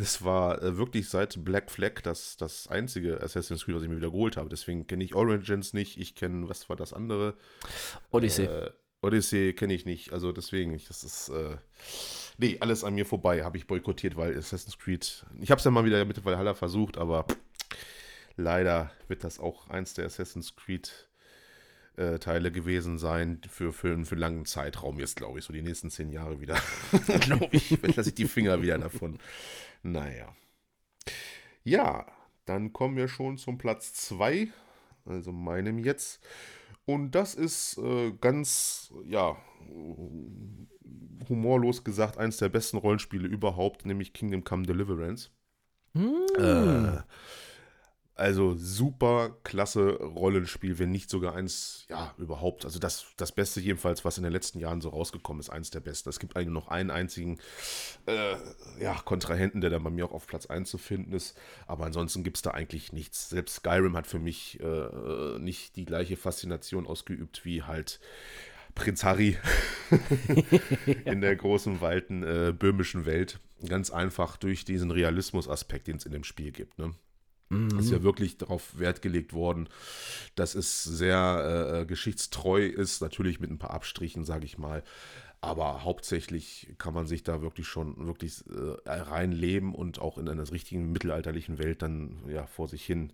Es 0.02 0.24
war 0.24 0.62
äh, 0.62 0.78
wirklich 0.78 1.10
seit 1.10 1.44
Black 1.44 1.72
Flag 1.72 2.02
das, 2.04 2.38
das 2.38 2.68
einzige 2.68 3.22
Assassin's 3.22 3.66
Creed, 3.66 3.76
was 3.76 3.84
ich 3.84 3.90
mir 3.90 3.98
wieder 3.98 4.12
geholt 4.12 4.38
habe. 4.38 4.50
Deswegen 4.50 4.88
kenne 4.88 5.04
ich 5.04 5.16
Origins 5.16 5.74
nicht. 5.74 5.98
Ich 5.98 6.16
kenne, 6.16 6.50
was 6.50 6.70
war 6.70 6.76
das 6.76 6.94
andere? 6.94 7.36
Odyssey. 8.12 8.46
Äh, 8.46 8.72
Odyssey 9.02 9.53
kenne 9.53 9.73
ich 9.73 9.86
nicht. 9.86 10.14
Also 10.14 10.32
deswegen, 10.32 10.73
ich- 10.73 10.88
das 10.88 11.03
ist. 11.03 11.30
Äh, 11.30 11.57
nee, 12.38 12.57
alles 12.60 12.84
an 12.84 12.95
mir 12.95 13.06
vorbei. 13.06 13.44
Habe 13.44 13.57
ich 13.57 13.68
boykottiert, 13.68 14.15
weil 14.18 14.38
Assassin's 14.38 14.78
Creed. 14.78 15.26
Ich 15.41 15.52
habe 15.52 15.60
es 15.60 15.65
ja 15.65 15.72
mal 15.72 15.86
wieder 15.86 16.03
mit 16.06 16.23
Valhalla 16.23 16.53
versucht, 16.53 16.98
aber 16.98 17.26
leider 18.36 18.91
wird 19.07 19.23
das 19.23 19.40
auch 19.40 19.69
eins 19.69 19.94
der 19.94 20.06
Assassin's 20.06 20.56
Creed. 20.56 21.07
äh, 21.98 22.19
Teile 22.19 22.52
gewesen 22.52 22.98
sein 22.98 23.41
für, 23.49 23.73
für, 23.73 24.06
für 24.06 24.15
einen 24.15 24.19
langen 24.22 24.45
Zeitraum 24.45 24.99
jetzt, 24.99 25.18
glaube 25.18 25.40
ich, 25.40 25.45
so 25.45 25.53
die 25.53 25.61
nächsten 25.61 25.90
zehn 25.91 26.10
Jahre 26.11 26.40
wieder. 26.41 26.57
glaube 27.22 27.49
ich, 27.52 27.72
lasse 27.95 28.10
ich 28.10 28.15
die 28.15 28.28
Finger 28.28 28.61
wieder 28.61 28.78
davon. 28.80 29.19
Naja. 29.84 30.34
Ja, 31.64 32.06
dann 32.45 32.73
kommen 32.73 32.98
wir 32.98 33.07
schon 33.07 33.38
zum 33.38 33.57
Platz 33.57 33.94
2, 33.94 34.48
also 35.06 35.32
meinem 35.32 35.80
jetzt. 35.80 36.22
Und 36.86 37.12
das 37.12 37.36
ist 37.36 37.78
äh, 37.78 38.12
ganz, 38.20 38.94
ja, 39.06 39.38
humorlos 41.30 41.84
gesagt, 41.84 42.18
eines 42.18 42.38
der 42.38 42.49
besten 42.49 42.78
Rollenspiele 42.78 43.28
überhaupt, 43.28 43.86
nämlich 43.86 44.14
Kingdom 44.14 44.44
Come 44.44 44.66
Deliverance. 44.66 45.30
Äh, 45.94 47.02
also 48.22 48.56
super 48.56 49.35
klasse 49.43 49.95
Rollenspiel, 49.95 50.77
wenn 50.77 50.91
nicht 50.91 51.10
sogar 51.10 51.35
eins, 51.35 51.85
ja, 51.89 52.14
überhaupt. 52.19 52.65
Also 52.65 52.77
das, 52.77 53.07
das 53.18 53.31
Beste 53.31 53.60
jedenfalls, 53.60 54.06
was 54.06 54.18
in 54.18 54.23
den 54.23 54.31
letzten 54.31 54.60
Jahren 54.60 54.80
so 54.80 54.89
rausgekommen 54.89 55.39
ist, 55.39 55.49
eins 55.49 55.72
der 55.72 55.80
besten. 55.80 56.10
Es 56.10 56.19
gibt 56.19 56.35
eigentlich 56.35 56.49
noch 56.49 56.68
einen 56.68 56.91
einzigen 56.91 57.39
äh, 58.06 58.35
ja, 58.80 58.93
Kontrahenten, 59.03 59.60
der 59.60 59.72
dann 59.72 59.84
bei 59.84 59.89
mir 59.89 60.06
auch 60.06 60.11
auf 60.11 60.27
Platz 60.27 60.45
1 60.45 60.69
zu 60.69 60.77
finden 60.77 61.14
ist. 61.14 61.35
Aber 61.65 61.85
ansonsten 61.85 62.23
gibt 62.23 62.38
es 62.38 62.43
da 62.43 62.52
eigentlich 62.52 62.93
nichts. 62.93 63.30
Selbst 63.30 63.56
Skyrim 63.56 63.98
hat 63.98 64.06
für 64.06 64.19
mich 64.19 64.60
äh, 64.60 65.39
nicht 65.39 65.76
die 65.76 65.85
gleiche 65.85 66.15
Faszination 66.15 66.85
ausgeübt 66.85 67.43
wie 67.43 67.64
halt 67.64 67.99
Prinz 68.76 69.03
Harry 69.03 69.35
in 71.06 71.22
der 71.22 71.35
großen, 71.35 71.81
weiten 71.81 72.22
äh, 72.22 72.53
böhmischen 72.57 73.06
Welt. 73.06 73.39
Ganz 73.68 73.89
einfach 73.89 74.38
durch 74.38 74.64
diesen 74.64 74.91
Realismus-Aspekt, 74.91 75.88
den 75.88 75.98
es 75.98 76.06
in 76.06 76.11
dem 76.11 76.23
Spiel 76.23 76.52
gibt. 76.52 76.77
Ne? 76.77 76.93
Ist 77.80 77.91
ja 77.91 78.03
wirklich 78.03 78.38
darauf 78.38 78.80
Wert 78.80 79.02
gelegt 79.02 79.34
worden, 79.34 79.68
dass 80.36 80.56
es 80.56 80.84
sehr 80.84 81.82
äh, 81.82 81.86
geschichtstreu 81.86 82.65
ist, 82.65 83.02
natürlich 83.02 83.40
mit 83.40 83.52
ein 83.52 83.60
paar 83.60 83.72
Abstrichen, 83.72 84.23
sage 84.23 84.45
ich 84.45 84.57
mal. 84.57 84.84
Aber 85.41 85.84
hauptsächlich 85.84 86.76
kann 86.78 86.94
man 86.94 87.07
sich 87.07 87.23
da 87.23 87.41
wirklich 87.41 87.68
schon 87.68 88.06
wirklich 88.06 88.44
äh, 88.48 88.91
reinleben 88.91 89.73
und 89.73 89.99
auch 89.99 90.18
in 90.18 90.30
einer 90.30 90.49
richtigen 90.52 90.91
mittelalterlichen 90.91 91.57
Welt 91.57 91.82
dann 91.82 92.23
ja 92.30 92.45
vor 92.45 92.68
sich 92.68 92.86
hin 92.86 93.11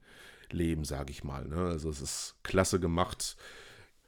leben, 0.52 0.84
sage 0.84 1.12
ich 1.12 1.24
mal. 1.24 1.48
Ne? 1.48 1.58
Also 1.58 1.90
es 1.90 2.02
ist 2.02 2.36
klasse 2.44 2.80
gemacht, 2.80 3.38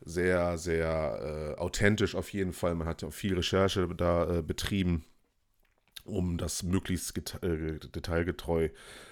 sehr, 0.01 0.57
sehr 0.57 1.56
äh, 1.57 1.60
authentisch 1.60 2.15
auf 2.15 2.31
jeden 2.34 2.53
Fall. 2.53 2.76
Man 2.76 2.88
hat 2.88 3.01
ja 3.01 3.11
viel 3.11 3.35
Recherche 3.35 3.88
da 3.95 4.39
äh, 4.39 4.41
betrieben, 4.41 5.06
um 6.03 6.38
das 6.38 6.64
möglichst 6.64 7.18
äh, 7.43 7.80
detailgetreu 7.80 8.69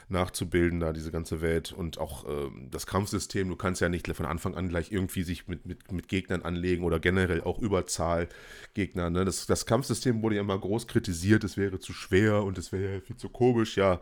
nachzubilden, 0.09 0.79
da 0.79 0.93
diese 0.93 1.11
ganze 1.11 1.41
Welt 1.41 1.73
und 1.73 1.97
auch 1.97 2.25
ähm, 2.27 2.69
das 2.71 2.87
Kampfsystem. 2.87 3.49
Du 3.49 3.55
kannst 3.55 3.81
ja 3.81 3.89
nicht 3.89 4.07
von 4.07 4.25
Anfang 4.25 4.55
an 4.55 4.69
gleich 4.69 4.91
irgendwie 4.91 5.23
sich 5.23 5.47
mit, 5.47 5.65
mit, 5.65 5.91
mit 5.91 6.07
Gegnern 6.07 6.43
anlegen 6.43 6.83
oder 6.83 6.99
generell 6.99 7.41
auch 7.41 7.59
Überzahl 7.59 8.29
Gegner. 8.73 9.09
Ne? 9.09 9.25
Das, 9.25 9.47
das 9.47 9.65
Kampfsystem 9.65 10.21
wurde 10.21 10.35
ja 10.35 10.41
immer 10.41 10.57
groß 10.57 10.87
kritisiert, 10.87 11.43
es 11.43 11.57
wäre 11.57 11.79
zu 11.79 11.91
schwer 11.91 12.43
und 12.43 12.57
es 12.57 12.71
wäre 12.71 13.01
viel 13.01 13.17
zu 13.17 13.27
komisch, 13.27 13.75
ja. 13.75 13.99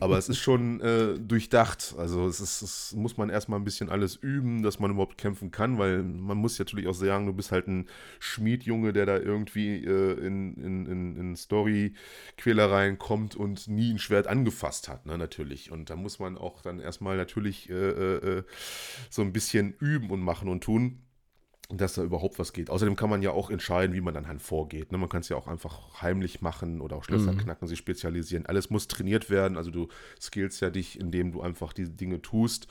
Aber 0.00 0.18
es 0.18 0.28
ist 0.28 0.38
schon 0.38 0.80
äh, 0.80 1.18
durchdacht. 1.18 1.94
Also 1.96 2.26
es 2.26 2.40
ist, 2.40 2.62
es 2.62 2.94
muss 2.94 3.16
man 3.16 3.30
erstmal 3.30 3.60
ein 3.60 3.64
bisschen 3.64 3.90
alles 3.90 4.16
üben, 4.16 4.62
dass 4.62 4.80
man 4.80 4.90
überhaupt 4.90 5.18
kämpfen 5.18 5.52
kann, 5.52 5.78
weil 5.78 6.02
man 6.02 6.36
muss 6.36 6.58
natürlich 6.58 6.88
auch 6.88 6.94
sagen, 6.94 7.26
du 7.26 7.32
bist 7.32 7.52
halt 7.52 7.68
ein 7.68 7.86
Schmiedjunge, 8.18 8.92
der 8.92 9.06
da 9.06 9.18
irgendwie 9.18 9.84
äh, 9.84 10.14
in, 10.14 10.54
in, 10.56 10.86
in, 10.86 11.16
in 11.16 11.36
Story-Quälereien 11.36 12.98
kommt 12.98 13.36
und 13.36 13.68
nie 13.68 13.92
ein 13.92 13.98
Schwert 14.00 14.26
angefasst 14.26 14.88
hat, 14.88 15.06
ne, 15.06 15.27
natürlich. 15.28 15.70
Und 15.70 15.90
da 15.90 15.96
muss 15.96 16.18
man 16.18 16.38
auch 16.38 16.62
dann 16.62 16.80
erstmal 16.80 17.16
natürlich 17.16 17.68
äh, 17.68 17.74
äh, 17.74 18.38
äh, 18.38 18.42
so 19.10 19.22
ein 19.22 19.32
bisschen 19.32 19.74
üben 19.78 20.10
und 20.10 20.20
machen 20.20 20.48
und 20.48 20.64
tun 20.64 21.02
dass 21.70 21.92
da 21.92 22.02
überhaupt 22.02 22.38
was 22.38 22.54
geht. 22.54 22.70
Außerdem 22.70 22.96
kann 22.96 23.10
man 23.10 23.20
ja 23.20 23.30
auch 23.32 23.50
entscheiden, 23.50 23.94
wie 23.94 24.00
man 24.00 24.14
dann 24.14 24.26
halt 24.26 24.40
vorgeht. 24.40 24.90
Ne? 24.90 24.96
Man 24.96 25.10
kann 25.10 25.20
es 25.20 25.28
ja 25.28 25.36
auch 25.36 25.46
einfach 25.46 26.00
heimlich 26.00 26.40
machen 26.40 26.80
oder 26.80 26.96
auch 26.96 27.04
Schlösser 27.04 27.34
knacken, 27.34 27.68
sich 27.68 27.78
spezialisieren. 27.78 28.46
Alles 28.46 28.70
muss 28.70 28.88
trainiert 28.88 29.28
werden. 29.28 29.58
Also 29.58 29.70
du 29.70 29.88
skillst 30.18 30.62
ja 30.62 30.70
dich, 30.70 30.98
indem 30.98 31.30
du 31.30 31.42
einfach 31.42 31.74
diese 31.74 31.90
Dinge 31.90 32.22
tust. 32.22 32.68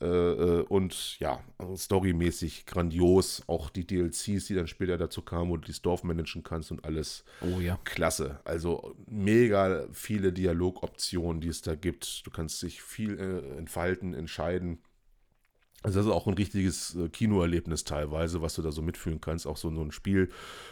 Äh, 0.00 0.06
äh, 0.06 0.60
und 0.68 1.18
ja, 1.20 1.40
also 1.58 1.76
storymäßig 1.76 2.66
grandios. 2.66 3.42
Auch 3.46 3.70
die 3.70 3.86
DLCs, 3.86 4.46
die 4.46 4.54
dann 4.54 4.66
später 4.66 4.98
dazu 4.98 5.22
kamen, 5.22 5.50
wo 5.50 5.56
du 5.56 5.66
das 5.66 5.82
Dorf 5.82 6.04
managen 6.04 6.42
kannst 6.42 6.70
und 6.70 6.84
alles. 6.84 7.24
Oh 7.40 7.60
ja. 7.60 7.78
Klasse. 7.84 8.40
Also 8.44 8.94
mega 9.06 9.86
viele 9.92 10.32
Dialogoptionen, 10.32 11.40
die 11.40 11.48
es 11.48 11.62
da 11.62 11.74
gibt. 11.74 12.26
Du 12.26 12.30
kannst 12.30 12.62
dich 12.62 12.82
viel 12.82 13.18
äh, 13.18 13.58
entfalten, 13.58 14.14
entscheiden. 14.14 14.78
Also 15.84 15.98
das 15.98 16.06
ist 16.06 16.12
auch 16.12 16.26
ein 16.26 16.34
richtiges 16.34 16.96
äh, 16.96 17.10
Kinoerlebnis 17.10 17.84
teilweise, 17.84 18.40
was 18.40 18.54
du 18.54 18.62
da 18.62 18.72
so 18.72 18.80
mitfühlen 18.80 19.20
kannst. 19.20 19.46
Auch 19.46 19.58
so, 19.58 19.72
so 19.72 19.82
ein 19.82 19.92
Spiel, 19.92 20.30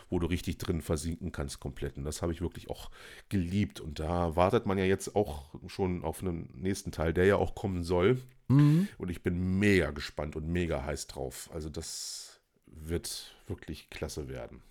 wo 0.09 0.19
du 0.19 0.27
richtig 0.27 0.57
drin 0.57 0.81
versinken 0.81 1.33
kannst 1.33 1.61
komplett. 1.61 1.99
Und 1.99 2.05
das 2.05 2.23
habe 2.23 2.33
ich 2.33 2.41
wirklich 2.41 2.71
auch 2.71 2.91
geliebt. 3.29 3.79
Und 3.79 4.01
da 4.01 4.37
wartet 4.37 4.65
man 4.65 4.79
ja 4.79 4.85
jetzt 4.85 5.15
auch 5.15 5.51
schon 5.67 6.03
auf 6.03 6.23
einen 6.23 6.49
nächsten 6.55 6.93
Teil, 6.93 7.13
der 7.13 7.27
ja 7.27 7.37
auch 7.37 7.55
kommen 7.55 7.85
soll. 7.85 8.23
Mhm. 8.49 8.89
Und 8.97 9.11
ich 9.11 9.23
bin 9.23 9.59
mega 9.59 9.91
gespannt 9.91 10.35
und 10.35 10.49
mega 10.49 10.83
heiß 10.83 11.09
drauf. 11.09 11.51
Also 11.53 11.69
das 11.69 12.41
wird 12.65 13.37
wirklich 13.47 13.91
klasse 13.91 14.29
werden. 14.29 14.63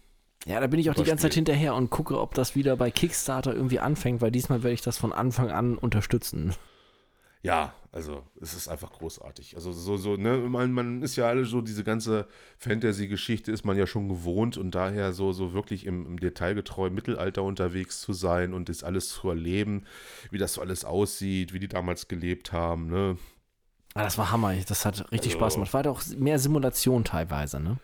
Ja, 0.47 0.59
da 0.59 0.65
bin 0.65 0.79
ich 0.79 0.89
auch 0.89 0.95
die 0.95 1.03
ganze 1.03 1.23
Zeit 1.23 1.35
hinterher 1.35 1.75
und 1.75 1.91
gucke, 1.91 2.19
ob 2.19 2.33
das 2.33 2.55
wieder 2.55 2.75
bei 2.77 2.89
Kickstarter 2.89 3.53
irgendwie 3.53 3.79
anfängt, 3.79 4.21
weil 4.21 4.31
diesmal 4.31 4.63
werde 4.63 4.73
ich 4.73 4.81
das 4.81 4.97
von 4.97 5.13
Anfang 5.13 5.51
an 5.51 5.77
unterstützen. 5.77 6.55
Ja, 7.43 7.73
also 7.91 8.23
es 8.39 8.53
ist 8.53 8.67
einfach 8.67 8.91
großartig. 8.91 9.55
Also 9.55 9.71
so, 9.71 9.97
so, 9.97 10.15
ne, 10.15 10.37
man, 10.37 10.71
man 10.71 11.01
ist 11.01 11.15
ja 11.15 11.27
alle 11.27 11.43
so, 11.45 11.61
diese 11.61 11.83
ganze 11.83 12.27
Fantasy-Geschichte 12.59 13.51
ist 13.51 13.65
man 13.65 13.77
ja 13.77 13.87
schon 13.87 14.07
gewohnt 14.07 14.57
und 14.57 14.75
daher 14.75 15.11
so, 15.11 15.33
so 15.33 15.53
wirklich 15.53 15.85
im, 15.87 16.05
im 16.05 16.19
Detailgetreu 16.19 16.91
Mittelalter 16.91 17.41
unterwegs 17.41 17.99
zu 17.99 18.13
sein 18.13 18.53
und 18.53 18.69
das 18.69 18.83
alles 18.83 19.09
zu 19.09 19.29
erleben, 19.29 19.85
wie 20.29 20.37
das 20.37 20.53
so 20.53 20.61
alles 20.61 20.85
aussieht, 20.85 21.51
wie 21.51 21.59
die 21.59 21.67
damals 21.67 22.07
gelebt 22.07 22.51
haben, 22.51 22.87
ne? 22.87 23.17
Ah, 23.93 24.03
das 24.03 24.17
war 24.17 24.31
Hammer, 24.31 24.53
das 24.55 24.85
hat 24.85 25.11
richtig 25.11 25.33
also, 25.33 25.39
Spaß 25.39 25.53
gemacht. 25.55 25.73
War 25.73 25.83
doch 25.83 26.01
mehr 26.15 26.39
Simulation 26.39 27.03
teilweise, 27.03 27.59
ne? 27.59 27.77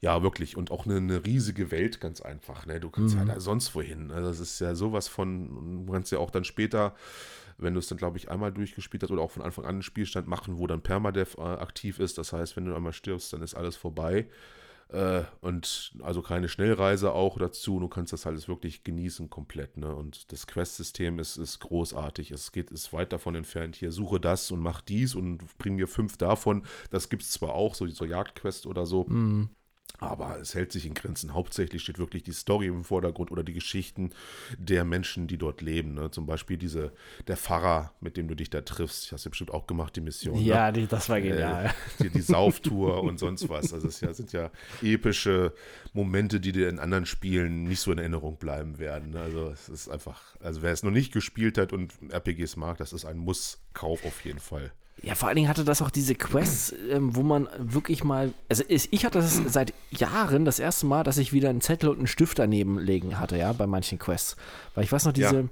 Ja, 0.00 0.22
wirklich. 0.22 0.56
Und 0.56 0.70
auch 0.70 0.86
eine, 0.86 0.98
eine, 0.98 1.24
riesige 1.24 1.70
Welt, 1.70 2.00
ganz 2.00 2.20
einfach. 2.20 2.66
Ne? 2.66 2.78
Du 2.78 2.90
kannst 2.90 3.16
mhm. 3.16 3.26
ja 3.26 3.34
da 3.34 3.40
sonst 3.40 3.74
wohin. 3.74 4.12
Also, 4.12 4.28
das 4.28 4.40
ist 4.40 4.60
ja 4.60 4.74
sowas 4.74 5.08
von, 5.08 5.86
du 5.86 5.92
kannst 5.92 6.12
ja 6.12 6.18
auch 6.18 6.30
dann 6.30 6.44
später 6.44 6.94
wenn 7.58 7.74
du 7.74 7.80
es 7.80 7.88
dann, 7.88 7.98
glaube 7.98 8.18
ich, 8.18 8.30
einmal 8.30 8.52
durchgespielt 8.52 9.02
hast 9.02 9.10
oder 9.10 9.22
auch 9.22 9.30
von 9.30 9.42
Anfang 9.42 9.64
an 9.64 9.76
einen 9.76 9.82
Spielstand 9.82 10.28
machen, 10.28 10.58
wo 10.58 10.66
dann 10.66 10.82
Permadev 10.82 11.36
äh, 11.38 11.42
aktiv 11.42 11.98
ist. 11.98 12.18
Das 12.18 12.32
heißt, 12.32 12.56
wenn 12.56 12.66
du 12.66 12.74
einmal 12.74 12.92
stirbst, 12.92 13.32
dann 13.32 13.42
ist 13.42 13.54
alles 13.54 13.76
vorbei. 13.76 14.28
Äh, 14.88 15.24
und 15.40 15.94
also 16.02 16.22
keine 16.22 16.48
Schnellreise 16.48 17.12
auch 17.12 17.38
dazu. 17.38 17.80
Du 17.80 17.88
kannst 17.88 18.12
das 18.12 18.26
alles 18.26 18.48
wirklich 18.48 18.84
genießen 18.84 19.30
komplett. 19.30 19.76
Ne? 19.76 19.94
Und 19.94 20.30
das 20.32 20.46
Quest-System 20.46 21.18
ist, 21.18 21.36
ist 21.36 21.58
großartig. 21.60 22.30
Es 22.30 22.52
geht, 22.52 22.70
ist 22.70 22.92
weit 22.92 23.12
davon 23.12 23.34
entfernt. 23.34 23.76
Hier 23.76 23.90
suche 23.90 24.20
das 24.20 24.50
und 24.50 24.60
mach 24.60 24.80
dies 24.80 25.14
und 25.14 25.58
bring 25.58 25.76
mir 25.76 25.88
fünf 25.88 26.16
davon. 26.16 26.64
Das 26.90 27.08
gibt 27.08 27.22
es 27.22 27.32
zwar 27.32 27.54
auch, 27.54 27.74
so, 27.74 27.86
so 27.88 28.04
Jagdquest 28.04 28.66
oder 28.66 28.86
so. 28.86 29.04
Mhm. 29.04 29.50
Aber 29.98 30.38
es 30.38 30.54
hält 30.54 30.72
sich 30.72 30.84
in 30.84 30.94
Grenzen. 30.94 31.32
Hauptsächlich 31.32 31.82
steht 31.82 31.98
wirklich 31.98 32.22
die 32.22 32.32
Story 32.32 32.66
im 32.66 32.84
Vordergrund 32.84 33.30
oder 33.30 33.42
die 33.42 33.54
Geschichten 33.54 34.10
der 34.58 34.84
Menschen, 34.84 35.26
die 35.26 35.38
dort 35.38 35.62
leben. 35.62 35.94
Ne? 35.94 36.10
Zum 36.10 36.26
Beispiel 36.26 36.58
diese, 36.58 36.92
der 37.26 37.36
Pfarrer, 37.36 37.94
mit 38.00 38.16
dem 38.16 38.28
du 38.28 38.34
dich 38.34 38.50
da 38.50 38.60
triffst. 38.60 39.06
Ich 39.06 39.12
hast 39.12 39.24
ja 39.24 39.30
bestimmt 39.30 39.52
auch 39.52 39.66
gemacht, 39.66 39.96
die 39.96 40.02
Mission. 40.02 40.38
Ja, 40.38 40.66
ne? 40.66 40.80
die, 40.80 40.86
das 40.86 41.08
war 41.08 41.20
genial. 41.20 41.66
Äh, 41.66 41.70
die, 42.02 42.10
die 42.10 42.20
Sauftour 42.20 43.02
und 43.02 43.18
sonst 43.18 43.48
was. 43.48 43.72
Also 43.72 43.88
es 43.88 44.00
ja, 44.00 44.12
sind 44.12 44.32
ja 44.32 44.50
epische 44.82 45.54
Momente, 45.94 46.40
die 46.40 46.52
dir 46.52 46.68
in 46.68 46.78
anderen 46.78 47.06
Spielen 47.06 47.64
nicht 47.64 47.80
so 47.80 47.90
in 47.90 47.98
Erinnerung 47.98 48.36
bleiben 48.36 48.78
werden. 48.78 49.12
Ne? 49.12 49.20
Also 49.20 49.48
es 49.48 49.70
ist 49.70 49.88
einfach, 49.88 50.36
also 50.40 50.60
wer 50.60 50.72
es 50.72 50.82
noch 50.82 50.90
nicht 50.90 51.12
gespielt 51.12 51.56
hat 51.56 51.72
und 51.72 51.94
RPGs 52.10 52.56
mag, 52.56 52.76
das 52.76 52.92
ist 52.92 53.06
ein 53.06 53.16
Muss-Kauf 53.16 54.04
auf 54.04 54.24
jeden 54.24 54.40
Fall. 54.40 54.72
Ja, 55.02 55.14
vor 55.14 55.28
allen 55.28 55.36
Dingen 55.36 55.48
hatte 55.48 55.64
das 55.64 55.82
auch 55.82 55.90
diese 55.90 56.14
Quests, 56.14 56.74
ähm, 56.90 57.14
wo 57.14 57.22
man 57.22 57.48
wirklich 57.58 58.02
mal. 58.02 58.32
Also 58.48 58.64
ich 58.68 59.04
hatte 59.04 59.18
das 59.18 59.36
seit 59.46 59.74
Jahren 59.90 60.44
das 60.44 60.58
erste 60.58 60.86
Mal, 60.86 61.04
dass 61.04 61.18
ich 61.18 61.32
wieder 61.32 61.50
einen 61.50 61.60
Zettel 61.60 61.90
und 61.90 61.98
einen 61.98 62.06
Stift 62.06 62.38
daneben 62.38 62.78
legen 62.78 63.18
hatte, 63.18 63.36
ja, 63.36 63.52
bei 63.52 63.66
manchen 63.66 63.98
Quests. 63.98 64.36
Weil 64.74 64.84
ich 64.84 64.92
weiß 64.92 65.04
noch, 65.04 65.12
diese. 65.12 65.36
Ja. 65.36 65.44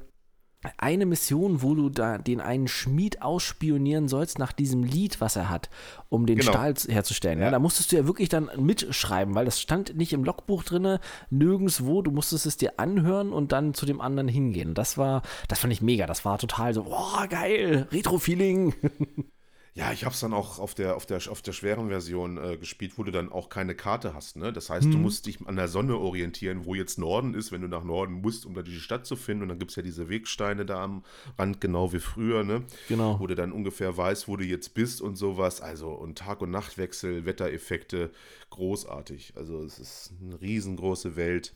Eine 0.78 1.04
Mission, 1.04 1.60
wo 1.60 1.74
du 1.74 1.90
da 1.90 2.16
den 2.16 2.40
einen 2.40 2.68
Schmied 2.68 3.20
ausspionieren 3.20 4.08
sollst 4.08 4.38
nach 4.38 4.50
diesem 4.50 4.82
Lied, 4.82 5.20
was 5.20 5.36
er 5.36 5.50
hat, 5.50 5.68
um 6.08 6.24
den 6.24 6.38
genau. 6.38 6.52
Stahl 6.52 6.72
herzustellen. 6.88 7.38
Ja. 7.38 7.44
ja. 7.44 7.50
da 7.50 7.58
musstest 7.58 7.92
du 7.92 7.96
ja 7.96 8.06
wirklich 8.06 8.30
dann 8.30 8.48
mitschreiben, 8.56 9.34
weil 9.34 9.44
das 9.44 9.60
stand 9.60 9.94
nicht 9.94 10.14
im 10.14 10.24
Logbuch 10.24 10.62
drin, 10.62 10.98
nirgendwo. 11.28 12.00
Du 12.00 12.10
musstest 12.12 12.46
es 12.46 12.56
dir 12.56 12.80
anhören 12.80 13.30
und 13.30 13.52
dann 13.52 13.74
zu 13.74 13.84
dem 13.84 14.00
anderen 14.00 14.26
hingehen. 14.26 14.72
Das 14.72 14.96
war, 14.96 15.20
das 15.48 15.58
fand 15.58 15.70
ich 15.70 15.82
mega. 15.82 16.06
Das 16.06 16.24
war 16.24 16.38
total 16.38 16.72
so, 16.72 16.84
boah, 16.84 17.26
geil, 17.28 17.86
Retro-Feeling. 17.92 18.72
Ja, 19.76 19.90
ich 19.90 20.05
habe 20.05 20.14
es 20.14 20.20
dann 20.20 20.32
auch 20.32 20.60
auf 20.60 20.74
der, 20.74 20.94
auf 20.94 21.05
der, 21.05 21.20
auf 21.28 21.42
der 21.42 21.52
schweren 21.52 21.88
Version 21.88 22.38
äh, 22.38 22.56
gespielt, 22.56 22.92
wo 22.96 23.02
du 23.02 23.10
dann 23.10 23.32
auch 23.32 23.48
keine 23.48 23.74
Karte 23.74 24.14
hast. 24.14 24.36
Ne? 24.36 24.52
Das 24.52 24.70
heißt, 24.70 24.84
hm. 24.84 24.92
du 24.92 24.96
mhm. 24.98 25.02
musst 25.02 25.26
dich 25.26 25.44
an 25.44 25.56
der 25.56 25.66
Sonne 25.66 25.98
orientieren, 25.98 26.64
wo 26.64 26.76
jetzt 26.76 26.96
Norden 26.96 27.34
ist, 27.34 27.51
wenn 27.51 27.60
du 27.60 27.66
nach 27.66 27.82
Norden 27.82 28.20
musst, 28.20 28.46
um 28.46 28.55
da 28.55 28.62
die 28.62 28.78
Stadt 28.78 29.05
zu 29.05 29.16
finden. 29.16 29.42
Und 29.42 29.48
dann 29.48 29.59
gibt 29.59 29.72
es 29.72 29.76
ja 29.76 29.82
diese 29.82 30.09
Wegsteine 30.09 30.64
da 30.64 30.84
am 30.84 31.02
Rand, 31.36 31.60
genau 31.60 31.92
wie 31.92 31.98
früher, 31.98 32.44
ne? 32.44 32.62
Genau. 32.86 33.18
Wo 33.18 33.26
du 33.26 33.34
dann 33.34 33.51
ungefähr 33.51 33.96
weißt, 33.96 34.28
wo 34.28 34.36
du 34.36 34.44
jetzt 34.44 34.74
bist 34.74 35.01
und 35.01 35.16
sowas. 35.16 35.60
Also, 35.60 35.90
und 35.90 36.18
Tag- 36.18 36.40
und 36.40 36.52
Nachtwechsel, 36.52 37.26
Wettereffekte, 37.26 38.12
großartig. 38.51 39.32
Also, 39.34 39.60
es 39.64 39.80
ist 39.80 40.12
eine 40.22 40.40
riesengroße 40.40 41.16
Welt. 41.16 41.52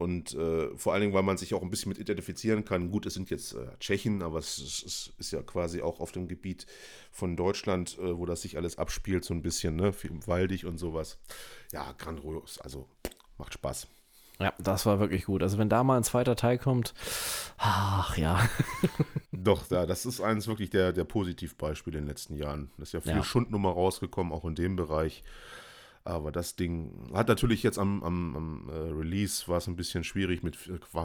Und 0.00 0.32
äh, 0.32 0.74
vor 0.78 0.94
allen 0.94 1.02
Dingen, 1.02 1.12
weil 1.12 1.22
man 1.22 1.36
sich 1.36 1.52
auch 1.52 1.60
ein 1.60 1.68
bisschen 1.68 1.90
mit 1.90 1.98
identifizieren 1.98 2.64
kann. 2.64 2.90
Gut, 2.90 3.04
es 3.04 3.12
sind 3.12 3.28
jetzt 3.28 3.52
äh, 3.52 3.66
Tschechen, 3.80 4.22
aber 4.22 4.38
es, 4.38 4.56
es, 4.56 5.12
ist 5.18 5.30
ja 5.30 5.42
quasi 5.42 5.82
auch 5.82 6.00
auf 6.00 6.10
dem 6.10 6.26
Gebiet 6.26 6.64
von 7.10 7.36
Deutschland, 7.36 7.98
äh, 7.98 8.16
wo 8.16 8.24
das 8.24 8.40
sich 8.40 8.56
alles 8.56 8.78
abspielt, 8.78 9.26
so 9.26 9.34
ein 9.34 9.42
bisschen, 9.42 9.76
ne? 9.76 9.92
Waldig 10.24 10.64
und 10.64 10.78
sowas. 10.78 11.18
Ja, 11.70 11.92
grandios. 11.98 12.58
Also 12.60 12.88
macht 13.36 13.52
Spaß. 13.52 13.88
Ja, 14.38 14.54
das 14.58 14.86
war 14.86 15.00
wirklich 15.00 15.26
gut. 15.26 15.42
Also 15.42 15.58
wenn 15.58 15.68
da 15.68 15.84
mal 15.84 15.98
ein 15.98 16.04
zweiter 16.04 16.34
Teil 16.34 16.56
kommt, 16.56 16.94
ach 17.58 18.16
ja. 18.16 18.48
Doch, 19.32 19.70
ja, 19.70 19.84
das 19.84 20.06
ist 20.06 20.22
eines 20.22 20.48
wirklich 20.48 20.70
der, 20.70 20.94
der 20.94 21.04
Positivbeispiele 21.04 21.98
in 21.98 22.04
den 22.04 22.08
letzten 22.08 22.36
Jahren. 22.36 22.70
Das 22.78 22.88
ist 22.88 22.92
ja 22.94 23.00
viel 23.02 23.16
ja. 23.16 23.22
Schundnummer 23.22 23.72
rausgekommen, 23.72 24.32
auch 24.32 24.46
in 24.46 24.54
dem 24.54 24.76
Bereich. 24.76 25.24
Aber 26.10 26.32
das 26.32 26.56
Ding 26.56 27.10
hat 27.14 27.28
natürlich 27.28 27.62
jetzt 27.62 27.78
am, 27.78 28.02
am, 28.02 28.36
am 28.36 28.68
äh, 28.68 28.92
Release 28.92 29.46
war 29.48 29.58
es 29.58 29.66
ein 29.66 29.76
bisschen 29.76 30.04
schwierig 30.04 30.42
mit, 30.42 30.58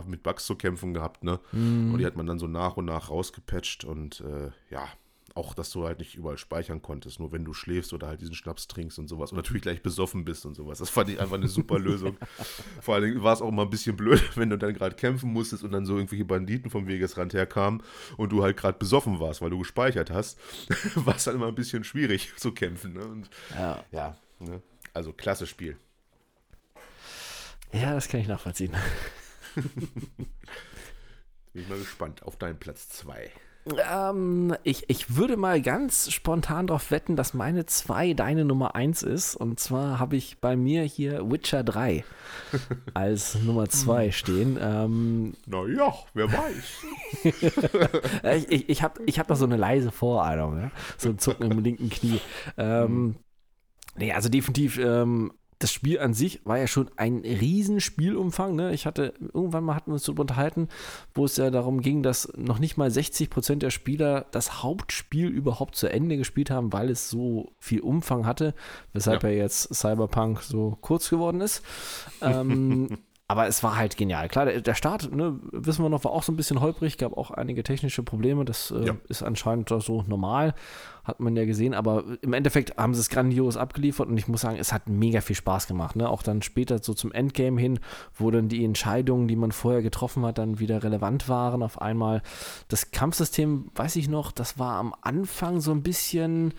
mit 0.07 0.23
Bugs 0.23 0.45
zu 0.45 0.55
kämpfen 0.55 0.93
gehabt, 0.93 1.23
ne? 1.23 1.39
Mm. 1.51 1.93
Und 1.93 1.99
die 1.99 2.05
hat 2.05 2.15
man 2.15 2.25
dann 2.25 2.39
so 2.39 2.47
nach 2.47 2.77
und 2.77 2.85
nach 2.85 3.09
rausgepatcht 3.09 3.85
und 3.85 4.21
äh, 4.21 4.51
ja, 4.69 4.87
auch, 5.35 5.53
dass 5.53 5.69
du 5.71 5.85
halt 5.85 5.99
nicht 5.99 6.15
überall 6.15 6.37
speichern 6.37 6.81
konntest, 6.81 7.19
nur 7.19 7.33
wenn 7.33 7.43
du 7.43 7.53
schläfst 7.53 7.91
oder 7.93 8.07
halt 8.07 8.21
diesen 8.21 8.35
Schnaps 8.35 8.67
trinkst 8.67 8.97
und 8.97 9.09
sowas 9.09 9.31
und 9.31 9.35
natürlich 9.35 9.63
gleich 9.63 9.81
besoffen 9.83 10.23
bist 10.23 10.45
und 10.45 10.55
sowas. 10.55 10.79
Das 10.79 10.89
fand 10.89 11.09
ich 11.09 11.19
einfach 11.19 11.35
eine 11.35 11.49
super 11.49 11.77
Lösung. 11.77 12.17
Vor 12.81 12.95
allen 12.95 13.03
Dingen 13.03 13.21
war 13.21 13.33
es 13.33 13.41
auch 13.41 13.51
mal 13.51 13.63
ein 13.63 13.69
bisschen 13.69 13.97
blöd, 13.97 14.23
wenn 14.35 14.49
du 14.49 14.57
dann 14.57 14.73
gerade 14.73 14.95
kämpfen 14.95 15.33
musstest 15.33 15.65
und 15.65 15.73
dann 15.73 15.85
so 15.85 15.97
irgendwelche 15.97 16.23
Banditen 16.23 16.71
vom 16.71 16.87
Wegesrand 16.87 17.33
herkamen 17.33 17.83
und 18.15 18.31
du 18.31 18.43
halt 18.43 18.55
gerade 18.55 18.77
besoffen 18.77 19.19
warst, 19.19 19.41
weil 19.41 19.49
du 19.49 19.59
gespeichert 19.59 20.09
hast, 20.09 20.39
war 20.95 21.17
es 21.17 21.25
dann 21.25 21.35
immer 21.35 21.47
ein 21.47 21.55
bisschen 21.55 21.83
schwierig 21.83 22.33
zu 22.37 22.53
kämpfen. 22.53 22.93
Ne? 22.93 23.05
Und, 23.05 23.29
ja. 23.53 23.83
Ja. 23.91 24.17
Ne? 24.39 24.61
Also 24.95 25.11
klasse 25.11 25.45
Spiel. 25.45 25.77
Ja, 27.73 27.93
das 27.93 28.07
kann 28.07 28.21
ich 28.21 28.29
nachvollziehen. 28.29 28.73
Bin 29.55 29.65
ich 31.53 31.67
mal 31.67 31.77
gespannt 31.77 32.23
auf 32.23 32.37
deinen 32.37 32.57
Platz 32.57 32.87
2. 32.89 33.29
Ähm, 33.91 34.55
ich, 34.63 34.89
ich 34.89 35.17
würde 35.17 35.35
mal 35.35 35.61
ganz 35.61 36.11
spontan 36.13 36.67
darauf 36.67 36.91
wetten, 36.91 37.17
dass 37.17 37.33
meine 37.33 37.65
2 37.65 38.13
deine 38.13 38.45
Nummer 38.45 38.75
1 38.75 39.03
ist. 39.03 39.35
Und 39.35 39.59
zwar 39.59 39.99
habe 39.99 40.15
ich 40.15 40.37
bei 40.39 40.55
mir 40.55 40.83
hier 40.83 41.29
Witcher 41.29 41.65
3 41.65 42.05
als 42.93 43.35
Nummer 43.35 43.67
2 43.67 44.11
stehen. 44.11 44.57
Ähm, 44.61 45.33
naja, 45.45 45.93
wer 46.13 46.31
weiß. 46.31 46.85
ich 48.37 48.49
ich, 48.49 48.69
ich 48.69 48.81
habe 48.83 49.01
ich 49.05 49.19
hab 49.19 49.27
da 49.27 49.35
so 49.35 49.45
eine 49.45 49.57
leise 49.57 49.91
Vorahnung, 49.91 50.57
ja? 50.57 50.71
so 50.97 51.09
ein 51.09 51.19
Zucken 51.19 51.51
im 51.51 51.59
linken 51.59 51.89
Knie. 51.89 52.21
Ähm, 52.57 52.93
mhm. 52.93 53.15
Nee, 53.97 54.11
also 54.11 54.29
definitiv, 54.29 54.77
ähm, 54.77 55.31
das 55.59 55.71
Spiel 55.71 55.99
an 55.99 56.13
sich 56.13 56.41
war 56.45 56.57
ja 56.57 56.67
schon 56.67 56.91
ein 56.97 57.19
riesen 57.19 57.79
Spielumfang. 57.79 58.55
Ne? 58.55 58.73
Ich 58.73 58.85
hatte, 58.85 59.13
irgendwann 59.33 59.63
mal 59.63 59.75
hatten 59.75 59.91
wir 59.91 59.93
uns 59.93 60.03
darüber 60.03 60.21
unterhalten, 60.21 60.67
wo 61.13 61.25
es 61.25 61.37
ja 61.37 61.49
darum 61.49 61.81
ging, 61.81 62.03
dass 62.03 62.31
noch 62.35 62.59
nicht 62.59 62.77
mal 62.77 62.91
60 62.91 63.29
Prozent 63.29 63.63
der 63.63 63.69
Spieler 63.69 64.25
das 64.31 64.63
Hauptspiel 64.63 65.27
überhaupt 65.27 65.75
zu 65.75 65.87
Ende 65.87 66.17
gespielt 66.17 66.51
haben, 66.51 66.73
weil 66.73 66.89
es 66.89 67.09
so 67.09 67.53
viel 67.57 67.79
Umfang 67.79 68.25
hatte, 68.25 68.53
weshalb 68.93 69.23
ja, 69.23 69.29
ja 69.29 69.35
jetzt 69.37 69.73
Cyberpunk 69.73 70.41
so 70.41 70.77
kurz 70.81 71.09
geworden 71.09 71.39
ist. 71.39 71.63
ähm, 72.21 72.89
aber 73.27 73.47
es 73.47 73.63
war 73.63 73.77
halt 73.77 73.95
genial. 73.95 74.27
Klar, 74.27 74.45
der, 74.45 74.61
der 74.61 74.75
Start, 74.75 75.11
ne, 75.15 75.39
wissen 75.51 75.83
wir 75.83 75.89
noch, 75.89 76.03
war 76.03 76.11
auch 76.11 76.23
so 76.23 76.33
ein 76.33 76.37
bisschen 76.37 76.59
holprig, 76.59 76.97
gab 76.97 77.17
auch 77.17 77.31
einige 77.31 77.63
technische 77.63 78.03
Probleme. 78.03 78.43
Das 78.43 78.71
äh, 78.71 78.87
ja. 78.87 78.97
ist 79.07 79.23
anscheinend 79.23 79.69
so 79.69 80.03
normal 80.05 80.53
hat 81.05 81.19
man 81.19 81.35
ja 81.35 81.45
gesehen, 81.45 81.73
aber 81.73 82.03
im 82.21 82.33
Endeffekt 82.33 82.77
haben 82.77 82.93
sie 82.93 82.99
es 82.99 83.09
grandios 83.09 83.57
abgeliefert 83.57 84.09
und 84.09 84.17
ich 84.17 84.27
muss 84.27 84.41
sagen, 84.41 84.57
es 84.59 84.73
hat 84.73 84.89
mega 84.89 85.21
viel 85.21 85.35
Spaß 85.35 85.67
gemacht. 85.67 85.95
Ne? 85.95 86.09
Auch 86.09 86.23
dann 86.23 86.41
später 86.41 86.81
so 86.81 86.93
zum 86.93 87.11
Endgame 87.11 87.61
hin, 87.61 87.79
wo 88.15 88.31
dann 88.31 88.49
die 88.49 88.65
Entscheidungen, 88.65 89.27
die 89.27 89.35
man 89.35 89.51
vorher 89.51 89.83
getroffen 89.83 90.25
hat, 90.25 90.39
dann 90.39 90.59
wieder 90.59 90.83
relevant 90.83 91.29
waren 91.29 91.61
auf 91.61 91.79
einmal. 91.79 92.23
Das 92.67 92.89
Kampfsystem, 92.91 93.69
weiß 93.75 93.95
ich 93.97 94.09
noch, 94.09 94.31
das 94.31 94.57
war 94.57 94.77
am 94.77 94.95
Anfang 95.01 95.61
so 95.61 95.71
ein 95.71 95.83
bisschen 95.83 96.53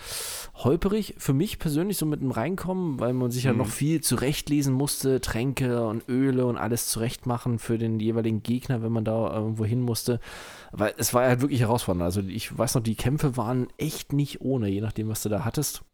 holperig 0.54 1.14
für 1.18 1.32
mich 1.32 1.58
persönlich, 1.58 1.98
so 1.98 2.06
mit 2.06 2.20
dem 2.20 2.30
Reinkommen, 2.30 3.00
weil 3.00 3.12
man 3.12 3.32
sich 3.32 3.44
mhm. 3.44 3.50
ja 3.50 3.56
noch 3.56 3.68
viel 3.68 4.00
zurechtlesen 4.00 4.72
musste, 4.72 5.20
Tränke 5.20 5.86
und 5.86 6.08
Öle 6.08 6.46
und 6.46 6.56
alles 6.56 6.86
zurechtmachen 6.86 7.58
für 7.58 7.78
den 7.78 7.98
jeweiligen 7.98 8.44
Gegner, 8.44 8.82
wenn 8.82 8.92
man 8.92 9.04
da 9.04 9.34
irgendwo 9.34 9.64
hin 9.64 9.80
musste. 9.80 10.20
Weil 10.72 10.94
es 10.96 11.14
war 11.14 11.24
halt 11.24 11.40
wirklich 11.40 11.60
herausfordernd. 11.60 12.04
Also 12.04 12.20
ich 12.20 12.56
weiß 12.56 12.74
noch, 12.74 12.82
die 12.82 12.96
Kämpfe 12.96 13.36
waren 13.36 13.68
echt 13.78 14.12
nicht 14.12 14.40
ohne, 14.40 14.68
je 14.68 14.80
nachdem, 14.80 15.08
was 15.08 15.22
du 15.22 15.28
da 15.28 15.44
hattest. 15.44 15.84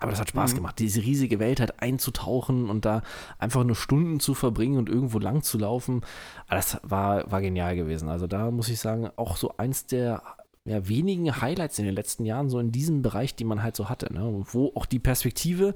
Aber 0.00 0.10
das 0.10 0.20
hat 0.20 0.30
Spaß 0.30 0.52
mhm. 0.52 0.56
gemacht, 0.56 0.78
diese 0.78 1.02
riesige 1.02 1.38
Welt 1.38 1.60
halt 1.60 1.82
einzutauchen 1.82 2.70
und 2.70 2.86
da 2.86 3.02
einfach 3.38 3.64
nur 3.64 3.76
Stunden 3.76 4.18
zu 4.18 4.32
verbringen 4.32 4.78
und 4.78 4.88
irgendwo 4.88 5.18
lang 5.18 5.42
zu 5.42 5.58
laufen. 5.58 6.00
Das 6.48 6.80
war, 6.82 7.30
war 7.30 7.42
genial 7.42 7.76
gewesen. 7.76 8.08
Also 8.08 8.26
da 8.26 8.50
muss 8.50 8.70
ich 8.70 8.80
sagen, 8.80 9.10
auch 9.16 9.36
so 9.36 9.56
eins 9.58 9.86
der 9.86 10.22
ja, 10.64 10.88
wenigen 10.88 11.40
Highlights 11.40 11.78
in 11.78 11.84
den 11.84 11.94
letzten 11.94 12.24
Jahren, 12.24 12.48
so 12.48 12.58
in 12.58 12.72
diesem 12.72 13.02
Bereich, 13.02 13.34
die 13.34 13.44
man 13.44 13.62
halt 13.62 13.76
so 13.76 13.88
hatte. 13.88 14.12
Ne? 14.12 14.42
Wo 14.52 14.72
auch 14.74 14.86
die 14.86 14.98
Perspektive, 14.98 15.74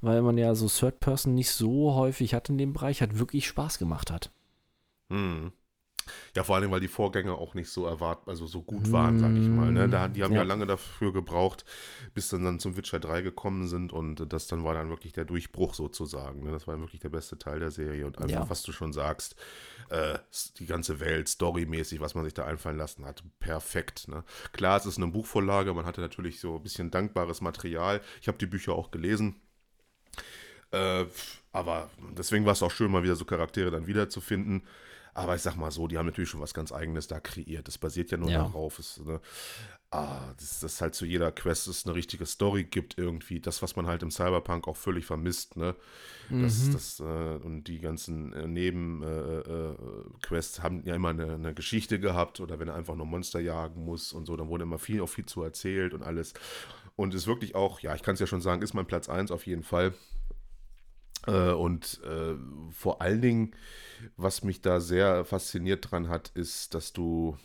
weil 0.00 0.22
man 0.22 0.38
ja 0.38 0.54
so 0.54 0.68
Third 0.68 1.00
Person 1.00 1.34
nicht 1.34 1.50
so 1.50 1.94
häufig 1.94 2.34
hat 2.34 2.48
in 2.48 2.58
dem 2.58 2.72
Bereich, 2.72 3.02
hat 3.02 3.18
wirklich 3.18 3.46
Spaß 3.46 3.78
gemacht 3.78 4.10
hat. 4.10 4.30
Hm. 5.10 5.52
Ja, 6.34 6.44
vor 6.44 6.56
allem, 6.56 6.70
weil 6.70 6.80
die 6.80 6.88
Vorgänger 6.88 7.38
auch 7.38 7.54
nicht 7.54 7.70
so 7.70 7.86
erwartbar, 7.86 8.32
also 8.32 8.46
so 8.46 8.62
gut 8.62 8.90
waren, 8.92 9.18
sag 9.18 9.32
ich 9.32 9.48
mal. 9.48 9.70
Ne? 9.70 9.88
Da, 9.88 10.08
die 10.08 10.22
haben 10.22 10.32
ja. 10.32 10.38
ja 10.38 10.44
lange 10.44 10.66
dafür 10.66 11.12
gebraucht, 11.12 11.64
bis 12.14 12.28
dann, 12.28 12.44
dann 12.44 12.58
zum 12.58 12.76
Witcher 12.76 13.00
3 13.00 13.22
gekommen 13.22 13.68
sind 13.68 13.92
und 13.92 14.32
das 14.32 14.46
dann 14.46 14.64
war 14.64 14.74
dann 14.74 14.88
wirklich 14.88 15.12
der 15.12 15.24
Durchbruch 15.24 15.74
sozusagen. 15.74 16.44
Ne? 16.44 16.50
Das 16.50 16.66
war 16.66 16.78
wirklich 16.78 17.00
der 17.00 17.08
beste 17.08 17.38
Teil 17.38 17.60
der 17.60 17.70
Serie 17.70 18.06
und 18.06 18.18
einfach, 18.18 18.44
ja. 18.44 18.50
was 18.50 18.62
du 18.62 18.72
schon 18.72 18.92
sagst, 18.92 19.36
äh, 19.90 20.18
die 20.58 20.66
ganze 20.66 21.00
Welt, 21.00 21.28
storymäßig, 21.28 22.00
was 22.00 22.14
man 22.14 22.24
sich 22.24 22.34
da 22.34 22.44
einfallen 22.44 22.78
lassen 22.78 23.04
hat, 23.04 23.22
perfekt. 23.38 24.08
Ne? 24.08 24.24
Klar, 24.52 24.78
es 24.78 24.86
ist 24.86 24.98
eine 24.98 25.08
Buchvorlage, 25.08 25.74
man 25.74 25.86
hatte 25.86 26.00
natürlich 26.00 26.40
so 26.40 26.56
ein 26.56 26.62
bisschen 26.62 26.90
dankbares 26.90 27.40
Material. 27.40 28.00
Ich 28.20 28.28
habe 28.28 28.38
die 28.38 28.46
Bücher 28.46 28.72
auch 28.74 28.90
gelesen. 28.90 29.36
Äh, 30.70 31.06
aber 31.52 31.88
deswegen 32.16 32.44
war 32.44 32.52
es 32.52 32.62
auch 32.62 32.70
schön, 32.70 32.90
mal 32.90 33.04
wieder 33.04 33.14
so 33.14 33.24
Charaktere 33.24 33.70
dann 33.70 33.86
wiederzufinden. 33.86 34.62
Aber 35.14 35.34
ich 35.36 35.42
sag 35.42 35.56
mal 35.56 35.70
so, 35.70 35.86
die 35.86 35.96
haben 35.96 36.06
natürlich 36.06 36.30
schon 36.30 36.40
was 36.40 36.54
ganz 36.54 36.72
Eigenes 36.72 37.06
da 37.06 37.20
kreiert. 37.20 37.68
Das 37.68 37.78
basiert 37.78 38.10
ja 38.10 38.18
nur 38.18 38.30
ja. 38.30 38.38
darauf. 38.38 38.80
Ist, 38.80 39.06
ne, 39.06 39.20
ah, 39.90 40.32
dass 40.36 40.58
das 40.60 40.80
halt 40.80 40.96
zu 40.96 41.06
jeder 41.06 41.30
Quest 41.30 41.68
es 41.68 41.86
eine 41.86 41.94
richtige 41.94 42.26
Story 42.26 42.64
gibt 42.64 42.98
irgendwie. 42.98 43.38
Das, 43.40 43.62
was 43.62 43.76
man 43.76 43.86
halt 43.86 44.02
im 44.02 44.10
Cyberpunk 44.10 44.66
auch 44.66 44.76
völlig 44.76 45.06
vermisst, 45.06 45.56
ne? 45.56 45.76
Das, 46.30 46.64
mhm. 46.64 46.72
das, 46.72 47.00
äh, 47.00 47.02
und 47.02 47.64
die 47.64 47.80
ganzen 47.80 48.32
äh, 48.32 48.48
Nebenquests 48.48 50.58
äh, 50.58 50.60
äh 50.60 50.64
haben 50.64 50.82
ja 50.84 50.94
immer 50.94 51.10
eine, 51.10 51.34
eine, 51.34 51.52
Geschichte 51.54 52.00
gehabt 52.00 52.40
oder 52.40 52.58
wenn 52.58 52.68
er 52.68 52.74
einfach 52.74 52.96
nur 52.96 53.06
Monster 53.06 53.40
jagen 53.40 53.84
muss 53.84 54.12
und 54.12 54.26
so, 54.26 54.36
dann 54.36 54.48
wurde 54.48 54.64
immer 54.64 54.78
viel, 54.78 55.02
auch 55.02 55.08
viel 55.08 55.26
zu 55.26 55.42
erzählt 55.42 55.94
und 55.94 56.02
alles. 56.02 56.34
Und 56.96 57.14
ist 57.14 57.26
wirklich 57.26 57.54
auch, 57.54 57.80
ja, 57.80 57.94
ich 57.94 58.02
kann 58.02 58.14
es 58.14 58.20
ja 58.20 58.26
schon 58.26 58.40
sagen, 58.40 58.62
ist 58.62 58.74
mein 58.74 58.86
Platz 58.86 59.08
1 59.08 59.30
auf 59.30 59.46
jeden 59.46 59.64
Fall. 59.64 59.94
Äh, 61.26 61.52
und 61.52 62.00
äh, 62.04 62.34
vor 62.70 63.00
allen 63.00 63.22
Dingen, 63.22 63.54
was 64.16 64.42
mich 64.42 64.60
da 64.60 64.80
sehr 64.80 65.24
fasziniert 65.24 65.90
dran 65.90 66.08
hat, 66.08 66.30
ist, 66.34 66.74
dass 66.74 66.92
du 66.92 67.36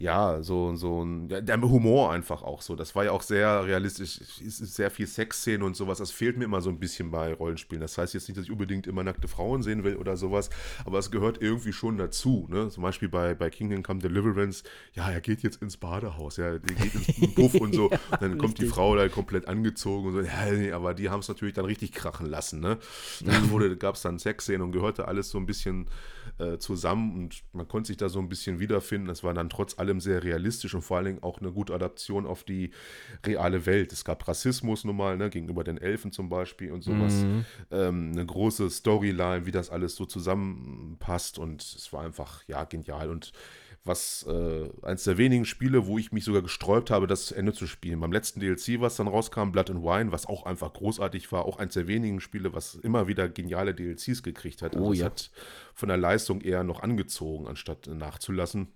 ja, 0.00 0.42
so, 0.42 0.74
so 0.76 1.04
ein, 1.04 1.28
ja, 1.28 1.42
der 1.42 1.60
Humor 1.60 2.10
einfach 2.10 2.42
auch 2.42 2.62
so. 2.62 2.74
Das 2.74 2.94
war 2.94 3.04
ja 3.04 3.12
auch 3.12 3.20
sehr 3.20 3.66
realistisch. 3.66 4.18
Ist 4.18 4.56
sehr 4.74 4.90
viel 4.90 5.06
Sexszenen 5.06 5.62
und 5.62 5.76
sowas. 5.76 5.98
Das 5.98 6.10
fehlt 6.10 6.38
mir 6.38 6.44
immer 6.44 6.62
so 6.62 6.70
ein 6.70 6.80
bisschen 6.80 7.10
bei 7.10 7.34
Rollenspielen. 7.34 7.82
Das 7.82 7.98
heißt 7.98 8.14
jetzt 8.14 8.26
nicht, 8.26 8.38
dass 8.38 8.46
ich 8.46 8.50
unbedingt 8.50 8.86
immer 8.86 9.04
nackte 9.04 9.28
Frauen 9.28 9.62
sehen 9.62 9.84
will 9.84 9.96
oder 9.96 10.16
sowas, 10.16 10.48
aber 10.86 10.98
es 10.98 11.10
gehört 11.10 11.42
irgendwie 11.42 11.74
schon 11.74 11.98
dazu. 11.98 12.46
Ne? 12.48 12.70
Zum 12.70 12.82
Beispiel 12.82 13.10
bei, 13.10 13.34
bei 13.34 13.50
Kingdom 13.50 13.82
Come 13.82 14.00
Deliverance, 14.00 14.64
ja, 14.94 15.10
er 15.10 15.20
geht 15.20 15.42
jetzt 15.42 15.60
ins 15.60 15.76
Badehaus, 15.76 16.38
ja, 16.38 16.58
der 16.58 16.76
geht 16.76 16.94
ins 16.94 17.34
Puff 17.34 17.54
und 17.56 17.74
so. 17.74 17.90
ja, 17.90 18.16
dann 18.20 18.38
kommt 18.38 18.58
die 18.58 18.66
Frau 18.66 18.96
da 18.96 19.06
komplett 19.10 19.48
angezogen 19.48 20.08
und 20.08 20.14
so. 20.14 20.20
Ja, 20.22 20.50
nee, 20.50 20.72
aber 20.72 20.94
die 20.94 21.10
haben 21.10 21.20
es 21.20 21.28
natürlich 21.28 21.54
dann 21.54 21.66
richtig 21.66 21.92
krachen 21.92 22.24
lassen. 22.24 22.60
Ne? 22.60 22.78
Da 23.22 23.38
mhm. 23.38 23.78
gab 23.78 23.96
es 23.96 24.00
dann 24.00 24.18
Sexszenen 24.18 24.62
und 24.62 24.72
gehörte 24.72 25.08
alles 25.08 25.28
so 25.28 25.36
ein 25.36 25.44
bisschen 25.44 25.88
äh, 26.38 26.56
zusammen 26.56 27.14
und 27.14 27.42
man 27.52 27.68
konnte 27.68 27.88
sich 27.88 27.98
da 27.98 28.08
so 28.08 28.18
ein 28.18 28.30
bisschen 28.30 28.60
wiederfinden. 28.60 29.08
Das 29.08 29.22
war 29.22 29.34
dann 29.34 29.50
trotz 29.50 29.78
allem 29.78 29.89
sehr 29.98 30.22
realistisch 30.22 30.74
und 30.74 30.82
vor 30.82 30.98
allen 30.98 31.06
Dingen 31.06 31.22
auch 31.22 31.40
eine 31.40 31.50
gute 31.50 31.74
Adaption 31.74 32.26
auf 32.26 32.44
die 32.44 32.70
reale 33.26 33.66
Welt. 33.66 33.92
Es 33.92 34.04
gab 34.04 34.28
Rassismus 34.28 34.84
nun 34.84 34.96
mal, 34.96 35.16
ne, 35.16 35.30
gegenüber 35.30 35.64
den 35.64 35.78
Elfen 35.78 36.12
zum 36.12 36.28
Beispiel 36.28 36.70
und 36.70 36.82
sowas. 36.82 37.24
Mhm. 37.24 37.44
Ähm, 37.72 38.12
eine 38.12 38.26
große 38.26 38.70
Storyline, 38.70 39.46
wie 39.46 39.50
das 39.50 39.70
alles 39.70 39.96
so 39.96 40.04
zusammenpasst 40.04 41.38
und 41.38 41.62
es 41.62 41.92
war 41.92 42.04
einfach, 42.04 42.44
ja, 42.46 42.64
genial 42.64 43.10
und 43.10 43.32
was 43.84 44.26
äh, 44.28 44.68
eins 44.82 45.04
der 45.04 45.16
wenigen 45.16 45.46
Spiele, 45.46 45.86
wo 45.86 45.96
ich 45.96 46.12
mich 46.12 46.24
sogar 46.24 46.42
gesträubt 46.42 46.90
habe, 46.90 47.06
das 47.06 47.26
zu 47.26 47.34
Ende 47.34 47.52
zu 47.52 47.66
spielen. 47.66 48.00
Beim 48.00 48.12
letzten 48.12 48.40
DLC, 48.40 48.80
was 48.80 48.96
dann 48.96 49.08
rauskam, 49.08 49.52
Blood 49.52 49.70
and 49.70 49.82
Wine, 49.82 50.12
was 50.12 50.26
auch 50.26 50.44
einfach 50.44 50.72
großartig 50.72 51.32
war, 51.32 51.46
auch 51.46 51.58
eins 51.58 51.74
der 51.74 51.86
wenigen 51.86 52.20
Spiele, 52.20 52.52
was 52.52 52.74
immer 52.74 53.08
wieder 53.08 53.28
geniale 53.28 53.74
DLCs 53.74 54.22
gekriegt 54.22 54.60
hat. 54.60 54.76
Also 54.76 54.88
oh, 54.88 54.92
ja. 54.92 54.98
es 54.98 55.04
hat 55.04 55.30
von 55.74 55.88
der 55.88 55.96
Leistung 55.96 56.42
eher 56.42 56.62
noch 56.62 56.82
angezogen, 56.82 57.46
anstatt 57.46 57.86
nachzulassen 57.86 58.68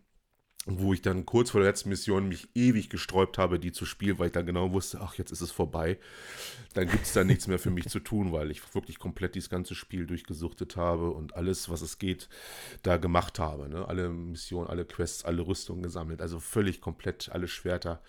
wo 0.66 0.94
ich 0.94 1.02
dann 1.02 1.26
kurz 1.26 1.50
vor 1.50 1.60
der 1.60 1.68
letzten 1.68 1.90
Mission 1.90 2.28
mich 2.28 2.48
ewig 2.54 2.88
gesträubt 2.88 3.36
habe, 3.36 3.58
die 3.58 3.72
zu 3.72 3.84
spielen, 3.84 4.18
weil 4.18 4.28
ich 4.28 4.32
dann 4.32 4.46
genau 4.46 4.72
wusste, 4.72 5.00
ach, 5.02 5.14
jetzt 5.14 5.30
ist 5.30 5.42
es 5.42 5.50
vorbei. 5.50 5.98
Dann 6.72 6.88
gibt 6.88 7.04
es 7.04 7.12
da 7.12 7.22
nichts 7.22 7.46
mehr 7.46 7.58
für 7.58 7.70
mich 7.70 7.88
zu 7.88 8.00
tun, 8.00 8.32
weil 8.32 8.50
ich 8.50 8.74
wirklich 8.74 8.98
komplett 8.98 9.34
dieses 9.34 9.50
ganze 9.50 9.74
Spiel 9.74 10.06
durchgesuchtet 10.06 10.76
habe 10.76 11.10
und 11.10 11.36
alles, 11.36 11.68
was 11.68 11.82
es 11.82 11.98
geht, 11.98 12.28
da 12.82 12.96
gemacht 12.96 13.38
habe. 13.38 13.68
Ne? 13.68 13.86
Alle 13.86 14.08
Missionen, 14.08 14.68
alle 14.68 14.84
Quests, 14.86 15.24
alle 15.24 15.46
Rüstungen 15.46 15.82
gesammelt. 15.82 16.22
Also 16.22 16.40
völlig 16.40 16.80
komplett 16.80 17.28
alle 17.30 17.48
Schwerter 17.48 18.00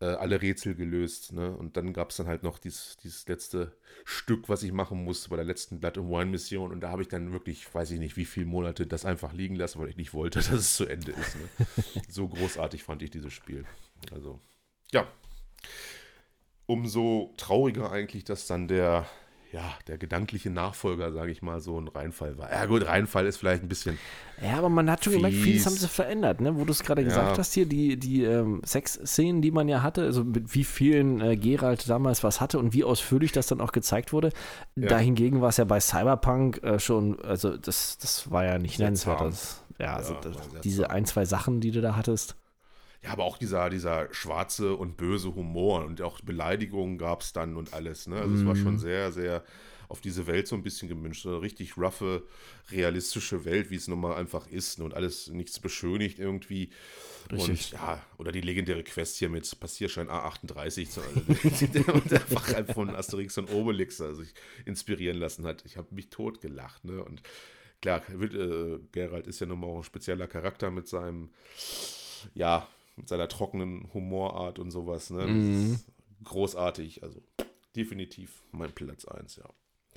äh, 0.00 0.06
alle 0.06 0.40
Rätsel 0.40 0.74
gelöst. 0.74 1.32
Ne? 1.32 1.54
Und 1.54 1.76
dann 1.76 1.92
gab 1.92 2.10
es 2.10 2.16
dann 2.16 2.26
halt 2.26 2.42
noch 2.42 2.58
dieses, 2.58 2.96
dieses 2.98 3.28
letzte 3.28 3.76
Stück, 4.04 4.48
was 4.48 4.62
ich 4.62 4.72
machen 4.72 5.04
musste 5.04 5.28
bei 5.28 5.36
der 5.36 5.44
letzten 5.44 5.80
Blood 5.80 5.98
and 5.98 6.10
Wine 6.10 6.30
Mission. 6.30 6.72
Und 6.72 6.80
da 6.80 6.90
habe 6.90 7.02
ich 7.02 7.08
dann 7.08 7.32
wirklich, 7.32 7.72
weiß 7.72 7.90
ich 7.92 7.98
nicht, 7.98 8.16
wie 8.16 8.24
viele 8.24 8.46
Monate 8.46 8.86
das 8.86 9.04
einfach 9.04 9.32
liegen 9.32 9.56
lassen, 9.56 9.80
weil 9.80 9.88
ich 9.88 9.96
nicht 9.96 10.14
wollte, 10.14 10.38
dass 10.38 10.50
es 10.50 10.74
zu 10.74 10.86
Ende 10.86 11.12
ist. 11.12 11.36
Ne? 11.36 12.02
so 12.08 12.28
großartig 12.28 12.82
fand 12.82 13.02
ich 13.02 13.10
dieses 13.10 13.32
Spiel. 13.32 13.64
Also, 14.12 14.40
ja. 14.92 15.06
Umso 16.66 17.34
trauriger 17.36 17.90
eigentlich, 17.90 18.24
dass 18.24 18.46
dann 18.46 18.68
der 18.68 19.06
ja, 19.52 19.74
der 19.88 19.98
gedankliche 19.98 20.48
Nachfolger, 20.48 21.12
sage 21.12 21.32
ich 21.32 21.42
mal, 21.42 21.60
so 21.60 21.80
ein 21.80 21.88
Reinfall 21.88 22.38
war. 22.38 22.50
Ja 22.50 22.66
gut, 22.66 22.86
Reinfall 22.86 23.26
ist 23.26 23.38
vielleicht 23.38 23.62
ein 23.62 23.68
bisschen. 23.68 23.98
Ja, 24.40 24.58
aber 24.58 24.68
man 24.68 24.88
hat 24.88 25.02
schon 25.02 25.12
fies. 25.12 25.22
gemerkt, 25.22 25.42
vieles 25.42 25.66
haben 25.66 25.74
sie 25.74 25.88
verändert, 25.88 26.40
ne? 26.40 26.56
Wo 26.56 26.64
du 26.64 26.70
es 26.70 26.82
gerade 26.84 27.02
ja. 27.02 27.08
gesagt 27.08 27.38
hast 27.38 27.52
hier, 27.54 27.66
die, 27.66 27.96
die 27.96 28.22
ähm, 28.22 28.62
Sexszenen, 28.64 29.42
die 29.42 29.50
man 29.50 29.68
ja 29.68 29.82
hatte, 29.82 30.02
also 30.02 30.22
mit 30.22 30.54
wie 30.54 30.62
vielen 30.62 31.20
äh, 31.20 31.36
Geralt 31.36 31.88
damals 31.88 32.22
was 32.22 32.40
hatte 32.40 32.58
und 32.58 32.72
wie 32.72 32.84
ausführlich 32.84 33.32
das 33.32 33.48
dann 33.48 33.60
auch 33.60 33.72
gezeigt 33.72 34.12
wurde. 34.12 34.30
Ja. 34.76 34.88
Dahingegen 34.88 35.40
war 35.40 35.48
es 35.48 35.56
ja 35.56 35.64
bei 35.64 35.80
Cyberpunk 35.80 36.62
äh, 36.62 36.78
schon, 36.78 37.20
also 37.22 37.56
das, 37.56 37.98
das 37.98 38.30
war 38.30 38.44
ja 38.44 38.58
nicht 38.58 38.78
nennenswert. 38.78 39.20
Das, 39.20 39.64
ja, 39.80 39.96
also 39.96 40.14
das, 40.14 40.36
diese 40.62 40.90
ein, 40.90 41.06
zwei 41.06 41.24
Sachen, 41.24 41.60
die 41.60 41.72
du 41.72 41.80
da 41.80 41.96
hattest. 41.96 42.36
Ja, 43.02 43.12
aber 43.12 43.24
auch 43.24 43.38
dieser, 43.38 43.70
dieser 43.70 44.12
schwarze 44.12 44.74
und 44.74 44.96
böse 44.96 45.34
Humor 45.34 45.84
und 45.86 46.02
auch 46.02 46.20
Beleidigungen 46.20 46.98
gab 46.98 47.22
es 47.22 47.32
dann 47.32 47.56
und 47.56 47.72
alles. 47.72 48.06
Ne? 48.06 48.16
Also 48.16 48.34
mm. 48.34 48.36
es 48.36 48.46
war 48.46 48.56
schon 48.56 48.74
mhm. 48.74 48.78
sehr, 48.78 49.12
sehr 49.12 49.44
auf 49.90 50.00
diese 50.00 50.28
Welt 50.28 50.46
so 50.46 50.54
ein 50.54 50.62
bisschen 50.62 50.88
gemünscht. 50.88 51.24
So 51.24 51.30
eine 51.30 51.42
richtig 51.42 51.76
roughe, 51.76 52.22
realistische 52.70 53.44
Welt, 53.44 53.70
wie 53.70 53.74
es 53.74 53.88
nun 53.88 54.00
mal 54.00 54.14
einfach 54.14 54.46
ist. 54.46 54.78
Ne? 54.78 54.84
Und 54.84 54.94
alles 54.94 55.28
nichts 55.28 55.58
beschönigt 55.58 56.20
irgendwie. 56.20 56.70
Richtig. 57.32 57.48
Und 57.48 57.70
ja, 57.72 58.02
oder 58.16 58.30
die 58.30 58.40
legendäre 58.40 58.84
Quest 58.84 59.16
hier 59.16 59.28
mit 59.28 59.58
Passierschein 59.58 60.08
A38, 60.08 60.88
so, 60.88 61.00
also, 61.00 61.66
der 62.08 62.20
einfach 62.20 62.54
halt 62.54 62.72
von 62.72 62.90
Asterix 62.90 63.36
und 63.38 63.50
Obelix 63.50 64.00
also 64.00 64.22
sich 64.22 64.32
inspirieren 64.64 65.18
lassen 65.18 65.44
hat. 65.44 65.64
Ich 65.66 65.76
habe 65.76 65.88
mich 65.92 66.08
tot 66.08 66.40
gelacht. 66.40 66.84
Ne? 66.84 67.02
Und 67.02 67.22
klar, 67.82 68.02
äh, 68.08 68.78
Gerald 68.92 69.26
ist 69.26 69.40
ja 69.40 69.46
nun 69.46 69.58
mal 69.58 69.66
auch 69.66 69.78
ein 69.78 69.84
spezieller 69.84 70.28
Charakter 70.28 70.70
mit 70.70 70.86
seinem, 70.86 71.30
ja, 72.34 72.68
mit 73.00 73.08
seiner 73.08 73.28
trockenen 73.28 73.88
Humorart 73.94 74.58
und 74.58 74.70
sowas. 74.70 75.10
Ne? 75.10 75.26
Mhm. 75.26 75.80
Großartig, 76.22 77.02
also 77.02 77.22
definitiv 77.74 78.42
mein 78.52 78.72
Platz 78.72 79.06
1, 79.06 79.36
ja. 79.36 79.48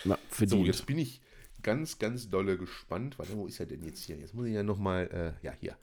Na, 0.06 0.18
so, 0.32 0.64
jetzt 0.64 0.86
bin 0.86 0.98
ich 0.98 1.22
ganz, 1.62 2.00
ganz 2.00 2.30
dolle 2.30 2.58
gespannt. 2.58 3.20
Warte, 3.20 3.36
wo 3.36 3.46
ist 3.46 3.60
er 3.60 3.66
denn 3.66 3.84
jetzt 3.84 4.04
hier? 4.06 4.18
Jetzt 4.18 4.34
muss 4.34 4.48
ich 4.48 4.54
ja 4.54 4.64
nochmal, 4.64 5.36
äh, 5.42 5.46
ja, 5.46 5.54
hier. 5.60 5.78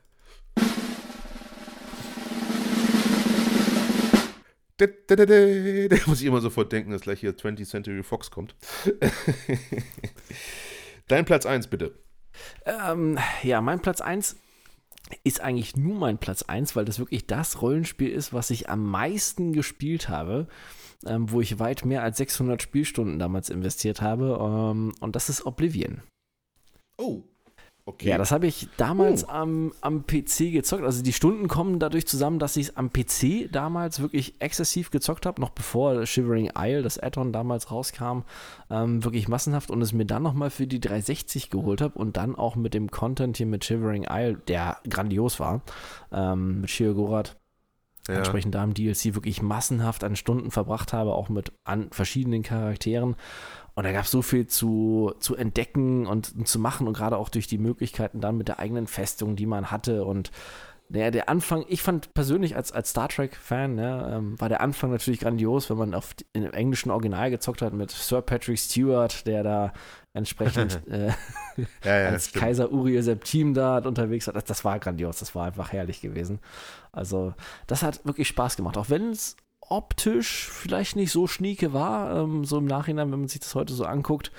Da, 4.79 4.87
muss 6.07 6.21
ich 6.21 6.27
immer 6.27 6.41
sofort 6.41 6.73
denken, 6.73 6.91
dass 6.91 7.03
gleich 7.03 7.21
hier 7.21 7.37
20th 7.37 7.67
Century 7.67 8.03
Fox 8.03 8.31
kommt. 8.31 8.55
Dein 11.09 11.27
Platz 11.27 11.45
1, 11.45 11.67
bitte. 11.67 11.99
Ähm, 12.65 13.19
ja, 13.43 13.61
mein 13.61 13.83
Platz 13.83 14.01
1 14.01 14.37
ist 15.25 15.41
eigentlich 15.41 15.77
nur 15.77 15.97
mein 15.97 16.19
Platz 16.19 16.43
1, 16.43 16.77
weil 16.77 16.85
das 16.85 16.99
wirklich 16.99 17.27
das 17.27 17.63
Rollenspiel 17.63 18.11
ist, 18.11 18.33
was 18.33 18.51
ich 18.51 18.69
am 18.69 18.85
meisten 18.85 19.53
gespielt 19.53 20.09
habe, 20.09 20.47
ähm, 21.07 21.31
wo 21.31 21.41
ich 21.41 21.59
weit 21.59 21.85
mehr 21.85 22.03
als 22.03 22.19
600 22.19 22.63
Spielstunden 22.63 23.19
damals 23.19 23.51
investiert 23.51 24.01
habe. 24.01 24.39
Ähm, 24.41 24.93
und 25.01 25.17
das 25.17 25.29
ist 25.29 25.47
Oblivion. 25.47 26.03
Oh. 26.97 27.23
Okay. 27.91 28.09
Ja, 28.09 28.19
das 28.19 28.31
habe 28.31 28.47
ich 28.47 28.69
damals 28.77 29.25
oh. 29.25 29.33
am, 29.33 29.73
am 29.81 30.07
PC 30.07 30.53
gezockt. 30.53 30.85
Also 30.85 31.03
die 31.03 31.13
Stunden 31.13 31.49
kommen 31.49 31.81
dadurch 31.81 32.07
zusammen, 32.07 32.39
dass 32.39 32.57
ich 32.57 32.69
es 32.69 32.77
am 32.77 32.93
PC 32.93 33.51
damals 33.51 33.99
wirklich 33.99 34.41
exzessiv 34.41 34.93
gezockt 34.93 35.27
habe, 35.27 35.41
noch 35.41 35.51
bevor 35.51 36.07
Shivering 36.07 36.53
Isle, 36.57 36.83
das 36.83 37.01
Add-on 37.01 37.33
damals 37.33 37.73
rauskam, 37.73 38.23
ähm, 38.71 39.03
wirklich 39.03 39.27
massenhaft 39.27 39.73
und 39.73 39.83
es 39.83 39.93
mir 39.93 40.07
dann 40.07 40.23
nochmal 40.23 40.51
für 40.51 40.69
die 40.69 40.79
360 40.79 41.51
geholt 41.51 41.81
habe 41.81 41.99
und 41.99 42.17
dann 42.17 42.37
auch 42.37 42.55
mit 42.55 42.75
dem 42.75 42.93
Content 42.93 43.39
hier 43.39 43.47
mit 43.47 43.65
Shivering 43.65 44.07
Isle, 44.09 44.37
der 44.47 44.79
grandios 44.89 45.41
war, 45.41 45.63
ähm, 46.13 46.61
mit 46.61 46.71
Shio 46.71 46.95
Gorath. 46.95 47.41
Ja. 48.09 48.19
Entsprechend 48.19 48.55
da 48.55 48.65
im 48.65 48.75
DLC 48.75 49.15
wirklich 49.15 49.43
massenhaft 49.43 50.05
an 50.05 50.17
Stunden 50.17 50.51
verbracht 50.51 50.93
habe, 50.93 51.13
auch 51.13 51.29
mit 51.29 51.53
an 51.65 51.89
verschiedenen 51.91 52.43
Charakteren. 52.43 53.17
Und 53.75 53.85
da 53.85 53.93
gab 53.93 54.05
es 54.05 54.11
so 54.11 54.23
viel 54.23 54.47
zu, 54.47 55.15
zu 55.21 55.37
entdecken 55.37 56.07
und, 56.07 56.35
und 56.37 56.49
zu 56.49 56.59
machen 56.59 56.87
und 56.87 56.97
gerade 56.97 57.17
auch 57.17 57.29
durch 57.29 57.47
die 57.47 57.59
Möglichkeiten 57.59 58.21
dann 58.21 58.37
mit 58.37 58.49
der 58.49 58.59
eigenen 58.59 58.87
Festung, 58.87 59.37
die 59.37 59.47
man 59.47 59.71
hatte 59.71 60.05
und 60.05 60.31
Naja, 60.93 61.13
der 61.13 61.29
Anfang, 61.29 61.65
ich 61.69 61.83
fand 61.83 62.13
persönlich 62.15 62.57
als, 62.57 62.73
als 62.73 62.91
Star 62.91 63.09
Trek-Fan, 63.09 63.77
ne, 63.77 64.13
ähm, 64.13 64.41
war 64.41 64.49
der 64.49 64.61
Anfang 64.61 64.91
natürlich 64.91 65.21
grandios, 65.21 65.71
wenn 65.71 65.77
man 65.77 65.95
auf, 65.95 66.17
in 66.33 66.43
dem 66.43 66.53
englischen 66.53 66.91
Original 66.91 67.31
gezockt 67.31 67.63
hat 67.63 67.73
mit 67.73 67.93
Sir 67.93 68.23
Patrick 68.23 68.59
Stewart, 68.59 69.25
der 69.25 69.45
da 69.45 69.73
entsprechend 70.15 70.83
äh, 70.91 71.13
ja, 71.85 72.01
ja, 72.01 72.09
als. 72.09 72.33
Kaiser 72.33 72.73
Uriel 72.73 73.05
Septim 73.05 73.55
da 73.55 73.79
unterwegs 73.79 74.27
war. 74.27 74.35
Das, 74.35 74.45
das 74.45 74.65
war 74.65 74.81
grandios, 74.81 75.21
das 75.21 75.33
war 75.37 75.47
einfach 75.47 75.73
herrlich 75.73 76.01
gewesen. 76.01 76.41
Also, 76.91 77.35
das 77.69 77.85
hat 77.85 78.05
wirklich 78.05 78.27
Spaß 78.27 78.57
gemacht, 78.57 78.77
auch 78.77 78.91
wenn 78.91 79.11
es 79.11 79.37
optisch 79.71 80.49
vielleicht 80.51 80.97
nicht 80.97 81.13
so 81.13 81.27
schnieke 81.27 81.73
war, 81.73 82.17
ähm, 82.17 82.45
so 82.45 82.59
im 82.59 82.67
Nachhinein, 82.67 83.11
wenn 83.13 83.21
man 83.21 83.29
sich 83.29 83.41
das 83.41 83.55
heute 83.55 83.73
so 83.73 83.85
anguckt. 83.85 84.33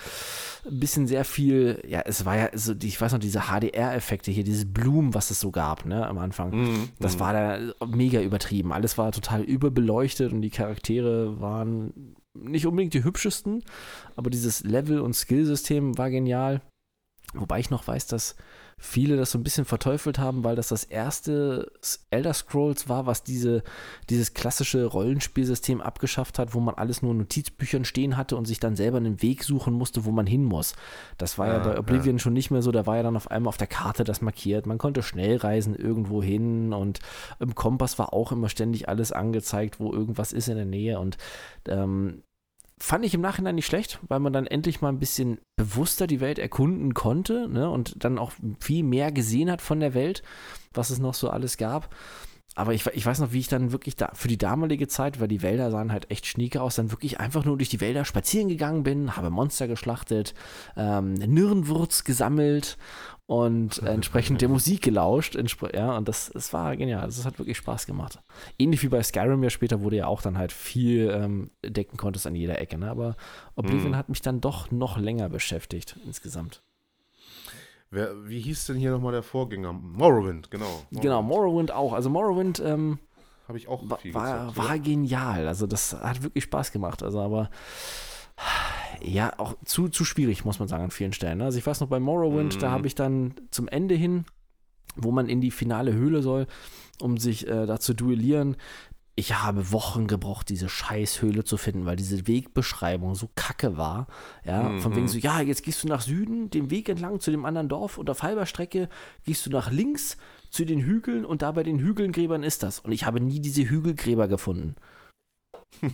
Ein 0.65 0.79
bisschen 0.79 1.07
sehr 1.07 1.25
viel, 1.25 1.81
ja, 1.87 2.01
es 2.05 2.25
war 2.25 2.37
ja, 2.37 2.49
so, 2.53 2.73
ich 2.83 2.99
weiß 2.99 3.13
noch, 3.13 3.19
diese 3.19 3.43
HDR-Effekte 3.47 4.29
hier, 4.29 4.43
dieses 4.43 4.71
Blumen, 4.71 5.13
was 5.13 5.31
es 5.31 5.39
so 5.39 5.49
gab, 5.49 5.85
ne, 5.85 6.05
am 6.05 6.19
Anfang. 6.19 6.51
Mm, 6.51 6.89
das 6.99 7.17
mm. 7.17 7.19
war 7.19 7.33
da 7.33 7.59
mega 7.87 8.21
übertrieben. 8.21 8.73
Alles 8.73 8.97
war 8.97 9.11
total 9.11 9.41
überbeleuchtet 9.41 10.33
und 10.33 10.41
die 10.41 10.51
Charaktere 10.51 11.39
waren 11.39 12.15
nicht 12.33 12.67
unbedingt 12.67 12.93
die 12.93 13.03
hübschesten, 13.03 13.63
aber 14.15 14.29
dieses 14.29 14.63
Level- 14.63 15.01
und 15.01 15.15
Skillsystem 15.15 15.97
war 15.97 16.09
genial. 16.09 16.61
Wobei 17.33 17.59
ich 17.59 17.69
noch 17.69 17.87
weiß, 17.87 18.07
dass 18.07 18.35
viele 18.81 19.15
das 19.15 19.31
so 19.31 19.37
ein 19.37 19.43
bisschen 19.43 19.63
verteufelt 19.63 20.17
haben, 20.17 20.43
weil 20.43 20.55
das 20.55 20.69
das 20.69 20.83
erste 20.83 21.71
Elder 22.09 22.33
Scrolls 22.33 22.89
war, 22.89 23.05
was 23.05 23.23
diese, 23.23 23.63
dieses 24.09 24.33
klassische 24.33 24.85
Rollenspielsystem 24.85 25.81
abgeschafft 25.81 26.39
hat, 26.39 26.55
wo 26.55 26.59
man 26.59 26.75
alles 26.75 27.03
nur 27.03 27.11
in 27.11 27.19
Notizbüchern 27.19 27.85
stehen 27.85 28.17
hatte 28.17 28.35
und 28.35 28.45
sich 28.45 28.59
dann 28.59 28.75
selber 28.75 28.97
einen 28.97 29.21
Weg 29.21 29.43
suchen 29.43 29.73
musste, 29.75 30.03
wo 30.03 30.11
man 30.11 30.25
hin 30.25 30.43
muss. 30.43 30.73
Das 31.19 31.37
war 31.37 31.47
ja, 31.47 31.53
ja 31.53 31.59
bei 31.59 31.79
Oblivion 31.79 32.15
ja. 32.15 32.19
schon 32.19 32.33
nicht 32.33 32.49
mehr 32.49 32.63
so, 32.63 32.71
da 32.71 32.87
war 32.87 32.97
ja 32.97 33.03
dann 33.03 33.15
auf 33.15 33.29
einmal 33.29 33.49
auf 33.49 33.57
der 33.57 33.67
Karte 33.67 34.03
das 34.03 34.21
markiert. 34.21 34.65
Man 34.65 34.79
konnte 34.79 35.03
schnell 35.03 35.37
reisen 35.37 35.75
irgendwo 35.75 36.23
hin 36.23 36.73
und 36.73 36.99
im 37.39 37.53
Kompass 37.53 37.99
war 37.99 38.13
auch 38.13 38.31
immer 38.31 38.49
ständig 38.49 38.89
alles 38.89 39.11
angezeigt, 39.11 39.79
wo 39.79 39.93
irgendwas 39.93 40.33
ist 40.33 40.49
in 40.49 40.55
der 40.55 40.65
Nähe 40.65 40.99
und 40.99 41.17
ähm, 41.67 42.23
fand 42.81 43.05
ich 43.05 43.13
im 43.13 43.21
Nachhinein 43.21 43.55
nicht 43.55 43.67
schlecht, 43.67 43.99
weil 44.07 44.19
man 44.19 44.33
dann 44.33 44.47
endlich 44.47 44.81
mal 44.81 44.89
ein 44.89 44.99
bisschen 44.99 45.39
bewusster 45.55 46.07
die 46.07 46.19
Welt 46.19 46.39
erkunden 46.39 46.93
konnte 46.93 47.47
ne, 47.47 47.69
und 47.69 48.03
dann 48.03 48.17
auch 48.17 48.31
viel 48.59 48.83
mehr 48.83 49.11
gesehen 49.11 49.51
hat 49.51 49.61
von 49.61 49.79
der 49.79 49.93
Welt, 49.93 50.23
was 50.73 50.89
es 50.89 50.97
noch 50.99 51.13
so 51.13 51.29
alles 51.29 51.57
gab. 51.57 51.93
Aber 52.55 52.73
ich, 52.73 52.85
ich 52.87 53.05
weiß 53.05 53.19
noch, 53.19 53.31
wie 53.31 53.39
ich 53.39 53.47
dann 53.47 53.71
wirklich 53.71 53.95
da 53.95 54.09
für 54.13 54.27
die 54.27 54.37
damalige 54.37 54.87
Zeit, 54.87 55.21
weil 55.21 55.29
die 55.29 55.41
Wälder 55.41 55.71
sahen 55.71 55.91
halt 55.91 56.11
echt 56.11 56.25
schnieke 56.25 56.61
aus, 56.61 56.75
dann 56.75 56.91
wirklich 56.91 57.19
einfach 57.19 57.45
nur 57.45 57.57
durch 57.57 57.69
die 57.69 57.79
Wälder 57.79 58.03
spazieren 58.03 58.49
gegangen 58.49 58.83
bin, 58.83 59.15
habe 59.15 59.29
Monster 59.29 59.67
geschlachtet, 59.67 60.33
ähm, 60.75 61.13
Nirrenwurz 61.13 62.03
gesammelt 62.03 62.77
und 63.31 63.79
entsprechend 63.83 64.41
der 64.41 64.49
Musik 64.49 64.81
gelauscht. 64.81 65.37
Ja, 65.73 65.95
und 65.95 66.09
das, 66.09 66.31
das 66.33 66.51
war 66.51 66.75
genial. 66.75 67.05
Das 67.05 67.23
hat 67.23 67.39
wirklich 67.39 67.55
Spaß 67.55 67.85
gemacht. 67.85 68.19
Ähnlich 68.59 68.83
wie 68.83 68.89
bei 68.89 69.01
Skyrim 69.01 69.41
ja 69.41 69.49
später, 69.49 69.81
wo 69.81 69.89
du 69.89 69.95
ja 69.95 70.07
auch 70.07 70.21
dann 70.21 70.37
halt 70.37 70.51
viel 70.51 71.09
ähm, 71.09 71.49
decken 71.65 71.95
konntest 71.95 72.27
an 72.27 72.35
jeder 72.35 72.59
Ecke. 72.59 72.77
Ne? 72.77 72.91
Aber 72.91 73.15
Oblivion 73.55 73.91
mhm. 73.91 73.95
hat 73.95 74.09
mich 74.09 74.21
dann 74.21 74.41
doch 74.41 74.69
noch 74.69 74.97
länger 74.97 75.29
beschäftigt 75.29 75.95
insgesamt. 76.05 76.61
Wer, 77.89 78.11
wie 78.27 78.41
hieß 78.41 78.65
denn 78.65 78.75
hier 78.75 78.91
nochmal 78.91 79.13
der 79.13 79.23
Vorgänger? 79.23 79.71
Morrowind, 79.71 80.51
genau. 80.51 80.65
Morrowind. 80.65 81.01
Genau, 81.01 81.21
Morrowind 81.21 81.71
auch. 81.71 81.93
Also 81.93 82.09
Morrowind 82.09 82.59
ähm, 82.59 82.99
habe 83.47 83.57
ich 83.57 83.69
auch 83.69 83.81
viel 84.01 84.13
war, 84.13 84.47
gezockt, 84.47 84.57
war 84.57 84.77
genial. 84.77 85.47
Also 85.47 85.67
das 85.67 85.93
hat 85.93 86.21
wirklich 86.21 86.43
Spaß 86.43 86.73
gemacht. 86.73 87.01
Also 87.01 87.21
aber 87.21 87.49
ja, 89.03 89.37
auch 89.39 89.55
zu, 89.65 89.89
zu 89.89 90.05
schwierig, 90.05 90.45
muss 90.45 90.59
man 90.59 90.67
sagen, 90.67 90.83
an 90.83 90.91
vielen 90.91 91.13
Stellen. 91.13 91.39
Ne? 91.39 91.45
Also 91.45 91.57
ich 91.57 91.65
weiß 91.65 91.79
noch, 91.81 91.87
bei 91.87 91.99
Morrowind, 91.99 92.55
mhm. 92.55 92.59
da 92.59 92.71
habe 92.71 92.87
ich 92.87 92.95
dann 92.95 93.33
zum 93.51 93.67
Ende 93.67 93.95
hin, 93.95 94.25
wo 94.95 95.11
man 95.11 95.29
in 95.29 95.41
die 95.41 95.51
finale 95.51 95.93
Höhle 95.93 96.21
soll, 96.21 96.47
um 97.01 97.17
sich 97.17 97.47
äh, 97.47 97.65
da 97.65 97.79
zu 97.79 97.93
duellieren, 97.93 98.57
ich 99.15 99.35
habe 99.35 99.71
Wochen 99.71 100.07
gebraucht, 100.07 100.49
diese 100.49 100.69
Scheißhöhle 100.69 101.43
zu 101.43 101.57
finden, 101.57 101.85
weil 101.85 101.95
diese 101.95 102.27
Wegbeschreibung 102.27 103.13
so 103.13 103.29
kacke 103.35 103.77
war. 103.77 104.07
Ja, 104.45 104.63
mhm. 104.63 104.79
von 104.79 104.95
wegen 104.95 105.07
so, 105.07 105.17
ja, 105.17 105.41
jetzt 105.41 105.63
gehst 105.63 105.83
du 105.83 105.87
nach 105.87 106.01
Süden, 106.01 106.49
den 106.49 106.71
Weg 106.71 106.87
entlang 106.87 107.19
zu 107.19 107.29
dem 107.29 107.45
anderen 107.45 107.67
Dorf 107.67 107.97
und 107.97 108.09
auf 108.09 108.23
halber 108.23 108.45
Strecke 108.45 108.89
gehst 109.25 109.45
du 109.45 109.49
nach 109.49 109.69
links 109.69 110.17
zu 110.49 110.65
den 110.65 110.79
Hügeln 110.79 111.25
und 111.25 111.41
da 111.41 111.51
bei 111.51 111.63
den 111.63 111.79
Hügelgräbern 111.79 112.43
ist 112.43 112.63
das. 112.63 112.79
Und 112.79 112.93
ich 112.93 113.05
habe 113.05 113.19
nie 113.19 113.39
diese 113.39 113.63
Hügelgräber 113.63 114.27
gefunden. 114.27 114.75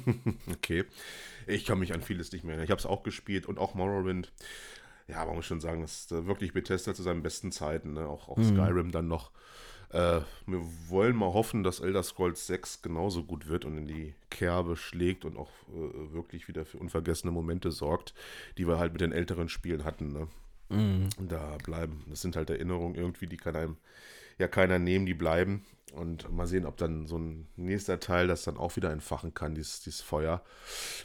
okay. 0.51 0.85
Ich 1.47 1.65
kann 1.65 1.79
mich 1.79 1.93
an 1.93 2.01
vieles 2.01 2.31
nicht 2.31 2.43
mehr 2.43 2.51
erinnern. 2.53 2.65
Ich 2.65 2.71
habe 2.71 2.79
es 2.79 2.85
auch 2.85 3.03
gespielt 3.03 3.45
und 3.45 3.59
auch 3.59 3.73
Morrowind. 3.73 4.31
Ja, 5.07 5.25
man 5.25 5.35
muss 5.35 5.45
schon 5.45 5.61
sagen, 5.61 5.81
das 5.81 6.01
ist 6.01 6.11
wirklich 6.11 6.53
Bethesda 6.53 6.93
zu 6.93 7.03
seinen 7.03 7.23
besten 7.23 7.51
Zeiten. 7.51 7.93
Ne? 7.93 8.07
Auch, 8.07 8.27
auch 8.27 8.37
mhm. 8.37 8.43
Skyrim 8.43 8.91
dann 8.91 9.07
noch. 9.07 9.31
Äh, 9.89 10.19
wir 10.45 10.61
wollen 10.89 11.15
mal 11.15 11.33
hoffen, 11.33 11.63
dass 11.63 11.79
Elder 11.79 12.03
Scrolls 12.03 12.45
6 12.47 12.81
genauso 12.81 13.23
gut 13.23 13.47
wird 13.47 13.63
und 13.63 13.77
in 13.77 13.87
die 13.87 14.13
Kerbe 14.29 14.75
schlägt 14.75 15.23
und 15.23 15.37
auch 15.37 15.51
äh, 15.69 16.13
wirklich 16.13 16.49
wieder 16.49 16.65
für 16.65 16.77
unvergessene 16.77 17.31
Momente 17.31 17.71
sorgt, 17.71 18.13
die 18.57 18.67
wir 18.67 18.79
halt 18.79 18.91
mit 18.91 19.01
den 19.01 19.13
älteren 19.13 19.47
Spielen 19.47 19.85
hatten. 19.85 20.11
Ne? 20.11 20.27
Mhm. 20.69 21.09
Da 21.19 21.57
bleiben. 21.63 22.03
Das 22.09 22.21
sind 22.21 22.35
halt 22.35 22.49
Erinnerungen 22.49 22.95
irgendwie, 22.95 23.27
die 23.27 23.37
kann 23.37 23.55
einem 23.55 23.77
ja 24.37 24.47
keiner 24.47 24.79
nehmen, 24.79 25.05
die 25.05 25.13
bleiben. 25.13 25.65
Und 25.93 26.31
mal 26.31 26.47
sehen, 26.47 26.65
ob 26.65 26.77
dann 26.77 27.07
so 27.07 27.17
ein 27.17 27.47
nächster 27.55 27.99
Teil 27.99 28.27
das 28.27 28.43
dann 28.43 28.57
auch 28.57 28.75
wieder 28.75 28.91
entfachen 28.91 29.33
kann, 29.33 29.55
dieses, 29.55 29.79
dieses 29.81 30.01
Feuer. 30.01 30.43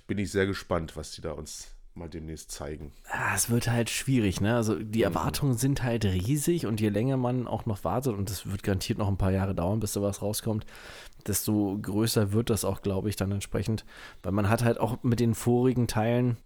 Bin 0.07 0.19
ich 0.19 0.31
sehr 0.31 0.47
gespannt, 0.47 0.97
was 0.97 1.13
die 1.13 1.23
da 1.23 1.33
uns 1.33 1.69
mal 1.95 2.09
demnächst 2.09 2.51
zeigen. 2.51 2.93
Ah, 3.11 3.35
es 3.35 3.51
wird 3.51 3.69
halt 3.69 3.91
schwierig, 3.91 4.41
ne? 4.41 4.57
Also 4.57 4.79
die 4.79 5.01
mhm. 5.01 5.05
Erwartungen 5.05 5.57
sind 5.57 5.83
halt 5.83 6.05
riesig 6.05 6.67
und 6.67 6.81
je 6.81 6.89
länger 6.89 7.17
man 7.17 7.47
auch 7.47 7.67
noch 7.67 7.85
wartet, 7.85 8.15
und 8.15 8.31
das 8.31 8.51
wird 8.51 8.63
garantiert 8.63 8.99
noch 8.99 9.09
ein 9.09 9.19
paar 9.19 9.33
Jahre 9.33 9.55
dauern, 9.55 9.81
bis 9.81 9.93
da 9.93 10.03
was 10.03 10.23
rauskommt, 10.23 10.67
desto 11.27 11.79
größer 11.81 12.33
wird 12.33 12.51
das 12.51 12.65
auch, 12.65 12.83
glaube 12.83 13.09
ich, 13.09 13.17
dann 13.17 13.31
entsprechend. 13.31 13.85
Weil 14.23 14.33
man 14.33 14.49
hat 14.49 14.65
halt 14.65 14.81
auch 14.81 15.03
mit 15.03 15.21
den 15.21 15.35
vorigen 15.35 15.87
Teilen 15.87 16.39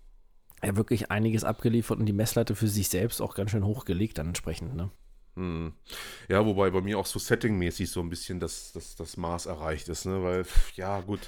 ja 0.64 0.76
wirklich 0.76 1.10
einiges 1.10 1.44
abgeliefert 1.44 1.98
und 1.98 2.06
die 2.06 2.12
Messlatte 2.12 2.54
für 2.54 2.68
sich 2.68 2.88
selbst 2.88 3.20
auch 3.20 3.34
ganz 3.34 3.50
schön 3.50 3.64
hochgelegt 3.64 4.18
dann 4.18 4.28
entsprechend, 4.28 4.74
ne? 4.74 4.90
Hm. 5.36 5.74
Ja, 6.30 6.46
wobei 6.46 6.70
bei 6.70 6.80
mir 6.80 6.98
auch 6.98 7.04
so 7.04 7.18
settingmäßig 7.18 7.90
so 7.90 8.00
ein 8.00 8.08
bisschen 8.08 8.40
das, 8.40 8.72
das, 8.72 8.96
das 8.96 9.18
Maß 9.18 9.46
erreicht 9.46 9.88
ist, 9.88 10.06
ne? 10.06 10.22
Weil, 10.22 10.46
ja, 10.76 11.00
gut, 11.02 11.20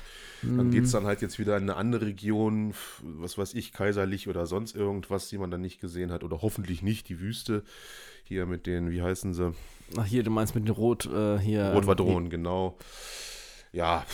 dann 0.43 0.71
geht 0.71 0.85
es 0.85 0.93
hm. 0.95 1.01
dann 1.01 1.07
halt 1.07 1.21
jetzt 1.21 1.39
wieder 1.39 1.57
in 1.59 1.65
eine 1.65 1.77
andere 1.77 2.07
Region, 2.07 2.73
was 3.03 3.37
weiß 3.37 3.53
ich, 3.55 3.73
kaiserlich 3.73 4.27
oder 4.27 4.47
sonst 4.47 4.75
irgendwas, 4.75 5.29
die 5.29 5.37
man 5.37 5.51
dann 5.51 5.61
nicht 5.61 5.81
gesehen 5.81 6.11
hat. 6.11 6.25
Oder 6.25 6.41
hoffentlich 6.41 6.83
nicht, 6.83 7.09
die 7.11 7.21
Wüste. 7.21 7.63
Hier 8.25 8.47
mit 8.47 8.67
den, 8.67 8.91
wie 8.91 9.03
heißen 9.03 9.35
sie? 9.35 9.53
Ach, 9.97 10.07
hier, 10.07 10.23
du 10.23 10.31
meinst 10.31 10.55
mit 10.55 10.65
den 10.65 10.75
Rot, 10.75 11.07
äh, 11.07 11.39
hier. 11.39 11.73
Rotwadronen, 11.73 12.31
genau. 12.31 12.79
Ja, 13.73 14.05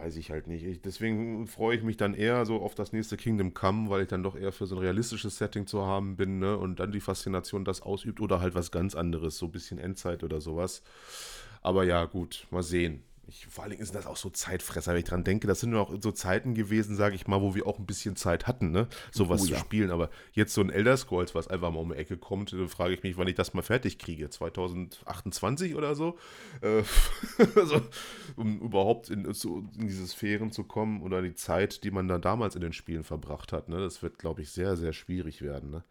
weiß 0.00 0.16
ich 0.16 0.30
halt 0.30 0.46
nicht. 0.46 0.64
Ich, 0.64 0.80
deswegen 0.80 1.46
freue 1.46 1.76
ich 1.76 1.82
mich 1.82 1.96
dann 1.96 2.14
eher 2.14 2.46
so 2.46 2.60
auf 2.60 2.74
das 2.74 2.92
nächste 2.92 3.16
Kingdom 3.16 3.54
Come, 3.54 3.90
weil 3.90 4.02
ich 4.02 4.08
dann 4.08 4.22
doch 4.22 4.36
eher 4.36 4.52
für 4.52 4.66
so 4.66 4.76
ein 4.76 4.80
realistisches 4.80 5.36
Setting 5.36 5.66
zu 5.66 5.86
haben 5.86 6.16
bin, 6.16 6.38
ne? 6.38 6.56
Und 6.56 6.80
dann 6.80 6.92
die 6.92 7.00
Faszination 7.00 7.64
das 7.64 7.82
ausübt 7.82 8.20
oder 8.20 8.40
halt 8.40 8.54
was 8.54 8.70
ganz 8.70 8.94
anderes, 8.94 9.38
so 9.38 9.46
ein 9.46 9.52
bisschen 9.52 9.78
Endzeit 9.78 10.24
oder 10.24 10.40
sowas. 10.40 10.82
Aber 11.62 11.84
ja, 11.84 12.04
gut, 12.06 12.46
mal 12.50 12.62
sehen 12.62 13.02
ich, 13.30 13.46
vor 13.46 13.64
allen 13.64 13.70
Dingen 13.70 13.84
sind 13.84 13.94
das 13.94 14.06
auch 14.06 14.16
so 14.16 14.28
Zeitfresser, 14.28 14.92
wenn 14.92 14.98
ich 14.98 15.04
dran 15.04 15.24
denke. 15.24 15.46
Das 15.46 15.60
sind 15.60 15.70
nur 15.70 15.80
auch 15.80 15.94
so 16.00 16.12
Zeiten 16.12 16.54
gewesen, 16.54 16.96
sage 16.96 17.14
ich 17.14 17.26
mal, 17.26 17.40
wo 17.40 17.54
wir 17.54 17.66
auch 17.66 17.78
ein 17.78 17.86
bisschen 17.86 18.16
Zeit 18.16 18.46
hatten, 18.46 18.70
ne? 18.70 18.88
sowas 19.12 19.42
oh, 19.42 19.46
zu 19.46 19.52
ja. 19.52 19.58
spielen. 19.58 19.90
Aber 19.90 20.10
jetzt 20.32 20.52
so 20.52 20.60
ein 20.60 20.70
Elder 20.70 20.96
Scrolls, 20.96 21.34
was 21.34 21.48
einfach 21.48 21.70
mal 21.70 21.80
um 21.80 21.90
die 21.90 21.96
Ecke 21.96 22.16
kommt, 22.16 22.52
dann 22.52 22.68
frage 22.68 22.94
ich 22.94 23.02
mich, 23.02 23.16
wann 23.16 23.28
ich 23.28 23.34
das 23.34 23.54
mal 23.54 23.62
fertig 23.62 23.98
kriege. 23.98 24.28
2028 24.28 25.74
oder 25.74 25.94
so? 25.94 26.18
Äh, 26.60 26.82
also, 27.54 27.80
um 28.36 28.60
überhaupt 28.60 29.08
in, 29.08 29.32
so, 29.32 29.64
in 29.78 29.86
diese 29.86 30.06
Sphären 30.06 30.50
zu 30.50 30.64
kommen 30.64 31.02
oder 31.02 31.22
die 31.22 31.34
Zeit, 31.34 31.84
die 31.84 31.90
man 31.90 32.08
dann 32.08 32.22
damals 32.22 32.54
in 32.54 32.60
den 32.60 32.72
Spielen 32.72 33.04
verbracht 33.04 33.52
hat. 33.52 33.68
Ne? 33.68 33.78
Das 33.80 34.02
wird, 34.02 34.18
glaube 34.18 34.42
ich, 34.42 34.50
sehr, 34.50 34.76
sehr 34.76 34.92
schwierig 34.92 35.42
werden. 35.42 35.70
Ne? 35.70 35.84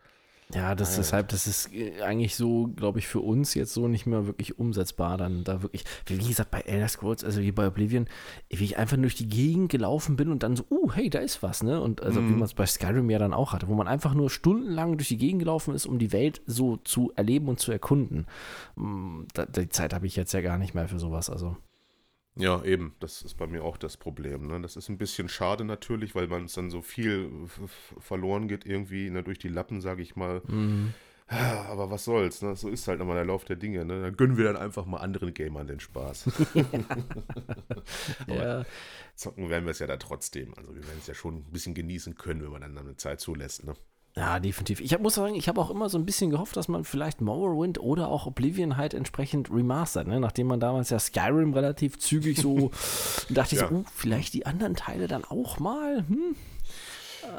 Ja, 0.52 0.74
das 0.74 0.98
ist 0.98 1.14
halt, 1.14 1.32
das 1.32 1.46
ist 1.46 1.72
äh, 1.74 2.02
eigentlich 2.02 2.36
so, 2.36 2.70
glaube 2.76 2.98
ich, 2.98 3.08
für 3.08 3.20
uns 3.20 3.54
jetzt 3.54 3.72
so 3.72 3.88
nicht 3.88 4.08
mehr 4.08 4.26
wirklich 4.26 4.58
umsetzbar. 4.58 5.16
Dann 5.16 5.44
da 5.44 5.62
wirklich, 5.62 5.84
wie 6.08 6.18
gesagt, 6.18 6.50
bei 6.50 6.62
Elder 6.62 6.88
Scrolls, 6.88 7.24
also 7.24 7.42
wie 7.42 7.52
bei 7.52 7.68
Oblivion, 7.68 8.08
wie 8.50 8.64
ich 8.64 8.78
einfach 8.78 8.98
durch 8.98 9.14
die 9.14 9.30
Gegend 9.30 9.70
gelaufen 9.70 10.16
bin 10.16 10.32
und 10.32 10.42
dann 10.42 10.56
so, 10.56 10.66
uh, 10.72 10.92
hey, 10.92 11.12
da 11.12 11.20
ist 11.20 11.44
was, 11.44 11.62
ne? 11.62 11.80
Und 11.80 12.02
also 12.02 12.20
mm. 12.20 12.28
wie 12.28 12.32
mhm. 12.32 12.40
man 12.40 12.46
es 12.46 12.56
bei 12.56 12.66
Skyrim 12.66 13.12
ja 13.12 13.20
dann 13.20 13.34
auch 13.34 13.54
hatte, 13.54 13.68
wo 13.68 13.76
man 13.76 13.88
einfach 13.88 14.16
nur 14.16 14.32
stundenlang 14.32 14.98
durch 14.98 15.10
die 15.10 15.18
Gegend 15.18 15.40
gelaufen 15.40 15.76
ist, 15.76 15.86
um 15.86 16.00
die 16.00 16.12
Welt 16.12 16.42
so 16.48 16.78
zu 16.78 17.12
erleben 17.16 17.48
und 17.48 17.60
zu 17.60 17.72
erkunden. 17.72 18.26
Mm, 18.76 19.26
die 19.56 19.70
Zeit 19.70 19.94
habe 19.94 20.08
ich 20.08 20.16
jetzt 20.16 20.34
ja 20.34 20.42
gar 20.42 20.58
nicht 20.58 20.74
mehr 20.74 20.88
für 20.88 21.00
sowas, 21.00 21.30
also. 21.30 21.58
Ja, 22.36 22.64
eben, 22.64 22.96
das 23.00 23.22
ist 23.22 23.36
bei 23.36 23.48
mir 23.48 23.64
auch 23.64 23.78
das 23.78 23.98
Problem. 23.98 24.48
Ne? 24.48 24.62
Das 24.62 24.76
ist 24.76 24.90
ein 24.90 24.98
bisschen 24.98 25.28
schade 25.28 25.66
natürlich, 25.66 26.16
weil 26.16 26.28
man 26.28 26.46
es 26.46 26.54
dann 26.54 26.70
so 26.70 26.82
viel 26.82 27.30
verloren 28.00 28.48
geht, 28.48 28.66
irgendwie 28.66 29.10
ne, 29.10 29.24
durch 29.24 29.40
die 29.40 29.50
Lappen, 29.50 29.82
sage 29.82 30.02
ich 30.02 30.16
mal. 30.16 30.42
Mhm. 30.48 30.94
Aber 31.30 31.92
was 31.92 32.06
soll's, 32.06 32.42
ne? 32.42 32.56
so 32.56 32.70
ist 32.70 32.88
halt 32.88 33.02
immer 33.02 33.14
der 33.14 33.26
Lauf 33.26 33.46
der 33.46 33.56
Dinge. 33.56 33.86
Ne? 33.86 34.02
Dann 34.02 34.18
gönnen 34.18 34.38
wir 34.38 34.46
dann 34.46 34.58
einfach 34.58 34.86
mal 34.86 34.98
anderen 34.98 35.34
Gamern 35.34 35.68
den 35.68 35.80
Spaß. 35.80 36.26
ja. 38.28 38.66
Zocken 39.16 39.50
werden 39.50 39.66
wir 39.66 39.72
es 39.72 39.80
ja 39.80 39.86
da 39.86 39.98
trotzdem. 39.98 40.56
Also 40.56 40.74
wir 40.74 40.82
werden 40.82 40.98
es 41.00 41.08
ja 41.08 41.14
schon 41.14 41.36
ein 41.36 41.52
bisschen 41.52 41.76
genießen 41.76 42.16
können, 42.16 42.42
wenn 42.42 42.52
man 42.52 42.62
dann 42.62 42.78
eine 42.78 42.98
Zeit 42.98 43.20
zulässt. 43.20 43.64
Ne? 43.64 43.76
Ja, 44.16 44.40
definitiv. 44.40 44.82
Ich 44.82 44.94
hab, 44.94 45.02
muss 45.02 45.16
sagen, 45.16 45.36
ich 45.36 45.48
habe 45.48 45.62
auch 45.62 45.70
immer 45.70 45.88
so 45.88 45.98
ein 45.98 46.06
bisschen 46.06 46.30
gehofft, 46.30 46.58
dass 46.58 46.68
man 46.68 46.84
vielleicht 46.84 47.22
Morrowind 47.22 47.80
oder 47.80 48.10
auch 48.10 48.26
Oblivion 48.26 48.76
halt 48.76 48.94
entsprechend 48.94 49.52
remastert, 49.52 50.08
ne? 50.08 50.20
nachdem 50.20 50.48
man 50.48 50.60
damals 50.60 50.90
ja 50.90 51.00
Skyrim 51.00 51.54
relativ 51.54 52.00
zügig 52.00 52.38
so 52.40 52.72
dachte 53.30 53.56
ich 53.56 53.62
Ja. 53.62 53.70
so, 53.70 53.76
uh, 53.76 53.84
vielleicht 53.94 54.34
die 54.34 54.46
anderen 54.46 54.76
Teile 54.76 55.08
dann 55.08 55.24
auch 55.24 55.60
mal. 55.60 56.06
Hm? 56.08 56.36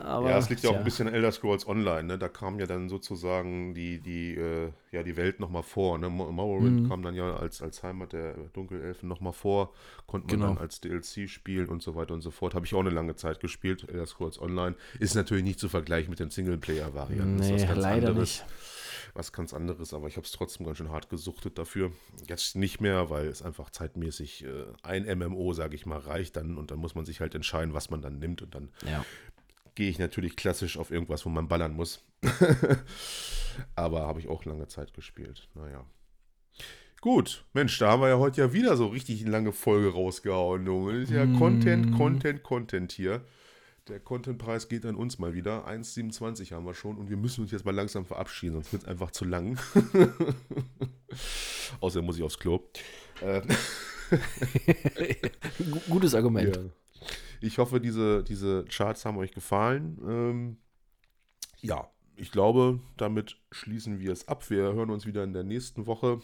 Aber, 0.02 0.30
ja, 0.30 0.38
es 0.38 0.48
liegt 0.50 0.62
ja 0.62 0.70
auch 0.70 0.76
ein 0.76 0.84
bisschen 0.84 1.08
an 1.08 1.14
Elder 1.14 1.32
Scrolls 1.32 1.66
Online, 1.66 2.04
ne? 2.04 2.18
Da 2.18 2.28
kam 2.28 2.58
ja 2.60 2.66
dann 2.66 2.88
sozusagen 2.88 3.74
die, 3.74 4.00
die, 4.00 4.34
äh, 4.34 4.70
ja, 4.92 5.02
die 5.02 5.16
Welt 5.16 5.40
nochmal 5.40 5.62
vor. 5.62 5.98
Ne? 5.98 6.08
Mo- 6.08 6.30
Morrowind 6.30 6.82
Mhm. 6.82 6.88
kam 6.88 7.02
dann 7.02 7.14
ja 7.14 7.36
als, 7.36 7.62
als 7.62 7.82
Heimat 7.82 8.12
der 8.12 8.34
Dunkelelfen 8.52 9.08
nochmal 9.08 9.32
vor, 9.32 9.72
konnte 10.06 10.26
man 10.28 10.40
Genau. 10.40 10.54
dann 10.54 10.58
als 10.62 10.80
DLC 10.80 11.28
spielen 11.28 11.68
und 11.68 11.82
so 11.82 11.94
weiter 11.94 12.14
und 12.14 12.20
so 12.22 12.30
fort. 12.30 12.54
Habe 12.54 12.66
ich 12.66 12.74
auch 12.74 12.80
eine 12.80 12.90
lange 12.90 13.14
Zeit 13.16 13.40
gespielt, 13.40 13.88
Elder 13.88 14.06
Scrolls 14.06 14.40
Online. 14.40 14.76
Ist 14.98 15.14
natürlich 15.14 15.44
nicht 15.44 15.58
zu 15.60 15.68
vergleichen 15.68 16.10
mit 16.10 16.18
den 16.20 16.30
Singleplayer-Varianten. 16.30 17.38
Das 17.38 17.46
ist 17.46 17.52
Nee, 17.52 17.58
was 17.62 17.68
ganz 17.68 17.78
leider 17.82 18.08
anderes. 18.08 18.40
nicht. 18.40 18.44
was 19.12 19.32
ganz 19.32 19.52
anderes, 19.52 19.92
aber 19.92 20.06
ich 20.06 20.16
habe 20.16 20.24
es 20.24 20.30
trotzdem 20.30 20.64
ganz 20.66 20.78
schön 20.78 20.90
hart 20.90 21.08
gesuchtet 21.10 21.58
dafür. 21.58 21.90
Jetzt 22.28 22.54
nicht 22.54 22.80
mehr, 22.80 23.10
weil 23.10 23.26
es 23.26 23.42
einfach 23.42 23.70
zeitmäßig 23.70 24.44
äh, 24.44 24.48
ein 24.84 25.04
MMO, 25.18 25.52
sage 25.52 25.74
ich 25.74 25.84
mal, 25.84 25.98
reicht 25.98 26.36
dann 26.36 26.56
und 26.56 26.70
dann 26.70 26.78
muss 26.78 26.94
man 26.94 27.04
sich 27.04 27.20
halt 27.20 27.34
entscheiden, 27.34 27.74
was 27.74 27.90
man 27.90 28.02
dann 28.02 28.20
nimmt 28.20 28.40
und 28.40 28.54
dann 28.54 28.68
Ja. 28.88 29.04
Gehe 29.74 29.90
ich 29.90 29.98
natürlich 29.98 30.36
klassisch 30.36 30.78
auf 30.78 30.90
irgendwas, 30.90 31.24
wo 31.24 31.28
man 31.30 31.48
ballern 31.48 31.74
muss. 31.74 32.04
aber 33.76 34.02
habe 34.06 34.20
ich 34.20 34.28
auch 34.28 34.44
lange 34.44 34.68
Zeit 34.68 34.94
gespielt. 34.94 35.48
Naja. 35.54 35.84
Gut, 37.00 37.44
Mensch, 37.54 37.78
da 37.78 37.92
haben 37.92 38.02
wir 38.02 38.08
ja 38.08 38.18
heute 38.18 38.42
ja 38.42 38.52
wieder 38.52 38.76
so 38.76 38.86
richtig 38.88 39.22
eine 39.22 39.30
lange 39.30 39.52
Folge 39.52 39.92
rausgehauen. 39.92 40.66
Junge. 40.66 40.92
Das 41.00 41.04
ist 41.04 41.10
ja 41.14 41.24
Content, 41.38 41.96
Content, 41.96 42.42
Content 42.42 42.92
hier. 42.92 43.24
Der 43.88 43.98
Contentpreis 43.98 44.68
geht 44.68 44.84
an 44.84 44.94
uns 44.94 45.18
mal 45.18 45.32
wieder. 45.32 45.66
1,27 45.66 46.52
haben 46.52 46.66
wir 46.66 46.74
schon 46.74 46.98
und 46.98 47.08
wir 47.08 47.16
müssen 47.16 47.40
uns 47.40 47.50
jetzt 47.50 47.64
mal 47.64 47.74
langsam 47.74 48.04
verabschieden, 48.04 48.52
sonst 48.52 48.72
wird 48.72 48.82
es 48.82 48.88
einfach 48.88 49.10
zu 49.10 49.24
lang. 49.24 49.58
Außerdem 51.80 52.04
muss 52.04 52.16
ich 52.18 52.22
aufs 52.22 52.38
Klo. 52.38 52.60
Äh, 53.22 53.40
Gu- 55.70 55.80
Gutes 55.88 56.14
Argument. 56.14 56.54
ja. 56.56 56.62
Ich 57.40 57.58
hoffe, 57.58 57.80
diese, 57.80 58.22
diese 58.22 58.64
Charts 58.64 59.04
haben 59.04 59.16
euch 59.16 59.32
gefallen. 59.32 59.98
Ähm, 60.06 60.56
ja, 61.60 61.88
ich 62.16 62.30
glaube, 62.30 62.80
damit 62.98 63.38
schließen 63.50 63.98
wir 63.98 64.12
es 64.12 64.28
ab. 64.28 64.50
Wir 64.50 64.74
hören 64.74 64.90
uns 64.90 65.06
wieder 65.06 65.24
in 65.24 65.32
der 65.32 65.42
nächsten 65.42 65.86
Woche. 65.86 66.20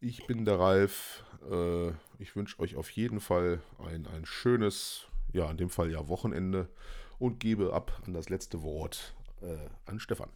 Ich 0.00 0.26
bin 0.26 0.44
der 0.44 0.60
Ralf. 0.60 1.24
Äh, 1.50 1.88
ich 2.18 2.36
wünsche 2.36 2.60
euch 2.60 2.76
auf 2.76 2.90
jeden 2.90 3.18
Fall 3.18 3.60
ein, 3.78 4.06
ein 4.06 4.24
schönes, 4.24 5.06
ja, 5.32 5.50
in 5.50 5.56
dem 5.56 5.70
Fall 5.70 5.90
ja 5.90 6.08
Wochenende 6.08 6.68
und 7.18 7.40
gebe 7.40 7.72
ab 7.72 8.00
an 8.06 8.12
das 8.12 8.28
letzte 8.28 8.62
Wort 8.62 9.14
äh, 9.42 9.56
an 9.86 9.98
Stefan. 9.98 10.30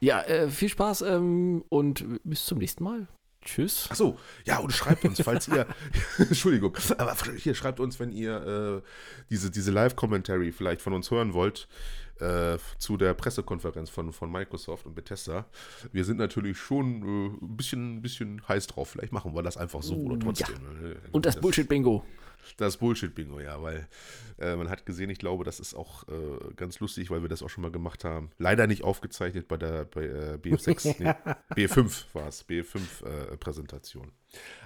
Ja, 0.00 0.22
äh, 0.22 0.48
viel 0.48 0.68
Spaß 0.68 1.02
ähm, 1.02 1.64
und 1.68 2.04
bis 2.24 2.46
zum 2.46 2.58
nächsten 2.58 2.84
Mal. 2.84 3.08
Tschüss. 3.50 3.88
Ach 3.90 3.96
so, 3.96 4.18
ja, 4.44 4.58
und 4.58 4.72
schreibt 4.72 5.04
uns, 5.04 5.20
falls 5.22 5.48
ihr, 5.48 5.66
Entschuldigung, 6.18 6.76
aber 6.98 7.16
hier 7.36 7.54
schreibt 7.54 7.80
uns, 7.80 7.98
wenn 7.98 8.12
ihr 8.12 8.82
äh, 8.82 8.88
diese, 9.28 9.50
diese 9.50 9.72
Live-Commentary 9.72 10.52
vielleicht 10.52 10.80
von 10.82 10.92
uns 10.92 11.10
hören 11.10 11.34
wollt, 11.34 11.66
äh, 12.20 12.58
zu 12.78 12.96
der 12.96 13.14
Pressekonferenz 13.14 13.90
von, 13.90 14.12
von 14.12 14.30
Microsoft 14.30 14.86
und 14.86 14.94
Bethesda. 14.94 15.46
Wir 15.92 16.04
sind 16.04 16.18
natürlich 16.18 16.58
schon 16.58 17.02
äh, 17.02 17.44
ein 17.44 17.56
bisschen, 17.56 17.96
ein 17.96 18.02
bisschen 18.02 18.46
heiß 18.48 18.66
drauf. 18.68 18.90
Vielleicht 18.90 19.12
machen 19.12 19.34
wir 19.34 19.42
das 19.42 19.56
einfach 19.56 19.82
so 19.82 19.96
oder 19.96 20.18
trotzdem. 20.18 20.56
Äh, 20.84 20.96
Und 21.12 21.26
das, 21.26 21.40
Bullshit-Bingo. 21.40 22.04
Das 22.56 22.78
Bullshit-Bingo, 22.78 23.40
ja, 23.40 23.62
weil 23.62 23.88
äh, 24.38 24.56
man 24.56 24.68
hat 24.70 24.86
gesehen, 24.86 25.10
ich 25.10 25.18
glaube, 25.18 25.44
das 25.44 25.60
ist 25.60 25.74
auch 25.74 26.08
äh, 26.08 26.54
ganz 26.56 26.80
lustig, 26.80 27.10
weil 27.10 27.22
wir 27.22 27.28
das 27.28 27.42
auch 27.42 27.50
schon 27.50 27.62
mal 27.62 27.70
gemacht 27.70 28.04
haben. 28.04 28.30
Leider 28.38 28.66
nicht 28.66 28.82
aufgezeichnet 28.82 29.48
bei 29.48 29.56
der 29.56 29.84
bei, 29.84 30.04
äh, 30.04 30.38
BF6, 30.42 30.96
nee, 31.56 31.66
B5 31.66 32.04
war 32.14 32.28
es, 32.28 32.48
B5-Präsentation. 32.48 34.10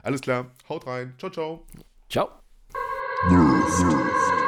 Alles 0.02 0.20
klar, 0.20 0.50
haut 0.68 0.86
rein, 0.86 1.14
ciao, 1.18 1.30
ciao. 1.30 1.66
Ciao. 2.08 2.30
Nerf. 3.28 4.43